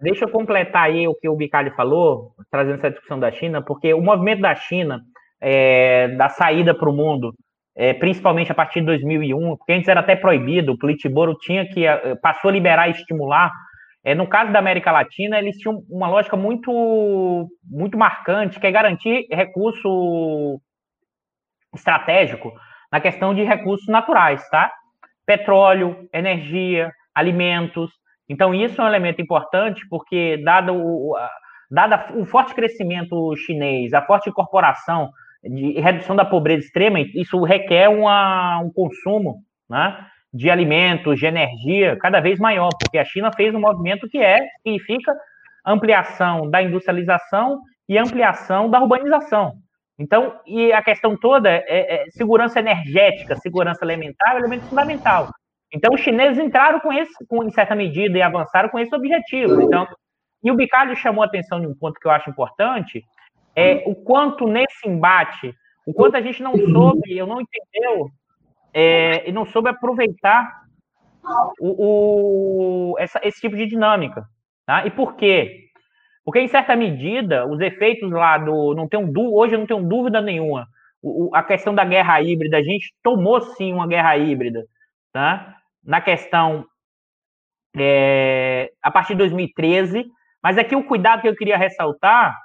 Deixa 0.00 0.24
eu 0.26 0.30
completar 0.30 0.84
aí 0.84 1.08
o 1.08 1.14
que 1.14 1.28
o 1.28 1.36
Bicalho 1.36 1.74
falou, 1.74 2.34
trazendo 2.50 2.76
essa 2.76 2.90
discussão 2.90 3.18
da 3.18 3.32
China, 3.32 3.62
porque 3.62 3.94
o 3.94 4.02
movimento 4.02 4.42
da 4.42 4.54
China, 4.54 5.02
é, 5.40 6.08
da 6.08 6.28
saída 6.28 6.74
para 6.74 6.90
o 6.90 6.92
mundo, 6.92 7.34
é, 7.76 7.92
principalmente 7.92 8.50
a 8.50 8.54
partir 8.54 8.80
de 8.80 8.86
2001, 8.86 9.56
porque 9.58 9.72
antes 9.74 9.88
era 9.88 10.00
até 10.00 10.16
proibido, 10.16 10.72
o 10.72 10.78
Politburo 10.78 11.36
tinha 11.38 11.68
que 11.68 11.86
é, 11.86 12.14
passou 12.16 12.48
a 12.48 12.52
liberar 12.52 12.88
e 12.88 12.92
estimular. 12.92 13.52
É, 14.02 14.14
no 14.14 14.26
caso 14.26 14.50
da 14.50 14.58
América 14.58 14.90
Latina, 14.90 15.38
eles 15.38 15.58
tinham 15.58 15.82
uma 15.90 16.08
lógica 16.08 16.36
muito 16.36 17.48
muito 17.62 17.98
marcante, 17.98 18.58
que 18.58 18.66
é 18.66 18.70
garantir 18.70 19.26
recurso 19.30 20.58
estratégico 21.74 22.52
na 22.90 23.00
questão 23.00 23.34
de 23.34 23.42
recursos 23.42 23.86
naturais, 23.88 24.48
tá? 24.48 24.72
Petróleo, 25.26 26.08
energia, 26.14 26.90
alimentos. 27.14 27.90
Então, 28.28 28.54
isso 28.54 28.80
é 28.80 28.84
um 28.84 28.88
elemento 28.88 29.20
importante, 29.20 29.86
porque, 29.90 30.40
dado 30.42 30.72
o, 30.74 31.14
dado 31.70 32.18
o 32.18 32.24
forte 32.24 32.54
crescimento 32.54 33.36
chinês, 33.36 33.92
a 33.92 34.02
forte 34.02 34.30
incorporação 34.30 35.10
de 35.48 35.80
redução 35.80 36.16
da 36.16 36.24
pobreza 36.24 36.64
extrema, 36.64 37.00
isso 37.00 37.42
requer 37.42 37.88
uma, 37.88 38.60
um 38.60 38.70
consumo 38.72 39.42
né, 39.68 39.96
de 40.32 40.50
alimentos, 40.50 41.18
de 41.18 41.26
energia 41.26 41.96
cada 41.98 42.20
vez 42.20 42.38
maior, 42.38 42.70
porque 42.80 42.98
a 42.98 43.04
China 43.04 43.30
fez 43.34 43.54
um 43.54 43.60
movimento 43.60 44.08
que 44.08 44.18
é, 44.18 44.38
significa 44.62 45.14
ampliação 45.64 46.48
da 46.50 46.62
industrialização 46.62 47.60
e 47.88 47.98
ampliação 47.98 48.70
da 48.70 48.80
urbanização. 48.80 49.54
Então, 49.98 50.38
e 50.46 50.72
a 50.72 50.82
questão 50.82 51.16
toda 51.16 51.48
é, 51.48 51.64
é 51.68 52.04
segurança 52.10 52.60
energética, 52.60 53.34
segurança 53.36 53.84
alimentar 53.84 54.32
é 54.32 54.34
um 54.34 54.38
elemento 54.38 54.66
fundamental. 54.66 55.30
Então, 55.72 55.94
os 55.94 56.00
chineses 56.00 56.38
entraram 56.38 56.80
com 56.80 56.92
esse, 56.92 57.12
com, 57.26 57.42
em 57.42 57.50
certa 57.50 57.74
medida, 57.74 58.16
e 58.16 58.22
avançaram 58.22 58.68
com 58.68 58.78
esse 58.78 58.94
objetivo. 58.94 59.62
Então, 59.62 59.86
e 60.44 60.50
o 60.50 60.54
Bicalho 60.54 60.94
chamou 60.94 61.24
a 61.24 61.26
atenção 61.26 61.60
de 61.60 61.66
um 61.66 61.74
ponto 61.74 61.98
que 61.98 62.06
eu 62.06 62.12
acho 62.12 62.30
importante, 62.30 63.02
é 63.56 63.82
o 63.86 63.94
quanto 63.94 64.46
nesse 64.46 64.86
embate, 64.86 65.54
o 65.86 65.94
quanto 65.94 66.16
a 66.16 66.20
gente 66.20 66.42
não 66.42 66.54
soube, 66.54 67.16
eu 67.16 67.26
não 67.26 67.40
entendeu, 67.40 68.10
é, 68.74 69.28
e 69.28 69.32
não 69.32 69.46
soube 69.46 69.70
aproveitar 69.70 70.66
o, 71.58 72.92
o 72.92 72.98
essa, 72.98 73.18
esse 73.24 73.40
tipo 73.40 73.56
de 73.56 73.66
dinâmica. 73.66 74.28
Tá? 74.66 74.86
E 74.86 74.90
por 74.90 75.16
quê? 75.16 75.66
Porque, 76.24 76.40
em 76.40 76.48
certa 76.48 76.74
medida, 76.74 77.46
os 77.46 77.60
efeitos 77.60 78.10
lá 78.10 78.36
do. 78.36 78.74
Não 78.74 78.88
tenho, 78.88 79.10
hoje 79.32 79.54
eu 79.54 79.60
não 79.60 79.66
tenho 79.66 79.82
dúvida 79.82 80.20
nenhuma. 80.20 80.66
O, 81.00 81.30
a 81.32 81.42
questão 81.42 81.72
da 81.72 81.84
guerra 81.84 82.20
híbrida, 82.20 82.56
a 82.56 82.62
gente 82.62 82.92
tomou 83.00 83.40
sim 83.40 83.72
uma 83.72 83.86
guerra 83.86 84.18
híbrida. 84.18 84.64
Tá? 85.12 85.56
Na 85.84 86.00
questão. 86.00 86.66
É, 87.78 88.72
a 88.82 88.90
partir 88.90 89.14
de 89.14 89.18
2013. 89.18 90.04
Mas 90.42 90.58
aqui 90.58 90.74
o 90.74 90.84
cuidado 90.84 91.22
que 91.22 91.28
eu 91.28 91.36
queria 91.36 91.56
ressaltar 91.56 92.36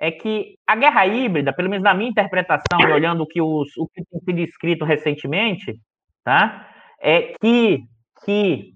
é 0.00 0.10
que 0.10 0.56
a 0.66 0.74
guerra 0.74 1.06
híbrida, 1.06 1.52
pelo 1.52 1.68
menos 1.68 1.84
na 1.84 1.92
minha 1.92 2.10
interpretação, 2.10 2.80
e 2.80 2.92
olhando 2.92 3.22
o 3.22 3.26
que, 3.26 3.40
os, 3.40 3.68
o 3.76 3.86
que 3.86 4.02
tem 4.10 4.20
sido 4.20 4.38
escrito 4.40 4.84
recentemente, 4.84 5.78
tá? 6.24 6.66
é 7.00 7.34
que, 7.40 7.80
que 8.24 8.72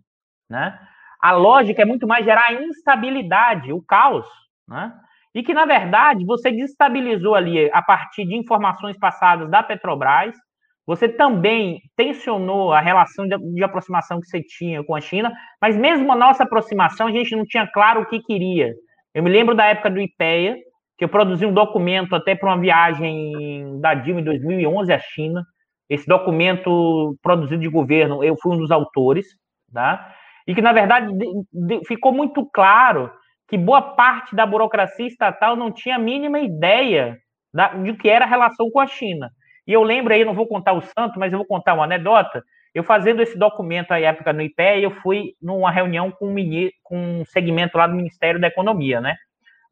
né, 0.48 0.78
a 1.22 1.32
lógica 1.32 1.82
é 1.82 1.84
muito 1.84 2.06
mais 2.06 2.24
gerar 2.24 2.48
a 2.48 2.54
instabilidade, 2.54 3.72
o 3.72 3.82
caos. 3.82 4.26
Né? 4.66 4.92
E 5.34 5.42
que, 5.42 5.52
na 5.52 5.66
verdade, 5.66 6.24
você 6.24 6.50
destabilizou 6.50 7.34
ali 7.34 7.70
a 7.72 7.82
partir 7.82 8.24
de 8.24 8.34
informações 8.34 8.98
passadas 8.98 9.50
da 9.50 9.62
Petrobras, 9.62 10.34
você 10.86 11.08
também 11.08 11.80
tensionou 11.96 12.72
a 12.72 12.80
relação 12.80 13.26
de, 13.26 13.36
de, 13.54 13.64
aproximação 13.64 14.20
que 14.20 14.26
você 14.26 14.42
tinha 14.42 14.84
com 14.84 14.94
a 14.94 15.00
China, 15.00 15.32
mas 15.60 15.76
mesmo 15.76 16.12
a 16.12 16.16
nossa 16.16 16.44
aproximação, 16.44 17.06
a 17.06 17.10
gente 17.10 17.34
não 17.34 17.44
tinha 17.44 17.66
claro 17.66 18.02
o 18.02 18.06
que 18.06 18.20
queria. 18.20 18.74
Eu 19.14 19.22
me 19.22 19.30
lembro 19.30 19.54
da 19.54 19.64
época 19.64 19.90
do 19.90 19.98
IPEA, 19.98 20.56
que 20.96 21.04
eu 21.04 21.08
produzi 21.08 21.44
um 21.44 21.52
documento 21.52 22.14
até 22.14 22.34
para 22.34 22.50
uma 22.50 22.60
viagem 22.60 23.80
da 23.80 23.94
Dilma 23.94 24.20
em 24.20 24.24
2011 24.24 24.92
à 24.92 24.98
China. 24.98 25.44
Esse 25.88 26.06
documento 26.06 27.16
produzido 27.22 27.62
de 27.62 27.68
governo, 27.68 28.22
eu 28.22 28.36
fui 28.40 28.54
um 28.54 28.58
dos 28.58 28.70
autores, 28.70 29.26
tá? 29.72 30.14
E 30.46 30.54
que, 30.54 30.62
na 30.62 30.72
verdade, 30.72 31.12
de, 31.12 31.26
de, 31.52 31.86
ficou 31.86 32.12
muito 32.12 32.44
claro 32.52 33.10
que 33.48 33.58
boa 33.58 33.82
parte 33.82 34.34
da 34.34 34.46
burocracia 34.46 35.06
estatal 35.06 35.56
não 35.56 35.70
tinha 35.70 35.96
a 35.96 35.98
mínima 35.98 36.38
ideia 36.38 37.18
da, 37.52 37.68
de 37.68 37.92
que 37.94 38.08
era 38.08 38.24
a 38.24 38.28
relação 38.28 38.70
com 38.70 38.80
a 38.80 38.86
China. 38.86 39.30
E 39.66 39.72
eu 39.72 39.82
lembro 39.82 40.12
aí, 40.12 40.24
não 40.24 40.34
vou 40.34 40.46
contar 40.46 40.72
o 40.72 40.80
santo, 40.80 41.18
mas 41.18 41.32
eu 41.32 41.38
vou 41.38 41.46
contar 41.46 41.74
uma 41.74 41.84
anedota. 41.84 42.42
Eu 42.74 42.82
fazendo 42.82 43.22
esse 43.22 43.38
documento 43.38 43.92
à 43.92 44.00
época 44.00 44.32
no 44.32 44.42
IPE, 44.42 44.82
eu 44.82 44.90
fui 44.90 45.34
numa 45.40 45.70
reunião 45.70 46.10
com 46.10 46.28
um, 46.28 46.34
com 46.82 46.98
um 46.98 47.24
segmento 47.26 47.78
lá 47.78 47.86
do 47.86 47.94
Ministério 47.94 48.40
da 48.40 48.48
Economia, 48.48 49.00
né? 49.00 49.14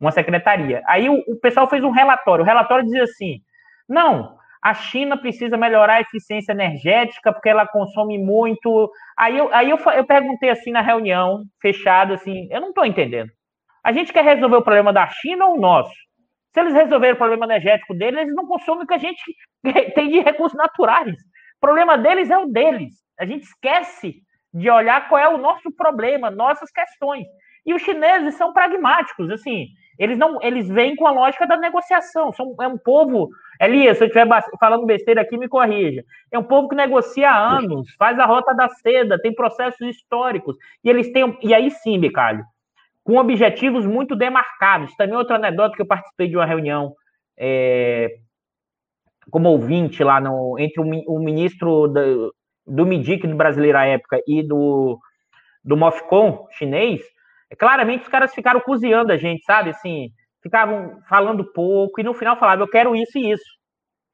Uma 0.02 0.12
secretaria. 0.12 0.82
Aí 0.86 1.08
o, 1.08 1.22
o 1.28 1.36
pessoal 1.36 1.68
fez 1.68 1.82
um 1.82 1.90
relatório. 1.90 2.42
O 2.42 2.46
relatório 2.46 2.84
dizia 2.84 3.04
assim: 3.04 3.40
não, 3.88 4.36
a 4.60 4.74
China 4.74 5.16
precisa 5.16 5.56
melhorar 5.56 5.94
a 5.94 6.00
eficiência 6.00 6.52
energética 6.52 7.32
porque 7.32 7.48
ela 7.48 7.66
consome 7.66 8.18
muito. 8.18 8.90
Aí 9.16 9.38
eu, 9.38 9.54
aí 9.54 9.70
eu, 9.70 9.78
eu 9.78 10.04
perguntei 10.04 10.50
assim 10.50 10.72
na 10.72 10.80
reunião, 10.80 11.44
fechado, 11.60 12.14
assim, 12.14 12.48
eu 12.50 12.60
não 12.60 12.70
estou 12.70 12.84
entendendo. 12.84 13.30
A 13.84 13.92
gente 13.92 14.12
quer 14.12 14.24
resolver 14.24 14.56
o 14.56 14.62
problema 14.62 14.92
da 14.92 15.08
China 15.08 15.46
ou 15.46 15.56
o 15.56 15.60
nosso? 15.60 15.94
Se 16.52 16.60
eles 16.60 16.74
resolverem 16.74 17.14
o 17.14 17.18
problema 17.18 17.46
energético 17.46 17.94
deles, 17.94 18.20
eles 18.20 18.34
não 18.34 18.46
consomem 18.46 18.84
o 18.84 18.86
que 18.86 18.94
a 18.94 18.98
gente 18.98 19.22
tem 19.94 20.08
de 20.08 20.20
recursos 20.20 20.56
naturais. 20.56 21.14
O 21.14 21.60
problema 21.60 21.96
deles 21.96 22.28
é 22.30 22.38
o 22.38 22.46
deles. 22.46 22.94
A 23.18 23.24
gente 23.24 23.44
esquece 23.44 24.16
de 24.52 24.68
olhar 24.68 25.08
qual 25.08 25.20
é 25.20 25.28
o 25.28 25.38
nosso 25.38 25.72
problema, 25.72 26.30
nossas 26.30 26.70
questões. 26.70 27.26
E 27.64 27.74
os 27.74 27.82
chineses 27.82 28.34
são 28.34 28.52
pragmáticos, 28.52 29.30
assim, 29.30 29.68
eles 29.98 30.18
não, 30.18 30.42
eles 30.42 30.68
vêm 30.68 30.96
com 30.96 31.06
a 31.06 31.12
lógica 31.12 31.46
da 31.46 31.56
negociação. 31.56 32.32
São, 32.32 32.54
é 32.60 32.66
um 32.66 32.78
povo. 32.78 33.30
Elias, 33.60 33.98
se 33.98 34.04
eu 34.04 34.08
estiver 34.08 34.26
falando 34.58 34.86
besteira 34.86 35.20
aqui, 35.20 35.36
me 35.36 35.48
corrija. 35.48 36.02
É 36.30 36.38
um 36.38 36.42
povo 36.42 36.68
que 36.68 36.74
negocia 36.74 37.30
há 37.30 37.56
anos, 37.58 37.94
faz 37.94 38.18
a 38.18 38.26
rota 38.26 38.54
da 38.54 38.68
seda, 38.68 39.20
tem 39.20 39.34
processos 39.34 39.80
históricos. 39.80 40.56
E 40.82 40.90
eles 40.90 41.12
têm. 41.12 41.38
E 41.42 41.54
aí 41.54 41.70
sim, 41.70 42.00
Bicalho, 42.00 42.44
com 43.04 43.16
objetivos 43.16 43.86
muito 43.86 44.16
demarcados. 44.16 44.94
Também 44.96 45.16
outra 45.16 45.36
anedota 45.36 45.76
que 45.76 45.82
eu 45.82 45.86
participei 45.86 46.28
de 46.28 46.36
uma 46.36 46.46
reunião 46.46 46.94
é, 47.38 48.16
como 49.30 49.50
ouvinte 49.50 50.02
lá 50.02 50.20
no, 50.20 50.58
entre 50.58 50.80
o, 50.80 51.14
o 51.14 51.18
ministro 51.20 51.86
do, 51.86 52.34
do 52.66 52.86
MIDIC 52.86 53.26
do 53.26 53.36
brasileiro 53.36 53.78
à 53.78 53.84
época 53.84 54.20
e 54.26 54.42
do, 54.42 54.98
do 55.62 55.76
MOFCOM 55.76 56.46
chinês 56.50 57.00
claramente 57.56 58.02
os 58.02 58.08
caras 58.08 58.34
ficaram 58.34 58.60
cozinhando 58.60 59.12
a 59.12 59.16
gente, 59.16 59.44
sabe? 59.44 59.70
Assim, 59.70 60.10
ficavam 60.42 60.98
falando 61.08 61.44
pouco 61.52 62.00
e 62.00 62.04
no 62.04 62.14
final 62.14 62.36
falavam, 62.36 62.64
eu 62.64 62.70
quero 62.70 62.96
isso 62.96 63.18
e 63.18 63.30
isso, 63.30 63.44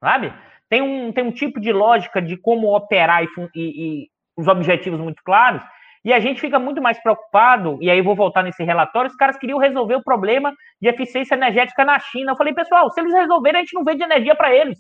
sabe? 0.01 0.32
Tem 0.69 0.82
um, 0.82 1.12
tem 1.12 1.24
um 1.24 1.32
tipo 1.32 1.59
de 1.60 1.73
lógica 1.73 2.20
de 2.20 2.36
como 2.36 2.74
operar 2.74 3.24
e, 3.24 3.28
e, 3.55 4.02
e 4.05 4.09
os 4.36 4.47
objetivos 4.47 5.01
muito 5.01 5.23
claros, 5.24 5.62
e 6.05 6.12
a 6.12 6.20
gente 6.20 6.40
fica 6.40 6.59
muito 6.59 6.81
mais 6.81 7.01
preocupado, 7.02 7.78
e 7.81 7.90
aí 7.90 8.01
vou 8.01 8.15
voltar 8.15 8.43
nesse 8.43 8.62
relatório, 8.62 9.10
os 9.10 9.16
caras 9.16 9.36
queriam 9.36 9.59
resolver 9.59 9.97
o 9.97 10.02
problema 10.02 10.55
de 10.81 10.89
eficiência 10.89 11.35
energética 11.35 11.85
na 11.85 11.98
China. 11.98 12.32
Eu 12.32 12.36
falei, 12.36 12.55
pessoal, 12.55 12.90
se 12.90 13.01
eles 13.01 13.12
resolverem, 13.12 13.59
a 13.60 13.65
gente 13.65 13.74
não 13.74 13.85
vende 13.85 14.02
energia 14.02 14.35
para 14.35 14.55
eles. 14.55 14.78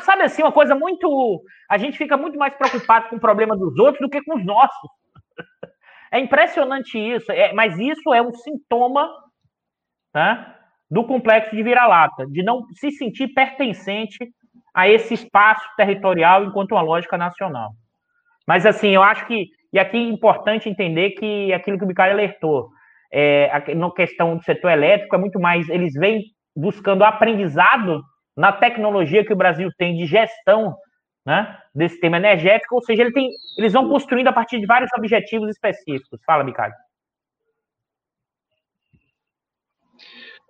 Sabe 0.00 0.24
assim, 0.24 0.42
uma 0.42 0.50
coisa 0.50 0.74
muito. 0.74 1.40
A 1.70 1.78
gente 1.78 1.96
fica 1.96 2.16
muito 2.16 2.36
mais 2.36 2.52
preocupado 2.54 3.08
com 3.08 3.16
o 3.16 3.20
problema 3.20 3.56
dos 3.56 3.78
outros 3.78 4.00
do 4.00 4.10
que 4.10 4.22
com 4.22 4.36
os 4.36 4.44
nossos. 4.44 4.90
É 6.12 6.18
impressionante 6.18 6.98
isso, 6.98 7.30
é, 7.30 7.52
mas 7.52 7.78
isso 7.78 8.12
é 8.14 8.22
um 8.22 8.32
sintoma 8.32 9.08
tá, 10.12 10.56
do 10.90 11.04
complexo 11.04 11.54
de 11.54 11.62
vira-lata, 11.62 12.26
de 12.26 12.42
não 12.42 12.64
se 12.72 12.90
sentir 12.92 13.28
pertencente 13.28 14.18
a 14.74 14.88
esse 14.88 15.14
espaço 15.14 15.66
territorial 15.76 16.44
enquanto 16.44 16.72
uma 16.72 16.82
lógica 16.82 17.16
nacional. 17.18 17.72
Mas, 18.46 18.64
assim, 18.64 18.90
eu 18.90 19.02
acho 19.02 19.26
que 19.26 19.46
E 19.72 19.78
aqui 19.78 19.98
é 19.98 20.00
importante 20.00 20.68
entender 20.68 21.10
que 21.10 21.52
aquilo 21.52 21.76
que 21.76 21.84
o 21.84 21.86
Bicalho 21.86 22.14
alertou, 22.14 22.70
é, 23.12 23.74
na 23.74 23.90
questão 23.90 24.36
do 24.36 24.42
setor 24.42 24.70
elétrico, 24.70 25.14
é 25.14 25.18
muito 25.18 25.38
mais, 25.38 25.68
eles 25.68 25.92
vêm 25.94 26.22
buscando 26.56 27.04
aprendizado 27.04 28.02
na 28.36 28.50
tecnologia 28.52 29.24
que 29.24 29.32
o 29.32 29.36
Brasil 29.36 29.68
tem 29.76 29.94
de 29.96 30.06
gestão 30.06 30.74
né, 31.28 31.58
desse 31.74 31.92
sistema 31.92 32.16
energético, 32.16 32.76
ou 32.76 32.82
seja, 32.82 33.02
ele 33.02 33.12
tem, 33.12 33.30
eles 33.58 33.74
vão 33.74 33.86
construindo 33.86 34.28
a 34.28 34.32
partir 34.32 34.58
de 34.58 34.64
vários 34.64 34.90
objetivos 34.96 35.50
específicos. 35.50 36.18
Fala, 36.24 36.42
Bicalho. 36.42 36.72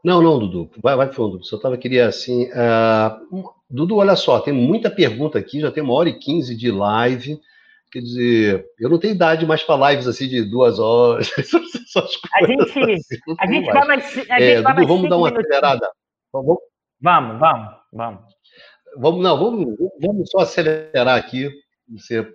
Não, 0.04 0.22
não, 0.22 0.38
Dudu, 0.38 0.70
vai, 0.80 0.94
vai 0.94 1.12
fundo. 1.12 1.42
Só 1.42 1.58
tava 1.58 1.76
queria 1.76 2.06
assim. 2.06 2.44
Uh, 2.44 3.52
Dudu, 3.68 3.96
olha 3.96 4.14
só, 4.14 4.38
tem 4.38 4.54
muita 4.54 4.88
pergunta 4.88 5.36
aqui, 5.36 5.58
já 5.58 5.72
tem 5.72 5.82
uma 5.82 5.94
hora 5.94 6.10
e 6.10 6.18
quinze 6.20 6.56
de 6.56 6.70
live. 6.70 7.40
Quer 7.90 7.98
dizer, 7.98 8.66
eu 8.78 8.88
não 8.88 9.00
tenho 9.00 9.14
idade 9.14 9.44
mais 9.44 9.64
para 9.64 9.90
lives 9.90 10.06
assim 10.06 10.28
de 10.28 10.48
duas 10.48 10.78
horas. 10.78 11.28
a 12.34 12.46
gente, 12.46 12.62
assim, 12.62 12.96
a 13.40 13.46
gente 13.48 13.66
vai 13.66 13.84
mais. 13.84 14.30
A 14.30 14.40
é, 14.40 14.62
Dudu, 14.62 14.86
vamos 14.86 15.10
dar 15.10 15.16
uma 15.16 15.28
acelerada. 15.28 15.90
Vamos, 16.32 16.58
vamos, 17.00 17.40
vamos. 17.92 18.37
Vamos, 18.96 19.22
não, 19.22 19.38
vamos, 19.38 19.76
vamos 20.00 20.30
só 20.30 20.38
acelerar 20.38 21.16
aqui 21.16 21.50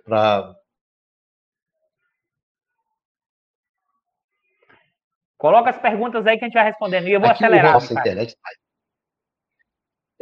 para 0.04 0.54
Coloca 5.44 5.68
as 5.68 5.78
perguntas 5.78 6.26
aí 6.26 6.38
que 6.38 6.44
a 6.44 6.48
gente 6.48 6.54
vai 6.54 6.64
respondendo. 6.64 7.06
E 7.06 7.12
eu 7.12 7.20
vou 7.20 7.28
Aqui 7.28 7.44
acelerar. 7.44 7.74
Nossa 7.74 7.92
internet 7.92 8.34
tá 8.34 8.50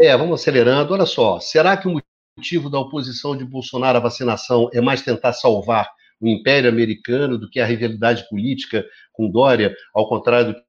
É, 0.00 0.16
vamos 0.16 0.40
acelerando. 0.40 0.92
Olha 0.92 1.06
só, 1.06 1.38
será 1.38 1.76
que 1.76 1.86
o 1.86 2.02
motivo 2.36 2.68
da 2.68 2.80
oposição 2.80 3.36
de 3.36 3.44
Bolsonaro 3.44 3.98
à 3.98 4.00
vacinação 4.00 4.68
é 4.72 4.80
mais 4.80 5.00
tentar 5.02 5.32
salvar 5.32 5.88
o 6.20 6.26
Império 6.26 6.68
Americano 6.68 7.38
do 7.38 7.48
que 7.48 7.60
a 7.60 7.64
rivalidade 7.64 8.28
política 8.28 8.84
com 9.12 9.30
Dória, 9.30 9.72
ao 9.94 10.09
contrário 10.09 10.54
do 10.54 10.62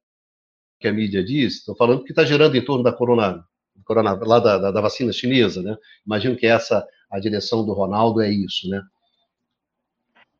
que 0.78 0.86
a 0.86 0.92
mídia 0.92 1.24
diz? 1.24 1.56
Estou 1.56 1.74
falando 1.74 2.04
que 2.04 2.12
está 2.12 2.24
gerando 2.24 2.56
em 2.56 2.64
torno 2.64 2.84
da 2.84 2.92
corona, 2.92 3.44
corona 3.84 4.18
lá 4.22 4.38
da, 4.38 4.58
da, 4.58 4.70
da, 4.70 4.80
vacina 4.80 5.12
chinesa, 5.12 5.62
né? 5.62 5.76
Imagino 6.06 6.36
que 6.36 6.46
essa 6.46 6.86
a 7.10 7.18
direção 7.18 7.64
do 7.64 7.72
Ronaldo 7.72 8.20
é 8.20 8.28
isso, 8.28 8.68
né? 8.68 8.82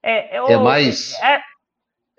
É, 0.02 0.38
eu, 0.38 0.46
é 0.46 0.56
mais 0.56 1.14
é, 1.20 1.40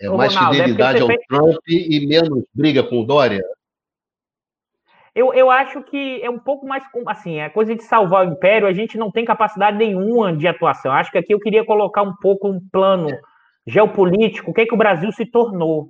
é 0.01 0.09
mais 0.09 0.33
Ronaldo, 0.33 0.55
é 0.55 0.59
fidelidade 0.59 0.99
é 0.99 1.01
ao 1.01 1.07
fez... 1.07 1.21
Trump 1.27 1.57
e 1.67 2.07
menos 2.07 2.43
briga 2.53 2.83
com 2.83 3.01
o 3.01 3.05
Dória? 3.05 3.43
Eu, 5.15 5.33
eu 5.33 5.49
acho 5.49 5.81
que 5.83 6.21
é 6.21 6.29
um 6.29 6.37
pouco 6.37 6.67
mais 6.67 6.83
assim, 7.07 7.39
a 7.39 7.49
coisa 7.49 7.73
de 7.73 7.83
salvar 7.83 8.27
o 8.27 8.31
império, 8.33 8.67
a 8.67 8.73
gente 8.73 8.97
não 8.97 9.09
tem 9.09 9.23
capacidade 9.23 9.77
nenhuma 9.77 10.35
de 10.35 10.45
atuação. 10.45 10.91
Acho 10.91 11.09
que 11.09 11.17
aqui 11.17 11.33
eu 11.33 11.39
queria 11.39 11.63
colocar 11.63 12.01
um 12.01 12.13
pouco 12.17 12.49
um 12.49 12.59
plano 12.69 13.07
geopolítico, 13.65 14.51
o 14.51 14.53
que 14.53 14.61
é 14.61 14.65
que 14.65 14.73
o 14.73 14.77
Brasil 14.77 15.09
se 15.13 15.25
tornou. 15.25 15.89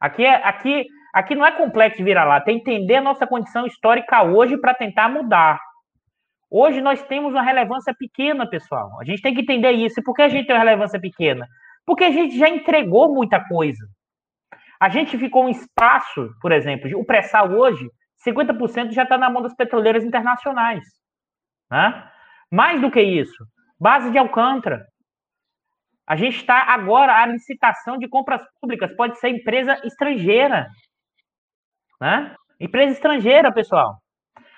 Aqui 0.00 0.24
é 0.24 0.46
aqui 0.46 0.86
aqui 1.12 1.34
não 1.34 1.46
é 1.46 1.52
complexo 1.52 2.02
virar 2.02 2.24
lá, 2.24 2.40
tem 2.40 2.56
entender 2.56 2.96
a 2.96 3.02
nossa 3.02 3.26
condição 3.26 3.66
histórica 3.66 4.22
hoje 4.22 4.56
para 4.56 4.74
tentar 4.74 5.08
mudar. 5.08 5.60
Hoje 6.50 6.80
nós 6.80 7.02
temos 7.04 7.32
uma 7.32 7.42
relevância 7.42 7.94
pequena, 7.98 8.46
pessoal. 8.48 9.00
A 9.00 9.04
gente 9.04 9.22
tem 9.22 9.34
que 9.34 9.40
entender 9.40 9.72
isso. 9.72 9.98
E 9.98 10.02
por 10.02 10.14
que 10.14 10.22
a 10.22 10.28
gente 10.28 10.46
tem 10.46 10.54
uma 10.54 10.62
relevância 10.62 11.00
pequena? 11.00 11.46
Porque 11.86 12.04
a 12.04 12.10
gente 12.10 12.36
já 12.38 12.48
entregou 12.48 13.12
muita 13.12 13.42
coisa. 13.48 13.86
A 14.78 14.88
gente 14.88 15.16
ficou 15.16 15.44
um 15.44 15.48
espaço, 15.48 16.30
por 16.40 16.52
exemplo, 16.52 16.90
o 16.98 17.06
pré-sal 17.06 17.50
hoje, 17.50 17.88
50% 18.26 18.90
já 18.90 19.04
está 19.04 19.16
na 19.16 19.30
mão 19.30 19.40
das 19.40 19.54
petroleiras 19.54 20.04
internacionais. 20.04 20.84
Né? 21.70 22.10
Mais 22.50 22.80
do 22.80 22.90
que 22.90 23.00
isso, 23.00 23.46
base 23.80 24.10
de 24.10 24.18
Alcântara. 24.18 24.84
A 26.06 26.16
gente 26.16 26.36
está 26.36 26.64
agora, 26.64 27.16
a 27.16 27.26
licitação 27.26 27.96
de 27.96 28.08
compras 28.08 28.42
públicas 28.60 28.94
pode 28.94 29.18
ser 29.18 29.30
empresa 29.30 29.80
estrangeira. 29.86 30.68
Né? 32.02 32.34
Empresa 32.58 32.94
estrangeira, 32.94 33.54
pessoal. 33.54 33.96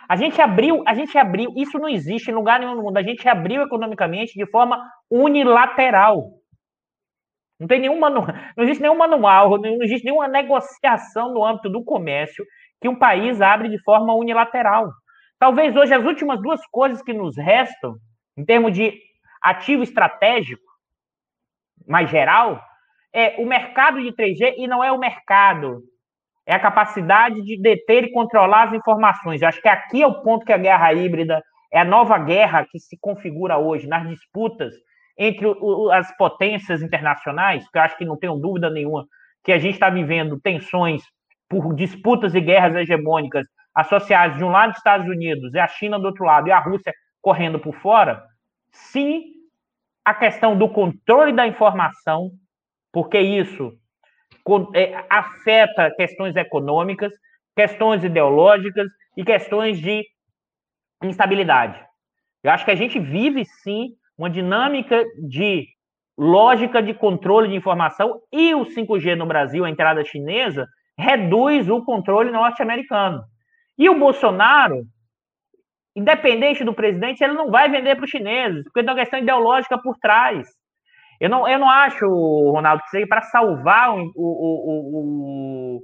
A 0.09 0.17
gente 0.17 0.41
abriu, 0.41 0.83
a 0.87 0.95
gente 0.95 1.19
abriu, 1.19 1.53
isso 1.59 1.79
não 1.79 1.91
existe 1.91 2.31
em 2.31 2.35
lugar 2.35 2.59
nenhum 2.59 2.75
no 2.75 2.83
mundo. 2.85 2.97
A 2.97 3.03
gente 3.03 3.29
abriu 3.29 3.61
economicamente 3.61 4.33
de 4.33 4.51
forma 4.51 4.83
unilateral. 5.11 6.31
Não 7.61 7.69
tem 7.69 7.81
nenhum 7.81 8.01
manual, 8.01 8.29
não 8.57 8.65
existe 8.65 8.81
nenhum 8.81 8.97
manual, 8.97 9.59
não 9.59 9.83
existe 9.83 10.07
nenhuma 10.07 10.27
negociação 10.27 11.35
no 11.35 11.45
âmbito 11.45 11.69
do 11.69 11.85
comércio 11.85 12.43
que 12.81 12.89
um 12.89 12.99
país 12.99 13.43
abre 13.43 13.69
de 13.69 13.79
forma 13.83 14.15
unilateral. 14.15 14.91
Talvez 15.39 15.77
hoje 15.77 15.93
as 15.93 16.05
últimas 16.05 16.41
duas 16.41 16.67
coisas 16.69 17.03
que 17.03 17.13
nos 17.13 17.37
restam, 17.37 17.97
em 18.39 18.45
termos 18.45 18.73
de 18.73 18.99
ativo 19.43 19.83
estratégico, 19.83 20.65
mais 21.87 22.09
geral, 22.09 22.59
é 23.13 23.37
o 23.39 23.45
mercado 23.47 24.01
de 24.01 24.13
3G 24.13 24.55
e 24.57 24.67
não 24.67 24.83
é 24.83 24.91
o 24.91 24.99
mercado, 24.99 25.83
é 26.47 26.55
a 26.55 26.61
capacidade 26.61 27.43
de 27.43 27.61
deter 27.61 28.05
e 28.05 28.13
controlar 28.13 28.69
as 28.69 28.75
informações. 28.75 29.41
Eu 29.41 29.49
acho 29.49 29.63
que 29.63 29.69
aqui 29.69 30.03
é 30.03 30.07
o 30.07 30.23
ponto 30.23 30.45
que 30.45 30.53
a 30.53 30.59
guerra 30.59 30.93
híbrida 30.93 31.43
é 31.73 31.81
a 31.81 31.85
nova 31.85 32.19
guerra 32.19 32.67
que 32.71 32.79
se 32.79 32.97
configura 33.01 33.59
hoje 33.59 33.87
nas 33.87 34.09
disputas 34.09 34.75
entre 35.19 35.47
as 35.93 36.15
potências 36.17 36.83
internacionais, 36.83 37.69
que 37.71 37.79
eu 37.79 37.83
acho 37.83 37.97
que 37.97 38.05
não 38.05 38.19
tenho 38.19 38.37
dúvida 38.37 38.69
nenhuma 38.69 39.07
que 39.45 39.53
a 39.53 39.59
gente 39.59 39.75
está 39.75 39.91
vivendo 39.91 40.41
tensões 40.41 41.03
por 41.49 41.75
disputas 41.75 42.35
e 42.35 42.41
guerras 42.41 42.75
hegemônicas 42.75 43.47
associadas 43.75 44.39
de 44.39 44.45
um 44.45 44.49
lado 44.49 44.71
dos 44.71 44.79
Estados 44.79 45.07
Unidos 45.07 45.53
e 45.53 45.59
a 45.59 45.69
China 45.69 45.99
do 45.99 46.07
outro 46.07 46.25
lado 46.25 46.49
e 46.49 46.53
a 46.53 46.59
Rússia 46.59 46.93
correndo 47.21 47.59
por 47.59 47.75
fora, 47.77 48.23
sim 48.71 49.35
a 50.05 50.15
questão 50.15 50.57
do 50.57 50.69
controle 50.69 51.33
da 51.33 51.47
informação, 51.47 52.31
porque 52.93 53.19
isso 53.19 53.73
afeta 55.09 55.91
questões 55.97 56.37
econômicas, 56.37 57.13
questões 57.57 58.05
ideológicas 58.05 58.89
e 59.17 59.25
questões 59.25 59.81
de 59.81 60.05
instabilidade. 61.03 61.83
Eu 62.43 62.51
acho 62.51 62.65
que 62.65 62.71
a 62.71 62.77
gente 62.77 62.99
vive 62.99 63.45
sim 63.45 63.95
uma 64.19 64.31
dinâmica 64.31 65.03
de 65.29 65.67
lógica 66.17 66.83
de 66.83 66.95
controle 66.95 67.49
de 67.49 67.57
informação 67.57 68.21
e 68.33 68.55
o 68.55 68.65
5G 68.65 69.17
no 69.17 69.27
Brasil, 69.27 69.65
a 69.65 69.71
entrada 69.71 70.05
chinesa, 70.05 70.67
reduz 70.97 71.69
o 71.69 71.83
controle 71.85 72.31
norte-americano. 72.31 73.23
E 73.77 73.89
o 73.89 73.99
Bolsonaro, 73.99 74.85
independente 75.97 76.63
do 76.63 76.73
presidente, 76.73 77.23
ele 77.23 77.33
não 77.33 77.51
vai 77.51 77.69
vender 77.69 77.97
para 77.97 78.05
os 78.05 78.11
chineses, 78.11 78.63
porque 78.65 78.83
tem 78.83 78.91
uma 78.91 79.01
questão 79.01 79.19
ideológica 79.19 79.77
por 79.79 79.97
trás. 79.99 80.49
Eu 81.21 81.31
não, 81.31 81.49
eu 81.49 81.59
não 81.59 81.69
acho, 81.69 82.07
Ronaldo, 82.07 82.83
que 82.83 82.91
seja 82.91 83.07
para 83.07 83.23
salvar 83.23 83.95
o, 83.95 84.13
o, 84.17 85.77
o, 85.77 85.81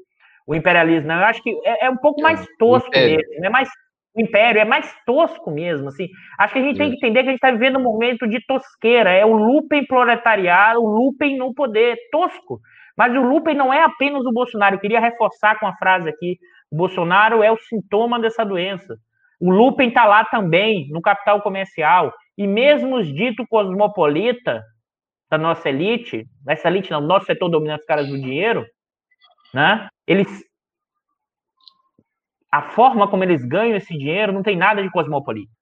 o, 0.46 0.54
imperialismo. 0.54 1.08
Não. 1.08 1.20
Eu 1.20 1.26
acho 1.26 1.42
que 1.42 1.50
é, 1.64 1.86
é 1.86 1.90
um 1.90 1.96
pouco 1.96 2.20
mais 2.20 2.44
tosco 2.58 2.90
mesmo, 2.90 3.44
é 3.44 3.48
mais 3.48 3.68
o 4.14 4.20
império 4.20 4.60
é 4.60 4.64
mais 4.64 4.92
tosco 5.06 5.50
mesmo, 5.50 5.88
assim. 5.88 6.08
Acho 6.38 6.54
que 6.54 6.58
a 6.58 6.62
gente 6.62 6.78
tem 6.78 6.90
que 6.90 6.96
entender 6.96 7.22
que 7.22 7.28
a 7.28 7.32
gente 7.32 7.36
está 7.36 7.50
vivendo 7.50 7.78
um 7.78 7.82
momento 7.82 8.26
de 8.26 8.44
tosqueira, 8.44 9.10
é 9.10 9.24
o 9.24 9.32
Lupen 9.32 9.86
proletariado, 9.86 10.82
o 10.82 10.88
Lupen 10.88 11.38
no 11.38 11.54
poder, 11.54 11.96
tosco. 12.10 12.60
Mas 12.96 13.14
o 13.14 13.22
Lupen 13.22 13.54
não 13.54 13.72
é 13.72 13.82
apenas 13.84 14.24
o 14.26 14.32
Bolsonaro, 14.32 14.74
eu 14.74 14.80
queria 14.80 15.00
reforçar 15.00 15.58
com 15.58 15.66
a 15.66 15.76
frase 15.76 16.08
aqui, 16.08 16.38
o 16.70 16.76
Bolsonaro 16.76 17.42
é 17.42 17.50
o 17.50 17.56
sintoma 17.56 18.18
dessa 18.18 18.44
doença. 18.44 18.96
O 19.40 19.50
Lupen 19.50 19.88
está 19.88 20.04
lá 20.04 20.24
também, 20.24 20.88
no 20.90 21.00
capital 21.00 21.40
comercial, 21.40 22.12
e 22.36 22.46
mesmo 22.46 22.96
os 22.96 23.06
dito 23.06 23.46
cosmopolita 23.48 24.62
da 25.30 25.38
nossa 25.38 25.68
elite, 25.68 26.26
essa 26.48 26.68
elite 26.68 26.90
não, 26.90 27.00
nosso 27.00 27.26
setor 27.26 27.48
dominante, 27.48 27.80
os 27.80 27.86
caras 27.86 28.08
do 28.08 28.18
dinheiro, 28.18 28.66
né? 29.54 29.88
Eles 30.06 30.28
a 32.52 32.62
forma 32.62 33.08
como 33.08 33.22
eles 33.22 33.44
ganham 33.44 33.76
esse 33.76 33.96
dinheiro 33.96 34.32
não 34.32 34.42
tem 34.42 34.56
nada 34.56 34.82
de 34.82 34.90
cosmopolita. 34.90 35.52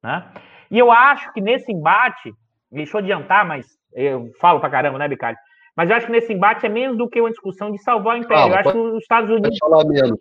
Né? 0.00 0.32
E 0.70 0.78
eu 0.78 0.92
acho 0.92 1.32
que 1.32 1.40
nesse 1.40 1.72
embate, 1.72 2.32
deixa 2.70 2.96
eu 2.96 3.00
adiantar, 3.00 3.44
mas 3.44 3.66
eu 3.92 4.30
falo 4.40 4.60
pra 4.60 4.70
caramba, 4.70 4.96
né, 4.98 5.08
Bicalho? 5.08 5.36
Mas 5.76 5.90
eu 5.90 5.96
acho 5.96 6.06
que 6.06 6.12
nesse 6.12 6.32
embate 6.32 6.64
é 6.64 6.68
menos 6.68 6.96
do 6.96 7.08
que 7.08 7.20
uma 7.20 7.30
discussão 7.30 7.72
de 7.72 7.82
salvar 7.82 8.14
o 8.14 8.18
Império. 8.18 8.42
Fala, 8.44 8.54
eu 8.54 8.58
acho 8.58 8.72
que 8.72 8.78
os 8.78 9.02
Estados 9.02 9.30
Unidos. 9.30 9.58
Pode 9.58 9.72
falar 9.72 9.84
menos. 9.88 10.18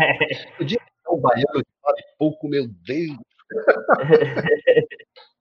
É. 0.00 0.56
Podia 0.56 0.78
ser 0.78 1.10
um 1.10 1.20
baiano 1.20 1.64
que 1.64 1.72
fala 1.80 1.96
pouco, 2.18 2.48
meu 2.48 2.66
Deus. 2.68 3.16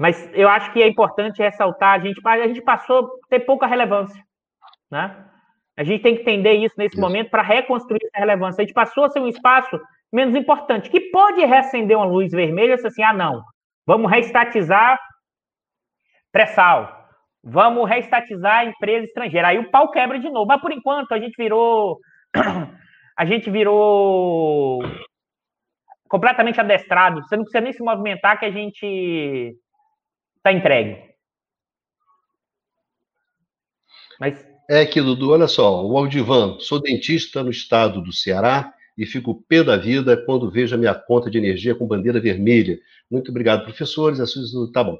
Mas 0.00 0.30
eu 0.32 0.48
acho 0.48 0.72
que 0.72 0.82
é 0.82 0.88
importante 0.88 1.42
ressaltar, 1.42 2.00
a 2.00 2.02
gente, 2.02 2.18
a 2.26 2.48
gente 2.48 2.62
passou 2.62 3.04
a 3.04 3.28
ter 3.28 3.40
pouca 3.40 3.66
relevância. 3.66 4.18
Né? 4.90 5.14
A 5.76 5.84
gente 5.84 6.02
tem 6.02 6.14
que 6.14 6.22
entender 6.22 6.54
isso 6.54 6.74
nesse 6.78 6.94
isso. 6.94 7.00
momento 7.02 7.28
para 7.28 7.42
reconstruir 7.42 8.00
essa 8.06 8.18
relevância. 8.18 8.62
A 8.62 8.64
gente 8.64 8.72
passou 8.72 9.04
a 9.04 9.10
ser 9.10 9.20
um 9.20 9.28
espaço 9.28 9.78
menos 10.10 10.34
importante, 10.34 10.88
que 10.88 11.10
pode 11.10 11.44
reacender 11.44 11.98
uma 11.98 12.06
luz 12.06 12.32
vermelha 12.32 12.78
se 12.78 12.86
assim, 12.86 13.02
ah, 13.02 13.12
não, 13.12 13.42
vamos 13.86 14.10
reestatizar 14.10 14.98
pré-sal, 16.32 17.06
vamos 17.44 17.86
reestatizar 17.86 18.60
a 18.60 18.64
empresa 18.64 19.04
estrangeira. 19.04 19.48
Aí 19.48 19.58
o 19.58 19.70
pau 19.70 19.90
quebra 19.90 20.18
de 20.18 20.30
novo. 20.30 20.46
Mas 20.46 20.62
por 20.62 20.72
enquanto 20.72 21.12
a 21.12 21.18
gente 21.20 21.36
virou. 21.36 21.98
A 23.18 23.26
gente 23.26 23.50
virou 23.50 24.82
completamente 26.08 26.58
adestrado. 26.58 27.20
Você 27.20 27.36
não 27.36 27.44
precisa 27.44 27.60
nem 27.60 27.72
se 27.74 27.82
movimentar 27.82 28.38
que 28.38 28.46
a 28.46 28.50
gente 28.50 29.54
está 30.40 30.52
entregue. 30.52 31.10
Mas... 34.18 34.44
É 34.68 34.86
que, 34.86 35.00
Dudu, 35.00 35.30
olha 35.30 35.48
só, 35.48 35.84
o 35.84 35.96
Aldivan, 35.96 36.58
sou 36.60 36.80
dentista 36.80 37.42
no 37.42 37.50
estado 37.50 38.00
do 38.00 38.12
Ceará 38.12 38.72
e 38.96 39.04
fico 39.04 39.42
pé 39.48 39.64
da 39.64 39.76
vida 39.76 40.16
quando 40.24 40.50
vejo 40.50 40.74
a 40.74 40.78
minha 40.78 40.94
conta 40.94 41.28
de 41.28 41.38
energia 41.38 41.74
com 41.74 41.88
bandeira 41.88 42.20
vermelha. 42.20 42.78
Muito 43.10 43.30
obrigado, 43.30 43.64
professores. 43.64 44.20
Tá 44.72 44.84
bom. 44.84 44.96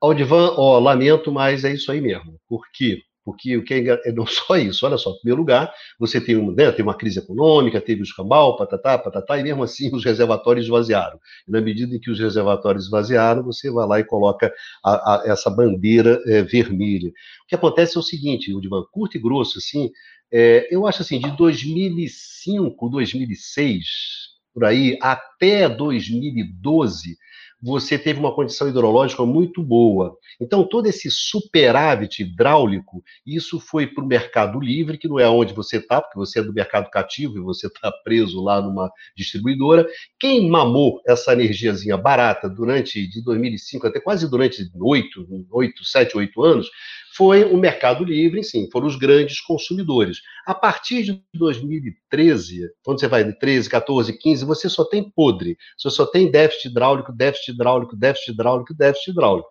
Aldivan, 0.00 0.54
ó, 0.56 0.78
lamento, 0.78 1.32
mas 1.32 1.64
é 1.64 1.72
isso 1.72 1.90
aí 1.90 2.00
mesmo. 2.00 2.38
Por 2.46 2.70
quê? 2.72 3.02
Porque 3.24 3.56
o 3.56 3.64
que 3.64 3.74
é, 3.74 4.08
é 4.08 4.12
não 4.12 4.26
só 4.26 4.56
isso, 4.56 4.86
olha 4.86 4.96
só, 4.96 5.10
em 5.10 5.18
primeiro 5.18 5.40
lugar, 5.40 5.72
você 5.98 6.20
tem, 6.20 6.36
um, 6.36 6.52
né, 6.52 6.70
tem 6.72 6.82
uma 6.82 6.96
crise 6.96 7.18
econômica, 7.18 7.80
teve 7.80 8.00
o 8.00 8.04
escambau, 8.04 8.56
patatá, 8.56 8.98
patatá, 8.98 9.38
e 9.38 9.42
mesmo 9.42 9.62
assim 9.62 9.90
os 9.94 10.04
reservatórios 10.04 10.66
esvaziaram. 10.66 11.18
E 11.46 11.50
na 11.50 11.60
medida 11.60 11.94
em 11.94 12.00
que 12.00 12.10
os 12.10 12.18
reservatórios 12.18 12.84
esvaziaram, 12.84 13.42
você 13.42 13.70
vai 13.70 13.86
lá 13.86 14.00
e 14.00 14.04
coloca 14.04 14.52
a, 14.84 14.92
a, 14.92 15.22
essa 15.26 15.50
bandeira 15.50 16.20
é, 16.26 16.42
vermelha. 16.42 17.08
O 17.08 17.46
que 17.48 17.54
acontece 17.54 17.96
é 17.96 18.00
o 18.00 18.02
seguinte, 18.02 18.54
Udivan, 18.54 18.84
curto 18.90 19.16
e 19.16 19.20
grosso, 19.20 19.58
assim, 19.58 19.90
é, 20.32 20.68
eu 20.70 20.86
acho 20.86 21.02
assim, 21.02 21.18
de 21.18 21.36
2005, 21.36 22.88
2006, 22.88 23.84
por 24.54 24.64
aí, 24.64 24.96
até 25.00 25.68
2012, 25.68 27.16
você 27.62 27.98
teve 27.98 28.18
uma 28.18 28.34
condição 28.34 28.68
hidrológica 28.68 29.24
muito 29.24 29.62
boa. 29.62 30.16
Então, 30.40 30.64
todo 30.66 30.86
esse 30.86 31.10
superávit 31.10 32.22
hidráulico, 32.22 33.02
isso 33.26 33.60
foi 33.60 33.86
para 33.86 34.02
o 34.02 34.06
mercado 34.06 34.58
livre, 34.58 34.96
que 34.96 35.08
não 35.08 35.18
é 35.18 35.28
onde 35.28 35.52
você 35.52 35.76
está, 35.76 36.00
porque 36.00 36.18
você 36.18 36.40
é 36.40 36.42
do 36.42 36.52
mercado 36.52 36.90
cativo 36.90 37.36
e 37.36 37.42
você 37.42 37.66
está 37.66 37.92
preso 38.04 38.42
lá 38.42 38.62
numa 38.62 38.90
distribuidora. 39.16 39.86
Quem 40.18 40.48
mamou 40.48 41.00
essa 41.06 41.32
energiazinha 41.32 41.96
barata 41.96 42.48
durante, 42.48 43.06
de 43.06 43.22
2005 43.22 43.86
até 43.86 44.00
quase 44.00 44.28
durante 44.28 44.70
oito, 44.80 45.26
oito, 45.50 45.84
sete, 45.84 46.16
oito 46.16 46.42
anos, 46.42 46.70
foi 47.12 47.44
o 47.44 47.56
Mercado 47.56 48.04
Livre, 48.04 48.42
sim, 48.42 48.68
foram 48.70 48.86
os 48.86 48.96
grandes 48.96 49.40
consumidores. 49.40 50.22
A 50.46 50.54
partir 50.54 51.02
de 51.02 51.22
2013, 51.34 52.70
quando 52.82 53.00
você 53.00 53.08
vai 53.08 53.24
de 53.24 53.38
13, 53.38 53.68
14, 53.68 54.16
15, 54.16 54.44
você 54.44 54.68
só 54.68 54.84
tem 54.84 55.10
podre, 55.10 55.56
você 55.76 55.90
só 55.90 56.06
tem 56.06 56.30
déficit 56.30 56.68
hidráulico, 56.68 57.12
déficit 57.12 57.49
hidráulico, 57.52 57.96
déficit 57.96 58.32
hidráulico, 58.32 58.74
déficit 58.74 59.10
hidráulico. 59.10 59.48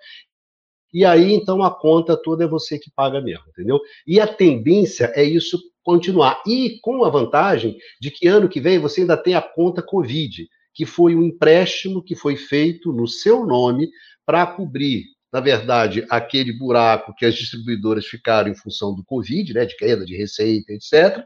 E 0.93 1.05
aí, 1.05 1.33
então, 1.33 1.61
a 1.61 1.69
conta 1.69 2.17
toda 2.17 2.43
é 2.43 2.47
você 2.47 2.79
que 2.79 2.91
paga 2.95 3.21
mesmo, 3.21 3.45
entendeu? 3.49 3.79
E 4.07 4.19
a 4.19 4.27
tendência 4.27 5.11
é 5.15 5.23
isso 5.23 5.59
continuar. 5.83 6.41
E 6.47 6.79
com 6.81 7.03
a 7.03 7.09
vantagem 7.09 7.77
de 8.01 8.09
que 8.09 8.27
ano 8.27 8.49
que 8.49 8.59
vem 8.59 8.79
você 8.79 9.01
ainda 9.01 9.15
tem 9.15 9.35
a 9.35 9.41
conta 9.41 9.83
Covid, 9.83 10.47
que 10.73 10.85
foi 10.85 11.15
um 11.15 11.23
empréstimo 11.23 12.03
que 12.03 12.15
foi 12.15 12.35
feito 12.35 12.91
no 12.91 13.07
seu 13.07 13.45
nome 13.45 13.89
para 14.25 14.45
cobrir 14.47 15.05
na 15.31 15.39
verdade, 15.39 16.05
aquele 16.09 16.51
buraco 16.51 17.13
que 17.15 17.25
as 17.25 17.35
distribuidoras 17.35 18.05
ficaram 18.05 18.49
em 18.49 18.55
função 18.55 18.95
do 18.95 19.03
Covid, 19.03 19.53
né, 19.53 19.65
de 19.65 19.75
queda 19.75 20.03
de 20.03 20.17
receita, 20.17 20.73
etc. 20.73 21.23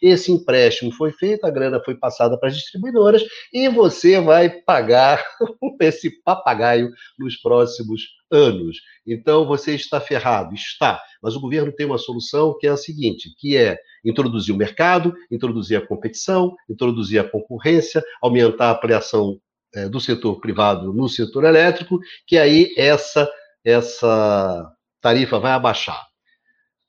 Esse 0.00 0.32
empréstimo 0.32 0.92
foi 0.92 1.12
feito, 1.12 1.44
a 1.44 1.50
grana 1.50 1.80
foi 1.84 1.94
passada 1.94 2.38
para 2.38 2.48
as 2.48 2.56
distribuidoras 2.56 3.22
e 3.52 3.68
você 3.68 4.20
vai 4.20 4.50
pagar 4.50 5.24
esse 5.80 6.10
papagaio 6.22 6.90
nos 7.18 7.36
próximos 7.36 8.02
anos. 8.30 8.78
Então 9.06 9.46
você 9.46 9.74
está 9.74 10.00
ferrado, 10.00 10.54
está. 10.54 11.00
Mas 11.22 11.34
o 11.34 11.40
governo 11.40 11.72
tem 11.72 11.86
uma 11.86 11.98
solução 11.98 12.56
que 12.58 12.66
é 12.66 12.70
a 12.70 12.76
seguinte, 12.76 13.30
que 13.38 13.56
é 13.56 13.78
introduzir 14.04 14.54
o 14.54 14.58
mercado, 14.58 15.14
introduzir 15.30 15.76
a 15.76 15.86
competição, 15.86 16.54
introduzir 16.68 17.20
a 17.20 17.28
concorrência, 17.28 18.02
aumentar 18.22 18.68
a 18.68 18.72
ampliação 18.72 19.40
é, 19.74 19.88
do 19.88 20.00
setor 20.00 20.40
privado 20.40 20.92
no 20.92 21.08
setor 21.08 21.44
elétrico, 21.44 21.98
que 22.26 22.38
aí 22.38 22.72
essa, 22.76 23.30
essa 23.64 24.72
tarifa 25.00 25.38
vai 25.38 25.52
abaixar. 25.52 26.06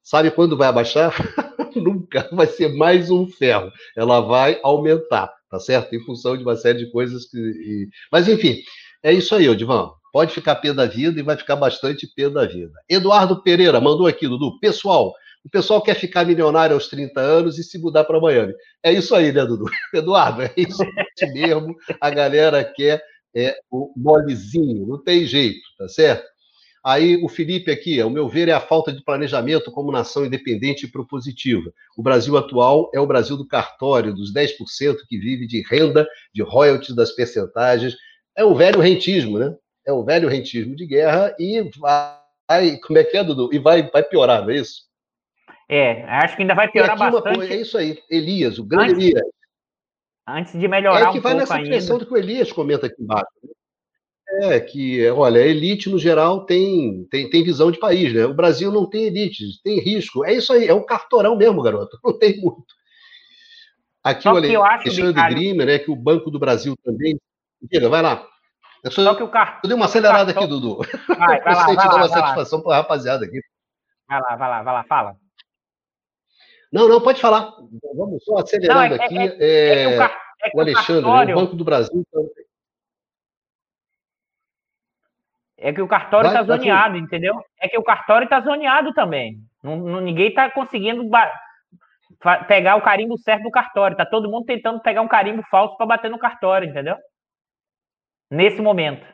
Sabe 0.02 0.32
quando 0.32 0.58
vai 0.58 0.70
abaixar? 0.70 1.14
Nunca, 1.76 2.28
vai 2.32 2.48
ser 2.48 2.70
mais 2.74 3.10
um 3.10 3.28
ferro. 3.28 3.72
Ela 3.96 4.22
vai 4.22 4.60
aumentar, 4.64 5.34
tá 5.50 5.60
certo? 5.60 5.94
Em 5.94 6.04
função 6.04 6.38
de 6.38 6.44
uma 6.44 6.56
série 6.56 6.80
de 6.80 6.92
coisas 6.92 7.26
que. 7.26 7.38
E... 7.38 7.90
Mas, 8.12 8.28
enfim, 8.28 8.58
é 9.04 9.12
isso 9.12 9.36
aí, 9.36 9.48
Odivan. 9.48 9.92
Pode 10.12 10.34
ficar 10.34 10.56
pé 10.56 10.74
da 10.74 10.86
vida 10.86 11.20
e 11.20 11.24
vai 11.24 11.38
ficar 11.38 11.56
bastante 11.56 12.08
pé 12.16 12.30
da 12.30 12.46
vida. 12.46 12.74
Eduardo 12.90 13.42
Pereira 13.44 13.80
mandou 13.80 14.08
aqui, 14.08 14.28
Dudu. 14.28 14.60
Pessoal, 14.60 15.14
o 15.46 15.50
pessoal 15.50 15.82
quer 15.82 15.96
ficar 15.96 16.26
milionário 16.26 16.74
aos 16.74 16.88
30 16.88 17.20
anos 17.20 17.58
e 17.58 17.64
se 17.64 17.78
mudar 17.78 18.04
para 18.04 18.20
Miami. 18.20 18.54
É 18.84 18.92
isso 18.92 19.16
aí, 19.16 19.32
né, 19.32 19.46
Dudu? 19.46 19.66
Eduardo, 19.94 20.42
é 20.42 20.52
isso 20.58 20.84
mesmo. 21.34 21.76
A 22.02 22.10
galera 22.10 22.64
quer 22.64 23.04
é, 23.36 23.56
o 23.70 23.94
molezinho, 23.96 24.88
não 24.88 25.04
tem 25.04 25.26
jeito, 25.26 25.62
tá 25.78 25.88
certo? 25.88 26.26
Aí 26.88 27.22
o 27.22 27.28
Felipe 27.28 27.70
aqui, 27.70 28.00
ao 28.00 28.10
meu 28.10 28.30
ver, 28.30 28.48
é 28.48 28.54
a 28.54 28.62
falta 28.62 28.94
de 28.94 29.04
planejamento 29.04 29.70
como 29.74 29.92
nação 29.92 30.26
independente 30.26 30.86
e 30.86 30.90
propositiva. 30.90 31.70
O 31.98 32.02
Brasil 32.02 32.38
atual 32.38 32.90
é 32.94 33.00
o 33.00 33.06
Brasil 33.06 33.36
do 33.36 33.46
cartório, 33.46 34.14
dos 34.14 34.34
10% 34.34 35.00
que 35.06 35.18
vive 35.18 35.46
de 35.46 35.62
renda, 35.70 36.08
de 36.34 36.42
royalties 36.42 36.96
das 36.96 37.12
percentagens. 37.12 37.94
É 38.38 38.46
o 38.46 38.56
velho 38.56 38.80
rentismo, 38.80 39.38
né? 39.38 39.54
É 39.86 39.92
o 39.92 40.02
velho 40.02 40.30
rentismo 40.30 40.78
de 40.78 40.88
guerra 40.88 41.36
e 41.38 41.62
vai. 41.78 42.78
Como 42.78 42.98
é 42.98 43.04
que 43.04 43.18
é, 43.18 43.24
Dudu? 43.26 43.50
E 43.52 43.60
vai, 43.60 43.90
vai 43.92 44.04
piorar, 44.04 44.44
não 44.44 44.52
é 44.52 44.56
isso? 44.56 44.84
É, 45.68 46.04
acho 46.04 46.38
que 46.38 46.44
ainda 46.44 46.56
vai 46.56 46.72
piorar 46.72 46.98
bastante. 46.98 47.36
Coisa, 47.36 47.54
é 47.54 47.58
isso 47.58 47.78
aí, 47.78 48.02
Elias, 48.10 48.60
o 48.60 48.64
grande 48.64 48.94
antes, 48.94 49.04
Elias. 49.04 49.28
Antes 50.26 50.58
de 50.58 50.68
melhorar 50.70 51.10
é 51.10 51.12
que 51.12 51.18
um 51.18 51.22
vai 51.22 51.34
pouco 51.34 51.52
nessa 51.52 51.62
direção 51.62 51.98
do 51.98 52.06
que 52.06 52.14
o 52.14 52.18
Elias 52.18 52.50
comenta 52.50 52.88
aqui 52.88 53.04
embaixo. 53.04 53.28
Né? 53.44 53.57
É 54.30 54.60
que, 54.60 55.10
olha, 55.10 55.42
a 55.42 55.46
elite 55.46 55.90
no 55.90 55.98
geral 55.98 56.46
tem, 56.46 57.06
tem, 57.10 57.30
tem 57.30 57.44
visão 57.44 57.72
de 57.72 57.80
país, 57.80 58.14
né? 58.14 58.26
O 58.26 58.34
Brasil 58.34 58.72
não 58.72 58.88
tem 58.88 59.06
elite, 59.06 59.44
tem 59.64 59.80
risco. 59.80 60.26
É 60.26 60.34
isso 60.34 60.52
aí, 60.52 60.68
é 60.68 60.74
um 60.74 60.86
cartorão 60.86 61.36
mesmo, 61.36 61.62
garoto. 61.62 61.98
Não 62.04 62.18
tem 62.18 62.40
muito. 62.40 62.66
Aqui, 64.04 64.24
Só 64.24 64.34
olha, 64.34 64.60
Alexandre 64.60 65.30
Grima, 65.30 65.66
né? 65.66 65.80
Que 65.80 65.90
o 65.90 65.96
Banco 65.96 66.30
do 66.30 66.40
Brasil 66.40 66.76
também. 66.84 67.20
Diga, 67.62 67.90
vai 67.90 68.02
lá. 68.02 68.26
Eu 68.84 68.92
sou, 68.92 69.04
Só 69.04 69.16
que 69.16 69.24
o 69.24 69.30
cartão. 69.30 69.60
Eu 69.64 69.70
dei 69.70 69.76
uma 69.76 69.86
acelerada 69.86 70.34
cartão... 70.34 70.44
aqui, 70.44 70.52
Dudu. 70.52 70.78
Vai, 71.08 71.42
vai 71.42 71.56
lá, 71.56 71.66
vai 71.66 71.76
lá, 71.76 71.88
dar 71.88 71.96
uma 71.96 72.10
satisfação 72.10 72.62
para 72.62 72.74
a 72.74 72.78
rapaziada 72.78 73.26
aqui. 73.26 73.40
Vai 74.08 74.22
lá, 74.22 74.36
vai 74.36 74.50
lá, 74.50 74.64
vai 74.64 74.74
lá, 74.74 74.84
fala. 74.84 75.16
Não, 76.72 76.88
não, 76.88 77.02
pode 77.02 77.20
falar. 77.20 77.54
Vamos 77.96 78.24
só 78.24 78.38
acelerando 78.38 78.80
não, 78.80 78.84
é, 78.84 79.06
aqui. 79.06 79.18
É, 79.18 79.38
é, 79.40 79.84
é 79.84 79.88
o, 79.88 80.02
é 80.02 80.12
o, 80.54 80.60
Alexandre, 80.60 81.00
o, 81.00 81.04
cartório... 81.04 81.36
o 81.36 81.40
Banco 81.40 81.56
do 81.56 81.64
Brasil. 81.64 82.06
É 85.58 85.74
que 85.74 85.82
o 85.82 85.88
cartório 85.88 86.28
está 86.28 86.44
zoneado, 86.44 86.98
entendeu? 86.98 87.36
É 87.60 87.68
que 87.68 87.78
o 87.78 87.84
cartório 87.84 88.26
está 88.26 88.40
zoneado 88.40 88.94
também. 88.94 89.40
Não, 89.64 89.76
não 89.76 90.00
ninguém 90.00 90.30
está 90.30 90.50
conseguindo 90.52 91.04
pegar 92.48 92.76
o 92.76 92.82
carimbo 92.82 93.18
certo 93.18 93.44
do 93.44 93.52
cartório. 93.52 93.96
Está 93.96 94.06
todo 94.06 94.30
mundo 94.30 94.46
tentando 94.46 94.80
pegar 94.82 95.02
um 95.02 95.08
carimbo 95.08 95.42
falso 95.50 95.76
para 95.76 95.88
bater 95.88 96.12
no 96.12 96.20
cartório, 96.20 96.70
entendeu? 96.70 96.96
Nesse 98.30 98.62
momento. 98.62 99.06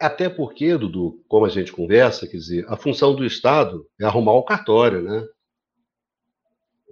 Até 0.00 0.28
porque, 0.28 0.76
Dudu, 0.76 1.24
como 1.26 1.46
a 1.46 1.48
gente 1.48 1.72
conversa, 1.72 2.28
quer 2.28 2.36
dizer, 2.36 2.64
a 2.68 2.76
função 2.76 3.16
do 3.16 3.24
Estado 3.24 3.84
é 4.00 4.04
arrumar 4.04 4.34
o 4.34 4.44
cartório, 4.44 5.02
né? 5.02 5.24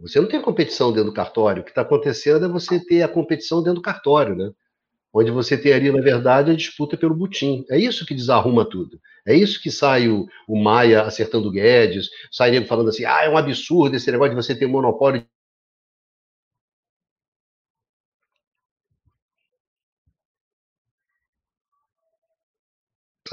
Você 0.00 0.20
não 0.20 0.28
tem 0.28 0.42
competição 0.42 0.90
dentro 0.90 1.10
do 1.10 1.14
cartório. 1.14 1.62
O 1.62 1.64
que 1.64 1.70
está 1.70 1.82
acontecendo 1.82 2.44
é 2.44 2.48
você 2.48 2.84
ter 2.84 3.02
a 3.02 3.08
competição 3.08 3.62
dentro 3.62 3.76
do 3.76 3.82
cartório, 3.82 4.34
né? 4.34 4.50
Onde 5.18 5.30
você 5.30 5.56
teria, 5.56 5.90
na 5.90 6.02
verdade, 6.02 6.50
a 6.50 6.54
disputa 6.54 6.94
pelo 6.94 7.14
butim. 7.14 7.64
É 7.70 7.78
isso 7.78 8.04
que 8.04 8.14
desarruma 8.14 8.68
tudo. 8.68 9.00
É 9.26 9.34
isso 9.34 9.62
que 9.62 9.70
sai 9.70 10.08
o, 10.10 10.26
o 10.46 10.62
Maia 10.62 11.04
acertando 11.04 11.48
o 11.48 11.50
Guedes, 11.50 12.10
sai 12.30 12.50
nego 12.50 12.66
falando 12.66 12.90
assim, 12.90 13.06
ah, 13.06 13.24
é 13.24 13.30
um 13.30 13.36
absurdo 13.38 13.96
esse 13.96 14.12
negócio 14.12 14.34
de 14.34 14.36
você 14.36 14.54
ter 14.54 14.66
monopólio 14.66 15.26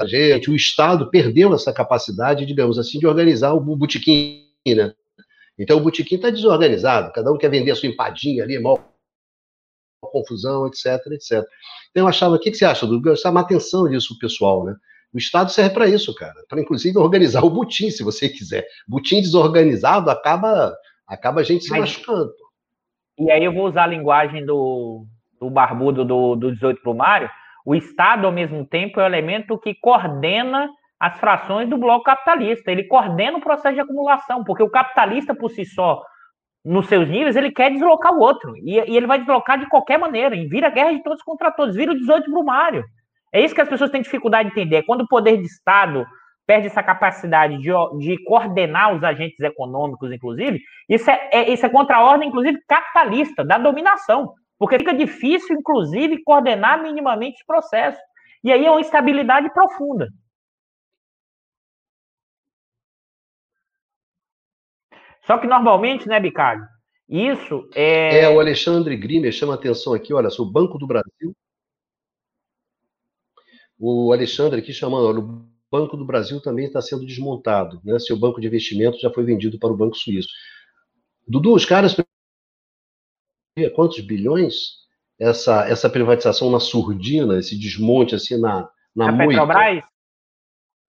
gente, 0.06 0.50
o 0.50 0.56
Estado 0.56 1.10
perdeu 1.10 1.54
essa 1.54 1.72
capacidade, 1.72 2.46
digamos 2.46 2.78
assim, 2.78 2.98
de 2.98 3.06
organizar 3.06 3.52
o 3.52 3.60
botequim, 3.60 4.48
né? 4.66 4.94
Então 5.58 5.76
o 5.76 5.80
botequim 5.80 6.16
está 6.16 6.30
desorganizado, 6.30 7.12
cada 7.12 7.30
um 7.30 7.38
quer 7.38 7.50
vender 7.50 7.72
a 7.72 7.76
sua 7.76 7.90
empadinha 7.90 8.42
ali, 8.42 8.58
mal 8.58 8.93
confusão, 10.14 10.66
etc, 10.66 10.86
etc. 11.12 11.44
Então 11.90 12.04
eu 12.04 12.08
achava, 12.08 12.34
o 12.34 12.38
que, 12.38 12.50
que 12.50 12.56
você 12.56 12.64
acha, 12.64 12.86
Dudu? 12.86 13.16
Chamar 13.16 13.42
atenção 13.42 13.88
disso 13.88 14.14
o 14.14 14.18
pessoal, 14.18 14.64
né? 14.64 14.74
O 15.12 15.18
Estado 15.18 15.50
serve 15.50 15.74
para 15.74 15.86
isso, 15.86 16.14
cara, 16.14 16.34
para 16.48 16.60
inclusive 16.60 16.98
organizar 16.98 17.44
o 17.44 17.50
butim, 17.50 17.90
se 17.90 18.02
você 18.02 18.28
quiser. 18.28 18.66
Butim 18.88 19.20
desorganizado 19.20 20.10
acaba, 20.10 20.74
acaba 21.06 21.40
a 21.40 21.44
gente 21.44 21.64
se 21.64 21.70
Mas, 21.70 21.80
machucando. 21.80 22.32
E 23.18 23.30
aí 23.30 23.44
eu 23.44 23.52
vou 23.52 23.68
usar 23.68 23.84
a 23.84 23.88
linguagem 23.88 24.44
do, 24.44 25.06
do 25.40 25.48
barbudo 25.50 26.04
do, 26.04 26.34
do 26.34 26.52
18 26.52 26.82
pro 26.82 26.94
Mário, 26.94 27.30
o 27.64 27.74
Estado, 27.74 28.26
ao 28.26 28.32
mesmo 28.32 28.66
tempo, 28.66 29.00
é 29.00 29.04
o 29.04 29.06
elemento 29.06 29.58
que 29.58 29.74
coordena 29.74 30.68
as 31.00 31.18
frações 31.18 31.68
do 31.68 31.78
bloco 31.78 32.04
capitalista. 32.04 32.70
Ele 32.70 32.84
coordena 32.84 33.38
o 33.38 33.40
processo 33.40 33.74
de 33.74 33.80
acumulação, 33.80 34.44
porque 34.44 34.62
o 34.62 34.70
capitalista, 34.70 35.34
por 35.34 35.50
si 35.50 35.64
só, 35.64 36.02
nos 36.64 36.86
seus 36.86 37.08
níveis, 37.08 37.36
ele 37.36 37.50
quer 37.50 37.70
deslocar 37.70 38.14
o 38.14 38.20
outro. 38.20 38.56
E, 38.56 38.72
e 38.72 38.96
ele 38.96 39.06
vai 39.06 39.18
deslocar 39.18 39.58
de 39.58 39.68
qualquer 39.68 39.98
maneira. 39.98 40.34
E 40.34 40.46
vira 40.46 40.70
guerra 40.70 40.92
de 40.92 41.02
todos 41.02 41.22
contra 41.22 41.50
todos. 41.50 41.76
Vira 41.76 41.92
o 41.92 41.98
18 41.98 42.30
brumário. 42.30 42.84
É 43.32 43.40
isso 43.40 43.54
que 43.54 43.60
as 43.60 43.68
pessoas 43.68 43.90
têm 43.90 44.00
dificuldade 44.00 44.48
de 44.48 44.58
entender. 44.58 44.84
Quando 44.84 45.02
o 45.02 45.08
poder 45.08 45.36
de 45.36 45.44
Estado 45.44 46.06
perde 46.46 46.68
essa 46.68 46.82
capacidade 46.82 47.58
de, 47.58 47.70
de 47.98 48.22
coordenar 48.24 48.94
os 48.94 49.02
agentes 49.02 49.40
econômicos, 49.40 50.12
inclusive, 50.12 50.60
isso 50.88 51.10
é, 51.10 51.30
é, 51.32 51.50
isso 51.50 51.64
é 51.64 51.68
contra 51.68 51.96
a 51.96 52.04
ordem, 52.04 52.28
inclusive, 52.28 52.58
capitalista, 52.68 53.44
da 53.44 53.58
dominação. 53.58 54.32
Porque 54.58 54.78
fica 54.78 54.94
difícil, 54.94 55.56
inclusive, 55.56 56.22
coordenar 56.22 56.82
minimamente 56.82 57.40
os 57.40 57.46
processos. 57.46 58.00
E 58.42 58.52
aí 58.52 58.64
é 58.64 58.70
uma 58.70 58.80
instabilidade 58.80 59.52
profunda. 59.52 60.08
Só 65.26 65.38
que 65.38 65.46
normalmente, 65.46 66.06
né, 66.06 66.20
Bicalho? 66.20 66.66
Isso 67.08 67.68
é. 67.74 68.20
É, 68.20 68.28
o 68.28 68.40
Alexandre 68.40 68.96
Grimer 68.96 69.32
chama 69.32 69.54
atenção 69.54 69.92
aqui, 69.92 70.12
olha, 70.12 70.28
o 70.38 70.50
Banco 70.50 70.78
do 70.78 70.86
Brasil. 70.86 71.34
O 73.78 74.12
Alexandre 74.12 74.60
aqui 74.60 74.72
chamando, 74.72 75.06
olha, 75.06 75.18
o 75.18 75.46
Banco 75.70 75.96
do 75.96 76.04
Brasil 76.04 76.40
também 76.40 76.66
está 76.66 76.80
sendo 76.80 77.04
desmontado, 77.04 77.80
né? 77.84 77.98
Seu 77.98 78.18
banco 78.18 78.40
de 78.40 78.46
investimento 78.46 78.98
já 78.98 79.10
foi 79.10 79.24
vendido 79.24 79.58
para 79.58 79.72
o 79.72 79.76
Banco 79.76 79.96
Suíço. 79.96 80.28
Dudu, 81.26 81.54
os 81.54 81.64
caras 81.64 81.96
quantos 83.74 84.00
bilhões 84.00 84.84
essa, 85.18 85.68
essa 85.68 85.88
privatização 85.88 86.50
na 86.50 86.58
surdina, 86.58 87.38
esse 87.38 87.58
desmonte 87.58 88.14
assim 88.14 88.40
na, 88.40 88.68
na 88.94 89.08
a 89.08 89.12
moita. 89.12 89.46
Petrobras? 89.46 89.84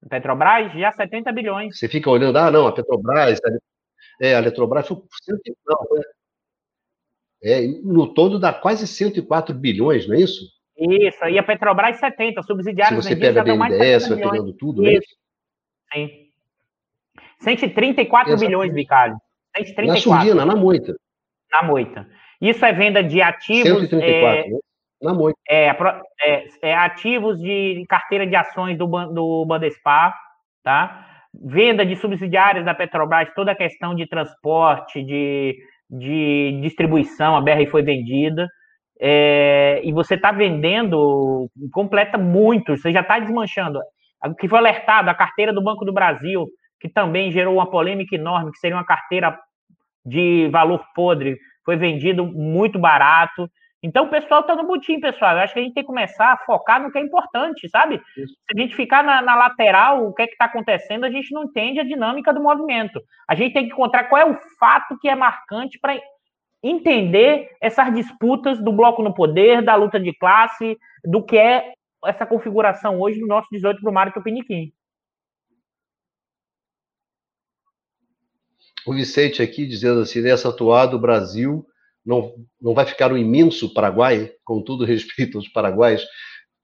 Petrobras 0.10 0.74
já 0.74 0.91
70 0.91 1.32
bilhões. 1.32 1.78
Você 1.78 1.88
fica 1.88 2.10
olhando, 2.10 2.38
ah, 2.38 2.52
não, 2.52 2.68
a 2.68 2.72
Petrobras, 2.72 3.40
é, 4.22 4.36
a 4.36 4.40
Eletrobras 4.40 4.88
foi 4.88 4.98
não, 4.98 5.98
né? 5.98 6.03
é, 7.44 7.68
no 7.84 8.14
todo 8.14 8.40
dá 8.40 8.53
quase 8.53 8.88
104 8.88 9.53
bilhões, 9.53 10.07
não 10.07 10.15
é 10.15 10.19
isso? 10.19 10.45
Isso, 10.77 11.23
e 11.26 11.40
a 11.40 11.44
Petrobras 11.44 11.98
70, 11.98 12.44
subsidiários 12.44 13.06
Se 13.06 13.10
você 13.10 13.15
pega 13.15 13.41
a 13.41 13.44
BNDES, 13.44 14.10
vai 14.10 14.18
pegando 14.18 14.53
tudo, 14.53 14.82
né? 14.82 14.94
isso. 14.94 15.15
Sim. 15.94 16.26
134 17.40 18.34
Exato. 18.34 18.45
bilhões, 18.45 18.73
Bicalho. 18.73 19.15
134. 19.56 19.88
Na 19.88 19.98
surdina, 19.98 20.45
na 20.45 20.56
moita. 20.56 20.95
Na 21.52 21.64
moita. 21.64 22.07
Isso 22.41 22.65
é 22.65 22.73
venda 22.73 23.02
de 23.02 23.22
ativos. 23.22 23.90
134, 23.90 24.03
é, 24.03 24.49
né? 24.49 24.60
Na 25.02 25.14
moita. 25.14 25.40
É, 25.48 25.68
é, 26.22 26.48
é, 26.61 26.76
ativos 26.76 27.40
de 27.40 27.86
carteira 27.88 28.27
de 28.27 28.36
ações 28.36 28.77
do, 28.77 28.86
do 28.86 29.45
Bandespar, 29.45 30.14
tá? 30.61 31.14
Venda 31.44 31.86
de 31.86 31.95
subsidiárias 31.95 32.66
da 32.66 32.74
Petrobras, 32.74 33.34
toda 33.36 33.52
a 33.52 33.56
questão 33.56 33.95
de 33.95 34.07
transporte, 34.07 35.03
de, 35.03 35.56
de 35.90 36.60
distribuição, 36.62 37.36
a 37.36 37.41
BR 37.41 37.66
foi 37.70 37.82
vendida. 37.82 38.48
É, 38.99 39.82
e 39.84 39.91
você 39.91 40.16
está 40.16 40.32
vendendo, 40.32 41.49
completa 41.72 42.18
muito, 42.18 42.78
você 42.78 42.91
já 42.91 43.02
está 43.02 43.20
desmanchando. 43.20 43.80
O 44.26 44.36
que 44.36 44.48
foi 44.48 44.57
alertado, 44.57 45.10
a 45.10 45.14
carteira 45.14 45.53
do 45.53 45.64
Banco 45.64 45.86
do 45.86 45.94
Brasil, 45.94 46.48
que 46.80 46.90
também 46.90 47.32
gerou 47.32 47.56
uma 47.56 47.70
polêmica 47.70 48.16
enorme, 48.16 48.52
que 48.52 48.60
seria 48.60 48.78
uma 48.78 48.86
carteira 48.86 49.38
de 50.06 50.48
valor 50.52 50.84
podre, 50.94 51.38
foi 51.66 51.76
vendido 51.76 52.26
muito 52.26 52.78
barato. 52.78 53.49
Então 53.86 54.06
o 54.06 54.10
pessoal 54.10 54.41
está 54.41 54.56
no 54.56 54.66
butim, 54.66 54.99
pessoal. 54.99 55.38
Eu 55.38 55.44
acho 55.44 55.53
que 55.53 55.60
a 55.60 55.62
gente 55.64 55.76
tem 55.76 55.84
que 55.84 55.88
começar 55.88 56.34
a 56.34 56.38
focar 56.38 56.82
no 56.82 56.91
que 56.91 56.98
é 56.98 57.02
importante, 57.02 57.70
sabe? 57.70 58.02
Isso. 58.18 58.34
Se 58.34 58.57
a 58.57 58.60
gente 58.60 58.76
ficar 58.76 59.03
na, 59.03 59.22
na 59.22 59.36
lateral, 59.36 60.07
o 60.07 60.12
que 60.12 60.24
é 60.24 60.28
que 60.28 60.34
está 60.34 60.45
acontecendo, 60.45 61.03
a 61.03 61.12
gente 61.12 61.32
não 61.32 61.44
entende 61.44 61.80
a 61.80 61.84
dinâmica 61.84 62.34
do 62.34 62.41
movimento. 62.41 62.99
A 63.28 63.36
gente 63.36 63.53
tem 63.53 63.68
que 63.68 63.74
encontrar 63.74 64.06
qual 64.06 64.20
é 64.20 64.26
o 64.26 64.40
fato 64.60 64.98
que 64.99 65.07
é 65.07 65.14
marcante 65.14 65.78
para 65.80 66.02
entender 66.64 67.56
essas 67.62 67.94
disputas 67.94 68.57
do 68.57 68.74
bloco 68.74 69.03
no 69.03 69.14
poder, 69.14 69.62
da 69.62 69.76
luta 69.76 69.99
de 69.99 70.12
classe, 70.14 70.76
do 71.03 71.24
que 71.24 71.38
é 71.38 71.74
essa 72.03 72.26
configuração 72.26 72.99
hoje 72.99 73.20
do 73.20 73.28
nosso 73.28 73.48
18 73.52 73.82
para 73.82 73.91
o 73.91 73.94
Mário 73.94 74.14
Tupiniquim. 74.14 74.74
O 78.88 78.95
Vicente 78.95 79.44
aqui 79.44 79.68
dizendo 79.68 80.02
assim, 80.02 80.22
nessa 80.22 80.49
atuada 80.49 80.95
o 80.95 80.99
Brasil 80.99 81.68
não, 82.06 82.34
não 82.61 82.73
vai 82.73 82.86
ficar 82.86 83.11
um 83.11 83.18
imenso 83.18 83.73
Paraguai, 83.73 84.32
com 84.44 84.61
todo 84.61 84.86
respeito 84.86 85.38
aos 85.38 85.48
paraguaios. 85.48 86.06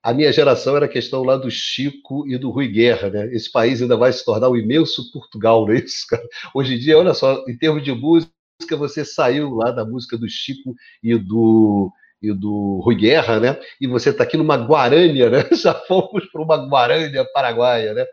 A 0.04 0.14
minha 0.14 0.32
geração 0.32 0.76
era 0.76 0.88
questão 0.88 1.24
lá 1.24 1.38
do 1.38 1.50
Chico 1.50 2.28
e 2.28 2.38
do 2.38 2.50
Rui 2.50 2.68
Guerra, 2.68 3.10
né? 3.10 3.34
Esse 3.34 3.52
país 3.52 3.82
ainda 3.82 3.96
vai 3.96 4.12
se 4.12 4.26
tornar 4.26 4.50
o 4.50 4.54
um 4.54 4.58
imenso 4.58 5.12
Portugal, 5.12 5.66
não 5.66 5.74
é 5.74 5.80
isso, 5.80 6.06
cara? 6.10 6.24
Hoje 6.54 6.76
em 6.76 6.80
dia, 6.80 6.98
olha 6.98 7.14
só, 7.14 7.44
em 7.48 7.58
termos 7.58 7.84
de 7.84 7.92
música, 7.92 8.32
você 8.72 9.06
saiu 9.06 9.56
lá 9.56 9.72
da 9.72 9.86
música 9.86 10.18
do 10.18 10.28
Chico 10.30 10.76
e 11.04 11.18
do 11.18 11.92
e 12.22 12.32
do 12.32 12.80
Rui 12.84 12.96
Guerra, 12.96 13.40
né? 13.40 13.60
E 13.80 13.88
você 13.88 14.12
está 14.12 14.24
aqui 14.24 14.38
numa 14.38 14.56
Guarânia, 14.56 15.28
né? 15.30 15.50
Já 15.58 15.74
fomos 15.74 16.26
para 16.32 16.42
uma 16.42 16.58
Guarânia 16.68 17.26
paraguaia, 17.34 17.96
né? 17.96 18.06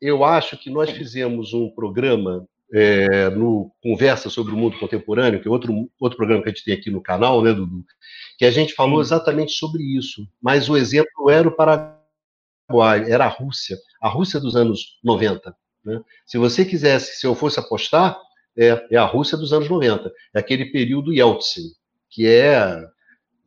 eu 0.00 0.24
acho 0.24 0.56
que 0.56 0.70
nós 0.70 0.90
fizemos 0.90 1.52
um 1.52 1.70
programa 1.70 2.46
é, 2.72 3.30
no 3.30 3.70
Conversa 3.82 4.28
sobre 4.28 4.52
o 4.52 4.56
Mundo 4.56 4.78
Contemporâneo, 4.78 5.40
que 5.40 5.48
é 5.48 5.50
outro, 5.50 5.90
outro 5.98 6.16
programa 6.16 6.42
que 6.42 6.50
a 6.50 6.52
gente 6.52 6.64
tem 6.64 6.74
aqui 6.74 6.90
no 6.90 7.02
canal, 7.02 7.42
né, 7.42 7.52
Dudu? 7.52 7.84
Que 8.38 8.44
a 8.44 8.50
gente 8.50 8.74
falou 8.74 9.00
exatamente 9.00 9.52
sobre 9.52 9.82
isso. 9.82 10.26
Mas 10.40 10.68
o 10.68 10.76
exemplo 10.76 11.30
era 11.30 11.48
o 11.48 11.54
Paraguai, 11.56 13.10
era 13.10 13.24
a 13.24 13.28
Rússia, 13.28 13.76
a 14.00 14.08
Rússia 14.08 14.38
dos 14.38 14.54
anos 14.54 14.98
90. 15.02 15.54
Né? 15.84 16.00
Se 16.26 16.38
você 16.38 16.64
quisesse, 16.64 17.18
se 17.18 17.26
eu 17.26 17.34
fosse 17.34 17.58
apostar, 17.58 18.18
é, 18.56 18.86
é 18.90 18.96
a 18.96 19.04
Rússia 19.04 19.38
dos 19.38 19.52
anos 19.52 19.68
90, 19.68 20.12
é 20.34 20.38
aquele 20.38 20.66
período 20.66 21.12
Yeltsin, 21.12 21.70
que 22.10 22.26
é. 22.26 22.84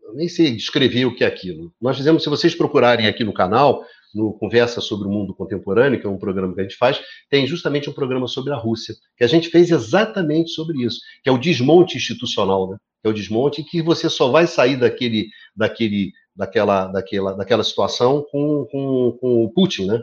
Eu 0.03 0.15
nem 0.15 0.27
sei 0.27 0.53
descrever 0.53 1.05
o 1.05 1.15
que 1.15 1.23
é 1.23 1.27
aquilo. 1.27 1.73
Nós 1.79 1.95
fizemos, 1.95 2.23
se 2.23 2.29
vocês 2.29 2.53
procurarem 2.53 3.07
aqui 3.07 3.23
no 3.23 3.33
canal, 3.33 3.85
no 4.13 4.33
Conversa 4.33 4.81
sobre 4.81 5.07
o 5.07 5.11
Mundo 5.11 5.33
Contemporâneo, 5.33 5.99
que 5.99 6.05
é 6.05 6.09
um 6.09 6.17
programa 6.17 6.53
que 6.53 6.59
a 6.59 6.63
gente 6.63 6.77
faz, 6.77 7.01
tem 7.29 7.47
justamente 7.47 7.89
um 7.89 7.93
programa 7.93 8.27
sobre 8.27 8.53
a 8.53 8.57
Rússia, 8.57 8.95
que 9.17 9.23
a 9.23 9.27
gente 9.27 9.49
fez 9.49 9.71
exatamente 9.71 10.51
sobre 10.51 10.83
isso, 10.83 10.99
que 11.23 11.29
é 11.29 11.33
o 11.33 11.37
desmonte 11.37 11.97
institucional, 11.97 12.69
né? 12.69 12.77
Que 13.01 13.07
é 13.07 13.11
o 13.11 13.13
desmonte 13.13 13.63
que 13.63 13.81
você 13.81 14.09
só 14.09 14.29
vai 14.29 14.47
sair 14.47 14.77
daquele, 14.77 15.27
daquele, 15.55 16.11
daquela, 16.35 16.87
daquela, 16.87 17.33
daquela 17.33 17.63
situação 17.63 18.25
com, 18.31 18.65
com, 18.71 19.17
com 19.19 19.43
o 19.43 19.51
Putin, 19.51 19.87
né? 19.87 20.01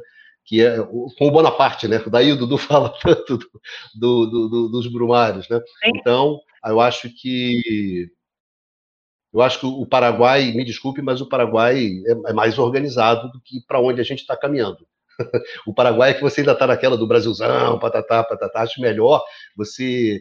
que 0.49 0.65
é 0.65 0.79
com 0.79 1.29
o 1.29 1.31
Bonaparte, 1.31 1.87
né? 1.87 2.03
Daí 2.11 2.33
o 2.33 2.37
Dudu 2.37 2.57
fala 2.57 2.91
tanto 3.03 3.39
do, 3.95 4.27
do, 4.27 4.49
do, 4.49 4.69
dos 4.71 4.87
brumários, 4.87 5.47
né? 5.51 5.61
Então, 5.85 6.41
eu 6.65 6.81
acho 6.81 7.11
que 7.11 8.09
eu 9.39 9.43
acho 9.45 9.61
que 9.61 9.67
o 9.67 9.87
Paraguai, 9.87 10.53
me 10.53 10.65
desculpe, 10.65 11.01
mas 11.01 11.21
o 11.21 11.29
Paraguai 11.29 11.91
é, 12.07 12.31
é 12.31 12.33
mais 12.33 12.59
organizado 12.59 13.31
do 13.31 13.41
que 13.41 13.61
para 13.67 13.81
onde 13.81 14.01
a 14.01 14.05
gente 14.05 14.21
está 14.21 14.37
caminhando. 14.37 14.79
o 15.67 15.73
Paraguai 15.75 16.11
é 16.11 16.15
que 16.15 16.23
você 16.23 16.41
ainda 16.41 16.53
está 16.53 16.67
naquela 16.67 16.97
do 16.97 17.07
Brasilzão, 17.07 17.79
patatá, 17.79 18.25
patatá. 18.25 18.63
Acho 18.63 18.81
melhor 18.81 19.23
você, 19.57 20.21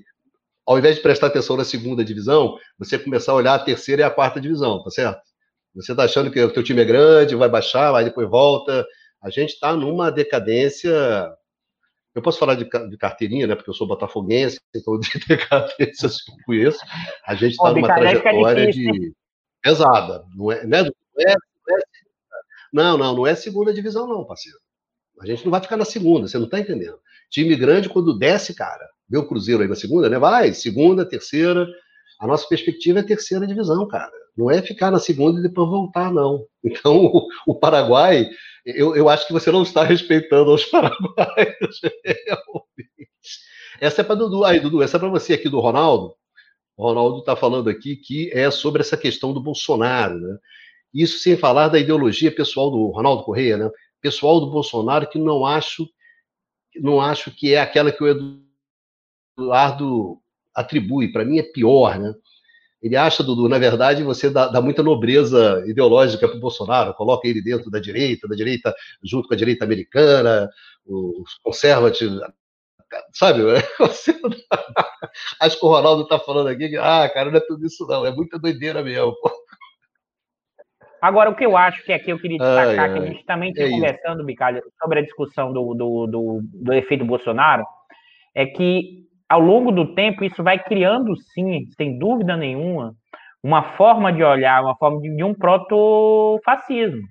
ao 0.65 0.77
invés 0.77 0.95
de 0.95 1.01
prestar 1.01 1.27
atenção 1.27 1.57
na 1.57 1.65
segunda 1.65 2.03
divisão, 2.03 2.57
você 2.77 2.97
começar 2.97 3.31
a 3.31 3.35
olhar 3.35 3.55
a 3.55 3.59
terceira 3.59 4.01
e 4.01 4.05
a 4.05 4.09
quarta 4.09 4.39
divisão, 4.39 4.83
tá 4.83 4.89
certo? 4.89 5.21
Você 5.75 5.91
está 5.91 6.03
achando 6.03 6.31
que 6.31 6.41
o 6.41 6.51
teu 6.51 6.63
time 6.63 6.81
é 6.81 6.85
grande, 6.85 7.35
vai 7.35 7.49
baixar, 7.49 7.93
aí 7.95 8.05
depois 8.05 8.29
volta. 8.29 8.85
A 9.21 9.29
gente 9.29 9.53
está 9.53 9.75
numa 9.75 10.11
decadência 10.11 10.91
eu 12.17 12.21
posso 12.21 12.39
falar 12.39 12.55
de, 12.55 12.67
de, 12.89 12.97
carteirinha, 12.97 13.45
né? 13.45 13.55
Porque 13.55 13.69
eu 13.69 13.73
sou 13.73 13.87
botafoguense, 13.87 14.59
então 14.75 14.99
de 14.99 15.09
decadência 15.27 16.07
eu 16.07 16.35
conheço. 16.45 16.79
A 17.25 17.35
gente 17.35 17.51
está 17.51 17.71
numa 17.71 17.87
trajetória 17.87 18.71
de 18.71 19.13
pesada. 19.61 20.23
Não 20.35 20.51
é, 20.51 20.65
né? 20.65 20.81
não, 20.81 20.89
é, 21.19 21.35
não, 21.35 21.77
é, 21.77 21.83
não, 22.73 22.97
não, 22.97 23.15
não 23.17 23.27
é 23.27 23.35
segunda 23.35 23.71
divisão, 23.71 24.07
não, 24.07 24.25
parceiro. 24.25 24.57
A 25.21 25.27
gente 25.27 25.43
não 25.45 25.51
vai 25.51 25.61
ficar 25.61 25.77
na 25.77 25.85
segunda, 25.85 26.27
você 26.27 26.37
não 26.37 26.45
está 26.45 26.59
entendendo. 26.59 26.99
Time 27.29 27.55
grande, 27.55 27.89
quando 27.89 28.17
desce, 28.17 28.55
cara, 28.55 28.87
vê 29.07 29.17
o 29.17 29.27
Cruzeiro 29.27 29.61
aí 29.61 29.67
na 29.69 29.75
segunda, 29.75 30.09
né? 30.09 30.17
Vai, 30.17 30.53
segunda, 30.53 31.07
terceira. 31.07 31.67
A 32.19 32.25
nossa 32.25 32.47
perspectiva 32.47 32.99
é 32.99 33.03
terceira 33.03 33.45
divisão, 33.45 33.87
cara. 33.87 34.11
Não 34.37 34.51
é 34.51 34.61
ficar 34.61 34.91
na 34.91 34.99
segunda 34.99 35.39
e 35.39 35.43
depois 35.43 35.69
voltar, 35.69 36.13
não. 36.13 36.45
Então, 36.63 37.05
o, 37.05 37.27
o 37.47 37.55
Paraguai 37.55 38.29
eu, 38.67 38.95
eu 38.97 39.07
acho 39.07 39.25
que 39.25 39.31
você 39.31 39.49
não 39.49 39.63
está 39.63 39.83
respeitando 39.83 40.53
os 40.53 40.65
paraguaios, 40.67 41.79
realmente. 42.03 43.09
Essa 43.79 44.01
é 44.01 44.03
para 44.03 44.15
Dudu. 44.15 44.43
Aí, 44.43 44.59
Dudu, 44.59 44.81
essa 44.81 44.97
é 44.97 44.99
para 44.99 45.07
você 45.07 45.33
aqui 45.33 45.47
do 45.47 45.61
Ronaldo. 45.61 46.13
O 46.75 46.83
Ronaldo 46.83 47.19
está 47.19 47.35
falando 47.35 47.69
aqui 47.69 47.95
que 47.95 48.29
é 48.33 48.51
sobre 48.51 48.81
essa 48.81 48.97
questão 48.97 49.33
do 49.33 49.41
Bolsonaro, 49.41 50.19
né? 50.19 50.37
Isso 50.93 51.19
sem 51.19 51.37
falar 51.37 51.69
da 51.69 51.79
ideologia 51.79 52.33
pessoal 52.33 52.69
do 52.69 52.87
Ronaldo 52.87 53.23
Correia, 53.23 53.57
né? 53.57 53.69
Pessoal 54.01 54.39
do 54.41 54.51
Bolsonaro 54.51 55.07
que 55.07 55.17
não 55.17 55.45
acho, 55.45 55.87
não 56.75 56.99
acho 56.99 57.31
que 57.31 57.53
é 57.53 57.61
aquela 57.61 57.91
que 57.91 58.03
o 58.03 58.35
Eduardo 59.37 60.21
atribui. 60.53 61.11
Para 61.11 61.23
mim 61.23 61.39
é 61.39 61.43
pior, 61.43 61.97
né? 61.97 62.13
Ele 62.87 62.95
acha, 62.95 63.21
Dudu, 63.21 63.49
na 63.49 63.59
verdade, 63.59 64.01
você 64.01 64.29
dá, 64.29 64.47
dá 64.47 64.61
muita 64.61 64.81
nobreza 64.81 65.61
ideológica 65.67 66.25
para 66.25 66.37
o 66.37 66.39
Bolsonaro, 66.39 66.93
coloca 66.93 67.27
ele 67.27 67.41
dentro 67.41 67.69
da 67.69 67.79
direita, 67.79 68.29
da 68.29 68.35
direita 68.35 68.73
junto 69.03 69.27
com 69.27 69.33
a 69.33 69.37
direita 69.37 69.65
americana, 69.65 70.49
os 70.85 71.37
conservativos, 71.43 72.21
sabe? 73.11 73.41
Você, 73.77 74.17
acho 75.41 75.59
que 75.59 75.65
o 75.65 75.69
Ronaldo 75.69 76.03
está 76.03 76.17
falando 76.17 76.47
aqui 76.47 76.69
que, 76.69 76.77
ah, 76.77 77.09
cara, 77.13 77.29
não 77.29 77.37
é 77.37 77.41
tudo 77.41 77.65
isso 77.65 77.85
não, 77.85 78.05
é 78.05 78.11
muita 78.11 78.39
doideira 78.39 78.81
mesmo. 78.81 79.13
Agora, 81.01 81.29
o 81.29 81.35
que 81.35 81.45
eu 81.45 81.57
acho 81.57 81.83
que 81.83 81.91
aqui 81.91 82.09
eu 82.09 82.19
queria 82.19 82.37
destacar, 82.37 82.89
ai, 82.89 82.93
que 82.93 82.99
a 82.99 83.11
gente 83.11 83.25
também 83.25 83.51
está 83.51 83.63
é 83.63 83.69
conversando, 83.69 84.23
Bicalho, 84.23 84.63
sobre 84.81 84.99
a 84.99 85.03
discussão 85.03 85.51
do, 85.51 85.73
do, 85.73 86.07
do, 86.07 86.41
do 86.41 86.73
efeito 86.73 87.03
Bolsonaro, 87.03 87.65
é 88.33 88.45
que 88.45 89.06
ao 89.29 89.39
longo 89.39 89.71
do 89.71 89.93
tempo 89.93 90.23
isso 90.23 90.43
vai 90.43 90.57
criando, 90.57 91.15
sim, 91.17 91.65
sem 91.75 91.97
dúvida 91.97 92.35
nenhuma, 92.37 92.93
uma 93.43 93.63
forma 93.75 94.11
de 94.11 94.23
olhar, 94.23 94.61
uma 94.63 94.75
forma 94.77 94.99
de, 95.01 95.15
de 95.15 95.23
um 95.23 95.33
protofascismo. 95.33 97.01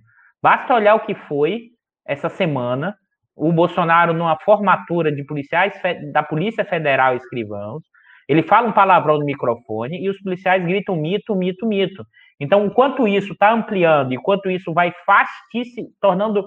Basta 0.42 0.74
olhar 0.74 0.94
o 0.94 1.00
que 1.00 1.14
foi 1.14 1.70
essa 2.06 2.28
semana 2.28 2.96
o 3.36 3.52
Bolsonaro 3.52 4.14
numa 4.14 4.38
formatura 4.38 5.12
de 5.12 5.22
policiais 5.22 5.74
da 6.10 6.22
Polícia 6.22 6.64
Federal 6.64 7.14
escrivãos, 7.14 7.82
ele 8.26 8.42
fala 8.42 8.66
um 8.66 8.72
palavrão 8.72 9.18
no 9.18 9.24
microfone 9.24 10.02
e 10.02 10.08
os 10.08 10.18
policiais 10.20 10.64
gritam 10.64 10.96
mito, 10.96 11.36
mito, 11.36 11.66
mito. 11.66 12.04
Então, 12.40 12.66
enquanto 12.66 13.06
isso 13.06 13.34
está 13.34 13.52
ampliando, 13.52 14.12
enquanto 14.12 14.50
isso 14.50 14.72
vai 14.72 14.92
fastice, 15.04 15.86
tornando 16.00 16.44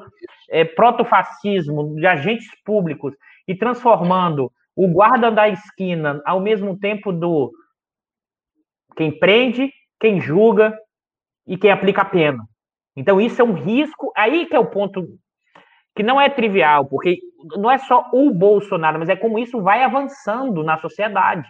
é, 0.49 0.65
protofascismo 0.65 1.95
de 1.95 2.05
agentes 2.05 2.47
públicos 2.65 3.13
e 3.47 3.55
transformando 3.55 4.51
o 4.79 4.87
guarda 4.87 5.29
da 5.29 5.49
esquina 5.49 6.21
ao 6.25 6.39
mesmo 6.39 6.79
tempo 6.79 7.11
do 7.11 7.51
quem 8.95 9.11
prende, 9.19 9.69
quem 9.99 10.21
julga 10.21 10.73
e 11.45 11.57
quem 11.57 11.69
aplica 11.69 12.03
a 12.03 12.05
pena. 12.05 12.45
Então, 12.95 13.19
isso 13.19 13.41
é 13.41 13.43
um 13.43 13.51
risco, 13.51 14.09
aí 14.15 14.45
que 14.45 14.55
é 14.55 14.59
o 14.59 14.69
ponto 14.69 15.05
que 15.93 16.01
não 16.01 16.19
é 16.19 16.29
trivial, 16.29 16.85
porque 16.87 17.17
não 17.57 17.69
é 17.69 17.77
só 17.77 18.09
o 18.13 18.33
Bolsonaro, 18.33 18.99
mas 18.99 19.09
é 19.09 19.17
como 19.17 19.37
isso 19.37 19.61
vai 19.61 19.83
avançando 19.83 20.63
na 20.63 20.77
sociedade. 20.77 21.45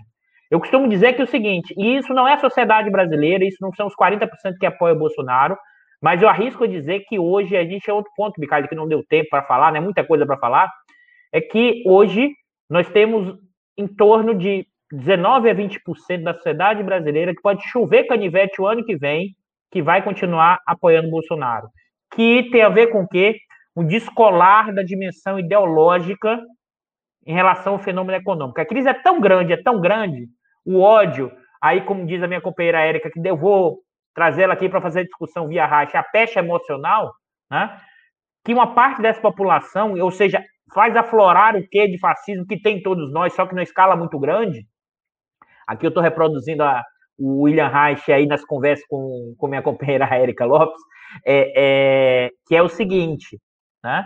Eu 0.50 0.60
costumo 0.60 0.90
dizer 0.90 1.14
que 1.14 1.22
é 1.22 1.26
o 1.26 1.28
seguinte, 1.28 1.72
e 1.78 1.98
isso 1.98 2.12
não 2.16 2.28
é 2.28 2.34
a 2.34 2.40
sociedade 2.40 2.90
brasileira, 2.90 3.46
isso 3.46 3.58
não 3.62 3.72
são 3.76 3.86
os 3.86 3.94
40% 3.96 4.28
que 4.60 4.66
apoiam 4.66 4.96
o 4.96 5.00
Bolsonaro, 5.00 5.56
mas 6.02 6.20
eu 6.20 6.30
arrisco 6.30 6.68
dizer 6.68 7.02
que 7.02 7.20
hoje 7.20 7.56
a 7.56 7.64
gente 7.64 7.88
é 7.88 7.94
outro 7.94 8.12
ponto, 8.16 8.42
Ricardo, 8.42 8.68
que 8.68 8.74
não 8.74 8.88
deu 8.88 9.04
tempo 9.08 9.30
para 9.30 9.44
falar, 9.44 9.72
né? 9.72 9.80
Muita 9.80 10.04
coisa 10.04 10.26
para 10.26 10.38
falar, 10.38 10.68
é 11.32 11.40
que 11.40 11.84
hoje 11.86 12.34
nós 12.70 12.88
temos 12.90 13.38
em 13.78 13.88
torno 13.88 14.36
de 14.36 14.68
19 14.92 15.50
a 15.50 15.56
20% 15.56 16.24
da 16.24 16.34
sociedade 16.34 16.84
brasileira 16.84 17.34
que 17.34 17.42
pode 17.42 17.64
chover 17.70 18.06
canivete 18.06 18.62
o 18.62 18.68
ano 18.68 18.84
que 18.84 18.96
vem, 18.96 19.36
que 19.72 19.82
vai 19.82 20.04
continuar 20.04 20.60
apoiando 20.66 21.10
Bolsonaro. 21.10 21.70
Que 22.14 22.50
tem 22.52 22.62
a 22.62 22.70
ver 22.70 22.88
com 22.88 23.02
o 23.02 23.08
quê? 23.08 23.38
O 23.76 23.84
descolar 23.84 24.74
da 24.74 24.84
dimensão 24.84 25.40
ideológica 25.40 26.42
em 27.26 27.34
relação 27.34 27.74
ao 27.74 27.80
fenômeno 27.80 28.18
econômico. 28.18 28.60
A 28.60 28.66
crise 28.66 28.90
é 28.90 28.94
tão 28.94 29.20
grande, 29.20 29.54
é 29.54 29.62
tão 29.62 29.80
grande, 29.80 30.28
o 30.66 30.80
ódio, 30.80 31.32
aí 31.62 31.82
como 31.82 32.06
diz 32.06 32.22
a 32.24 32.28
minha 32.28 32.42
companheira 32.42 32.82
Érica, 32.82 33.12
que 33.12 33.22
eu 33.24 33.38
vou 33.38 33.80
trazer 34.16 34.44
ela 34.44 34.54
aqui 34.54 34.68
para 34.68 34.82
fazer 34.82 35.02
a 35.02 35.04
discussão 35.04 35.48
via 35.48 35.66
racha, 35.66 36.00
a 36.00 36.04
peste 36.04 36.40
emocional, 36.40 37.14
né? 37.50 37.80
que 38.44 38.54
uma 38.54 38.74
parte 38.74 39.02
dessa 39.02 39.22
população, 39.22 39.94
ou 40.00 40.12
seja, 40.12 40.44
faz 40.74 40.96
aflorar 40.96 41.56
o 41.56 41.68
que 41.68 41.88
de 41.88 42.00
fascismo 42.00 42.46
que 42.46 42.62
tem 42.62 42.82
todos 42.82 43.12
nós, 43.12 43.34
só 43.34 43.46
que 43.46 43.54
numa 43.54 43.64
escala 43.64 43.96
muito 43.96 44.20
grande. 44.20 44.66
Aqui 45.68 45.86
eu 45.86 45.90
estou 45.90 46.04
reproduzindo 46.04 46.64
a, 46.64 46.84
o 47.18 47.44
William 47.44 47.68
Reich 47.68 48.12
aí 48.12 48.26
nas 48.26 48.44
conversas 48.44 48.86
com, 48.88 49.36
com 49.38 49.48
minha 49.48 49.62
companheira 49.64 50.06
Érica 50.06 50.46
Lopes, 50.46 50.82
é, 51.26 51.54
é, 51.56 52.30
que 52.48 52.56
é 52.56 52.62
o 52.62 52.70
seguinte, 52.70 53.40
né? 53.84 54.06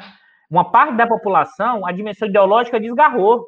Uma 0.49 0.71
parte 0.71 0.95
da 0.95 1.07
população, 1.07 1.85
a 1.85 1.91
dimensão 1.91 2.27
ideológica 2.27 2.79
desgarrou. 2.79 3.47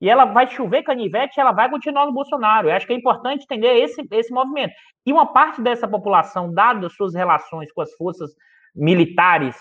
E 0.00 0.10
ela 0.10 0.26
vai 0.26 0.46
chover 0.50 0.82
canivete, 0.82 1.40
ela 1.40 1.52
vai 1.52 1.70
continuar 1.70 2.04
no 2.04 2.12
Bolsonaro. 2.12 2.68
Eu 2.68 2.74
acho 2.74 2.86
que 2.86 2.92
é 2.92 2.96
importante 2.96 3.44
entender 3.44 3.78
esse, 3.78 4.06
esse 4.10 4.30
movimento. 4.30 4.74
E 5.06 5.12
uma 5.12 5.32
parte 5.32 5.62
dessa 5.62 5.88
população, 5.88 6.52
dadas 6.52 6.94
suas 6.94 7.14
relações 7.14 7.72
com 7.72 7.80
as 7.80 7.90
forças 7.94 8.30
militares, 8.74 9.56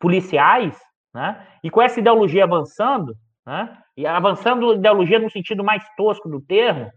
policiais, 0.00 0.76
né? 1.18 1.44
e 1.64 1.70
com 1.70 1.82
essa 1.82 1.98
ideologia 1.98 2.44
avançando, 2.44 3.12
né? 3.44 3.76
e 3.96 4.06
avançando 4.06 4.74
ideologia 4.74 5.18
no 5.18 5.28
sentido 5.28 5.64
mais 5.64 5.84
tosco 5.96 6.28
do 6.28 6.40
termo, 6.40 6.88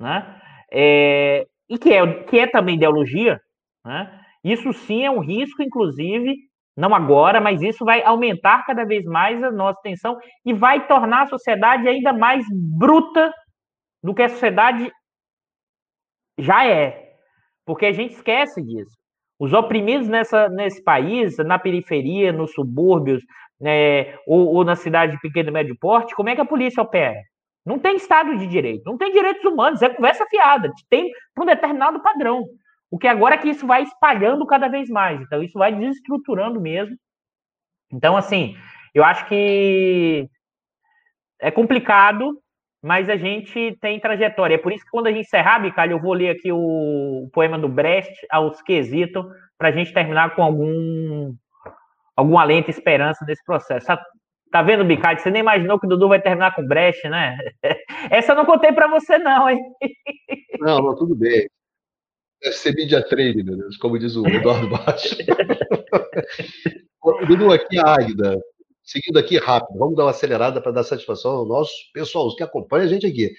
né? 0.00 0.40
É, 0.70 1.46
e 1.68 1.78
que 1.78 1.92
é, 1.92 2.22
que 2.24 2.38
é 2.40 2.46
também 2.48 2.74
ideologia, 2.74 3.40
né? 3.84 4.20
isso 4.42 4.72
sim 4.72 5.04
é 5.04 5.10
um 5.10 5.20
risco, 5.20 5.62
inclusive, 5.62 6.36
não 6.76 6.92
agora, 6.92 7.40
mas 7.40 7.62
isso 7.62 7.84
vai 7.84 8.02
aumentar 8.02 8.66
cada 8.66 8.84
vez 8.84 9.04
mais 9.04 9.42
a 9.44 9.50
nossa 9.50 9.80
tensão 9.80 10.18
e 10.44 10.52
vai 10.52 10.88
tornar 10.88 11.22
a 11.22 11.28
sociedade 11.28 11.86
ainda 11.86 12.12
mais 12.12 12.44
bruta 12.50 13.32
do 14.02 14.12
que 14.12 14.22
a 14.22 14.28
sociedade 14.28 14.90
já 16.36 16.66
é. 16.66 17.14
Porque 17.64 17.86
a 17.86 17.92
gente 17.92 18.14
esquece 18.14 18.60
disso. 18.60 18.96
Os 19.38 19.52
oprimidos 19.52 20.08
nessa, 20.08 20.48
nesse 20.48 20.82
país, 20.82 21.36
na 21.38 21.58
periferia, 21.58 22.32
nos 22.32 22.52
subúrbios, 22.52 23.22
né, 23.60 24.14
ou, 24.26 24.54
ou 24.54 24.64
na 24.64 24.76
cidade 24.76 25.12
de 25.12 25.20
pequeno 25.20 25.48
e 25.48 25.52
médio 25.52 25.76
porte, 25.78 26.14
como 26.14 26.28
é 26.28 26.34
que 26.34 26.40
a 26.40 26.46
polícia 26.46 26.82
opera? 26.82 27.20
Não 27.64 27.78
tem 27.78 27.96
Estado 27.96 28.36
de 28.38 28.46
Direito, 28.46 28.82
não 28.86 28.96
tem 28.96 29.12
direitos 29.12 29.44
humanos, 29.44 29.82
é 29.82 29.88
conversa 29.88 30.24
fiada, 30.26 30.72
tem 30.88 31.10
para 31.34 31.44
um 31.44 31.46
determinado 31.46 32.00
padrão. 32.00 32.44
O 32.90 32.98
que 32.98 33.06
agora 33.06 33.34
é 33.34 33.38
que 33.38 33.50
isso 33.50 33.66
vai 33.66 33.82
espalhando 33.82 34.46
cada 34.46 34.68
vez 34.68 34.88
mais. 34.88 35.20
Então, 35.20 35.42
isso 35.42 35.58
vai 35.58 35.74
desestruturando 35.74 36.60
mesmo. 36.60 36.96
Então, 37.92 38.16
assim, 38.16 38.56
eu 38.94 39.04
acho 39.04 39.26
que 39.26 40.28
é 41.40 41.50
complicado, 41.50 42.40
mas 42.82 43.08
a 43.08 43.16
gente 43.16 43.76
tem 43.80 44.00
trajetória. 44.00 44.54
É 44.54 44.58
por 44.58 44.72
isso 44.72 44.84
que 44.84 44.90
quando 44.90 45.08
a 45.08 45.12
gente 45.12 45.26
encerrar, 45.26 45.58
Bicalho, 45.58 45.92
eu 45.92 46.00
vou 46.00 46.14
ler 46.14 46.30
aqui 46.30 46.50
o 46.52 47.28
poema 47.32 47.58
do 47.58 47.68
Brecht, 47.68 48.14
aos 48.30 48.62
quesitos, 48.62 49.24
para 49.58 49.68
a 49.68 49.72
gente 49.72 49.92
terminar 49.92 50.34
com 50.34 50.42
algum, 50.42 51.34
algum 52.18 52.36
alento 52.36 52.68
e 52.68 52.72
esperança 52.72 53.24
nesse 53.24 53.44
processo. 53.44 53.86
Tá, 53.86 54.04
tá 54.50 54.60
vendo, 54.60 54.84
Bicalho? 54.84 55.20
Você 55.20 55.30
nem 55.30 55.40
imaginou 55.40 55.78
que 55.78 55.86
o 55.86 55.88
Dudu 55.88 56.08
vai 56.08 56.20
terminar 56.20 56.52
com 56.52 56.66
Brecht, 56.66 57.08
né? 57.08 57.38
Essa 58.10 58.32
eu 58.32 58.36
não 58.36 58.44
contei 58.44 58.72
para 58.72 58.88
você, 58.88 59.18
não, 59.18 59.48
hein? 59.48 59.60
Não, 60.60 60.82
não, 60.82 60.96
tudo 60.96 61.14
bem. 61.14 61.48
Deve 62.42 62.56
ser 62.56 62.74
media 62.74 63.00
trade, 63.00 63.44
meu 63.44 63.56
Deus, 63.56 63.76
como 63.76 63.96
diz 63.96 64.16
o 64.16 64.26
Eduardo 64.26 64.66
Baixo. 64.76 65.16
Dudu, 67.28 67.52
aqui 67.52 67.78
a 67.78 67.94
Águida. 67.94 68.36
Seguindo 68.82 69.20
aqui 69.20 69.38
rápido, 69.38 69.78
vamos 69.78 69.94
dar 69.94 70.02
uma 70.02 70.10
acelerada 70.10 70.60
para 70.60 70.72
dar 70.72 70.82
satisfação 70.82 71.30
ao 71.30 71.46
nosso 71.46 71.70
pessoal, 71.94 72.26
os 72.26 72.34
que 72.34 72.42
acompanham 72.42 72.86
a 72.86 72.88
gente 72.88 73.06
aqui. 73.06 73.30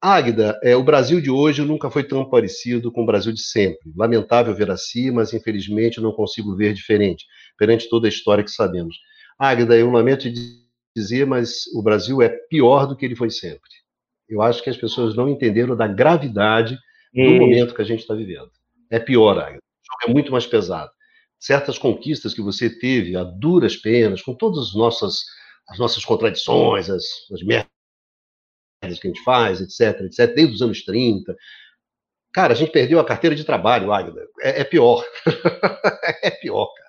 Águida, 0.00 0.58
é, 0.62 0.74
o 0.74 0.82
Brasil 0.82 1.20
de 1.20 1.30
hoje 1.30 1.60
nunca 1.62 1.90
foi 1.90 2.04
tão 2.04 2.28
parecido 2.28 2.90
com 2.90 3.02
o 3.02 3.06
Brasil 3.06 3.32
de 3.32 3.42
sempre. 3.42 3.92
Lamentável 3.94 4.54
ver 4.54 4.70
assim, 4.70 5.10
mas 5.10 5.34
infelizmente 5.34 6.00
não 6.00 6.10
consigo 6.10 6.56
ver 6.56 6.72
diferente, 6.72 7.26
perante 7.58 7.88
toda 7.88 8.06
a 8.06 8.08
história 8.08 8.44
que 8.44 8.50
sabemos. 8.50 8.96
Águida, 9.38 9.76
eu 9.76 9.90
lamento 9.90 10.28
dizer, 10.96 11.26
mas 11.26 11.66
o 11.74 11.82
Brasil 11.82 12.22
é 12.22 12.28
pior 12.28 12.86
do 12.86 12.96
que 12.96 13.04
ele 13.04 13.16
foi 13.16 13.30
sempre. 13.30 13.70
Eu 14.28 14.40
acho 14.40 14.62
que 14.62 14.70
as 14.70 14.76
pessoas 14.76 15.14
não 15.14 15.28
entenderam 15.28 15.76
da 15.76 15.86
gravidade 15.86 16.78
no 17.12 17.34
momento 17.38 17.74
que 17.74 17.82
a 17.82 17.84
gente 17.84 18.00
está 18.00 18.14
vivendo. 18.14 18.50
É 18.90 18.98
pior. 18.98 19.36
O 19.36 19.40
jogo 19.40 19.60
é 20.08 20.08
muito 20.08 20.32
mais 20.32 20.46
pesado. 20.46 20.90
Certas 21.38 21.76
conquistas 21.76 22.32
que 22.32 22.40
você 22.40 22.70
teve 22.70 23.16
a 23.16 23.24
duras 23.24 23.76
penas, 23.76 24.22
com 24.22 24.34
todas 24.34 24.68
as 24.68 24.74
nossas, 24.74 25.24
as 25.68 25.78
nossas 25.78 26.04
contradições, 26.04 26.88
as, 26.88 27.04
as 27.32 27.42
merdas 27.42 27.68
que 29.00 29.06
a 29.06 29.10
gente 29.10 29.22
faz, 29.22 29.60
etc, 29.60 30.02
etc, 30.02 30.34
desde 30.34 30.54
os 30.54 30.62
anos 30.62 30.84
30. 30.84 31.36
Cara, 32.32 32.52
a 32.54 32.56
gente 32.56 32.72
perdeu 32.72 32.98
a 32.98 33.04
carteira 33.04 33.36
de 33.36 33.44
trabalho, 33.44 33.92
Águida. 33.92 34.26
É, 34.40 34.60
é 34.60 34.64
pior. 34.64 35.04
é 36.22 36.30
pior, 36.30 36.72
cara. 36.74 36.81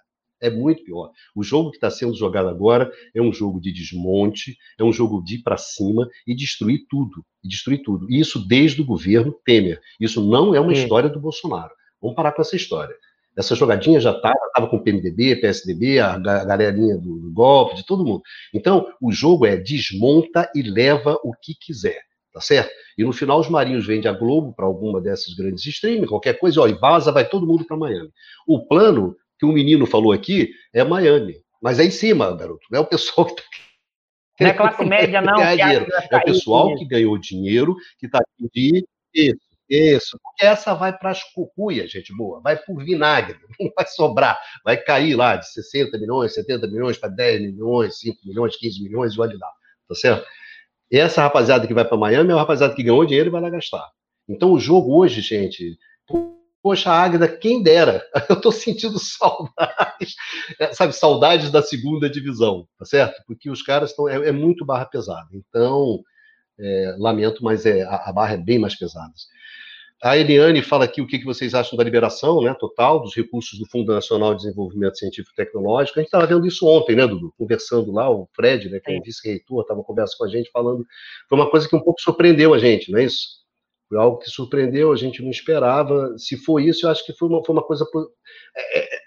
É 0.44 0.49
muito 0.49 0.84
pior. 0.84 1.11
O 1.34 1.41
jogo 1.41 1.72
que 1.72 1.78
está 1.78 1.90
sendo 1.90 2.14
jogado 2.14 2.49
agora 2.49 2.91
é 3.15 3.22
um 3.22 3.32
jogo 3.32 3.61
de 3.61 3.72
desmonte, 3.72 4.57
é 4.78 4.84
um 4.84 4.91
jogo 4.91 5.24
de 5.24 5.36
ir 5.36 5.41
para 5.41 5.57
cima 5.57 6.07
e 6.28 6.36
destruir 6.36 6.86
tudo. 6.90 7.26
E 7.44 7.48
destruir 7.48 7.82
tudo. 7.82 8.11
E 8.11 8.20
isso 8.20 8.45
desde 8.45 8.82
o 8.82 8.86
governo 8.86 9.34
Temer. 9.45 9.80
Isso 9.99 10.22
não 10.22 10.53
é 10.53 10.60
uma 10.60 10.74
história 10.74 11.10
do 11.10 11.20
Bolsonaro. 11.20 11.72
Vamos 12.02 12.15
parar 12.15 12.34
com 12.34 12.41
essa 12.41 12.56
história. 12.56 12.94
Essa 13.36 13.56
jogadinha 13.56 13.99
já 13.99 14.11
estava, 14.11 14.38
estava 14.48 14.68
com 14.68 14.78
o 14.78 14.84
PMDB, 14.84 15.38
PSDB, 15.38 15.99
a 15.99 16.18
galerinha 16.18 16.98
do, 16.98 17.20
do 17.20 17.32
golpe, 17.32 17.76
de 17.76 17.86
todo 17.86 18.06
mundo. 18.06 18.22
Então, 18.53 18.88
o 19.02 19.11
jogo 19.11 19.45
é 19.45 19.57
desmonta 19.57 20.52
e 20.53 20.61
leva 20.61 21.18
o 21.24 21.34
que 21.34 21.56
quiser 21.56 21.99
tá 22.34 22.41
certo? 22.41 22.72
E 22.98 23.03
no 23.03 23.14
final 23.14 23.40
os 23.40 23.48
marinhos 23.48 23.86
vendem 23.86 24.10
a 24.10 24.14
Globo 24.14 24.53
para 24.53 24.65
alguma 24.65 24.99
dessas 24.99 25.36
grandes 25.36 25.64
streams, 25.68 26.10
qualquer 26.10 26.40
coisa, 26.40 26.61
ó, 26.61 26.68
e 26.68 26.74
vaza, 26.74 27.11
vai 27.11 27.30
todo 27.30 27.45
mundo 27.45 27.64
para 27.64 27.78
Miami. 27.78 28.10
O 28.48 28.65
plano 28.65 29.15
que 29.44 29.45
o 29.45 29.52
menino 29.52 29.86
falou 29.86 30.14
aqui 30.14 30.53
é 30.74 30.86
Miami. 30.86 31.36
Mas 31.61 31.78
é 31.78 31.84
em 31.84 31.91
cima, 31.91 32.34
garoto. 32.34 32.65
Não 32.72 32.80
é 32.80 32.82
o 32.82 32.86
pessoal 32.86 33.28
que 33.28 33.34
está 33.34 33.44
não 34.40 34.48
é 34.48 34.53
classe 34.53 34.84
média, 34.86 35.22
não. 35.22 35.36
dinheiro. 35.36 35.86
É 36.10 36.18
o 36.18 36.24
pessoal 36.24 36.74
que 36.76 36.86
ganhou 36.86 37.18
dinheiro, 37.18 37.76
que 37.99 38.06
está 38.06 38.20
aqui 38.20 38.49
de. 38.53 38.86
Isso, 39.14 39.38
isso. 39.70 40.20
Porque 40.24 40.45
essa 40.45 40.74
vai 40.74 40.98
para 40.98 41.11
as 41.11 41.22
cucuias, 41.34 41.91
gente 41.91 42.15
boa. 42.15 42.41
Vai 42.41 42.57
por 42.57 42.84
vinagre. 42.84 43.38
Não 43.60 43.70
vai 43.76 43.86
sobrar. 43.86 44.40
Vai 44.64 44.78
cair 44.78 45.14
lá 45.14 45.36
de 45.36 45.52
60 45.52 45.98
milhões, 45.99 46.34
70 46.34 46.68
milhões 46.68 46.98
para 46.98 47.10
10 47.10 47.41
milhões, 47.41 47.99
5 47.99 48.18
milhões, 48.26 48.56
15 48.56 48.82
milhões 48.82 49.14
e 49.14 49.20
olha 49.20 49.38
lá. 49.38 49.52
Tá 49.90 49.95
certo? 49.95 50.26
E 50.90 50.98
essa 50.98 51.22
rapaziada 51.22 51.68
que 51.68 51.74
vai 51.74 51.86
para 51.86 51.98
Miami 51.98 52.32
é 52.32 52.34
uma 52.34 52.41
rapaziada 52.41 52.74
que 52.74 52.84
ganhou 52.84 53.06
dinheiro 53.06 53.30
e 53.30 53.32
vai 53.32 53.41
lá 53.41 53.49
gastar. 53.49 53.86
Então 54.28 54.53
o 54.53 54.60
jogo 54.60 54.98
hoje, 54.98 55.22
gente, 55.22 55.78
Poxa, 56.64 56.91
Águida, 56.91 57.27
quem 57.27 57.61
dera. 57.61 58.02
Eu 58.30 58.38
estou 58.38 58.52
sentindo 58.52 58.98
saudades, 58.98 60.15
é, 60.57 60.73
sabe, 60.73 60.94
saudades 60.94 61.52
da 61.52 61.61
segunda 61.61 62.10
divisão, 62.10 62.65
tá 62.80 62.85
certo? 62.85 63.22
Porque 63.27 63.49
os 63.49 63.61
caras 63.61 63.90
estão. 63.90 64.07
É, 64.07 64.30
é, 64.30 64.31
muito 64.31 64.65
barra 64.65 64.85
pesada. 64.85 65.27
Então, 65.34 66.02
é, 66.57 66.95
lamento, 66.98 67.44
mas 67.44 67.65
é, 67.65 67.84
a, 67.84 68.10
a, 68.10 68.14
barra 68.14 68.35
é 68.35 68.38
bem 68.38 68.60
mais 68.60 68.76
pesada. 68.76 69.11
A 70.02 70.18
Eliane 70.18 70.61
fala 70.61 70.85
aqui 70.85 71.02
o 71.02 71.07
que, 71.07 71.19
que 71.19 71.26
vocês 71.26 71.53
acham 71.53 71.77
da 71.77 71.84
liberação 71.84 72.41
né, 72.41 72.53
total 72.57 73.02
dos 73.02 73.14
recursos 73.14 73.60
do 73.60 73.65
Fundo 73.68 73.94
Nacional 73.94 74.34
de 74.34 74.44
Desenvolvimento 74.44 74.98
Científico 74.98 75.31
e 75.34 75.35
Tecnológico. 75.35 75.99
A 75.99 76.02
gente 76.02 76.07
estava 76.07 76.27
vendo 76.27 76.48
isso 76.48 76.65
ontem, 76.65 76.95
né, 76.95 77.06
Dudu? 77.06 77.34
Conversando 77.38 77.91
lá, 77.91 78.10
o 78.10 78.27
Fred, 78.34 78.69
né, 78.69 78.80
que 78.80 78.91
é 78.91 78.99
vice-reitor, 79.02 79.61
estava 79.61 79.84
conversando 79.84 80.18
com 80.18 80.26
a 80.26 80.30
gente, 80.30 80.49
falando. 80.52 80.85
Foi 81.27 81.38
uma 81.38 81.49
coisa 81.49 81.68
que 81.68 81.76
um 81.76 81.81
pouco 81.81 82.02
surpreendeu 82.02 82.53
a 82.53 82.60
gente, 82.60 82.90
não 82.90 82.99
é 82.99 83.03
isso? 83.03 83.43
Foi 83.94 84.02
algo 84.02 84.18
que 84.18 84.30
surpreendeu, 84.30 84.91
a 84.91 84.95
gente 84.95 85.22
não 85.22 85.30
esperava. 85.30 86.18
Se 86.18 86.36
foi 86.36 86.65
isso, 86.65 86.88
eu 86.88 86.90
acho 86.90 87.06
que 87.06 87.14
foi 87.14 87.30
uma, 87.30 87.44
foi 87.44 87.53
uma 87.53 87.61
coisa. 87.61 87.86
É, 88.56 88.95
é, 88.95 88.99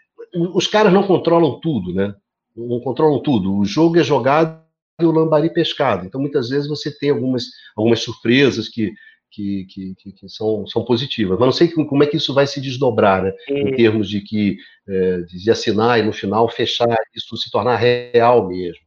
os 0.55 0.69
caras 0.69 0.93
não 0.93 1.05
controlam 1.05 1.59
tudo, 1.59 1.93
né? 1.93 2.15
Não 2.57 2.79
controlam 2.79 3.21
tudo. 3.21 3.53
O 3.59 3.65
jogo 3.65 3.99
é 3.99 4.05
jogado 4.05 4.63
e 5.01 5.05
o 5.05 5.11
lambari 5.11 5.53
pescado. 5.53 6.07
Então, 6.07 6.21
muitas 6.21 6.51
vezes, 6.51 6.69
você 6.69 6.97
tem 6.97 7.11
algumas, 7.11 7.47
algumas 7.77 8.01
surpresas 8.01 8.69
que 8.69 8.93
que, 9.29 9.67
que, 9.67 10.13
que, 10.13 10.29
são, 10.31 10.67
são 10.67 10.83
positivas. 10.83 11.39
Mas 11.39 11.47
não 11.47 11.53
sei 11.53 11.69
como 11.69 12.03
é 12.03 12.07
que 12.07 12.17
isso 12.17 12.33
vai 12.33 12.47
se 12.47 12.59
desdobrar, 12.59 13.23
né? 13.23 13.33
Em 13.51 13.75
termos 13.75 14.09
de 14.09 14.23
que 14.23 14.57
é, 14.89 15.19
de 15.23 15.51
assinar 15.51 15.99
e 15.99 16.03
no 16.03 16.13
final 16.13 16.49
fechar, 16.49 16.97
isso 17.15 17.37
se 17.37 17.51
tornar 17.51 17.77
real 17.77 18.49
mesmo. 18.49 18.86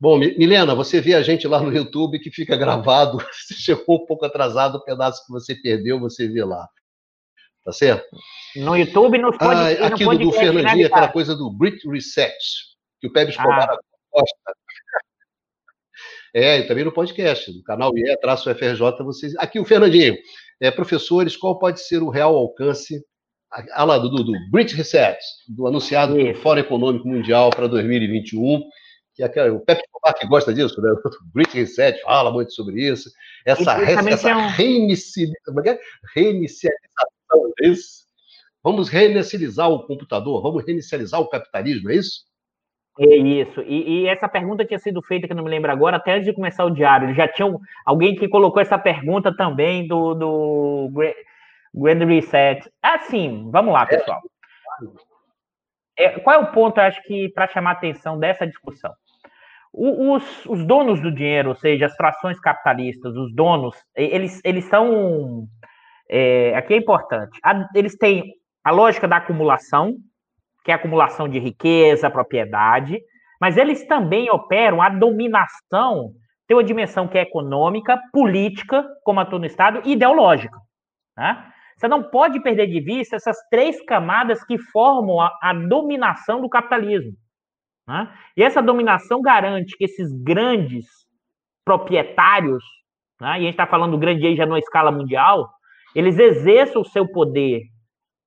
Bom, 0.00 0.16
Milena, 0.16 0.76
você 0.76 1.00
vê 1.00 1.14
a 1.14 1.22
gente 1.22 1.48
lá 1.48 1.60
no 1.60 1.74
YouTube 1.74 2.20
que 2.20 2.30
fica 2.30 2.56
gravado. 2.56 3.18
Você 3.34 3.54
chegou 3.54 3.96
um 3.96 4.06
pouco 4.06 4.24
atrasado, 4.24 4.76
o 4.76 4.84
pedaço 4.84 5.26
que 5.26 5.32
você 5.32 5.56
perdeu, 5.56 5.98
você 5.98 6.28
vê 6.28 6.44
lá. 6.44 6.68
Tá 7.64 7.72
certo? 7.72 8.06
No 8.54 8.76
YouTube, 8.76 9.18
nos 9.18 9.36
pode, 9.36 9.60
ah, 9.60 9.88
aqui 9.88 10.04
no, 10.04 10.16
do 10.16 10.32
Fernandinho, 10.32 10.86
aquela 10.86 11.08
coisa 11.08 11.34
do 11.34 11.50
Grit 11.50 11.86
Reset, 11.88 12.32
que 13.00 13.08
o 13.08 13.12
Pepe 13.12 13.32
Escobar 13.32 13.68
ah. 13.70 13.78
gosta. 14.12 14.36
É, 16.32 16.60
e 16.60 16.68
também 16.68 16.84
no 16.84 16.92
podcast, 16.92 17.52
no 17.52 17.62
canal 17.64 17.90
IE-FRJ, 17.96 19.02
vocês. 19.02 19.34
Aqui 19.36 19.58
o 19.58 19.64
Fernandinho. 19.64 20.16
É, 20.60 20.70
professores, 20.70 21.36
qual 21.36 21.58
pode 21.58 21.80
ser 21.80 22.02
o 22.02 22.08
real 22.08 22.36
alcance 22.36 23.04
ah, 23.72 23.84
lá, 23.84 23.98
do, 23.98 24.08
do 24.08 24.32
Brit 24.50 24.74
Reset, 24.74 25.18
do 25.48 25.66
anunciado 25.66 26.14
Fórum 26.36 26.60
Econômico 26.60 27.08
Mundial 27.08 27.50
para 27.50 27.66
2021, 27.66 28.62
que 29.26 29.40
é 29.40 29.50
o 29.50 29.60
Pepe 29.60 29.80
Escobar 29.80 30.14
que 30.14 30.26
gosta 30.26 30.52
disso, 30.52 30.80
né? 30.82 30.90
O 31.02 31.32
Brit 31.32 31.56
Reset 31.56 32.00
fala 32.02 32.30
muito 32.30 32.52
sobre 32.52 32.82
isso. 32.86 33.10
Essa, 33.46 33.80
essa 33.82 34.36
um... 34.36 34.40
É 34.40 35.70
é? 35.70 35.80
reinicialização, 36.14 37.52
é 37.62 37.68
isso? 37.68 38.06
Vamos 38.62 38.88
reinicializar 38.88 39.70
o 39.70 39.86
computador, 39.86 40.42
vamos 40.42 40.64
reinicializar 40.64 41.20
o 41.20 41.28
capitalismo, 41.28 41.90
é 41.90 41.94
isso? 41.94 42.28
É 43.00 43.16
isso. 43.16 43.62
E, 43.62 44.02
e, 44.02 44.08
essa 44.08 44.28
pergunta 44.28 44.64
tinha 44.64 44.78
sido 44.78 45.00
feita, 45.00 45.26
que 45.26 45.32
eu 45.32 45.36
não 45.36 45.44
me 45.44 45.50
lembro 45.50 45.70
agora, 45.70 45.96
até 45.96 46.14
antes 46.14 46.26
de 46.26 46.32
começar 46.32 46.64
o 46.64 46.70
diário. 46.70 47.14
Já 47.14 47.28
tinha 47.28 47.48
alguém 47.86 48.16
que 48.16 48.28
colocou 48.28 48.60
essa 48.60 48.76
pergunta 48.76 49.34
também 49.36 49.86
do, 49.86 50.14
do 50.14 50.90
Grand 51.72 52.04
Reset. 52.04 52.68
Assim, 52.82 53.48
vamos 53.52 53.72
lá, 53.72 53.86
pessoal. 53.86 54.20
É, 55.96 56.18
qual 56.20 56.40
é 56.40 56.42
o 56.42 56.52
ponto, 56.52 56.78
acho 56.78 57.00
que, 57.04 57.28
para 57.28 57.48
chamar 57.48 57.70
a 57.70 57.72
atenção 57.74 58.18
dessa 58.18 58.46
discussão? 58.46 58.92
Os, 59.72 60.46
os, 60.46 60.64
donos 60.64 61.00
do 61.00 61.14
dinheiro, 61.14 61.50
ou 61.50 61.54
seja, 61.54 61.86
as 61.86 61.94
frações 61.94 62.40
capitalistas, 62.40 63.14
os 63.14 63.34
donos, 63.34 63.76
eles, 63.94 64.40
eles 64.44 64.64
são. 64.64 65.46
É, 66.10 66.54
aqui 66.56 66.74
é 66.74 66.76
importante. 66.78 67.38
A, 67.44 67.68
eles 67.74 67.96
têm 67.96 68.32
a 68.64 68.70
lógica 68.70 69.06
da 69.06 69.18
acumulação, 69.18 69.94
que 70.64 70.70
é 70.70 70.74
a 70.74 70.76
acumulação 70.76 71.28
de 71.28 71.38
riqueza, 71.38 72.10
propriedade, 72.10 72.98
mas 73.40 73.56
eles 73.56 73.86
também 73.86 74.30
operam 74.30 74.82
a 74.82 74.88
dominação, 74.88 76.12
tem 76.46 76.56
uma 76.56 76.64
dimensão 76.64 77.06
que 77.06 77.18
é 77.18 77.22
econômica, 77.22 78.00
política, 78.12 78.86
como 79.04 79.20
atua 79.20 79.38
no 79.38 79.46
Estado, 79.46 79.82
e 79.84 79.92
ideológica. 79.92 80.58
Né? 81.16 81.44
Você 81.76 81.86
não 81.86 82.02
pode 82.02 82.42
perder 82.42 82.66
de 82.66 82.80
vista 82.80 83.16
essas 83.16 83.36
três 83.50 83.80
camadas 83.84 84.42
que 84.44 84.58
formam 84.58 85.20
a, 85.20 85.32
a 85.40 85.52
dominação 85.52 86.40
do 86.40 86.48
capitalismo. 86.48 87.12
Né? 87.88 88.12
E 88.36 88.42
essa 88.42 88.60
dominação 88.60 89.22
garante 89.22 89.74
que 89.76 89.84
esses 89.84 90.12
grandes 90.22 90.86
proprietários, 91.64 92.62
né, 93.18 93.28
e 93.28 93.30
a 93.30 93.40
gente 93.40 93.50
está 93.52 93.66
falando 93.66 93.92
do 93.92 93.98
grande 93.98 94.26
aí 94.26 94.36
já 94.36 94.44
numa 94.44 94.58
escala 94.58 94.92
mundial, 94.92 95.48
eles 95.94 96.18
exerçam 96.18 96.82
o 96.82 96.84
seu 96.84 97.08
poder 97.08 97.62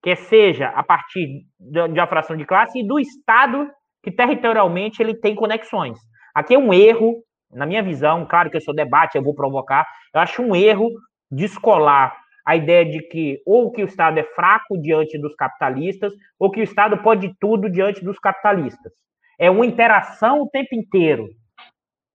que 0.01 0.15
seja 0.15 0.69
a 0.69 0.81
partir 0.81 1.45
de 1.59 1.79
uma 1.79 2.07
fração 2.07 2.35
de 2.35 2.43
classe 2.43 2.79
e 2.79 2.87
do 2.87 2.99
Estado 2.99 3.69
que 4.03 4.11
territorialmente 4.11 4.99
ele 4.99 5.13
tem 5.13 5.35
conexões. 5.35 5.99
Aqui 6.33 6.55
é 6.55 6.57
um 6.57 6.73
erro, 6.73 7.23
na 7.53 7.67
minha 7.67 7.83
visão, 7.83 8.25
claro 8.25 8.49
que 8.49 8.57
eu 8.57 8.61
sou 8.61 8.73
debate, 8.73 9.15
eu 9.15 9.23
vou 9.23 9.35
provocar, 9.35 9.85
eu 10.11 10.19
acho 10.19 10.41
um 10.41 10.55
erro 10.55 10.89
descolar 11.29 12.17
a 12.43 12.55
ideia 12.55 12.83
de 12.83 12.99
que 13.03 13.39
ou 13.45 13.71
que 13.71 13.83
o 13.83 13.85
Estado 13.85 14.17
é 14.17 14.23
fraco 14.23 14.75
diante 14.81 15.19
dos 15.19 15.35
capitalistas, 15.35 16.11
ou 16.39 16.49
que 16.49 16.59
o 16.59 16.63
Estado 16.63 16.97
pode 16.97 17.31
tudo 17.39 17.69
diante 17.69 18.03
dos 18.03 18.17
capitalistas. 18.17 18.91
É 19.41 19.49
uma 19.49 19.65
interação 19.65 20.39
o 20.39 20.47
tempo 20.47 20.75
inteiro. 20.75 21.27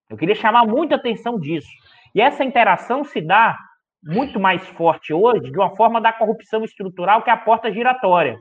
Eu 0.08 0.16
queria 0.16 0.36
chamar 0.36 0.64
muita 0.64 0.94
atenção 0.94 1.40
disso. 1.40 1.68
E 2.14 2.20
essa 2.20 2.44
interação 2.44 3.02
se 3.02 3.20
dá 3.20 3.58
muito 4.00 4.38
mais 4.38 4.64
forte 4.68 5.12
hoje 5.12 5.50
de 5.50 5.58
uma 5.58 5.74
forma 5.74 6.00
da 6.00 6.12
corrupção 6.12 6.62
estrutural 6.62 7.22
que 7.22 7.30
é 7.30 7.32
a 7.32 7.36
porta 7.36 7.72
giratória. 7.72 8.38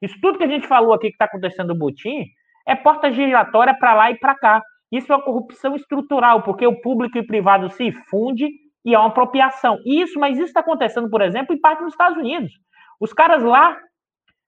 Isso 0.00 0.18
tudo 0.22 0.38
que 0.38 0.44
a 0.44 0.48
gente 0.48 0.66
falou 0.66 0.94
aqui 0.94 1.08
que 1.08 1.12
está 1.12 1.26
acontecendo 1.26 1.68
no 1.68 1.78
Butim 1.78 2.24
é 2.66 2.74
porta 2.74 3.12
giratória 3.12 3.76
para 3.78 3.92
lá 3.92 4.10
e 4.10 4.18
para 4.18 4.34
cá. 4.34 4.62
Isso 4.90 5.12
é 5.12 5.16
uma 5.16 5.22
corrupção 5.22 5.76
estrutural, 5.76 6.42
porque 6.42 6.66
o 6.66 6.80
público 6.80 7.18
e 7.18 7.26
privado 7.26 7.68
se 7.70 7.92
funde 8.08 8.48
e 8.82 8.94
há 8.94 9.00
uma 9.00 9.08
apropriação. 9.08 9.78
Isso, 9.84 10.18
mas 10.18 10.38
isso 10.38 10.46
está 10.46 10.60
acontecendo, 10.60 11.10
por 11.10 11.20
exemplo, 11.20 11.54
em 11.54 11.60
parte 11.60 11.82
dos 11.82 11.92
Estados 11.92 12.16
Unidos. 12.16 12.50
Os 12.98 13.12
caras 13.12 13.42
lá 13.42 13.78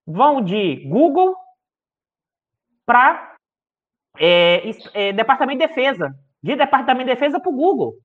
vão 0.07 0.41
de 0.41 0.87
Google 0.87 1.35
para 2.83 3.35
é, 4.19 4.61
é, 4.93 5.13
Departamento 5.13 5.59
de 5.59 5.67
Defesa, 5.67 6.13
de 6.43 6.55
Departamento 6.55 7.07
de 7.07 7.15
Defesa 7.15 7.39
para 7.39 7.49
o 7.49 7.55
Google, 7.55 7.95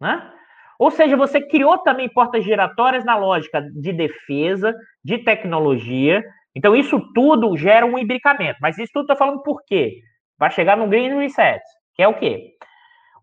né? 0.00 0.32
Ou 0.78 0.90
seja, 0.90 1.16
você 1.16 1.40
criou 1.40 1.76
também 1.78 2.08
portas 2.08 2.44
giratórias 2.44 3.04
na 3.04 3.16
lógica 3.16 3.60
de 3.60 3.92
defesa, 3.92 4.72
de 5.04 5.18
tecnologia. 5.18 6.24
Então, 6.54 6.76
isso 6.76 7.00
tudo 7.12 7.56
gera 7.56 7.84
um 7.84 7.98
imbricamento. 7.98 8.58
Mas 8.62 8.78
isso 8.78 8.92
tudo 8.92 9.02
estou 9.02 9.16
falando 9.16 9.42
por 9.42 9.64
quê? 9.66 10.00
Vai 10.38 10.52
chegar 10.52 10.76
no 10.76 10.86
Green 10.86 11.18
Reset, 11.18 11.60
que 11.94 12.02
é 12.02 12.06
o 12.06 12.14
quê? 12.14 12.52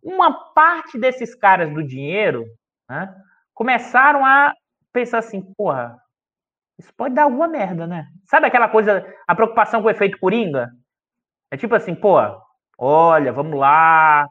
Uma 0.04 0.34
parte 0.54 1.00
desses 1.00 1.34
caras 1.34 1.74
do 1.74 1.82
dinheiro 1.82 2.46
né, 2.90 3.10
começaram 3.54 4.26
a 4.26 4.54
pensar 4.92 5.20
assim, 5.20 5.42
porra, 5.58 5.98
isso 6.78 6.94
pode 6.96 7.16
dar 7.16 7.24
alguma 7.24 7.48
merda, 7.48 7.88
né? 7.88 8.06
Sabe 8.26 8.48
aquela 8.48 8.68
coisa, 8.68 9.06
a 9.26 9.34
preocupação 9.34 9.82
com 9.82 9.88
o 9.88 9.92
efeito 9.92 10.20
coringa? 10.20 10.70
É 11.52 11.58
tipo 11.58 11.76
assim, 11.76 11.96
pô, 11.96 12.18
olha, 12.78 13.32
vamos 13.32 13.60
lá, 13.60 14.28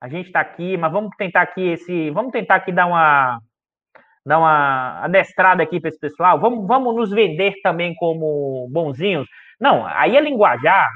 a 0.00 0.08
gente 0.08 0.26
está 0.26 0.40
aqui, 0.40 0.76
mas 0.76 0.92
vamos 0.92 1.10
tentar 1.16 1.42
aqui 1.42 1.68
esse, 1.68 2.10
vamos 2.10 2.32
tentar 2.32 2.56
aqui 2.56 2.72
dar 2.72 2.86
uma 2.86 3.40
dar 4.24 4.38
uma 4.38 5.04
adestrada 5.04 5.62
aqui 5.62 5.80
para 5.80 5.88
esse 5.88 5.98
pessoal. 5.98 6.38
Vamos, 6.38 6.66
vamos 6.66 6.94
nos 6.94 7.10
vender 7.10 7.54
também 7.62 7.94
como 7.94 8.68
bonzinhos. 8.70 9.26
Não, 9.58 9.86
aí 9.86 10.16
é 10.16 10.20
linguajar. 10.20 10.90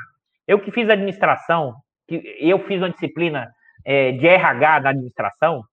Eu 0.46 0.60
que 0.60 0.70
fiz 0.70 0.88
administração, 0.90 1.74
que 2.06 2.22
eu 2.38 2.58
fiz 2.66 2.78
uma 2.82 2.90
disciplina 2.90 3.50
é, 3.86 4.12
de 4.12 4.26
RH 4.26 4.80
da 4.80 4.90
administração, 4.90 5.64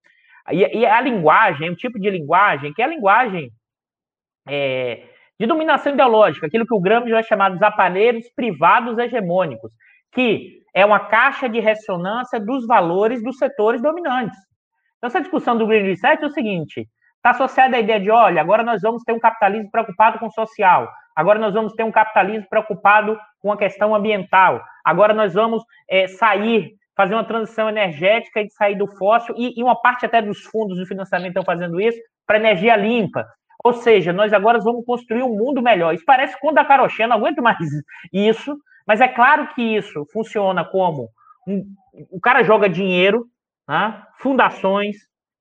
e, 0.51 0.80
e, 0.80 0.85
a 0.85 1.01
linguagem 1.01 1.67
é 1.67 1.71
um 1.71 1.76
tipo 1.76 1.99
de 1.99 2.09
linguagem 2.09 2.73
que 2.73 2.81
é 2.81 2.85
a 2.85 2.88
linguagem 2.88 3.51
é, 4.47 5.03
de 5.39 5.45
dominação 5.45 5.93
ideológica, 5.93 6.47
aquilo 6.47 6.65
que 6.65 6.73
o 6.73 6.80
Gramsci 6.80 7.11
vai 7.11 7.23
chamar 7.23 7.49
dos 7.49 7.61
aparelhos 7.61 8.27
privados 8.35 8.97
hegemônicos, 8.97 9.71
que 10.11 10.60
é 10.73 10.86
uma 10.86 10.99
caixa 10.99 11.49
de 11.49 11.60
ressonância 11.60 12.40
dos 12.40 12.65
valores 12.65 13.23
dos 13.23 13.38
setores 13.38 13.81
dominantes. 13.81 14.38
Então, 14.98 15.07
essa 15.07 15.22
discussão 15.22 15.57
do 15.57 15.65
Green 15.65 15.84
Reset 15.84 16.22
é 16.22 16.27
o 16.27 16.31
seguinte: 16.31 16.88
está 17.18 17.31
associada 17.31 17.77
à 17.77 17.80
ideia 17.80 17.99
de, 17.99 18.11
olha, 18.11 18.41
agora 18.41 18.64
nós 18.64 18.81
vamos 18.81 19.03
ter 19.03 19.14
um 19.14 19.19
capitalismo 19.19 19.69
preocupado 19.72 20.19
com 20.19 20.27
o 20.27 20.31
social, 20.31 20.90
agora 21.15 21.40
nós 21.40 21.53
vamos 21.53 21.73
ter 21.73 21.84
um 21.84 21.91
capitalismo 21.91 22.48
preocupado 22.49 23.18
com 23.41 23.52
a 23.52 23.57
questão 23.57 23.95
ambiental, 23.95 24.61
agora 24.84 25.14
nós 25.14 25.34
vamos 25.34 25.64
é, 25.90 26.07
sair, 26.07 26.73
fazer 26.95 27.14
uma 27.14 27.23
transição 27.23 27.69
energética 27.69 28.41
e 28.41 28.49
sair 28.52 28.76
do 28.76 28.88
fóssil, 28.88 29.34
e, 29.38 29.57
e 29.57 29.64
uma 29.64 29.80
parte 29.81 30.06
até 30.06 30.22
dos 30.22 30.40
fundos 30.44 30.77
de 30.77 30.86
financiamento 30.86 31.30
estão 31.30 31.44
fazendo 31.44 31.80
isso, 31.80 31.99
para 32.27 32.38
energia 32.38 32.76
limpa. 32.76 33.26
Ou 33.64 33.73
seja, 33.73 34.14
nós 34.14 34.31
agora 34.31 34.60
vamos 34.60 34.86
construir 34.86 35.23
um 35.23 35.36
mundo 35.36 35.61
melhor. 35.61 35.94
Isso 35.94 36.06
parece 36.06 36.40
quando 36.40 36.57
a 36.60 36.65
Carochinha 36.65 37.07
não 37.07 37.18
aguento 37.18 37.41
mais 37.41 37.57
isso, 38.14 38.57
mas 38.90 39.02
é 39.02 39.07
claro 39.07 39.48
que 39.53 39.61
isso 39.61 40.03
funciona 40.11 40.66
como 40.66 41.10
um, 41.48 41.64
o 42.10 42.20
cara 42.20 42.41
joga 42.41 42.68
dinheiro, 42.68 43.28
né, 43.68 44.02
fundações, 44.18 44.95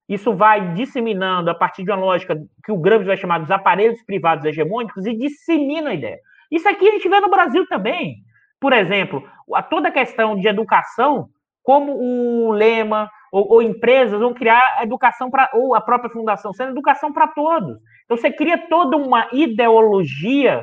isso 0.06 0.34
vai 0.34 0.74
disseminando 0.74 1.48
a 1.48 1.54
partir 1.54 1.82
de 1.82 1.90
uma 1.90 1.96
lógica 1.96 2.36
que 2.62 2.70
o 2.70 2.76
Gramsci 2.76 3.06
vai 3.06 3.16
chamar 3.16 3.38
dos 3.38 3.50
aparelhos 3.50 4.02
privados 4.02 4.44
hegemônicos 4.44 5.06
e 5.06 5.16
dissemina 5.16 5.88
a 5.88 5.94
ideia. 5.94 6.18
Isso 6.50 6.68
aqui 6.68 6.86
a 6.86 6.92
gente 6.92 7.08
vê 7.08 7.20
no 7.20 7.30
Brasil 7.30 7.66
também. 7.68 8.16
Por 8.60 8.74
exemplo, 8.74 9.26
a 9.54 9.62
toda 9.62 9.88
a 9.88 9.92
questão 9.92 10.36
de 10.38 10.46
educação, 10.46 11.30
como 11.62 11.96
o 11.96 12.50
Lema 12.50 13.10
ou, 13.32 13.50
ou 13.50 13.62
empresas 13.62 14.20
vão 14.20 14.34
criar 14.34 14.82
educação 14.82 15.30
para, 15.30 15.48
ou 15.54 15.74
a 15.74 15.80
própria 15.80 16.10
fundação, 16.10 16.52
sendo 16.52 16.72
educação 16.72 17.14
para 17.14 17.28
todos. 17.28 17.78
Então 18.04 18.14
você 18.14 18.30
cria 18.30 18.68
toda 18.68 18.98
uma 18.98 19.26
ideologia, 19.32 20.62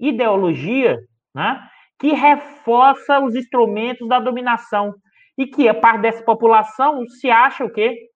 ideologia, 0.00 0.98
né, 1.32 1.62
que 1.98 2.12
reforça 2.12 3.20
os 3.20 3.34
instrumentos 3.34 4.06
da 4.08 4.20
dominação 4.20 4.94
e 5.36 5.46
que 5.46 5.68
a 5.68 5.74
parte 5.74 6.02
dessa 6.02 6.22
população 6.22 7.06
se 7.06 7.30
acha 7.30 7.64
o 7.64 7.70
quê? 7.70 8.08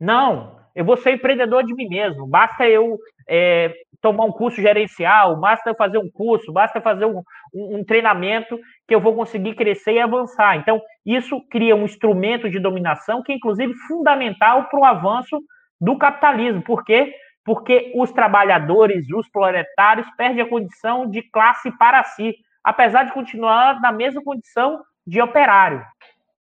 Não, 0.00 0.58
eu 0.74 0.84
vou 0.84 0.96
ser 0.96 1.12
empreendedor 1.12 1.64
de 1.64 1.74
mim 1.74 1.88
mesmo. 1.88 2.26
Basta 2.26 2.68
eu 2.68 2.98
é, 3.28 3.74
tomar 4.00 4.24
um 4.24 4.32
curso 4.32 4.60
gerencial, 4.60 5.38
basta 5.38 5.70
eu 5.70 5.74
fazer 5.74 5.98
um 5.98 6.10
curso, 6.10 6.52
basta 6.52 6.80
fazer 6.80 7.04
um, 7.04 7.22
um, 7.52 7.78
um, 7.78 7.84
treinamento 7.84 8.58
que 8.86 8.94
eu 8.94 9.00
vou 9.00 9.14
conseguir 9.14 9.54
crescer 9.54 9.94
e 9.94 10.00
avançar. 10.00 10.56
Então, 10.56 10.80
isso 11.04 11.40
cria 11.50 11.74
um 11.74 11.84
instrumento 11.84 12.48
de 12.48 12.60
dominação 12.60 13.22
que 13.22 13.32
é, 13.32 13.34
inclusive, 13.34 13.74
fundamental 13.88 14.68
para 14.68 14.80
o 14.80 14.84
avanço 14.84 15.40
do 15.80 15.98
capitalismo. 15.98 16.62
Por 16.62 16.84
quê? 16.84 17.12
Porque 17.44 17.92
os 17.96 18.12
trabalhadores, 18.12 19.06
os 19.10 19.28
proletários, 19.30 20.06
perdem 20.16 20.42
a 20.42 20.48
condição 20.48 21.08
de 21.08 21.22
classe 21.22 21.70
para 21.76 22.04
si, 22.04 22.34
apesar 22.68 23.04
de 23.04 23.12
continuar 23.12 23.80
na 23.80 23.90
mesma 23.90 24.22
condição 24.22 24.82
de 25.06 25.22
operário. 25.22 25.82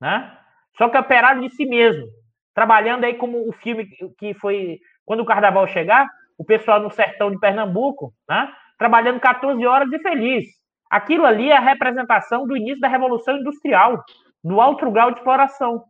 Né? 0.00 0.34
Só 0.78 0.88
que 0.88 0.96
operário 0.96 1.42
de 1.42 1.50
si 1.50 1.66
mesmo 1.66 2.06
trabalhando 2.54 3.04
aí 3.04 3.14
como 3.14 3.46
o 3.46 3.52
filme 3.52 3.86
que 4.18 4.32
foi 4.34 4.78
quando 5.04 5.20
o 5.20 5.26
carnaval 5.26 5.66
chegar, 5.68 6.08
o 6.38 6.44
pessoal 6.44 6.80
no 6.80 6.90
sertão 6.90 7.30
de 7.30 7.38
Pernambuco, 7.38 8.12
né, 8.28 8.50
trabalhando 8.78 9.20
14 9.20 9.64
horas 9.66 9.92
e 9.92 9.98
feliz. 10.00 10.46
Aquilo 10.90 11.26
ali 11.26 11.50
é 11.50 11.56
a 11.56 11.60
representação 11.60 12.46
do 12.46 12.56
início 12.56 12.80
da 12.80 12.88
Revolução 12.88 13.36
Industrial, 13.36 14.02
do 14.42 14.60
alto 14.60 14.90
grau 14.90 15.10
de 15.10 15.18
exploração. 15.18 15.84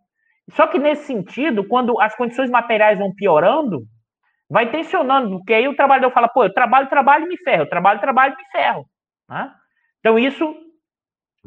Só 0.51 0.67
que 0.67 0.79
nesse 0.79 1.05
sentido, 1.05 1.67
quando 1.67 1.99
as 2.01 2.15
condições 2.17 2.51
materiais 2.51 2.99
vão 2.99 3.15
piorando, 3.15 3.85
vai 4.51 4.71
tensionando, 4.71 5.39
porque 5.39 5.55
aí 5.55 5.69
o 5.69 5.77
trabalhador 5.77 6.11
fala, 6.11 6.29
pô, 6.29 6.45
eu 6.45 6.53
trabalho, 6.53 6.89
trabalho 6.89 7.25
e 7.25 7.29
me 7.29 7.39
ferro, 7.39 7.63
eu 7.63 7.69
trabalho, 7.69 8.01
trabalho 8.01 8.35
e 8.35 8.37
me 8.37 8.45
ferro. 8.51 8.85
Né? 9.29 9.51
Então 10.01 10.19
isso 10.19 10.55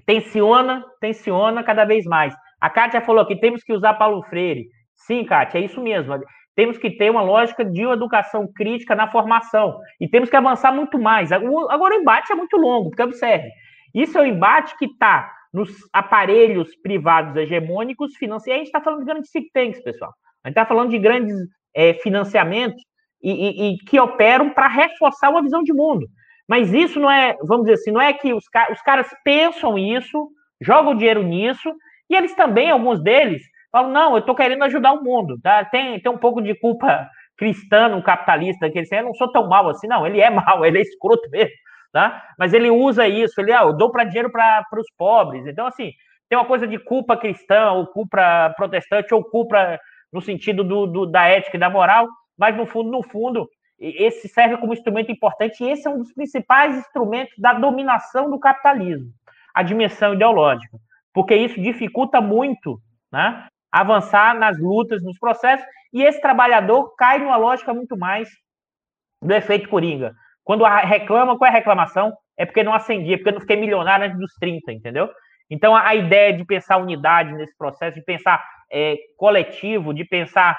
tensiona, 0.06 0.84
tensiona 1.00 1.64
cada 1.64 1.86
vez 1.86 2.06
mais. 2.06 2.34
A 2.60 2.70
Kátia 2.70 3.02
falou 3.02 3.26
que 3.26 3.40
temos 3.40 3.64
que 3.64 3.74
usar 3.74 3.94
Paulo 3.96 4.24
Freire. 4.24 4.68
Sim, 4.96 5.26
Kátia, 5.26 5.60
é 5.60 5.66
isso 5.66 5.82
mesmo. 5.82 6.14
Temos 6.56 6.78
que 6.78 6.92
ter 6.92 7.10
uma 7.10 7.22
lógica 7.22 7.64
de 7.64 7.82
educação 7.82 8.48
crítica 8.54 8.96
na 8.96 9.10
formação. 9.10 9.80
E 10.00 10.08
temos 10.08 10.30
que 10.30 10.36
avançar 10.36 10.72
muito 10.72 11.00
mais. 11.00 11.32
Agora, 11.32 11.96
o 11.96 12.00
embate 12.00 12.32
é 12.32 12.36
muito 12.36 12.58
longo, 12.58 12.90
porque 12.90 13.02
observe, 13.02 13.50
isso 13.96 14.18
é 14.18 14.22
o 14.22 14.26
embate 14.26 14.78
que 14.78 14.86
está 14.86 15.32
nos 15.54 15.72
aparelhos 15.92 16.76
privados 16.78 17.36
hegemônicos 17.36 18.16
financeiros. 18.16 18.56
A 18.56 18.64
gente 18.64 18.68
está 18.68 18.82
falando 18.82 19.00
de 19.00 19.06
grandes 19.06 19.32
think 19.32 19.50
tanks, 19.54 19.82
pessoal. 19.82 20.14
A 20.44 20.50
gente 20.50 20.58
está 20.58 20.66
falando 20.66 20.90
de 20.90 21.00
grandes 21.00 21.36
é, 21.76 21.94
financiamentos 21.96 22.82
e, 23.22 23.32
e, 23.32 23.74
e, 23.74 23.78
que 23.80 24.00
operam 24.00 24.50
para 24.50 24.68
reforçar 24.68 25.30
uma 25.30 25.42
visão 25.42 25.64
de 25.64 25.74
mundo. 25.74 26.08
Mas 26.52 26.74
isso 26.74 27.00
não 27.00 27.10
é, 27.10 27.38
vamos 27.44 27.64
dizer 27.64 27.76
assim, 27.76 27.92
não 27.92 28.02
é 28.02 28.12
que 28.12 28.34
os, 28.34 28.44
os 28.72 28.82
caras 28.82 29.08
pensam 29.24 29.80
isso, 29.80 30.28
jogam 30.60 30.94
dinheiro 30.94 31.24
nisso, 31.24 31.74
e 32.10 32.16
eles 32.16 32.36
também, 32.36 32.70
alguns 32.70 33.02
deles, 33.02 33.42
Falo, 33.72 33.90
não, 33.90 34.14
eu 34.14 34.20
estou 34.20 34.36
querendo 34.36 34.64
ajudar 34.64 34.92
o 34.92 35.04
mundo. 35.04 35.40
Tá? 35.42 35.64
Tem, 35.66 36.00
tem 36.00 36.12
um 36.12 36.18
pouco 36.18 36.42
de 36.42 36.54
culpa 36.54 37.10
cristã 37.38 37.88
no 37.88 38.04
capitalista, 38.04 38.70
que 38.70 38.78
ele 38.78 38.84
diz, 38.84 38.92
eu 38.92 39.06
não 39.06 39.14
sou 39.14 39.32
tão 39.32 39.48
mal 39.48 39.68
assim, 39.70 39.88
não, 39.88 40.06
ele 40.06 40.20
é 40.20 40.30
mal, 40.30 40.64
ele 40.66 40.78
é 40.78 40.82
escroto 40.82 41.28
mesmo, 41.32 41.56
tá? 41.92 42.22
Mas 42.38 42.54
ele 42.54 42.70
usa 42.70 43.08
isso, 43.08 43.40
ele, 43.42 43.52
ah, 43.52 43.64
eu 43.64 43.74
dou 43.74 43.90
para 43.90 44.04
dinheiro 44.04 44.30
para 44.30 44.68
os 44.78 44.86
pobres. 44.96 45.48
Então, 45.48 45.66
assim, 45.66 45.92
tem 46.30 46.38
uma 46.38 46.46
coisa 46.46 46.68
de 46.68 46.78
culpa 46.78 47.18
cristã, 47.18 47.72
ou 47.72 47.88
culpa 47.88 48.54
protestante, 48.56 49.14
ou 49.14 49.24
culpa 49.24 49.80
no 50.14 50.22
sentido 50.22 50.64
do, 50.64 50.86
do, 50.86 51.06
da 51.06 51.26
ética 51.26 51.58
e 51.58 51.60
da 51.60 51.70
moral, 51.70 52.08
mas 52.38 52.56
no 52.56 52.68
fundo, 52.68 52.92
no 52.92 53.02
fundo, 53.02 53.48
esse 53.82 54.28
serve 54.28 54.58
como 54.58 54.74
instrumento 54.74 55.12
importante, 55.12 55.64
e 55.64 55.70
esse 55.70 55.88
é 55.88 55.90
um 55.90 55.98
dos 55.98 56.14
principais 56.14 56.78
instrumentos 56.78 57.34
da 57.38 57.54
dominação 57.54 58.30
do 58.30 58.40
capitalismo, 58.40 59.12
a 59.54 59.64
dimensão 59.64 60.14
ideológica, 60.14 60.78
porque 61.12 61.36
isso 61.36 61.60
dificulta 61.60 62.22
muito 62.22 62.80
né, 63.12 63.48
avançar 63.72 64.38
nas 64.38 64.60
lutas, 64.60 65.04
nos 65.04 65.18
processos, 65.18 65.66
e 65.92 66.04
esse 66.04 66.22
trabalhador 66.22 66.96
cai 66.96 67.18
numa 67.18 67.36
lógica 67.38 67.74
muito 67.74 67.98
mais 67.98 68.30
do 69.22 69.34
efeito 69.34 69.68
coringa. 69.68 70.14
Quando 70.44 70.64
reclama, 70.64 71.38
qual 71.38 71.48
é 71.48 71.52
a 71.52 71.58
reclamação? 71.58 72.14
É 72.38 72.46
porque 72.46 72.64
não 72.64 72.74
acendia, 72.74 73.18
porque 73.18 73.32
não 73.32 73.42
fiquei 73.42 73.56
milionário 73.56 74.06
antes 74.06 74.20
dos 74.20 74.34
30, 74.36 74.72
entendeu? 74.72 75.10
Então, 75.50 75.76
a 75.76 75.94
ideia 75.94 76.32
de 76.32 76.46
pensar 76.46 76.78
unidade 76.78 77.34
nesse 77.34 77.56
processo, 77.58 77.96
de 77.96 78.06
pensar 78.06 78.42
é, 78.72 78.98
coletivo, 79.18 79.94
de 79.94 80.06
pensar 80.06 80.58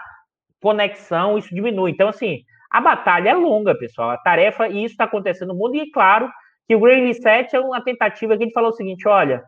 conexão, 0.61 1.39
isso 1.39 1.53
diminui. 1.55 1.91
Então, 1.91 2.09
assim, 2.09 2.45
a 2.73 2.81
batalha 2.81 3.31
é 3.31 3.35
longa, 3.35 3.75
pessoal. 3.77 4.11
A 4.11 4.17
tarefa, 4.17 4.69
e 4.69 4.85
isso 4.85 4.95
está 4.95 5.05
acontecendo 5.05 5.49
no 5.49 5.59
mundo, 5.59 5.77
e 5.77 5.91
claro 5.91 6.31
que 6.67 6.75
o 6.75 6.81
Green 6.81 7.07
Reset 7.07 7.55
é 7.55 7.61
uma 7.61 7.83
tentativa 7.83 8.37
que 8.37 8.45
ele 8.45 8.53
falou 8.53 8.71
o 8.71 8.75
seguinte: 8.75 9.07
olha, 9.07 9.45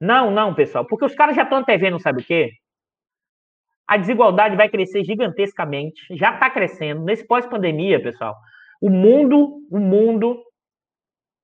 não, 0.00 0.30
não, 0.30 0.54
pessoal, 0.54 0.84
porque 0.84 1.04
os 1.04 1.14
caras 1.14 1.36
já 1.36 1.42
estão 1.42 1.58
antevendo, 1.58 2.00
sabe 2.00 2.22
o 2.22 2.24
quê? 2.24 2.52
a 3.88 3.96
desigualdade 3.96 4.54
vai 4.54 4.68
crescer 4.68 5.02
gigantescamente, 5.02 6.02
já 6.10 6.34
está 6.34 6.50
crescendo. 6.50 7.02
Nesse 7.02 7.26
pós-pandemia, 7.26 8.00
pessoal, 8.02 8.36
o 8.82 8.90
mundo, 8.90 9.62
o 9.70 9.78
mundo, 9.78 10.42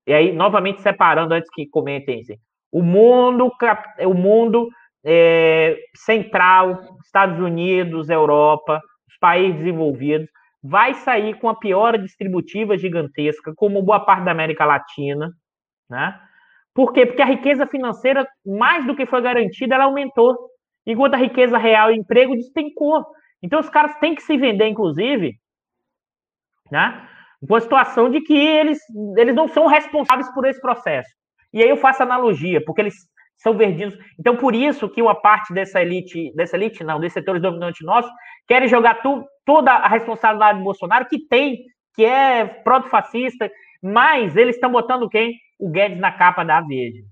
e 0.06 0.12
aí, 0.12 0.30
novamente 0.30 0.82
separando 0.82 1.32
antes 1.32 1.50
que 1.50 1.66
comentem, 1.66 2.20
assim, 2.20 2.36
o 2.70 2.82
mundo, 2.82 3.50
o 4.00 4.12
mundo 4.12 4.68
é, 5.02 5.78
central, 5.96 6.82
Estados 7.02 7.40
Unidos, 7.40 8.10
Europa, 8.10 8.82
os 9.08 9.16
países 9.18 9.56
desenvolvidos, 9.56 10.28
vai 10.66 10.94
sair 10.94 11.38
com 11.38 11.50
a 11.50 11.54
piora 11.54 11.98
distributiva 11.98 12.78
gigantesca, 12.78 13.52
como 13.54 13.82
boa 13.82 14.00
parte 14.00 14.24
da 14.24 14.30
América 14.30 14.64
Latina, 14.64 15.30
né? 15.90 16.18
Por 16.72 16.90
quê? 16.94 17.04
Porque 17.04 17.20
a 17.20 17.26
riqueza 17.26 17.66
financeira, 17.66 18.26
mais 18.44 18.86
do 18.86 18.96
que 18.96 19.04
foi 19.04 19.20
garantida, 19.20 19.74
ela 19.74 19.84
aumentou 19.84 20.34
enquanto 20.86 21.14
a 21.14 21.18
riqueza 21.18 21.58
real 21.58 21.92
e 21.92 21.96
emprego 21.96 22.34
despencou. 22.34 23.04
Então 23.42 23.60
os 23.60 23.68
caras 23.68 23.94
têm 23.98 24.14
que 24.14 24.22
se 24.22 24.38
vender, 24.38 24.66
inclusive, 24.66 25.34
né? 26.70 27.08
Com 27.46 27.56
a 27.56 27.60
situação 27.60 28.10
de 28.10 28.22
que 28.22 28.34
eles, 28.34 28.78
eles 29.18 29.34
não 29.34 29.46
são 29.46 29.66
responsáveis 29.66 30.32
por 30.32 30.46
esse 30.46 30.60
processo. 30.62 31.10
E 31.52 31.62
aí 31.62 31.68
eu 31.68 31.76
faço 31.76 32.02
analogia, 32.02 32.64
porque 32.64 32.80
eles 32.80 32.94
são 33.36 33.54
verdidos. 33.54 33.94
Então, 34.18 34.34
por 34.34 34.54
isso 34.54 34.88
que 34.88 35.02
uma 35.02 35.14
parte 35.14 35.52
dessa 35.52 35.82
elite, 35.82 36.32
dessa 36.34 36.56
elite, 36.56 36.82
não, 36.82 36.98
desses 36.98 37.12
setores 37.12 37.42
dominantes 37.42 37.84
nossos, 37.86 38.10
querem 38.48 38.66
jogar 38.66 39.02
tu, 39.02 39.22
toda 39.44 39.72
a 39.72 39.88
responsabilidade 39.88 40.58
do 40.58 40.64
Bolsonaro, 40.64 41.06
que 41.06 41.18
tem, 41.18 41.66
que 41.94 42.04
é 42.04 42.44
proto-fascista, 42.44 43.50
mas 43.82 44.36
eles 44.36 44.56
estão 44.56 44.70
botando 44.70 45.08
quem? 45.08 45.38
O 45.58 45.70
Guedes 45.70 45.98
na 45.98 46.12
capa 46.12 46.44
da 46.44 46.60
Verde. 46.60 47.04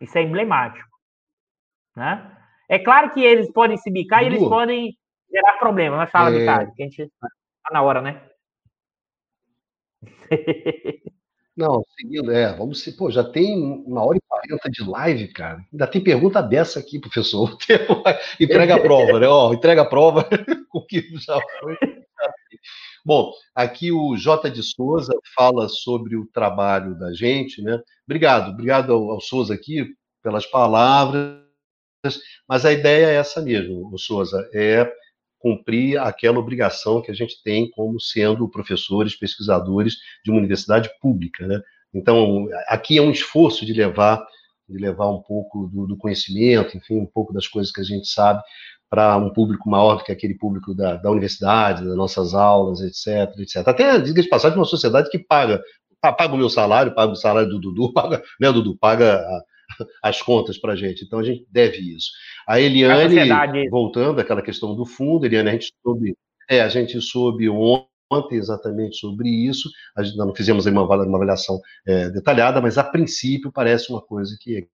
Isso 0.00 0.18
é 0.18 0.22
emblemático. 0.22 0.88
Né? 1.96 2.36
É 2.68 2.78
claro 2.78 3.10
que 3.10 3.22
eles 3.22 3.50
podem 3.52 3.76
se 3.76 3.90
bicar 3.90 4.22
e 4.22 4.26
eles 4.26 4.40
podem 4.40 4.96
gerar 5.30 5.58
problema. 5.58 5.96
Mas 5.96 6.10
fala, 6.10 6.34
é... 6.34 6.38
Bicário, 6.38 6.74
que 6.74 6.82
a 6.82 6.86
gente 6.86 7.12
tá 7.20 7.28
na 7.70 7.82
hora, 7.82 8.00
né? 8.00 8.20
Não, 11.56 11.84
seguindo, 11.98 12.32
é, 12.32 12.56
vamos 12.56 12.80
se, 12.80 12.96
pô, 12.96 13.10
já 13.10 13.22
tem 13.22 13.56
uma 13.86 14.04
hora 14.04 14.16
e 14.16 14.20
quarenta 14.26 14.70
de 14.70 14.82
live, 14.82 15.28
cara. 15.28 15.62
Ainda 15.70 15.86
tem 15.86 16.02
pergunta 16.02 16.42
dessa 16.42 16.78
aqui, 16.78 16.98
professor. 16.98 17.56
entrega 18.40 18.76
a 18.76 18.80
prova, 18.80 19.20
né? 19.20 19.28
Ó, 19.28 19.52
entrega 19.52 19.82
a 19.82 19.86
prova, 19.86 20.26
o 20.72 20.84
que 20.84 21.02
já 21.18 21.38
foi. 21.60 21.76
Bom, 23.04 23.32
aqui 23.54 23.92
o 23.92 24.16
J 24.16 24.50
de 24.50 24.62
Souza 24.62 25.12
fala 25.36 25.68
sobre 25.68 26.16
o 26.16 26.26
trabalho 26.26 26.98
da 26.98 27.12
gente, 27.12 27.60
né? 27.60 27.80
Obrigado, 28.06 28.52
obrigado 28.52 28.92
ao, 28.92 29.10
ao 29.10 29.20
Souza 29.20 29.52
aqui 29.52 29.94
pelas 30.22 30.46
palavras 30.46 31.42
mas 32.48 32.64
a 32.64 32.72
ideia 32.72 33.06
é 33.06 33.14
essa 33.14 33.40
mesmo, 33.40 33.96
Souza, 33.96 34.48
é 34.52 34.92
cumprir 35.42 35.98
aquela 35.98 36.38
obrigação 36.38 37.02
que 37.02 37.10
a 37.10 37.14
gente 37.14 37.42
tem 37.42 37.68
como 37.70 38.00
sendo 38.00 38.48
professores, 38.48 39.16
pesquisadores 39.16 39.96
de 40.24 40.30
uma 40.30 40.38
universidade 40.38 40.88
pública, 41.00 41.46
né? 41.46 41.60
Então, 41.92 42.48
aqui 42.68 42.96
é 42.96 43.02
um 43.02 43.10
esforço 43.10 43.66
de 43.66 43.72
levar 43.72 44.24
de 44.68 44.78
levar 44.78 45.10
um 45.10 45.20
pouco 45.20 45.66
do, 45.66 45.86
do 45.86 45.96
conhecimento, 45.98 46.76
enfim, 46.76 47.00
um 47.00 47.06
pouco 47.06 47.32
das 47.34 47.46
coisas 47.46 47.70
que 47.70 47.80
a 47.80 47.84
gente 47.84 48.08
sabe 48.08 48.40
para 48.88 49.16
um 49.16 49.30
público 49.30 49.68
maior 49.68 49.96
do 49.96 50.04
que 50.04 50.12
aquele 50.12 50.34
público 50.34 50.74
da, 50.74 50.96
da 50.96 51.10
universidade, 51.10 51.84
das 51.84 51.96
nossas 51.96 52.32
aulas, 52.32 52.80
etc, 52.80 53.38
etc. 53.38 53.56
Até, 53.66 53.98
diga 53.98 54.22
de 54.22 54.28
passagem, 54.28 54.56
uma 54.56 54.64
sociedade 54.64 55.10
que 55.10 55.18
paga, 55.18 55.62
paga 56.00 56.32
o 56.32 56.38
meu 56.38 56.48
salário, 56.48 56.94
paga 56.94 57.12
o 57.12 57.16
salário 57.16 57.48
do 57.48 57.58
Dudu, 57.58 57.92
paga, 57.94 58.22
né, 58.40 58.52
Dudu, 58.52 58.76
paga 58.78 59.16
a, 59.16 59.44
as 60.02 60.20
contas 60.22 60.58
para 60.58 60.72
a 60.72 60.76
gente. 60.76 61.04
Então 61.04 61.18
a 61.18 61.22
gente 61.22 61.46
deve 61.50 61.78
isso. 61.78 62.10
A 62.46 62.60
Eliane, 62.60 63.68
voltando 63.68 64.20
àquela 64.20 64.42
questão 64.42 64.74
do 64.74 64.84
fundo, 64.84 65.26
Eliane, 65.26 65.48
a 65.48 65.52
gente 65.52 65.72
soube, 65.82 66.16
é, 66.48 66.60
a 66.60 66.68
gente 66.68 67.00
soube 67.00 67.48
ontem 67.48 68.36
exatamente 68.36 68.96
sobre 68.96 69.28
isso. 69.28 69.70
A 69.96 70.02
gente 70.02 70.16
não 70.16 70.34
fizemos 70.34 70.66
uma, 70.66 70.82
uma 70.82 71.16
avaliação 71.16 71.60
é, 71.86 72.10
detalhada, 72.10 72.60
mas 72.60 72.78
a 72.78 72.84
princípio 72.84 73.50
parece 73.52 73.90
uma 73.90 74.00
coisa 74.00 74.36
que 74.40 74.68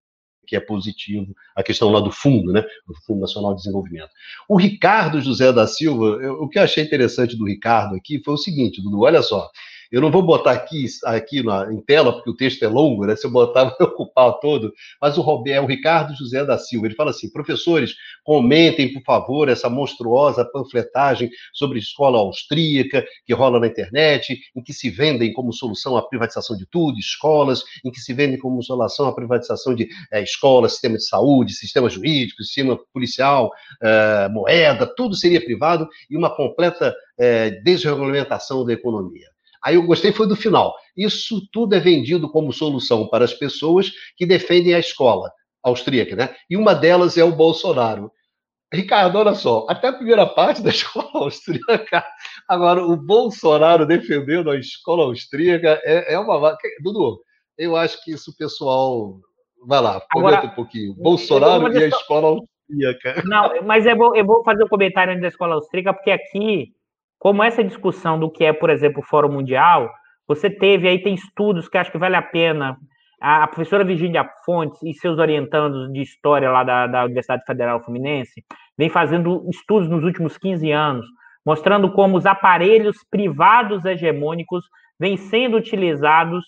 que 0.48 0.56
é 0.56 0.60
positivo, 0.60 1.36
a 1.54 1.62
questão 1.62 1.90
lá 1.90 2.00
do 2.00 2.10
fundo, 2.10 2.52
né, 2.52 2.62
do 2.86 2.94
Fundo 3.06 3.20
Nacional 3.20 3.52
de 3.54 3.58
Desenvolvimento. 3.58 4.08
O 4.48 4.56
Ricardo 4.56 5.20
José 5.20 5.52
da 5.52 5.66
Silva, 5.66 6.18
eu, 6.22 6.42
o 6.42 6.48
que 6.48 6.58
eu 6.58 6.62
achei 6.62 6.82
interessante 6.82 7.36
do 7.36 7.44
Ricardo 7.44 7.94
aqui 7.94 8.20
foi 8.24 8.32
o 8.32 8.38
seguinte, 8.38 8.82
Dudu, 8.82 9.02
olha 9.02 9.20
só, 9.20 9.50
eu 9.90 10.00
não 10.00 10.10
vou 10.10 10.22
botar 10.22 10.52
aqui, 10.52 10.86
aqui 11.04 11.42
na, 11.42 11.72
em 11.72 11.80
tela, 11.80 12.12
porque 12.12 12.30
o 12.30 12.36
texto 12.36 12.62
é 12.62 12.68
longo, 12.68 13.06
né? 13.06 13.16
Se 13.16 13.26
eu 13.26 13.30
botar, 13.30 13.64
vai 13.78 13.88
ocupar 13.88 14.38
todo. 14.40 14.72
Mas 15.00 15.16
o 15.16 15.22
Roberto, 15.22 15.64
o 15.64 15.68
Ricardo 15.68 16.14
José 16.14 16.44
da 16.44 16.58
Silva, 16.58 16.86
ele 16.86 16.94
fala 16.94 17.10
assim: 17.10 17.30
professores, 17.30 17.94
comentem, 18.22 18.92
por 18.92 19.02
favor, 19.02 19.48
essa 19.48 19.70
monstruosa 19.70 20.44
panfletagem 20.44 21.30
sobre 21.52 21.78
escola 21.78 22.18
austríaca 22.18 23.04
que 23.24 23.32
rola 23.32 23.58
na 23.58 23.66
internet, 23.66 24.38
em 24.54 24.62
que 24.62 24.72
se 24.72 24.90
vendem 24.90 25.32
como 25.32 25.52
solução 25.52 25.96
a 25.96 26.06
privatização 26.06 26.56
de 26.56 26.66
tudo, 26.66 26.98
escolas, 26.98 27.62
em 27.84 27.90
que 27.90 28.00
se 28.00 28.12
vendem 28.12 28.38
como 28.38 28.62
solução 28.62 29.06
a 29.06 29.14
privatização 29.14 29.74
de 29.74 29.88
é, 30.12 30.22
escolas, 30.22 30.72
sistema 30.72 30.96
de 30.96 31.06
saúde, 31.06 31.54
sistema 31.54 31.88
jurídico, 31.88 32.42
sistema 32.42 32.78
policial, 32.92 33.50
é, 33.82 34.28
moeda, 34.28 34.86
tudo 34.86 35.14
seria 35.14 35.42
privado 35.42 35.88
e 36.10 36.16
uma 36.16 36.34
completa 36.34 36.94
é, 37.18 37.50
desregulamentação 37.50 38.64
da 38.64 38.72
economia. 38.72 39.26
Aí 39.64 39.74
eu 39.74 39.82
gostei 39.82 40.12
foi 40.12 40.28
do 40.28 40.36
final. 40.36 40.74
Isso 40.96 41.40
tudo 41.52 41.74
é 41.74 41.80
vendido 41.80 42.30
como 42.30 42.52
solução 42.52 43.08
para 43.08 43.24
as 43.24 43.34
pessoas 43.34 43.92
que 44.16 44.26
defendem 44.26 44.74
a 44.74 44.78
escola 44.78 45.30
austríaca, 45.62 46.16
né? 46.16 46.34
E 46.48 46.56
uma 46.56 46.74
delas 46.74 47.16
é 47.16 47.24
o 47.24 47.34
Bolsonaro. 47.34 48.10
Ricardo, 48.72 49.16
olha 49.16 49.34
só, 49.34 49.66
até 49.68 49.88
a 49.88 49.92
primeira 49.92 50.26
parte 50.26 50.62
da 50.62 50.68
escola 50.70 51.10
austríaca, 51.14 52.04
agora 52.46 52.84
o 52.84 52.96
Bolsonaro 52.96 53.86
defendendo 53.86 54.50
a 54.50 54.58
escola 54.58 55.04
austríaca 55.04 55.80
é, 55.84 56.14
é 56.14 56.18
uma. 56.18 56.56
Dudu, 56.82 57.18
eu 57.56 57.76
acho 57.76 58.02
que 58.04 58.12
isso 58.12 58.30
o 58.30 58.36
pessoal. 58.36 59.18
Vai 59.66 59.80
lá, 59.80 60.00
comenta 60.12 60.36
agora, 60.36 60.52
um 60.52 60.54
pouquinho. 60.54 60.94
Bolsonaro 60.94 61.72
e 61.72 61.84
a 61.84 61.88
escola 61.88 62.28
austríaca. 62.28 63.22
Não, 63.24 63.62
mas 63.64 63.86
eu 63.86 63.96
vou, 63.96 64.14
eu 64.14 64.24
vou 64.24 64.44
fazer 64.44 64.62
um 64.62 64.68
comentário 64.68 65.20
da 65.20 65.28
escola 65.28 65.54
austríaca, 65.54 65.94
porque 65.94 66.10
aqui 66.10 66.72
como 67.18 67.42
essa 67.42 67.64
discussão 67.64 68.18
do 68.18 68.30
que 68.30 68.44
é, 68.44 68.52
por 68.52 68.70
exemplo, 68.70 69.00
o 69.00 69.06
Fórum 69.06 69.32
Mundial, 69.32 69.90
você 70.26 70.48
teve 70.50 70.86
aí, 70.86 71.02
tem 71.02 71.14
estudos 71.14 71.68
que 71.68 71.78
acho 71.78 71.90
que 71.90 71.98
vale 71.98 72.16
a 72.16 72.22
pena. 72.22 72.76
A, 73.20 73.46
professora 73.48 73.84
Virginia 73.84 74.28
Fontes 74.44 74.80
e 74.82 74.94
seus 74.94 75.18
orientandos 75.18 75.92
de 75.92 76.02
história 76.02 76.50
lá 76.50 76.62
da, 76.62 76.86
da 76.86 77.04
Universidade 77.04 77.42
Federal 77.44 77.82
Fluminense 77.82 78.44
vem 78.76 78.88
fazendo 78.88 79.44
estudos 79.50 79.88
nos 79.88 80.04
últimos 80.04 80.38
15 80.38 80.70
anos, 80.70 81.06
mostrando 81.44 81.90
como 81.90 82.16
os 82.16 82.26
aparelhos 82.26 82.98
privados 83.10 83.84
hegemônicos 83.84 84.64
vêm 85.00 85.16
sendo 85.16 85.56
utilizados 85.56 86.44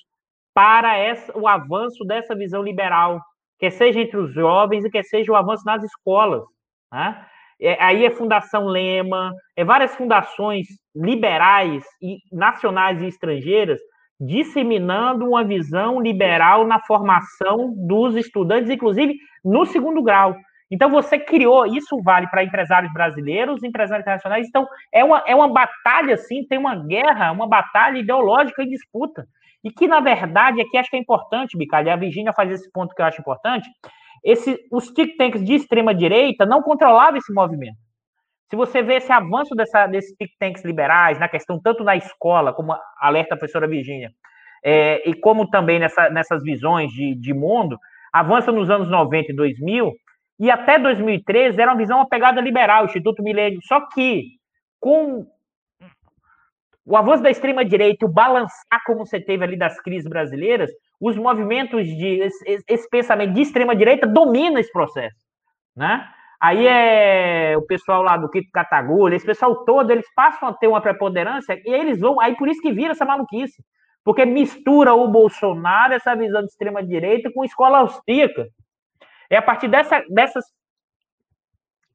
para 0.55 0.97
essa, 0.97 1.37
o 1.37 1.49
avanço 1.49 2.05
dessa 2.05 2.37
visão 2.37 2.63
liberal, 2.63 3.21
quer 3.59 3.71
seja 3.71 4.01
entre 4.01 4.19
os 4.19 4.33
jovens 4.33 4.85
e 4.85 4.91
quer 4.91 5.03
seja 5.03 5.33
o 5.33 5.37
avanço 5.37 5.65
nas 5.65 5.83
escolas. 5.83 6.45
Né? 6.93 7.27
É, 7.61 7.77
aí 7.83 8.05
é 8.05 8.11
Fundação 8.11 8.67
Lema, 8.67 9.33
é 9.57 9.65
várias 9.65 9.95
fundações 9.95 10.67
liberais 10.95 11.85
e 12.01 12.19
nacionais 12.33 13.01
e 13.03 13.07
estrangeiras 13.07 13.81
disseminando 14.21 15.27
uma 15.27 15.43
visão 15.43 16.01
liberal 16.01 16.67
na 16.67 16.79
formação 16.81 17.73
dos 17.75 18.15
estudantes, 18.17 18.69
inclusive 18.71 19.17
no 19.43 19.65
segundo 19.65 20.03
grau. 20.03 20.37
Então 20.71 20.91
você 20.91 21.19
criou, 21.19 21.67
isso 21.67 22.01
vale 22.03 22.29
para 22.29 22.45
empresários 22.45 22.93
brasileiros, 22.93 23.65
empresários 23.65 24.05
internacionais. 24.05 24.47
Então 24.47 24.69
é 24.93 25.03
uma, 25.03 25.23
é 25.27 25.35
uma 25.35 25.49
batalha, 25.49 26.15
assim, 26.15 26.47
tem 26.47 26.59
uma 26.59 26.77
guerra, 26.77 27.33
uma 27.33 27.49
batalha 27.49 27.99
ideológica 27.99 28.63
em 28.63 28.69
disputa. 28.69 29.27
E 29.65 29.71
que, 29.71 29.87
na 29.87 30.01
verdade, 30.01 30.61
aqui 30.61 30.79
acho 30.79 30.89
que 30.89 30.97
é 30.97 31.01
importante, 31.01 31.57
Bicalho, 31.57 31.93
a 31.93 31.97
Virginia 31.97 32.33
faz 32.33 32.51
esse 32.51 32.71
ponto 32.73 32.95
que 32.95 33.03
eu 33.03 33.07
acho 33.07 33.21
importante, 33.21 33.69
esse, 34.25 34.59
os 34.71 34.91
think 34.91 35.17
tanks 35.17 35.45
de 35.45 35.55
extrema 35.55 35.95
direita 35.95 36.45
não 36.45 36.63
controlavam 36.63 37.19
esse 37.19 37.33
movimento. 37.33 37.79
Se 38.49 38.57
você 38.57 38.83
vê 38.83 38.95
esse 38.97 39.13
avanço 39.13 39.55
dessa, 39.55 39.87
desses 39.87 40.15
think 40.17 40.33
tanks 40.39 40.65
liberais 40.65 41.19
na 41.19 41.29
questão 41.29 41.61
tanto 41.61 41.85
na 41.85 41.97
escola, 41.97 42.53
como 42.53 42.77
alerta 42.99 43.35
a 43.35 43.39
professora 43.39 43.69
Virginia, 43.69 44.11
é, 44.65 45.09
e 45.09 45.15
como 45.15 45.49
também 45.49 45.79
nessa, 45.79 46.11
nessas 46.11 46.43
visões 46.43 46.91
de, 46.91 47.15
de 47.15 47.33
mundo, 47.33 47.79
avança 48.13 48.51
nos 48.51 48.69
anos 48.69 48.91
90 48.91 49.33
e 49.33 49.37
2000, 49.37 49.93
e 50.41 50.51
até 50.51 50.79
2013 50.79 51.61
era 51.61 51.71
uma 51.71 51.79
visão 51.79 51.99
uma 51.99 52.09
pegada 52.09 52.41
liberal, 52.41 52.87
Instituto 52.87 53.23
Milênio. 53.23 53.61
Só 53.63 53.87
que 53.89 54.25
com 54.81 55.27
o 56.85 56.97
avanço 56.97 57.23
da 57.23 57.31
extrema 57.31 57.65
direita, 57.65 58.07
o 58.07 58.13
balançar 58.13 58.83
como 58.85 59.07
você 59.07 59.21
teve 59.21 59.45
ali 59.45 59.57
das 59.57 59.81
crises 59.81 60.09
brasileiras, 60.09 60.71
os 61.01 61.17
movimentos 61.17 61.85
de 61.85 62.21
esse, 62.21 62.65
esse 62.69 62.89
pensamento 62.91 63.33
de 63.33 63.41
extrema 63.41 63.75
direita 63.75 64.07
domina 64.07 64.61
esse 64.61 64.71
processo, 64.71 65.17
né? 65.75 66.07
Aí 66.41 66.67
é 66.67 67.55
o 67.57 67.63
pessoal 67.63 68.03
lá 68.03 68.17
do 68.17 68.29
Kiko 68.31 68.51
Catagulha, 68.53 69.15
esse 69.15 69.27
pessoal 69.27 69.65
todo, 69.65 69.91
eles 69.91 70.07
passam 70.15 70.49
a 70.49 70.55
ter 70.55 70.69
uma 70.69 70.81
preponderância 70.81 71.61
e 71.65 71.71
eles 71.71 72.01
vão, 72.01 72.21
aí 72.21 72.35
por 72.37 72.49
isso 72.49 72.63
que 72.63 72.73
vira 72.73 72.93
essa 72.93 73.05
maluquice, 73.05 73.63
porque 74.05 74.25
mistura 74.25 74.95
o 74.95 75.09
Bolsonaro, 75.09 75.93
essa 75.93 76.15
visão 76.15 76.41
de 76.41 76.49
extrema 76.49 76.83
direita, 76.83 77.31
com 77.35 77.45
escola 77.45 77.79
austríaca. 77.79 78.47
É 79.29 79.37
a 79.37 79.43
partir 79.43 79.69
dessa, 79.69 80.03
dessas 80.09 80.45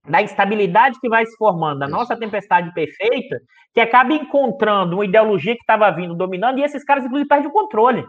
da 0.07 0.21
instabilidade 0.21 0.99
que 0.99 1.09
vai 1.09 1.25
se 1.25 1.35
formando, 1.35 1.79
da 1.79 1.87
nossa 1.87 2.15
tempestade 2.15 2.71
perfeita, 2.73 3.39
que 3.73 3.81
acaba 3.81 4.13
encontrando 4.13 4.97
uma 4.97 5.05
ideologia 5.05 5.55
que 5.55 5.61
estava 5.61 5.89
vindo 5.91 6.15
dominando, 6.15 6.59
e 6.59 6.63
esses 6.63 6.83
caras, 6.83 7.03
inclusive, 7.03 7.27
perdem 7.27 7.49
o 7.49 7.53
controle. 7.53 8.05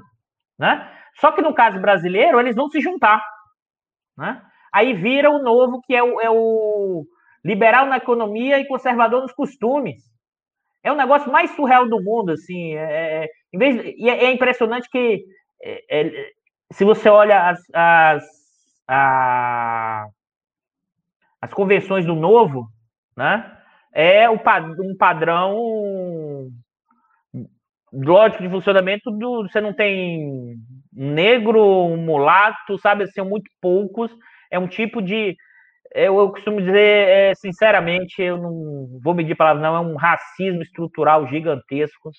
Né? 0.58 0.90
Só 1.20 1.32
que 1.32 1.42
no 1.42 1.54
caso 1.54 1.80
brasileiro, 1.80 2.40
eles 2.40 2.56
vão 2.56 2.68
se 2.68 2.80
juntar. 2.80 3.24
Né? 4.16 4.42
Aí 4.72 4.94
vira 4.94 5.30
o 5.30 5.42
novo, 5.42 5.80
que 5.82 5.94
é 5.94 6.02
o, 6.02 6.20
é 6.20 6.30
o 6.30 7.06
liberal 7.44 7.86
na 7.86 7.96
economia 7.96 8.58
e 8.58 8.66
conservador 8.66 9.22
nos 9.22 9.32
costumes. 9.32 10.02
É 10.82 10.92
o 10.92 10.96
negócio 10.96 11.30
mais 11.32 11.50
surreal 11.52 11.88
do 11.88 12.02
mundo, 12.02 12.32
assim. 12.32 12.74
É, 12.74 13.24
é, 13.24 13.24
é 13.24 13.94
e 13.98 14.10
é, 14.10 14.24
é 14.24 14.32
impressionante 14.32 14.88
que 14.90 15.24
é, 15.62 16.00
é, 16.00 16.32
se 16.72 16.84
você 16.84 17.08
olha 17.08 17.48
as, 17.48 17.60
as, 17.72 18.24
a, 18.86 20.06
as 21.40 21.52
convenções 21.52 22.04
do 22.04 22.14
novo, 22.14 22.68
né? 23.16 23.52
É 23.92 24.28
um 24.28 24.38
padrão 24.98 25.56
lógico 27.92 28.42
de 28.42 28.48
funcionamento 28.48 29.10
do 29.10 29.42
você 29.42 29.60
não 29.60 29.72
tem 29.72 30.54
negro, 30.92 31.96
mulato, 31.96 32.78
sabe? 32.78 33.06
São 33.12 33.26
muito 33.26 33.50
poucos. 33.60 34.10
É 34.50 34.58
um 34.58 34.66
tipo 34.66 35.02
de. 35.02 35.36
Eu, 35.94 36.18
eu 36.18 36.30
costumo 36.30 36.60
dizer, 36.60 36.78
é, 37.08 37.34
sinceramente, 37.34 38.20
eu 38.20 38.36
não 38.36 39.00
vou 39.02 39.14
medir 39.14 39.36
palavras, 39.36 39.62
não, 39.62 39.76
é 39.76 39.80
um 39.80 39.96
racismo 39.96 40.62
estrutural 40.62 41.26
gigantesco 41.28 42.10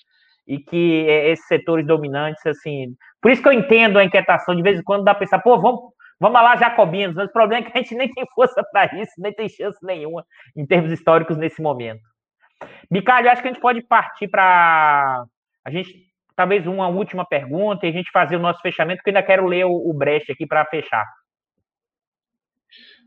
e 0.46 0.58
que 0.58 1.06
é, 1.08 1.30
esses 1.30 1.46
setores 1.46 1.86
dominantes, 1.86 2.44
assim. 2.46 2.94
Por 3.20 3.30
isso 3.30 3.42
que 3.42 3.48
eu 3.48 3.52
entendo 3.52 3.98
a 3.98 4.04
inquietação, 4.04 4.56
de 4.56 4.62
vez 4.62 4.80
em 4.80 4.82
quando 4.82 5.04
dá 5.04 5.12
pra 5.12 5.20
pensar, 5.20 5.40
pô, 5.40 5.60
vamos, 5.60 5.80
vamos 6.18 6.40
lá, 6.40 6.56
jacobinos, 6.56 7.14
mas 7.14 7.28
o 7.28 7.32
problema 7.32 7.66
é 7.66 7.70
que 7.70 7.78
a 7.78 7.82
gente 7.82 7.94
nem 7.94 8.10
tem 8.10 8.24
força 8.34 8.64
para 8.72 8.86
isso, 9.00 9.12
nem 9.18 9.32
tem 9.32 9.48
chance 9.48 9.78
nenhuma 9.82 10.24
em 10.56 10.66
termos 10.66 10.90
históricos 10.90 11.36
nesse 11.36 11.60
momento. 11.60 12.00
Bicalho, 12.90 13.30
acho 13.30 13.42
que 13.42 13.48
a 13.48 13.52
gente 13.52 13.60
pode 13.60 13.82
partir 13.82 14.28
para 14.28 15.24
a 15.68 15.70
gente, 15.70 16.06
talvez 16.34 16.66
uma 16.66 16.88
última 16.88 17.26
pergunta 17.26 17.86
e 17.86 17.90
a 17.90 17.92
gente 17.92 18.10
fazer 18.10 18.36
o 18.36 18.40
nosso 18.40 18.60
fechamento, 18.60 18.98
porque 18.98 19.10
eu 19.10 19.16
ainda 19.16 19.26
quero 19.26 19.46
ler 19.46 19.66
o, 19.66 19.72
o 19.72 19.92
Brecht 19.92 20.32
aqui 20.32 20.46
para 20.46 20.64
fechar. 20.64 21.04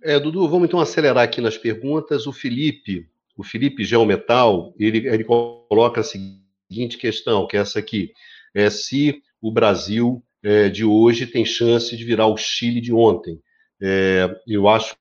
É, 0.03 0.19
Dudu, 0.19 0.47
vamos 0.47 0.67
então 0.67 0.79
acelerar 0.79 1.23
aqui 1.23 1.41
nas 1.41 1.57
perguntas. 1.57 2.27
O 2.27 2.31
Felipe, 2.31 3.07
o 3.35 3.43
Felipe 3.43 3.83
Geometal, 3.83 4.73
ele, 4.79 5.07
ele 5.07 5.23
coloca 5.23 6.01
a 6.01 6.03
seguinte 6.03 6.97
questão, 6.99 7.47
que 7.47 7.57
é 7.57 7.61
essa 7.61 7.79
aqui. 7.79 8.11
É 8.53 8.69
se 8.69 9.21
o 9.41 9.51
Brasil 9.51 10.23
é, 10.43 10.69
de 10.69 10.85
hoje 10.85 11.25
tem 11.25 11.43
chance 11.43 11.95
de 11.95 12.03
virar 12.03 12.27
o 12.27 12.37
Chile 12.37 12.79
de 12.79 12.93
ontem. 12.93 13.39
É, 13.81 14.29
eu 14.47 14.67
acho 14.67 14.95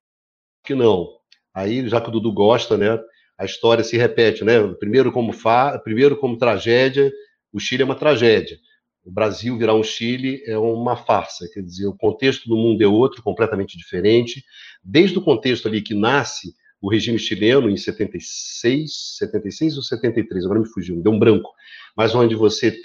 que 0.64 0.74
não. 0.74 1.08
Aí, 1.54 1.86
já 1.88 2.00
que 2.00 2.08
o 2.08 2.12
Dudu 2.12 2.32
gosta, 2.32 2.76
né, 2.76 2.98
a 3.38 3.44
história 3.44 3.84
se 3.84 3.96
repete, 3.96 4.44
né? 4.44 4.66
Primeiro 4.78 5.10
como 5.12 5.32
fa, 5.32 5.78
primeiro 5.78 6.16
como 6.16 6.38
tragédia 6.38 7.10
o 7.52 7.58
Chile 7.58 7.82
é 7.82 7.84
uma 7.84 7.94
tragédia. 7.94 8.58
O 9.04 9.10
Brasil 9.10 9.56
virar 9.56 9.74
um 9.74 9.82
Chile 9.82 10.42
é 10.46 10.58
uma 10.58 10.96
farsa, 10.96 11.48
quer 11.52 11.62
dizer, 11.62 11.86
o 11.86 11.96
contexto 11.96 12.48
do 12.48 12.56
mundo 12.56 12.82
é 12.82 12.86
outro, 12.86 13.22
completamente 13.22 13.76
diferente. 13.76 14.44
Desde 14.84 15.18
o 15.18 15.22
contexto 15.22 15.68
ali 15.68 15.80
que 15.80 15.94
nasce 15.94 16.54
o 16.80 16.90
regime 16.90 17.18
chileno 17.18 17.68
em 17.68 17.76
76, 17.76 19.16
76 19.18 19.76
ou 19.76 19.82
73, 19.82 20.44
agora 20.44 20.60
me 20.60 20.68
fugiu, 20.68 20.96
me 20.96 21.02
deu 21.02 21.12
um 21.12 21.18
branco, 21.18 21.50
mas 21.96 22.14
onde 22.14 22.34
você 22.34 22.80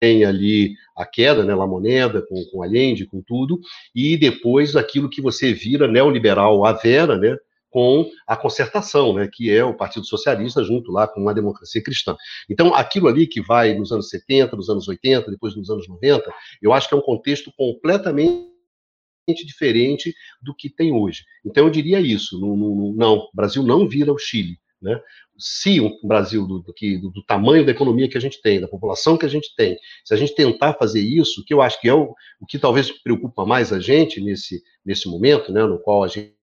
tem 0.00 0.24
ali 0.24 0.74
a 0.96 1.04
queda, 1.04 1.44
né, 1.44 1.54
La 1.54 1.66
Moneda, 1.66 2.22
com, 2.22 2.44
com 2.50 2.62
Allende, 2.62 3.06
com 3.06 3.20
tudo, 3.20 3.60
e 3.94 4.16
depois 4.16 4.76
aquilo 4.76 5.10
que 5.10 5.20
você 5.20 5.52
vira 5.52 5.88
neoliberal 5.88 6.64
à 6.64 6.72
vera, 6.72 7.16
né, 7.16 7.36
com 7.78 8.10
a 8.26 8.36
concertação, 8.36 9.14
né, 9.14 9.28
que 9.32 9.48
é 9.48 9.64
o 9.64 9.72
Partido 9.72 10.04
Socialista 10.04 10.64
junto 10.64 10.90
lá 10.90 11.06
com 11.06 11.28
a 11.28 11.32
democracia 11.32 11.80
cristã. 11.80 12.16
Então, 12.50 12.74
aquilo 12.74 13.06
ali 13.06 13.24
que 13.24 13.40
vai 13.40 13.72
nos 13.72 13.92
anos 13.92 14.08
70, 14.08 14.56
nos 14.56 14.68
anos 14.68 14.88
80, 14.88 15.30
depois 15.30 15.54
nos 15.54 15.70
anos 15.70 15.86
90, 15.86 16.28
eu 16.60 16.72
acho 16.72 16.88
que 16.88 16.94
é 16.96 16.98
um 16.98 17.02
contexto 17.02 17.52
completamente 17.56 18.48
diferente 19.46 20.12
do 20.42 20.52
que 20.52 20.68
tem 20.68 20.92
hoje. 20.92 21.22
Então, 21.46 21.66
eu 21.66 21.70
diria 21.70 22.00
isso, 22.00 22.40
não, 22.40 22.56
não, 22.56 22.92
não 22.96 23.14
o 23.18 23.30
Brasil 23.32 23.62
não 23.62 23.88
vira 23.88 24.12
o 24.12 24.18
Chile. 24.18 24.58
Né? 24.82 25.00
Se 25.38 25.78
o 25.78 25.96
Brasil, 26.02 26.48
do, 26.48 26.58
do, 26.58 26.72
do, 26.72 27.10
do, 27.10 27.22
tamanho 27.22 27.64
da 27.64 27.70
economia 27.70 28.08
que 28.08 28.18
a 28.18 28.20
gente 28.20 28.42
tem, 28.42 28.60
da 28.60 28.66
população 28.66 29.16
que 29.16 29.24
a 29.24 29.28
gente 29.28 29.54
tem, 29.54 29.78
se 30.04 30.12
a 30.12 30.16
gente 30.16 30.34
tentar 30.34 30.74
fazer 30.74 31.00
isso, 31.00 31.44
que 31.44 31.54
eu 31.54 31.62
acho 31.62 31.80
que 31.80 31.88
é 31.88 31.94
o, 31.94 32.12
o 32.40 32.46
que 32.46 32.58
talvez 32.58 32.90
preocupa 32.90 33.46
mais 33.46 33.72
a 33.72 33.78
gente 33.78 34.20
nesse, 34.20 34.64
nesse 34.84 35.08
momento, 35.08 35.52
né, 35.52 35.64
no 35.64 35.78
qual 35.78 36.02
a 36.02 36.08
gente, 36.08 36.37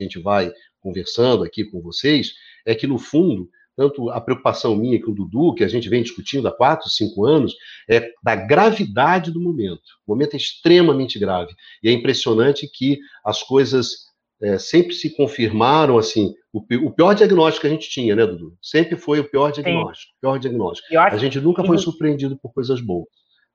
a 0.00 0.02
gente 0.02 0.18
vai 0.18 0.52
conversando 0.80 1.44
aqui 1.44 1.64
com 1.64 1.80
vocês, 1.80 2.34
é 2.66 2.74
que, 2.74 2.86
no 2.86 2.98
fundo, 2.98 3.48
tanto 3.76 4.10
a 4.10 4.20
preocupação 4.20 4.76
minha 4.76 5.00
com 5.02 5.10
o 5.10 5.14
Dudu, 5.14 5.54
que 5.54 5.64
a 5.64 5.68
gente 5.68 5.88
vem 5.88 6.02
discutindo 6.02 6.46
há 6.46 6.52
quatro, 6.52 6.88
cinco 6.88 7.24
anos, 7.24 7.54
é 7.88 8.10
da 8.22 8.36
gravidade 8.36 9.30
do 9.30 9.40
momento. 9.40 9.82
O 10.06 10.12
momento 10.12 10.34
é 10.34 10.36
extremamente 10.36 11.18
grave. 11.18 11.52
E 11.82 11.88
é 11.88 11.92
impressionante 11.92 12.68
que 12.72 12.98
as 13.24 13.42
coisas 13.42 14.04
é, 14.42 14.58
sempre 14.58 14.94
se 14.94 15.14
confirmaram, 15.16 15.98
assim, 15.98 16.34
o, 16.52 16.58
o, 16.58 16.92
pior 16.92 17.14
diagnóstico 17.14 17.62
que 17.62 17.66
a 17.66 17.70
gente 17.70 17.88
tinha, 17.88 18.14
né, 18.14 18.26
Dudu? 18.26 18.56
Sempre 18.62 18.96
foi 18.96 19.20
o 19.20 19.28
pior 19.28 19.50
diagnóstico. 19.50 20.12
Sim. 20.12 20.18
Pior 20.20 20.38
diagnóstico. 20.38 20.98
A 20.98 21.16
gente 21.16 21.40
nunca 21.40 21.62
que... 21.62 21.68
foi 21.68 21.78
surpreendido 21.78 22.38
por 22.38 22.52
coisas 22.52 22.80
boas. 22.80 23.08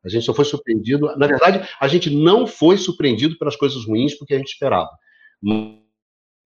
A 0.03 0.10
gente 0.10 0.26
só 0.26 0.34
foi 0.34 0.45
surpreendido. 0.45 1.07
Na 1.18 1.28
verdade, 1.28 1.68
a 1.80 1.88
gente 1.88 2.10
não 2.10 2.48
foi 2.48 2.78
surpreendido 2.78 3.38
pelas 3.38 3.56
coisas 3.56 3.86
ruins 3.86 4.18
porque 4.18 4.34
a 4.34 4.38
gente 4.38 4.53
esperava. 4.53 4.90
Mas 5.41 5.89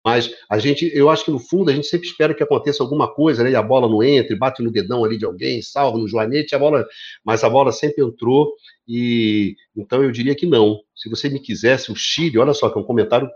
a 0.05 0.59
gente, 0.59 0.91
eu 0.95 1.11
acho 1.11 1.27
que 1.27 1.31
no 1.31 1.39
fundo 1.39 1.71
a 1.71 1.75
gente 1.75 1.87
sempre 1.87 2.09
espera 2.09 2.33
que 2.35 2.43
aconteça 2.43 2.83
alguma 2.83 3.13
coisa, 3.13 3.45
né? 3.45 3.51
E 3.51 3.57
a 3.57 3.63
bola 3.63 3.87
não 3.89 4.03
entre, 4.03 4.35
bate 4.35 4.63
no 4.63 4.71
dedão 4.71 5.05
ali 5.05 5.19
de 5.19 5.27
alguém, 5.27 5.61
salva 5.61 5.99
no 5.99 6.09
joanete, 6.09 6.55
a 6.55 6.59
bola, 6.59 6.87
mas 7.23 7.45
a 7.45 7.51
bola 7.51 7.71
sempre 7.71 8.03
entrou 8.03 8.55
e 8.89 9.57
então 9.77 10.03
eu 10.03 10.11
diria 10.11 10.35
que 10.35 10.47
não. 10.47 10.81
Se 10.95 11.11
você 11.11 11.29
me 11.29 11.39
quisesse, 11.39 11.93
o 11.93 11.97
Chile, 11.97 12.39
olha 12.39 12.55
só 12.55 12.71
que 12.71 12.79
é 12.79 12.81
um 12.81 12.85
comentário 12.85 13.29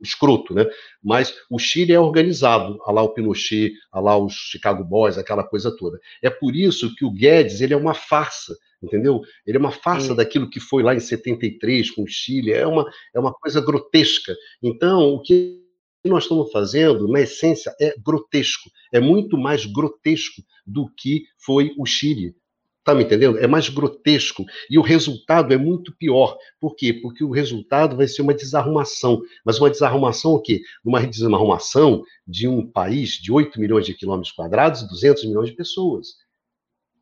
escroto, 0.00 0.54
né? 0.54 0.66
Mas 1.02 1.34
o 1.50 1.58
Chile 1.58 1.92
é 1.92 2.00
organizado, 2.00 2.78
a 2.86 2.92
lá 2.92 3.02
o 3.02 3.12
Pinochet, 3.12 3.72
a 3.92 4.00
lá 4.00 4.16
os 4.16 4.32
Chicago 4.32 4.82
Boys, 4.82 5.18
aquela 5.18 5.44
coisa 5.44 5.74
toda. 5.76 6.00
É 6.22 6.30
por 6.30 6.56
isso 6.56 6.94
que 6.94 7.04
o 7.04 7.10
Guedes, 7.10 7.60
ele 7.60 7.74
é 7.74 7.76
uma 7.76 7.92
farsa, 7.92 8.56
entendeu? 8.82 9.20
Ele 9.46 9.58
é 9.58 9.60
uma 9.60 9.70
farsa 9.70 10.14
daquilo 10.14 10.48
que 10.48 10.60
foi 10.60 10.82
lá 10.82 10.94
em 10.94 11.00
73 11.00 11.90
com 11.90 12.04
o 12.04 12.08
Chile, 12.08 12.52
é 12.52 12.66
uma, 12.66 12.90
é 13.14 13.20
uma 13.20 13.34
coisa 13.34 13.60
grotesca. 13.60 14.34
Então, 14.62 15.14
o 15.14 15.20
que 15.22 15.69
nós 16.08 16.24
estamos 16.24 16.50
fazendo, 16.50 17.08
na 17.08 17.20
essência, 17.20 17.74
é 17.80 17.94
grotesco. 18.02 18.70
É 18.92 19.00
muito 19.00 19.36
mais 19.36 19.66
grotesco 19.66 20.42
do 20.66 20.88
que 20.96 21.24
foi 21.44 21.72
o 21.78 21.84
Chile. 21.84 22.34
Tá 22.82 22.94
me 22.94 23.04
entendendo? 23.04 23.38
É 23.38 23.46
mais 23.46 23.68
grotesco. 23.68 24.44
E 24.70 24.78
o 24.78 24.82
resultado 24.82 25.52
é 25.52 25.58
muito 25.58 25.94
pior. 25.96 26.36
Por 26.58 26.74
quê? 26.74 26.94
Porque 26.94 27.22
o 27.22 27.30
resultado 27.30 27.96
vai 27.96 28.08
ser 28.08 28.22
uma 28.22 28.32
desarrumação. 28.32 29.20
Mas 29.44 29.58
uma 29.58 29.68
desarrumação 29.68 30.32
o 30.32 30.40
quê? 30.40 30.62
Uma 30.82 31.06
desarrumação 31.06 32.02
de 32.26 32.48
um 32.48 32.66
país 32.66 33.10
de 33.10 33.30
8 33.30 33.60
milhões 33.60 33.84
de 33.84 33.94
quilômetros 33.94 34.32
quadrados 34.32 34.80
e 34.80 34.88
200 34.88 35.24
milhões 35.26 35.50
de 35.50 35.56
pessoas. 35.56 36.08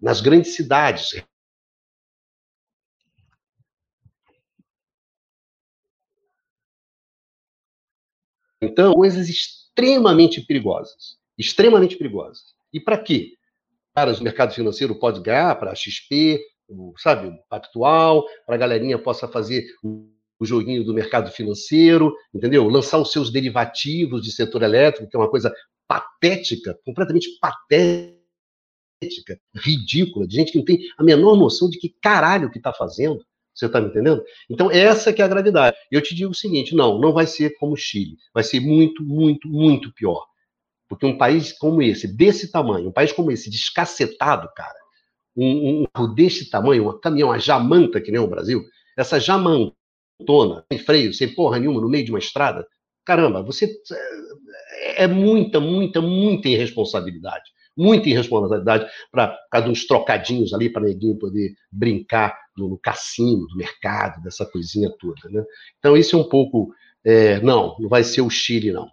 Nas 0.02 0.20
grandes 0.20 0.54
cidades. 0.54 1.22
Então, 8.68 8.92
coisas 8.92 9.28
extremamente 9.28 10.40
perigosas. 10.40 11.18
Extremamente 11.36 11.96
perigosas. 11.96 12.54
E 12.72 12.80
para 12.80 12.98
quê? 12.98 13.38
caras 13.98 14.18
do 14.18 14.24
mercado 14.24 14.54
financeiro 14.54 14.94
pode 14.94 15.20
ganhar, 15.20 15.58
para 15.58 15.72
a 15.72 15.74
XP, 15.74 16.40
sabe, 16.98 17.26
o 17.26 17.38
Pactual, 17.48 18.24
para 18.46 18.54
a 18.54 18.58
galerinha 18.58 18.96
possa 18.96 19.26
fazer 19.26 19.66
o 19.82 20.08
joguinho 20.42 20.84
do 20.84 20.94
mercado 20.94 21.32
financeiro, 21.32 22.14
entendeu? 22.32 22.68
Lançar 22.68 22.98
os 22.98 23.10
seus 23.10 23.32
derivativos 23.32 24.22
de 24.22 24.30
setor 24.30 24.62
elétrico, 24.62 25.10
que 25.10 25.16
é 25.16 25.18
uma 25.18 25.28
coisa 25.28 25.52
patética, 25.88 26.78
completamente 26.84 27.28
patética, 27.40 28.20
ridícula, 29.56 30.28
de 30.28 30.36
gente 30.36 30.52
que 30.52 30.58
não 30.58 30.64
tem 30.64 30.78
a 30.96 31.02
menor 31.02 31.36
noção 31.36 31.68
de 31.68 31.76
que 31.76 31.88
caralho 32.00 32.50
que 32.52 32.58
está 32.58 32.72
fazendo. 32.72 33.24
Você 33.58 33.66
está 33.66 33.80
me 33.80 33.88
entendendo? 33.88 34.22
Então, 34.48 34.70
essa 34.70 35.12
que 35.12 35.20
é 35.20 35.24
a 35.24 35.28
gravidade. 35.28 35.76
Eu 35.90 36.00
te 36.00 36.14
digo 36.14 36.30
o 36.30 36.34
seguinte: 36.34 36.76
não, 36.76 37.00
não 37.00 37.12
vai 37.12 37.26
ser 37.26 37.56
como 37.58 37.72
o 37.72 37.76
Chile. 37.76 38.16
Vai 38.32 38.44
ser 38.44 38.60
muito, 38.60 39.02
muito, 39.02 39.48
muito 39.48 39.92
pior. 39.92 40.24
Porque 40.88 41.04
um 41.04 41.18
país 41.18 41.52
como 41.52 41.82
esse, 41.82 42.06
desse 42.06 42.52
tamanho, 42.52 42.88
um 42.88 42.92
país 42.92 43.12
como 43.12 43.32
esse, 43.32 43.50
descacetado, 43.50 44.48
cara, 44.54 44.78
um, 45.36 45.84
um 45.96 46.14
desse 46.14 46.48
tamanho, 46.48 46.88
um 46.88 47.00
caminhão, 47.00 47.28
uma 47.28 47.38
jamanta 47.38 48.00
que 48.00 48.10
nem 48.10 48.20
o 48.20 48.28
Brasil, 48.28 48.64
essa 48.96 49.18
jamantona, 49.18 50.64
sem 50.70 50.78
freio, 50.78 51.12
sem 51.12 51.34
porra 51.34 51.58
nenhuma, 51.58 51.80
no 51.80 51.90
meio 51.90 52.04
de 52.04 52.10
uma 52.10 52.18
estrada, 52.18 52.66
caramba, 53.04 53.42
você 53.42 53.70
é, 54.70 55.04
é 55.04 55.06
muita, 55.06 55.60
muita, 55.60 56.00
muita 56.00 56.48
irresponsabilidade. 56.48 57.50
Muita 57.78 58.08
irresponsabilidade 58.08 58.86
para 59.10 59.38
cada 59.50 59.70
uns 59.70 59.86
trocadinhos 59.86 60.52
ali 60.52 60.68
para 60.68 60.82
ninguém 60.82 61.16
poder 61.16 61.54
brincar 61.70 62.36
no, 62.56 62.68
no, 62.68 62.78
cassino 62.78 63.46
do 63.46 63.56
mercado, 63.56 64.20
dessa 64.22 64.44
coisinha 64.44 64.90
toda. 64.98 65.20
Né? 65.30 65.44
Então, 65.78 65.96
isso 65.96 66.16
é 66.16 66.18
um 66.18 66.28
pouco. 66.28 66.74
É, 67.04 67.40
não, 67.40 67.76
não 67.78 67.88
vai 67.88 68.02
ser 68.02 68.20
o 68.20 68.28
Chile, 68.28 68.72
não. 68.72 68.88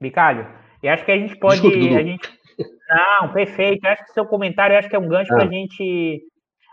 Bicalho, 0.00 0.46
eu 0.82 0.92
acho 0.92 1.04
que 1.04 1.10
a 1.10 1.18
gente 1.18 1.36
pode. 1.36 1.60
Desculpa, 1.60 1.96
a 1.96 2.02
gente... 2.02 2.40
Não, 2.88 3.32
perfeito. 3.32 3.84
Eu 3.84 3.90
acho 3.90 4.04
que 4.04 4.12
seu 4.12 4.26
comentário 4.26 4.78
acho 4.78 4.88
que 4.88 4.96
é 4.96 4.98
um 4.98 5.08
gancho 5.08 5.32
ah. 5.32 5.36
para 5.36 5.46
a 5.46 5.50
gente. 5.50 6.22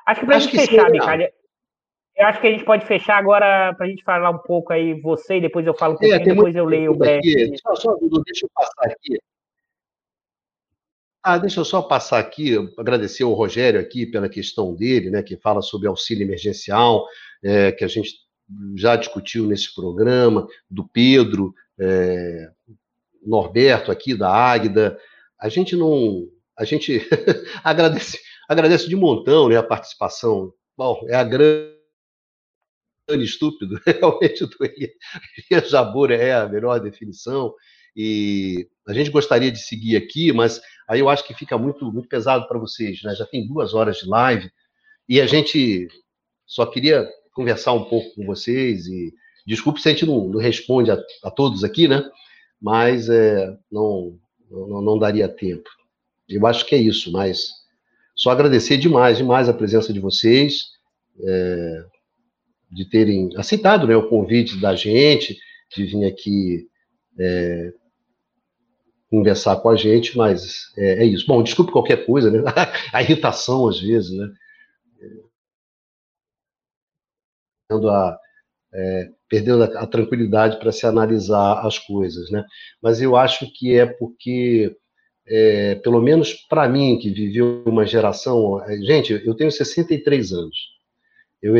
Acho 0.06 0.20
que 0.22 0.26
para 0.26 0.36
a 0.38 0.40
gente 0.40 0.56
fechar, 0.56 0.86
sim, 0.86 0.92
Bicalho. 0.92 1.30
Eu 2.18 2.26
acho 2.26 2.42
que 2.42 2.48
a 2.48 2.52
gente 2.52 2.66
pode 2.66 2.86
fechar 2.88 3.18
agora 3.18 3.76
para 3.76 3.86
a 3.86 3.90
gente 3.90 4.04
falar 4.04 4.32
um 4.32 4.40
pouco 4.40 4.74
aí, 4.74 5.00
você, 5.02 5.38
e 5.38 5.42
depois 5.42 5.68
eu 5.68 5.76
falo 5.76 5.94
um 5.94 5.98
é, 5.98 6.00
pouquinho, 6.00 6.32
é, 6.32 6.36
depois 6.36 6.56
eu 6.56 6.66
leio 6.66 6.92
o 6.94 6.98
breve. 6.98 7.56
Só, 7.62 7.76
só, 7.76 7.96
Dudu, 7.96 8.24
deixa 8.24 8.48
eu 8.48 8.50
passar 8.56 8.92
aqui. 8.92 9.20
Ah, 11.30 11.38
deixa 11.38 11.60
eu 11.60 11.66
só 11.66 11.82
passar 11.82 12.20
aqui, 12.20 12.56
agradecer 12.78 13.24
ao 13.24 13.34
Rogério 13.34 13.82
aqui 13.82 14.06
pela 14.06 14.30
questão 14.30 14.74
dele, 14.74 15.10
né, 15.10 15.22
que 15.22 15.36
fala 15.36 15.62
sobre 15.62 15.86
auxílio 15.86 16.24
emergencial, 16.24 17.06
é, 17.44 17.70
que 17.70 17.84
a 17.84 17.88
gente 17.90 18.14
já 18.78 18.96
discutiu 18.96 19.46
nesse 19.46 19.76
programa, 19.76 20.48
do 20.72 20.88
Pedro, 20.88 21.54
é, 21.78 22.50
Norberto 23.22 23.92
aqui, 23.92 24.16
da 24.16 24.32
Águida, 24.32 24.98
a 25.38 25.50
gente 25.50 25.76
não. 25.76 26.30
A 26.58 26.64
gente 26.64 27.06
agradece, 27.62 28.22
agradece 28.48 28.88
de 28.88 28.96
montão 28.96 29.50
né, 29.50 29.58
a 29.58 29.64
participação. 29.64 30.54
Bom, 30.78 31.06
é 31.10 31.16
a 31.16 31.26
grande 31.26 31.74
estúpido, 33.20 33.82
realmente 33.86 34.46
do 34.46 34.58
Jabur 35.68 36.10
é 36.10 36.36
a 36.36 36.48
melhor 36.48 36.80
definição. 36.80 37.54
E 37.98 38.68
a 38.88 38.94
gente 38.94 39.10
gostaria 39.10 39.52
de 39.52 39.60
seguir 39.60 39.98
aqui, 39.98 40.32
mas 40.32 40.62
aí 40.88 41.00
eu 41.00 41.10
acho 41.10 41.26
que 41.26 41.34
fica 41.34 41.58
muito, 41.58 41.92
muito 41.92 42.08
pesado 42.08 42.48
para 42.48 42.60
vocês, 42.60 43.02
né? 43.04 43.16
Já 43.16 43.26
tem 43.26 43.48
duas 43.48 43.74
horas 43.74 43.98
de 43.98 44.08
live 44.08 44.52
e 45.10 45.20
a 45.20 45.26
gente 45.26 45.88
só 46.46 46.66
queria 46.66 47.10
conversar 47.34 47.74
um 47.74 47.86
pouco 47.86 48.14
com 48.16 48.26
vocês 48.26 48.86
e 48.86 49.12
desculpe 49.46 49.82
se 49.82 49.90
a 49.90 49.92
gente 49.92 50.06
não, 50.06 50.28
não 50.28 50.40
responde 50.40 50.92
a, 50.92 50.98
a 51.24 51.32
todos 51.32 51.64
aqui, 51.64 51.88
né? 51.88 52.08
mas 52.62 53.10
é, 53.10 53.56
não, 53.72 54.18
não, 54.50 54.82
não 54.82 55.00
daria 55.00 55.28
tempo. 55.28 55.70
Eu 56.28 56.46
acho 56.46 56.66
que 56.66 56.76
é 56.76 56.78
isso, 56.78 57.12
mas 57.12 57.52
só 58.16 58.32
agradecer 58.32 58.78
demais, 58.78 59.18
demais 59.18 59.48
a 59.48 59.54
presença 59.54 59.94
de 59.94 60.00
vocês, 60.00 60.72
é, 61.24 61.86
de 62.72 62.86
terem 62.86 63.30
aceitado 63.38 63.88
né, 63.88 63.96
o 63.96 64.10
convite 64.10 64.60
da 64.60 64.76
gente, 64.76 65.38
de 65.76 65.86
vir 65.86 66.06
aqui 66.06 66.68
é, 67.20 67.74
conversar 69.10 69.58
com 69.58 69.70
a 69.70 69.76
gente, 69.76 70.18
mas 70.18 70.74
é, 70.78 71.04
é, 71.04 71.06
isso. 71.06 71.26
Bom, 71.28 71.42
desculpe 71.42 71.72
qualquer 71.72 72.06
coisa, 72.06 72.30
né? 72.30 72.40
a 72.94 73.02
irritação 73.02 73.68
às 73.68 73.80
vezes, 73.80 74.12
né? 74.12 74.30
A, 77.72 78.20
é, 78.74 79.10
perdendo 79.30 79.64
a, 79.64 79.84
a 79.84 79.88
tranquilidade 79.88 80.60
para 80.60 80.72
se 80.72 80.86
analisar 80.86 81.66
as 81.66 81.80
coisas, 81.80 82.30
né? 82.32 82.46
Mas 82.82 83.02
eu 83.02 83.16
acho 83.16 83.52
que 83.54 83.78
é 83.78 83.86
porque, 83.86 84.76
é, 85.26 85.76
pelo 85.76 86.02
menos 86.02 86.34
para 86.34 86.68
mim, 86.68 86.98
que 86.98 87.10
viveu 87.10 87.64
uma 87.66 87.86
geração. 87.86 88.64
É, 88.64 88.78
gente, 88.78 89.14
eu 89.26 89.36
tenho 89.36 89.52
63 89.52 90.32
anos. 90.34 90.58
Eu 91.42 91.56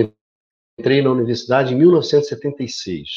entrei 0.78 1.02
na 1.02 1.12
universidade 1.12 1.74
em 1.74 1.78
1976, 1.78 3.10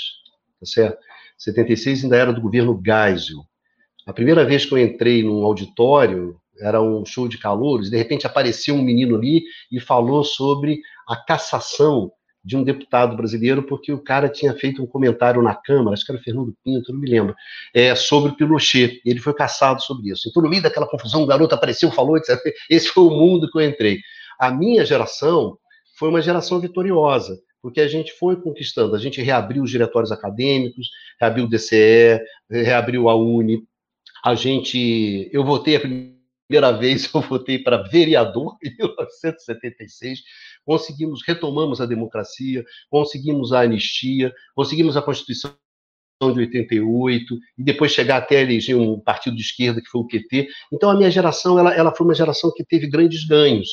tá 0.60 0.66
certo? 0.66 0.98
76 1.38 2.04
ainda 2.04 2.16
era 2.16 2.32
do 2.32 2.40
governo 2.40 2.80
Geisel. 2.84 3.49
A 4.06 4.12
primeira 4.12 4.44
vez 4.44 4.64
que 4.64 4.72
eu 4.72 4.78
entrei 4.78 5.22
num 5.22 5.44
auditório 5.44 6.36
era 6.60 6.80
um 6.80 7.04
show 7.04 7.26
de 7.26 7.38
calouros, 7.38 7.90
de 7.90 7.96
repente 7.96 8.26
apareceu 8.26 8.74
um 8.74 8.82
menino 8.82 9.16
ali 9.16 9.42
e 9.72 9.80
falou 9.80 10.22
sobre 10.22 10.80
a 11.08 11.16
cassação 11.16 12.12
de 12.42 12.56
um 12.56 12.64
deputado 12.64 13.16
brasileiro, 13.16 13.62
porque 13.62 13.92
o 13.92 14.02
cara 14.02 14.28
tinha 14.28 14.54
feito 14.54 14.82
um 14.82 14.86
comentário 14.86 15.42
na 15.42 15.54
Câmara, 15.54 15.92
acho 15.92 16.04
que 16.04 16.12
era 16.12 16.20
Fernando 16.20 16.54
Pinto, 16.64 16.92
não 16.92 17.00
me 17.00 17.08
lembro, 17.08 17.34
é, 17.74 17.94
sobre 17.94 18.32
Pinochet. 18.32 19.00
Ele 19.04 19.20
foi 19.20 19.34
caçado 19.34 19.82
sobre 19.82 20.10
isso. 20.10 20.28
Então, 20.28 20.42
no 20.42 20.48
meio 20.48 20.62
daquela 20.62 20.86
confusão, 20.86 21.22
o 21.22 21.26
garoto 21.26 21.54
apareceu, 21.54 21.90
falou, 21.90 22.16
etc. 22.16 22.38
Esse 22.68 22.88
foi 22.88 23.04
o 23.04 23.10
mundo 23.10 23.50
que 23.50 23.58
eu 23.58 23.62
entrei. 23.62 23.98
A 24.38 24.50
minha 24.50 24.84
geração 24.86 25.58
foi 25.98 26.08
uma 26.08 26.22
geração 26.22 26.58
vitoriosa, 26.58 27.38
porque 27.60 27.80
a 27.80 27.88
gente 27.88 28.12
foi 28.12 28.40
conquistando, 28.40 28.96
a 28.96 28.98
gente 28.98 29.20
reabriu 29.20 29.62
os 29.62 29.70
diretórios 29.70 30.10
acadêmicos, 30.10 30.88
reabriu 31.20 31.44
o 31.44 31.48
DCE, 31.48 32.20
reabriu 32.50 33.10
a 33.10 33.14
Uni, 33.14 33.62
a 34.24 34.34
gente, 34.34 35.28
eu 35.32 35.44
votei 35.44 35.76
a 35.76 35.80
primeira 35.80 36.72
vez, 36.78 37.10
eu 37.12 37.20
votei 37.20 37.58
para 37.58 37.82
vereador 37.82 38.56
em 38.62 38.70
1976, 38.76 40.20
conseguimos, 40.64 41.22
retomamos 41.26 41.80
a 41.80 41.86
democracia, 41.86 42.64
conseguimos 42.88 43.52
a 43.52 43.60
anistia, 43.60 44.32
conseguimos 44.54 44.96
a 44.96 45.02
Constituição 45.02 45.54
de 46.22 46.40
88, 46.40 47.38
e 47.58 47.64
depois 47.64 47.92
chegar 47.92 48.18
até 48.18 48.42
eleger 48.42 48.76
um 48.76 49.00
partido 49.00 49.34
de 49.36 49.42
esquerda, 49.42 49.80
que 49.80 49.88
foi 49.88 50.02
o 50.02 50.06
QT. 50.06 50.48
Então, 50.70 50.90
a 50.90 50.94
minha 50.94 51.10
geração, 51.10 51.58
ela, 51.58 51.74
ela 51.74 51.94
foi 51.94 52.04
uma 52.04 52.14
geração 52.14 52.52
que 52.54 52.62
teve 52.62 52.86
grandes 52.88 53.24
ganhos, 53.24 53.68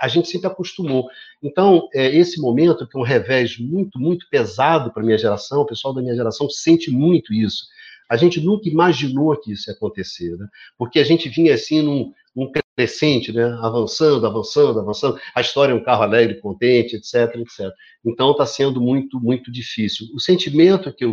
a 0.00 0.08
gente 0.08 0.28
sempre 0.28 0.46
acostumou. 0.46 1.08
Então, 1.42 1.88
é, 1.94 2.14
esse 2.16 2.40
momento, 2.40 2.86
que 2.86 2.96
é 2.96 3.00
um 3.00 3.04
revés 3.04 3.58
muito, 3.58 3.98
muito 3.98 4.26
pesado 4.30 4.92
para 4.92 5.02
a 5.02 5.06
minha 5.06 5.18
geração, 5.18 5.62
o 5.62 5.66
pessoal 5.66 5.94
da 5.94 6.00
minha 6.00 6.14
geração 6.14 6.48
sente 6.48 6.90
muito 6.90 7.32
isso. 7.32 7.64
A 8.12 8.16
gente 8.18 8.42
nunca 8.42 8.68
imaginou 8.68 9.34
que 9.40 9.52
isso 9.52 9.70
ia 9.70 9.74
acontecer, 9.74 10.36
né? 10.36 10.46
porque 10.76 10.98
a 10.98 11.04
gente 11.04 11.30
vinha 11.30 11.54
assim 11.54 11.80
num, 11.80 12.12
num 12.36 12.52
crescente, 12.76 13.32
né? 13.32 13.44
avançando, 13.62 14.26
avançando, 14.26 14.80
avançando. 14.80 15.18
A 15.34 15.40
história 15.40 15.72
é 15.72 15.74
um 15.74 15.82
carro 15.82 16.02
alegre, 16.02 16.38
contente, 16.38 16.94
etc, 16.94 17.34
etc. 17.36 17.70
Então 18.04 18.32
está 18.32 18.44
sendo 18.44 18.82
muito, 18.82 19.18
muito 19.18 19.50
difícil. 19.50 20.08
O 20.14 20.20
sentimento 20.20 20.92
que 20.94 21.06
eu 21.06 21.12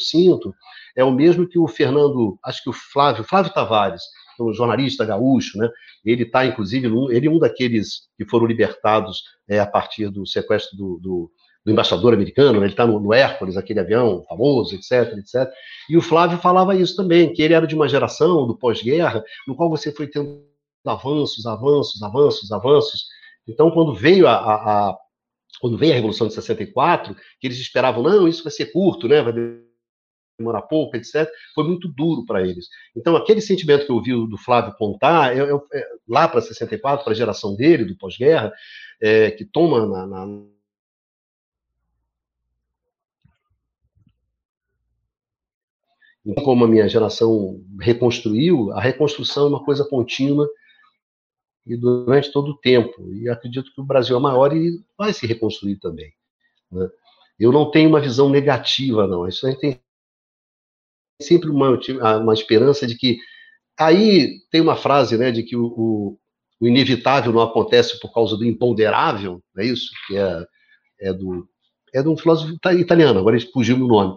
sinto 0.00 0.54
é 0.96 1.04
o 1.04 1.12
mesmo 1.12 1.46
que 1.46 1.58
o 1.58 1.68
Fernando, 1.68 2.38
acho 2.42 2.62
que 2.62 2.70
o 2.70 2.72
Flávio, 2.72 3.22
Flávio 3.22 3.52
Tavares, 3.52 4.04
um 4.40 4.50
jornalista 4.50 5.04
gaúcho, 5.04 5.58
né? 5.58 5.68
Ele 6.02 6.22
está, 6.22 6.46
inclusive, 6.46 6.88
ele 7.10 7.26
é 7.26 7.30
um 7.30 7.38
daqueles 7.38 8.08
que 8.16 8.24
foram 8.24 8.46
libertados 8.46 9.24
é, 9.46 9.60
a 9.60 9.66
partir 9.66 10.08
do 10.08 10.26
sequestro 10.26 10.74
do, 10.74 10.98
do, 10.98 11.30
do 11.64 11.72
embaixador 11.72 12.12
americano, 12.12 12.60
né? 12.60 12.66
ele 12.66 12.72
está 12.72 12.86
no, 12.86 13.00
no, 13.00 13.12
Hércules, 13.12 13.56
aquele 13.56 13.80
avião 13.80 14.22
famoso, 14.28 14.74
etc, 14.74 15.16
etc. 15.16 15.50
E 15.88 15.96
o 15.96 16.02
Flávio 16.02 16.38
falava 16.38 16.76
isso 16.76 16.94
também, 16.94 17.32
que 17.32 17.42
ele 17.42 17.54
era 17.54 17.66
de 17.66 17.74
uma 17.74 17.88
geração 17.88 18.46
do 18.46 18.56
pós-guerra, 18.56 19.24
no 19.48 19.56
qual 19.56 19.70
você 19.70 19.90
foi 19.90 20.06
tendo 20.06 20.44
avanços, 20.84 21.46
avanços, 21.46 22.02
avanços, 22.02 22.52
avanços. 22.52 23.06
Então, 23.48 23.70
quando 23.70 23.94
veio 23.94 24.26
a, 24.26 24.34
a, 24.34 24.90
a 24.90 24.98
quando 25.60 25.78
veio 25.78 25.92
a 25.92 25.94
Revolução 25.94 26.28
de 26.28 26.34
64, 26.34 27.14
que 27.40 27.46
eles 27.46 27.58
esperavam, 27.58 28.02
não, 28.02 28.28
isso 28.28 28.42
vai 28.42 28.52
ser 28.52 28.66
curto, 28.66 29.08
né? 29.08 29.22
Vai 29.22 29.32
demorar 30.38 30.62
pouco, 30.62 30.96
etc., 30.96 31.26
foi 31.54 31.64
muito 31.64 31.88
duro 31.88 32.26
para 32.26 32.42
eles. 32.42 32.66
Então, 32.94 33.16
aquele 33.16 33.40
sentimento 33.40 33.86
que 33.86 33.92
eu 33.92 33.96
ouvi 33.96 34.10
do 34.10 34.36
Flávio 34.36 34.74
contar, 34.76 35.34
eu, 35.34 35.46
eu, 35.46 35.66
é, 35.72 35.86
lá 36.08 36.28
para 36.28 36.42
64, 36.42 37.04
para 37.04 37.12
a 37.12 37.16
geração 37.16 37.54
dele, 37.56 37.84
do 37.84 37.96
pós-guerra, 37.96 38.52
é, 39.00 39.30
que 39.30 39.44
toma 39.44 39.86
na, 39.86 40.06
na 40.06 40.26
Então, 40.26 40.54
como 46.42 46.64
a 46.64 46.68
minha 46.68 46.88
geração 46.88 47.60
reconstruiu, 47.80 48.72
a 48.72 48.80
reconstrução 48.80 49.46
é 49.46 49.48
uma 49.50 49.64
coisa 49.64 49.84
contínua 49.84 50.48
e 51.66 51.76
durante 51.76 52.32
todo 52.32 52.52
o 52.52 52.58
tempo. 52.58 53.12
E 53.12 53.28
acredito 53.28 53.72
que 53.74 53.80
o 53.80 53.84
Brasil 53.84 54.16
é 54.16 54.20
maior 54.20 54.54
e 54.56 54.82
vai 54.96 55.12
se 55.12 55.26
reconstruir 55.26 55.76
também. 55.76 56.12
Né? 56.70 56.88
Eu 57.38 57.52
não 57.52 57.70
tenho 57.70 57.88
uma 57.88 58.00
visão 58.00 58.30
negativa, 58.30 59.06
não. 59.06 59.26
Isso 59.28 59.46
a 59.46 59.50
gente 59.50 59.60
tem 59.60 59.80
sempre 61.20 61.50
uma, 61.50 61.78
uma 62.18 62.34
esperança 62.34 62.86
de 62.86 62.96
que. 62.96 63.18
Aí 63.78 64.38
tem 64.50 64.60
uma 64.60 64.76
frase, 64.76 65.18
né, 65.18 65.32
de 65.32 65.42
que 65.42 65.56
o, 65.56 66.18
o, 66.60 66.66
inevitável 66.66 67.32
não 67.32 67.42
acontece 67.42 67.98
por 67.98 68.12
causa 68.14 68.36
do 68.36 68.44
imponderável, 68.44 69.42
é 69.58 69.64
isso? 69.66 69.90
Que 70.06 70.16
é, 70.16 70.46
é 71.00 71.12
do. 71.12 71.48
É 71.92 72.02
de 72.02 72.08
um 72.08 72.16
filósofo 72.16 72.56
italiano, 72.72 73.20
agora 73.20 73.38
fugiu 73.52 73.76
o 73.76 73.86
nome. 73.86 74.16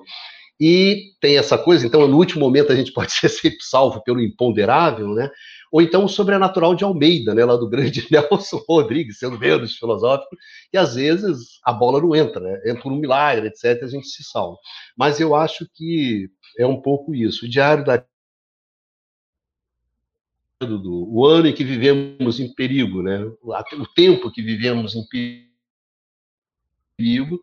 E 0.60 1.14
tem 1.22 1.38
essa 1.38 1.58
coisa, 1.58 1.86
então, 1.86 2.08
no 2.08 2.18
último 2.18 2.42
momento 2.42 2.72
a 2.72 2.76
gente 2.76 2.92
pode 2.92 3.12
ser 3.14 3.30
sempre 3.30 3.62
salvo 3.62 4.02
pelo 4.04 4.20
imponderável, 4.20 5.14
né? 5.14 5.30
Ou 5.72 5.82
então 5.82 6.06
o 6.06 6.10
sobrenatural 6.10 6.74
de 6.74 6.84
Almeida, 6.84 7.36
né? 7.36 7.46
Lá 7.46 7.56
do 7.56 7.70
grande 7.70 8.08
Nelson 8.12 8.64
Rodrigues, 8.68 9.20
sendo 9.20 9.38
menos 9.38 9.78
filosófico, 9.78 10.36
e 10.74 10.78
às 10.78 10.96
vezes 10.96 11.60
a 11.64 11.72
bola 11.72 12.02
não 12.02 12.16
entra, 12.16 12.40
né? 12.42 12.62
Entra 12.66 12.90
um 12.90 12.98
milagre, 12.98 13.48
etc., 13.48 13.84
a 13.84 13.88
gente 13.88 14.08
se 14.08 14.24
salva. 14.24 14.58
Mas 14.98 15.20
eu 15.20 15.36
acho 15.36 15.68
que 15.76 16.30
é 16.58 16.66
um 16.66 16.82
pouco 16.82 17.14
isso. 17.14 17.46
O 17.46 17.50
Diário 17.50 17.86
da 17.86 18.04
o 20.60 21.24
ano 21.24 21.48
em 21.48 21.54
que 21.54 21.64
vivemos 21.64 22.40
em 22.40 22.52
perigo, 22.52 23.04
né? 23.04 23.20
o 23.44 23.88
tempo 23.96 24.32
que 24.32 24.42
vivemos 24.42 24.96
em 24.96 25.06
perigo, 26.98 27.40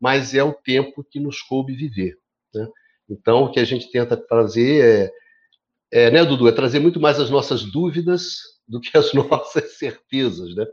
mas 0.00 0.34
é 0.34 0.42
o 0.42 0.54
tempo 0.54 1.04
que 1.04 1.20
nos 1.20 1.42
coube 1.42 1.74
viver. 1.74 2.16
Né? 2.56 2.68
Então, 3.08 3.44
o 3.44 3.50
que 3.50 3.60
a 3.60 3.64
gente 3.64 3.90
tenta 3.90 4.16
trazer 4.16 5.12
é, 5.92 6.06
é, 6.06 6.10
né, 6.10 6.24
Dudu, 6.24 6.48
é 6.48 6.52
trazer 6.52 6.80
muito 6.80 7.00
mais 7.00 7.20
as 7.20 7.30
nossas 7.30 7.62
dúvidas 7.62 8.38
do 8.66 8.80
que 8.80 8.96
as 8.96 9.12
nossas 9.14 9.76
certezas, 9.78 10.54
né? 10.54 10.66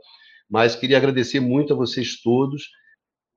Mas 0.49 0.75
queria 0.75 0.97
agradecer 0.97 1.39
muito 1.39 1.73
a 1.73 1.75
vocês 1.75 2.21
todos 2.21 2.69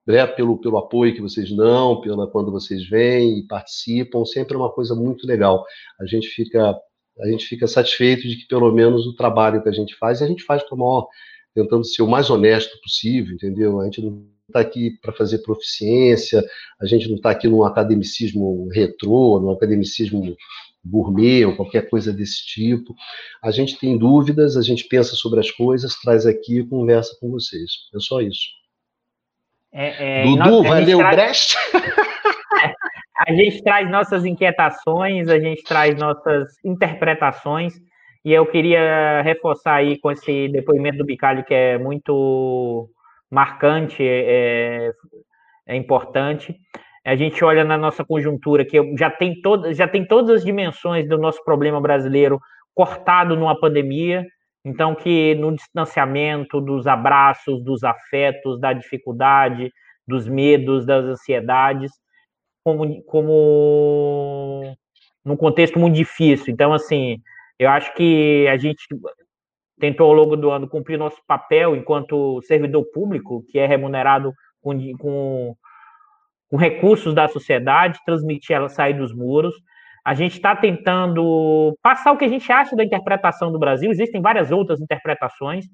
né, 0.07 0.27
pelo, 0.27 0.59
pelo 0.59 0.79
apoio 0.79 1.15
que 1.15 1.21
vocês 1.21 1.55
dão, 1.55 2.01
pela 2.01 2.31
quando 2.31 2.53
vocês 2.53 2.89
vêm 2.89 3.41
e 3.41 3.47
participam, 3.47 4.25
sempre 4.25 4.55
é 4.55 4.59
uma 4.59 4.73
coisa 4.73 4.95
muito 4.95 5.27
legal. 5.27 5.65
A 6.01 6.07
gente 6.07 6.29
fica 6.29 6.79
a 7.19 7.29
gente 7.29 7.47
fica 7.47 7.67
satisfeito 7.67 8.29
de 8.29 8.37
que 8.37 8.47
pelo 8.47 8.71
menos 8.71 9.07
o 9.07 9.17
trabalho 9.17 9.63
que 9.63 9.69
a 9.71 9.73
gente 9.73 9.95
faz, 9.97 10.21
a 10.21 10.27
gente 10.27 10.45
faz 10.45 10.63
com 10.65 10.75
a 10.75 10.79
maior, 10.79 11.09
tentando 11.55 11.83
ser 11.83 12.03
o 12.03 12.07
mais 12.07 12.29
honesto 12.29 12.79
possível, 12.83 13.35
entendeu? 13.35 13.81
A 13.81 13.85
gente 13.87 14.03
não 14.03 14.29
está 14.49 14.61
aqui 14.61 14.99
para 15.03 15.13
fazer 15.13 15.39
proficiência, 15.39 16.45
a 16.81 16.87
gente 16.87 17.09
não 17.09 17.17
está 17.17 17.31
aqui 17.31 17.49
num 17.49 17.65
academicismo 17.65 18.69
retrô, 18.69 19.41
num 19.41 19.51
academicismo 19.51 20.37
gourmet 20.85 21.45
ou 21.45 21.57
qualquer 21.57 21.89
coisa 21.91 22.13
desse 22.13 22.47
tipo. 22.47 22.95
A 23.43 23.51
gente 23.51 23.79
tem 23.79 23.99
dúvidas, 23.99 24.57
a 24.57 24.63
gente 24.63 24.85
pensa 24.85 25.15
sobre 25.17 25.41
as 25.41 25.51
coisas, 25.51 25.97
traz 25.97 26.27
aqui 26.27 26.61
e 26.61 26.67
conversa 26.67 27.17
com 27.21 27.31
vocês. 27.31 27.71
É 27.95 27.99
só 27.99 28.21
isso. 28.21 28.47
É, 29.73 30.23
é, 30.23 30.25
Dudu, 30.25 30.63
vai 30.63 30.85
ler 30.85 30.95
o 30.95 30.99
Brecht? 30.99 31.57
a 33.19 33.33
gente 33.33 33.63
traz 33.63 33.91
nossas 33.91 34.25
inquietações, 34.25 35.29
a 35.29 35.39
gente 35.39 35.63
traz 35.65 35.99
nossas 35.99 36.55
interpretações, 36.65 37.75
e 38.25 38.33
eu 38.33 38.47
queria 38.47 39.23
reforçar 39.23 39.75
aí 39.75 39.99
com 39.99 40.11
esse 40.11 40.49
depoimento 40.49 40.99
do 40.99 41.05
Bicalho, 41.05 41.45
que 41.45 41.55
é 41.55 41.79
muito 41.79 42.89
marcante, 43.31 44.03
é, 44.03 44.93
é 45.67 45.77
importante. 45.77 46.57
A 47.05 47.15
gente 47.15 47.45
olha 47.45 47.65
na 47.65 47.79
nossa 47.79 48.05
conjuntura, 48.05 48.65
que 48.65 48.79
já 48.97 49.11
tem, 49.11 49.41
todo, 49.41 49.73
já 49.73 49.87
tem 49.87 50.05
todas 50.05 50.31
as 50.31 50.45
dimensões 50.45 51.09
do 51.09 51.17
nosso 51.17 51.43
problema 51.45 51.81
brasileiro 51.81 52.41
cortado 52.75 53.37
numa 53.37 53.59
pandemia, 53.59 54.27
então, 54.65 54.97
que 54.97 55.37
no 55.37 55.55
distanciamento 55.55 56.61
dos 56.61 56.89
abraços, 56.89 57.63
dos 57.63 57.85
afetos, 57.85 58.59
da 58.59 58.73
dificuldade, 58.73 59.73
dos 60.07 60.29
medos, 60.29 60.85
das 60.85 61.05
ansiedades, 61.05 61.93
como, 62.65 63.01
como 63.05 64.77
num 65.25 65.37
contexto 65.37 65.79
muito 65.79 65.95
difícil. 65.95 66.53
Então, 66.53 66.73
assim, 66.73 67.23
eu 67.61 67.71
acho 67.71 67.95
que 67.95 68.49
a 68.49 68.57
gente 68.57 68.85
tentou 69.79 70.09
ao 70.09 70.15
longo 70.15 70.37
do 70.37 70.51
ano 70.51 70.69
cumprir 70.69 70.99
nosso 70.99 71.21
papel 71.27 71.77
enquanto 71.77 72.41
servidor 72.43 72.85
público, 72.93 73.45
que 73.49 73.59
é 73.59 73.67
remunerado 73.67 74.33
com, 74.61 74.97
com, 74.97 75.55
com 76.49 76.57
recursos 76.57 77.15
da 77.15 77.29
sociedade, 77.29 78.01
transmitir 78.05 78.57
ela 78.57 78.69
sair 78.69 78.95
dos 78.95 79.15
muros. 79.15 79.55
A 80.05 80.15
gente 80.15 80.35
está 80.35 80.55
tentando 80.55 81.77
passar 81.83 82.13
o 82.13 82.17
que 82.17 82.25
a 82.25 82.29
gente 82.29 82.51
acha 82.51 82.77
da 82.77 82.85
interpretação 82.85 83.51
do 83.51 83.59
Brasil. 83.59 83.91
Existem 83.91 84.21
várias 84.21 84.51
outras 84.51 84.81
interpretações, 84.81 85.67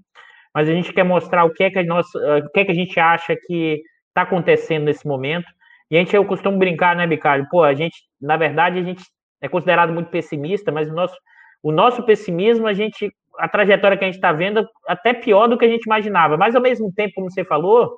mas 0.55 0.69
a 0.69 0.73
gente 0.73 0.93
quer 0.93 1.05
mostrar 1.05 1.45
o 1.45 1.53
que 1.53 1.65
é 1.65 1.71
que 1.71 1.79
a, 1.79 1.85
nossa, 1.85 2.19
o 2.39 2.51
que 2.51 2.61
é 2.61 2.65
que 2.65 2.73
a 2.73 2.75
gente 2.75 2.99
acha 2.99 3.37
que 3.37 3.83
está 4.09 4.23
acontecendo 4.23 4.85
nesse 4.85 5.07
momento. 5.07 5.47
E 5.91 5.97
a 5.97 5.99
gente, 5.99 6.17
eu 6.17 6.25
costumo 6.25 6.59
brincar, 6.59 6.97
né, 6.97 7.07
Bicalho? 7.07 7.47
Pô, 7.51 7.63
a 7.63 7.75
gente, 7.75 7.97
na 8.21 8.37
verdade, 8.37 8.79
a 8.79 8.83
gente 8.83 9.05
é 9.43 9.49
considerado 9.49 9.93
muito 9.93 10.11
pessimista, 10.11 10.73
mas 10.73 10.89
o 10.89 10.95
nosso, 10.95 11.17
o 11.63 11.71
nosso 11.71 12.03
pessimismo, 12.05 12.67
a 12.67 12.73
gente, 12.73 13.13
a 13.39 13.49
trajetória 13.49 13.97
que 13.97 14.05
a 14.05 14.07
gente 14.07 14.17
está 14.17 14.33
vendo, 14.33 14.67
até 14.87 15.13
pior 15.15 15.47
do 15.49 15.59
que 15.59 15.65
a 15.65 15.69
gente 15.69 15.85
imaginava. 15.85 16.37
Mas, 16.37 16.55
ao 16.55 16.63
mesmo 16.63 16.93
tempo, 16.93 17.15
como 17.15 17.31
você 17.31 17.45
falou, 17.45 17.93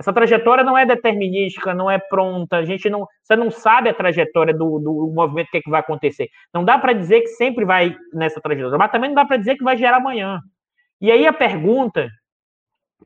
Essa 0.00 0.14
trajetória 0.14 0.64
não 0.64 0.78
é 0.78 0.86
determinística, 0.86 1.74
não 1.74 1.90
é 1.90 1.98
pronta. 1.98 2.56
A 2.56 2.64
gente 2.64 2.88
não, 2.88 3.06
você 3.22 3.36
não 3.36 3.50
sabe 3.50 3.90
a 3.90 3.94
trajetória 3.94 4.54
do, 4.54 4.78
do 4.78 5.12
movimento, 5.14 5.48
o 5.48 5.50
que, 5.50 5.58
é 5.58 5.60
que 5.60 5.68
vai 5.68 5.80
acontecer. 5.80 6.28
Não 6.54 6.64
dá 6.64 6.78
para 6.78 6.94
dizer 6.94 7.20
que 7.20 7.28
sempre 7.28 7.66
vai 7.66 7.94
nessa 8.14 8.40
trajetória, 8.40 8.78
mas 8.78 8.90
também 8.90 9.10
não 9.10 9.14
dá 9.14 9.26
para 9.26 9.36
dizer 9.36 9.56
que 9.56 9.64
vai 9.64 9.76
gerar 9.76 9.98
amanhã. 9.98 10.40
E 11.02 11.12
aí 11.12 11.26
a 11.26 11.34
pergunta 11.34 12.08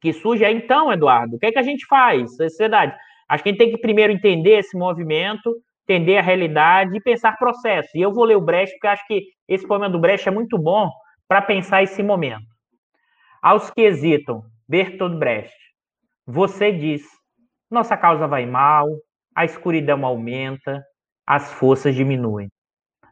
que 0.01 0.13
surge 0.13 0.45
é, 0.45 0.53
então, 0.53 0.93
Eduardo, 0.93 1.35
o 1.35 1.39
que 1.41 1.47
é 1.47 1.53
que 1.53 1.59
a 1.59 1.63
gente 1.65 1.85
faz, 1.87 2.37
sociedade? 2.37 2.95
Acho 3.29 3.43
que 3.43 3.49
a 3.49 3.53
gente 3.53 3.59
tem 3.59 3.71
que 3.73 3.79
primeiro 3.79 4.13
entender 4.13 4.59
esse 4.59 4.79
movimento, 4.79 5.53
entender 5.89 6.19
a 6.19 6.23
realidade 6.23 6.97
e 6.97 7.01
pensar 7.01 7.37
processo. 7.39 7.89
E 7.97 8.03
eu 8.03 8.13
vou 8.13 8.25
ler 8.25 8.37
o 8.37 8.41
Brecht, 8.41 8.73
porque 8.75 8.87
acho 8.87 9.07
que 9.09 9.25
esse 9.49 9.67
poema 9.67 9.91
do 9.91 9.99
Brecht 9.99 10.29
é 10.29 10.33
muito 10.33 10.57
bom 10.59 10.89
para 11.35 11.43
pensar 11.43 11.83
esse 11.83 12.01
momento. 12.01 12.47
Aos 13.43 13.69
que 13.69 13.81
hesitam, 13.81 14.45
Bertolt 14.69 15.19
Brecht. 15.19 15.53
Você 16.25 16.71
diz: 16.71 17.03
nossa 17.69 17.97
causa 17.97 18.29
vai 18.29 18.47
mal, 18.47 18.89
a 19.35 19.45
escuridão 19.45 20.07
aumenta, 20.07 20.81
as 21.27 21.53
forças 21.55 21.93
diminuem. 21.93 22.49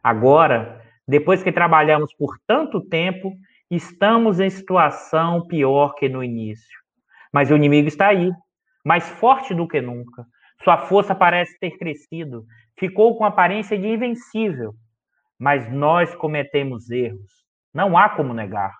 Agora, 0.01 0.81
depois 1.05 1.43
que 1.43 1.51
trabalhamos 1.51 2.15
por 2.15 2.37
tanto 2.47 2.79
tempo, 2.87 3.33
estamos 3.69 4.39
em 4.39 4.49
situação 4.49 5.45
pior 5.45 5.93
que 5.93 6.07
no 6.07 6.23
início. 6.23 6.79
Mas 7.29 7.51
o 7.51 7.57
inimigo 7.57 7.89
está 7.89 8.07
aí, 8.07 8.31
mais 8.85 9.05
forte 9.09 9.53
do 9.53 9.67
que 9.67 9.81
nunca. 9.81 10.25
Sua 10.63 10.77
força 10.77 11.13
parece 11.13 11.59
ter 11.59 11.71
crescido, 11.71 12.45
ficou 12.79 13.17
com 13.17 13.25
aparência 13.25 13.77
de 13.77 13.85
invencível. 13.85 14.73
Mas 15.37 15.69
nós 15.69 16.15
cometemos 16.15 16.89
erros, 16.89 17.42
não 17.73 17.97
há 17.97 18.09
como 18.09 18.33
negar. 18.33 18.71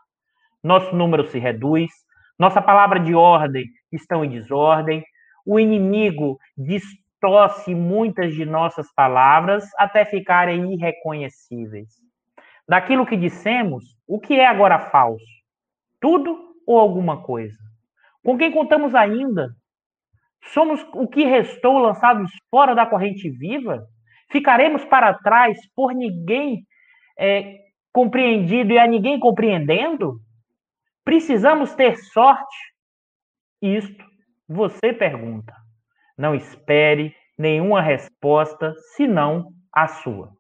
Nosso 0.64 0.96
número 0.96 1.28
se 1.28 1.40
reduz, 1.40 1.92
nossa 2.38 2.62
palavra 2.62 3.00
de 3.00 3.14
ordem 3.14 3.66
estão 3.92 4.24
em 4.24 4.30
desordem. 4.30 5.04
O 5.46 5.60
inimigo 5.60 6.38
distorce 6.58 7.76
muitas 7.76 8.34
de 8.34 8.46
nossas 8.46 8.92
palavras 8.94 9.66
até 9.78 10.06
ficarem 10.06 10.74
irreconhecíveis. 10.74 11.90
Daquilo 12.68 13.06
que 13.06 13.18
dissemos, 13.18 13.84
o 14.08 14.20
que 14.20 14.36
é 14.36 14.46
agora 14.46 14.80
falso? 14.80 15.26
Tudo 16.00 16.56
ou 16.66 16.80
alguma 16.80 17.22
coisa? 17.22 17.58
Com 18.24 18.38
quem 18.38 18.52
contamos 18.52 18.96
ainda? 18.96 19.50
Somos 20.46 20.86
o 20.94 21.08
que 21.08 21.26
restou 21.26 21.78
lançados 21.78 22.32
fora 22.50 22.74
da 22.74 22.86
corrente 22.86 23.30
viva? 23.30 23.86
Ficaremos 24.32 24.84
para 24.86 25.14
trás 25.14 25.58
por 25.76 25.94
ninguém 25.94 26.66
é, 27.18 27.58
compreendido 27.94 28.74
e 28.74 28.80
a 28.80 28.88
ninguém 28.88 29.20
compreendendo? 29.20 30.20
Precisamos 31.06 31.74
ter 31.76 31.96
sorte? 31.98 32.58
Isto 33.62 34.04
você 34.48 34.92
pergunta. 34.92 35.54
Não 36.18 36.36
espere 36.36 37.16
nenhuma 37.38 37.82
resposta 37.82 38.74
senão 38.96 39.48
a 39.72 39.88
sua. 39.88 40.32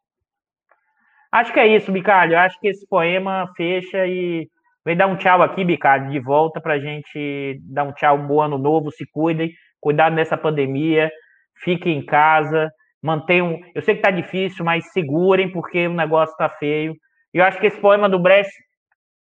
Acho 1.31 1.51
que 1.51 1.59
é 1.59 1.67
isso, 1.67 1.91
Bicalho. 1.91 2.37
Acho 2.37 2.59
que 2.59 2.67
esse 2.67 2.87
poema 2.87 3.51
fecha 3.55 4.05
e 4.05 4.47
vem 4.85 4.95
dar 4.95 5.07
um 5.07 5.15
tchau 5.15 5.41
aqui, 5.41 5.63
Bicalho, 5.65 6.11
de 6.11 6.19
volta 6.19 6.61
para 6.61 6.75
a 6.75 6.79
gente 6.79 7.59
dar 7.63 7.85
um 7.85 7.93
tchau, 7.93 8.17
um 8.17 8.27
bom 8.27 8.41
ano 8.41 8.57
novo. 8.57 8.91
Se 8.91 9.05
cuidem, 9.11 9.51
cuidado 9.79 10.15
nessa 10.15 10.37
pandemia, 10.37 11.11
fiquem 11.63 11.97
em 11.97 12.05
casa, 12.05 12.69
mantenham. 13.01 13.59
Eu 13.73 13.81
sei 13.81 13.95
que 13.95 13.99
está 13.99 14.11
difícil, 14.11 14.63
mas 14.63 14.91
segurem, 14.91 15.51
porque 15.51 15.87
o 15.87 15.93
negócio 15.93 16.33
está 16.33 16.49
feio. 16.49 16.95
E 17.33 17.37
eu 17.39 17.43
acho 17.43 17.59
que 17.59 17.67
esse 17.67 17.79
poema 17.79 18.07
do 18.09 18.19
Brecht 18.19 18.51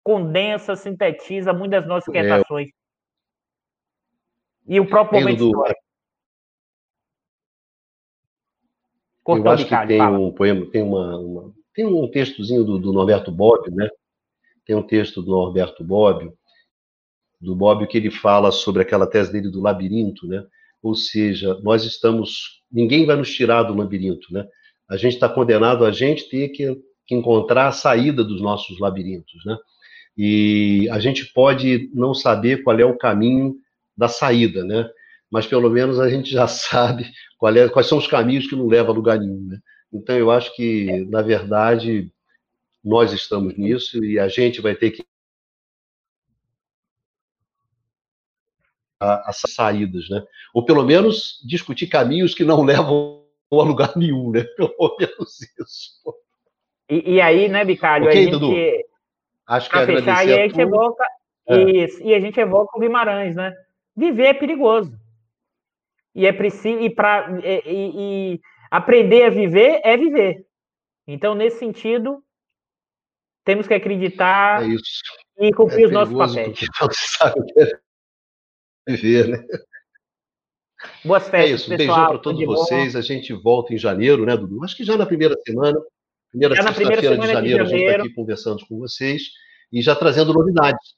condensa, 0.04 0.76
sintetiza 0.76 1.54
muitas 1.54 1.82
das 1.82 1.90
nossas 1.90 2.14
é. 2.14 2.20
inquietações. 2.20 2.70
É. 2.70 2.72
E 4.68 4.80
o 4.80 4.88
próprio 4.88 5.20
momento 5.20 5.40
do... 5.40 5.48
histórico. 5.48 5.82
Cortou 9.24 9.46
eu 9.46 9.52
acho 9.52 9.68
que 9.68 9.88
tem 9.88 10.00
fala. 10.00 10.18
um 10.18 10.32
poema, 10.32 10.66
tem 10.72 10.82
uma, 10.82 11.18
uma, 11.20 11.54
tem 11.74 11.86
um 11.86 12.10
textozinho 12.10 12.64
do, 12.64 12.80
do 12.80 12.92
Norberto 12.92 13.32
Bobbio, 13.32 13.74
né? 13.74 13.88
Tem 14.66 14.76
um 14.76 14.82
texto 14.82 15.22
do 15.22 15.32
Norberto 15.32 15.84
Bobbio, 15.84 16.36
do 17.40 17.56
Bobbio 17.56 17.88
que 17.88 17.98
ele 17.98 18.10
fala 18.10 18.52
sobre 18.52 18.82
aquela 18.82 19.08
tese 19.08 19.32
dele 19.32 19.50
do 19.50 19.62
labirinto, 19.62 20.28
né? 20.28 20.44
Ou 20.82 20.96
seja, 20.96 21.60
nós 21.62 21.84
estamos, 21.84 22.64
ninguém 22.72 23.06
vai 23.06 23.16
nos 23.16 23.32
tirar 23.32 23.64
do 23.64 23.76
labirinto, 23.76 24.34
né? 24.34 24.48
A 24.90 24.98
gente 24.98 25.14
está 25.14 25.30
condenado 25.30 25.86
a 25.86 25.92
gente 25.92 26.28
ter 26.28 26.50
que, 26.50 26.76
que 27.12 27.16
encontrar 27.16 27.68
a 27.68 27.72
saída 27.74 28.24
dos 28.24 28.42
nossos 28.42 28.80
labirintos, 28.80 29.44
né? 29.44 29.58
E 30.18 30.88
a 30.92 31.00
gente 31.00 31.26
pode 31.34 31.90
não 31.94 32.14
saber 32.14 32.64
qual 32.64 32.80
é 32.80 32.86
o 32.86 32.98
caminho 32.98 33.58
da 33.98 34.08
saída, 34.08 34.64
né? 34.64 34.90
Mas 35.30 35.46
pelo 35.46 35.70
menos 35.70 36.00
a 36.00 36.10
gente 36.10 36.32
já 36.32 36.48
sabe 36.48 37.12
é, 37.58 37.70
quais 37.70 37.88
são 37.88 37.98
os 37.98 38.08
caminhos 38.08 38.48
que 38.48 38.56
não 38.56 38.66
levam 38.66 38.94
a 38.94 38.96
lugar 38.96 39.20
nenhum, 39.20 39.46
né? 39.46 39.60
Então 39.92 40.16
eu 40.16 40.32
acho 40.32 40.56
que, 40.56 41.06
na 41.10 41.22
verdade, 41.22 42.10
nós 42.82 43.12
estamos 43.12 43.58
nisso 43.58 44.04
e 44.06 44.18
a 44.18 44.30
gente 44.30 44.62
vai 44.62 44.74
ter 44.74 44.92
que 44.92 45.04
as 49.02 49.42
saídas, 49.48 50.08
né? 50.10 50.24
Ou 50.54 50.64
pelo 50.64 50.84
menos 50.84 51.42
discutir 51.46 51.88
caminhos 51.88 52.34
que 52.34 52.46
não 52.46 52.64
levam 52.64 53.26
a 53.52 53.64
lugar 53.64 53.98
nenhum, 53.98 54.32
né? 54.32 54.44
Pelo 54.56 54.96
menos 54.98 55.42
isso. 55.60 56.21
E, 56.92 57.14
e 57.14 57.22
aí, 57.22 57.48
né, 57.48 57.64
Bicalho, 57.64 58.06
okay, 58.06 58.20
a 58.20 58.22
gente... 58.22 58.32
Dudu? 58.34 58.54
Acho 59.48 59.70
que 59.70 59.86
fechar, 59.86 60.28
e 60.28 60.34
a, 60.34 60.36
a 60.36 60.48
gente 60.48 60.60
evoca 60.60 61.06
é. 61.48 61.62
isso, 61.62 62.04
e 62.04 62.14
a 62.14 62.20
gente 62.20 62.38
evoca 62.38 62.78
o 62.78 62.82
Guimarães, 62.82 63.34
né? 63.34 63.54
Viver 63.96 64.26
é 64.26 64.34
perigoso. 64.34 65.00
E 66.14 66.26
é 66.26 66.34
preciso 66.34 66.82
e 66.82 66.90
para 66.90 67.40
e, 67.40 67.62
e, 67.66 68.34
e 68.34 68.42
aprender 68.70 69.24
a 69.24 69.30
viver 69.30 69.80
é 69.86 69.96
viver. 69.96 70.46
Então, 71.08 71.34
nesse 71.34 71.60
sentido, 71.60 72.22
temos 73.46 73.68
que 73.68 73.74
acreditar 73.74 74.62
é 74.62 74.68
e 75.40 75.54
cumprir 75.54 75.84
é 75.84 75.86
os 75.88 75.92
nossos 75.92 76.14
papéis. 76.14 76.60
É 78.88 78.96
viver, 78.96 79.28
né? 79.28 79.46
Boas 81.06 81.30
festas, 81.30 81.52
é 81.52 81.54
isso. 81.54 81.72
Um 81.72 81.78
beijão 81.78 82.08
para 82.08 82.18
todos 82.18 82.44
vocês. 82.44 82.96
A 82.96 83.02
gente 83.02 83.32
volta 83.32 83.76
em 83.76 83.78
janeiro, 83.78 84.26
né, 84.26 84.36
Dudu? 84.36 84.64
Acho 84.64 84.76
que 84.76 84.84
já 84.84 84.98
na 84.98 85.06
primeira 85.06 85.36
semana, 85.46 85.80
primeira 86.32 86.56
sexta-feira 86.56 86.98
de, 86.98 87.08
janeiro, 87.08 87.22
de 87.22 87.34
janeiro, 87.34 87.64
a 87.64 87.68
gente 87.68 87.84
está 87.84 88.04
aqui 88.04 88.14
conversando 88.14 88.66
com 88.68 88.80
vocês 88.80 89.24
e 89.72 89.82
já 89.82 89.96
trazendo 89.96 90.34
novidades 90.34 90.96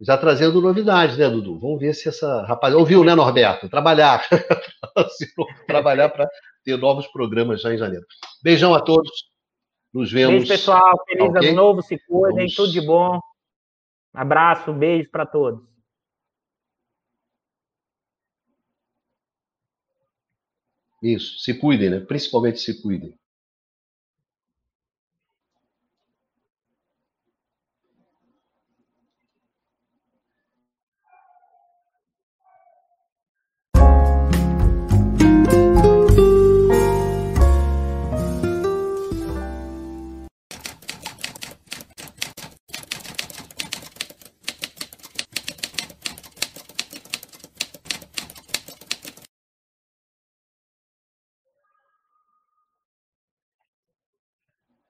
já 0.00 0.16
trazendo 0.16 0.62
novidades, 0.62 1.18
né, 1.18 1.28
Dudu? 1.28 1.58
Vamos 1.58 1.78
ver 1.78 1.94
se 1.94 2.08
essa 2.08 2.42
rapaz 2.46 2.74
ouviu, 2.74 3.04
né, 3.04 3.14
Norberto? 3.14 3.68
Trabalhar, 3.68 4.26
trabalhar 5.66 6.08
para 6.08 6.26
ter 6.64 6.76
novos 6.78 7.06
programas 7.08 7.60
já 7.60 7.74
em 7.74 7.78
janeiro. 7.78 8.06
Beijão 8.42 8.74
a 8.74 8.80
todos. 8.80 9.10
Nos 9.92 10.10
vemos. 10.10 10.36
Beijo, 10.36 10.48
pessoal. 10.48 10.96
Feliz 11.06 11.28
okay? 11.28 11.48
ano 11.48 11.56
novo. 11.56 11.82
Se 11.82 11.98
cuidem. 11.98 12.36
Vamos... 12.36 12.54
Tudo 12.54 12.72
de 12.72 12.80
bom. 12.80 13.20
Abraço, 14.14 14.72
beijo 14.72 15.10
para 15.10 15.26
todos. 15.26 15.68
Isso. 21.02 21.38
Se 21.40 21.52
cuidem, 21.54 21.90
né? 21.90 22.00
Principalmente 22.00 22.58
se 22.58 22.80
cuidem. 22.80 23.18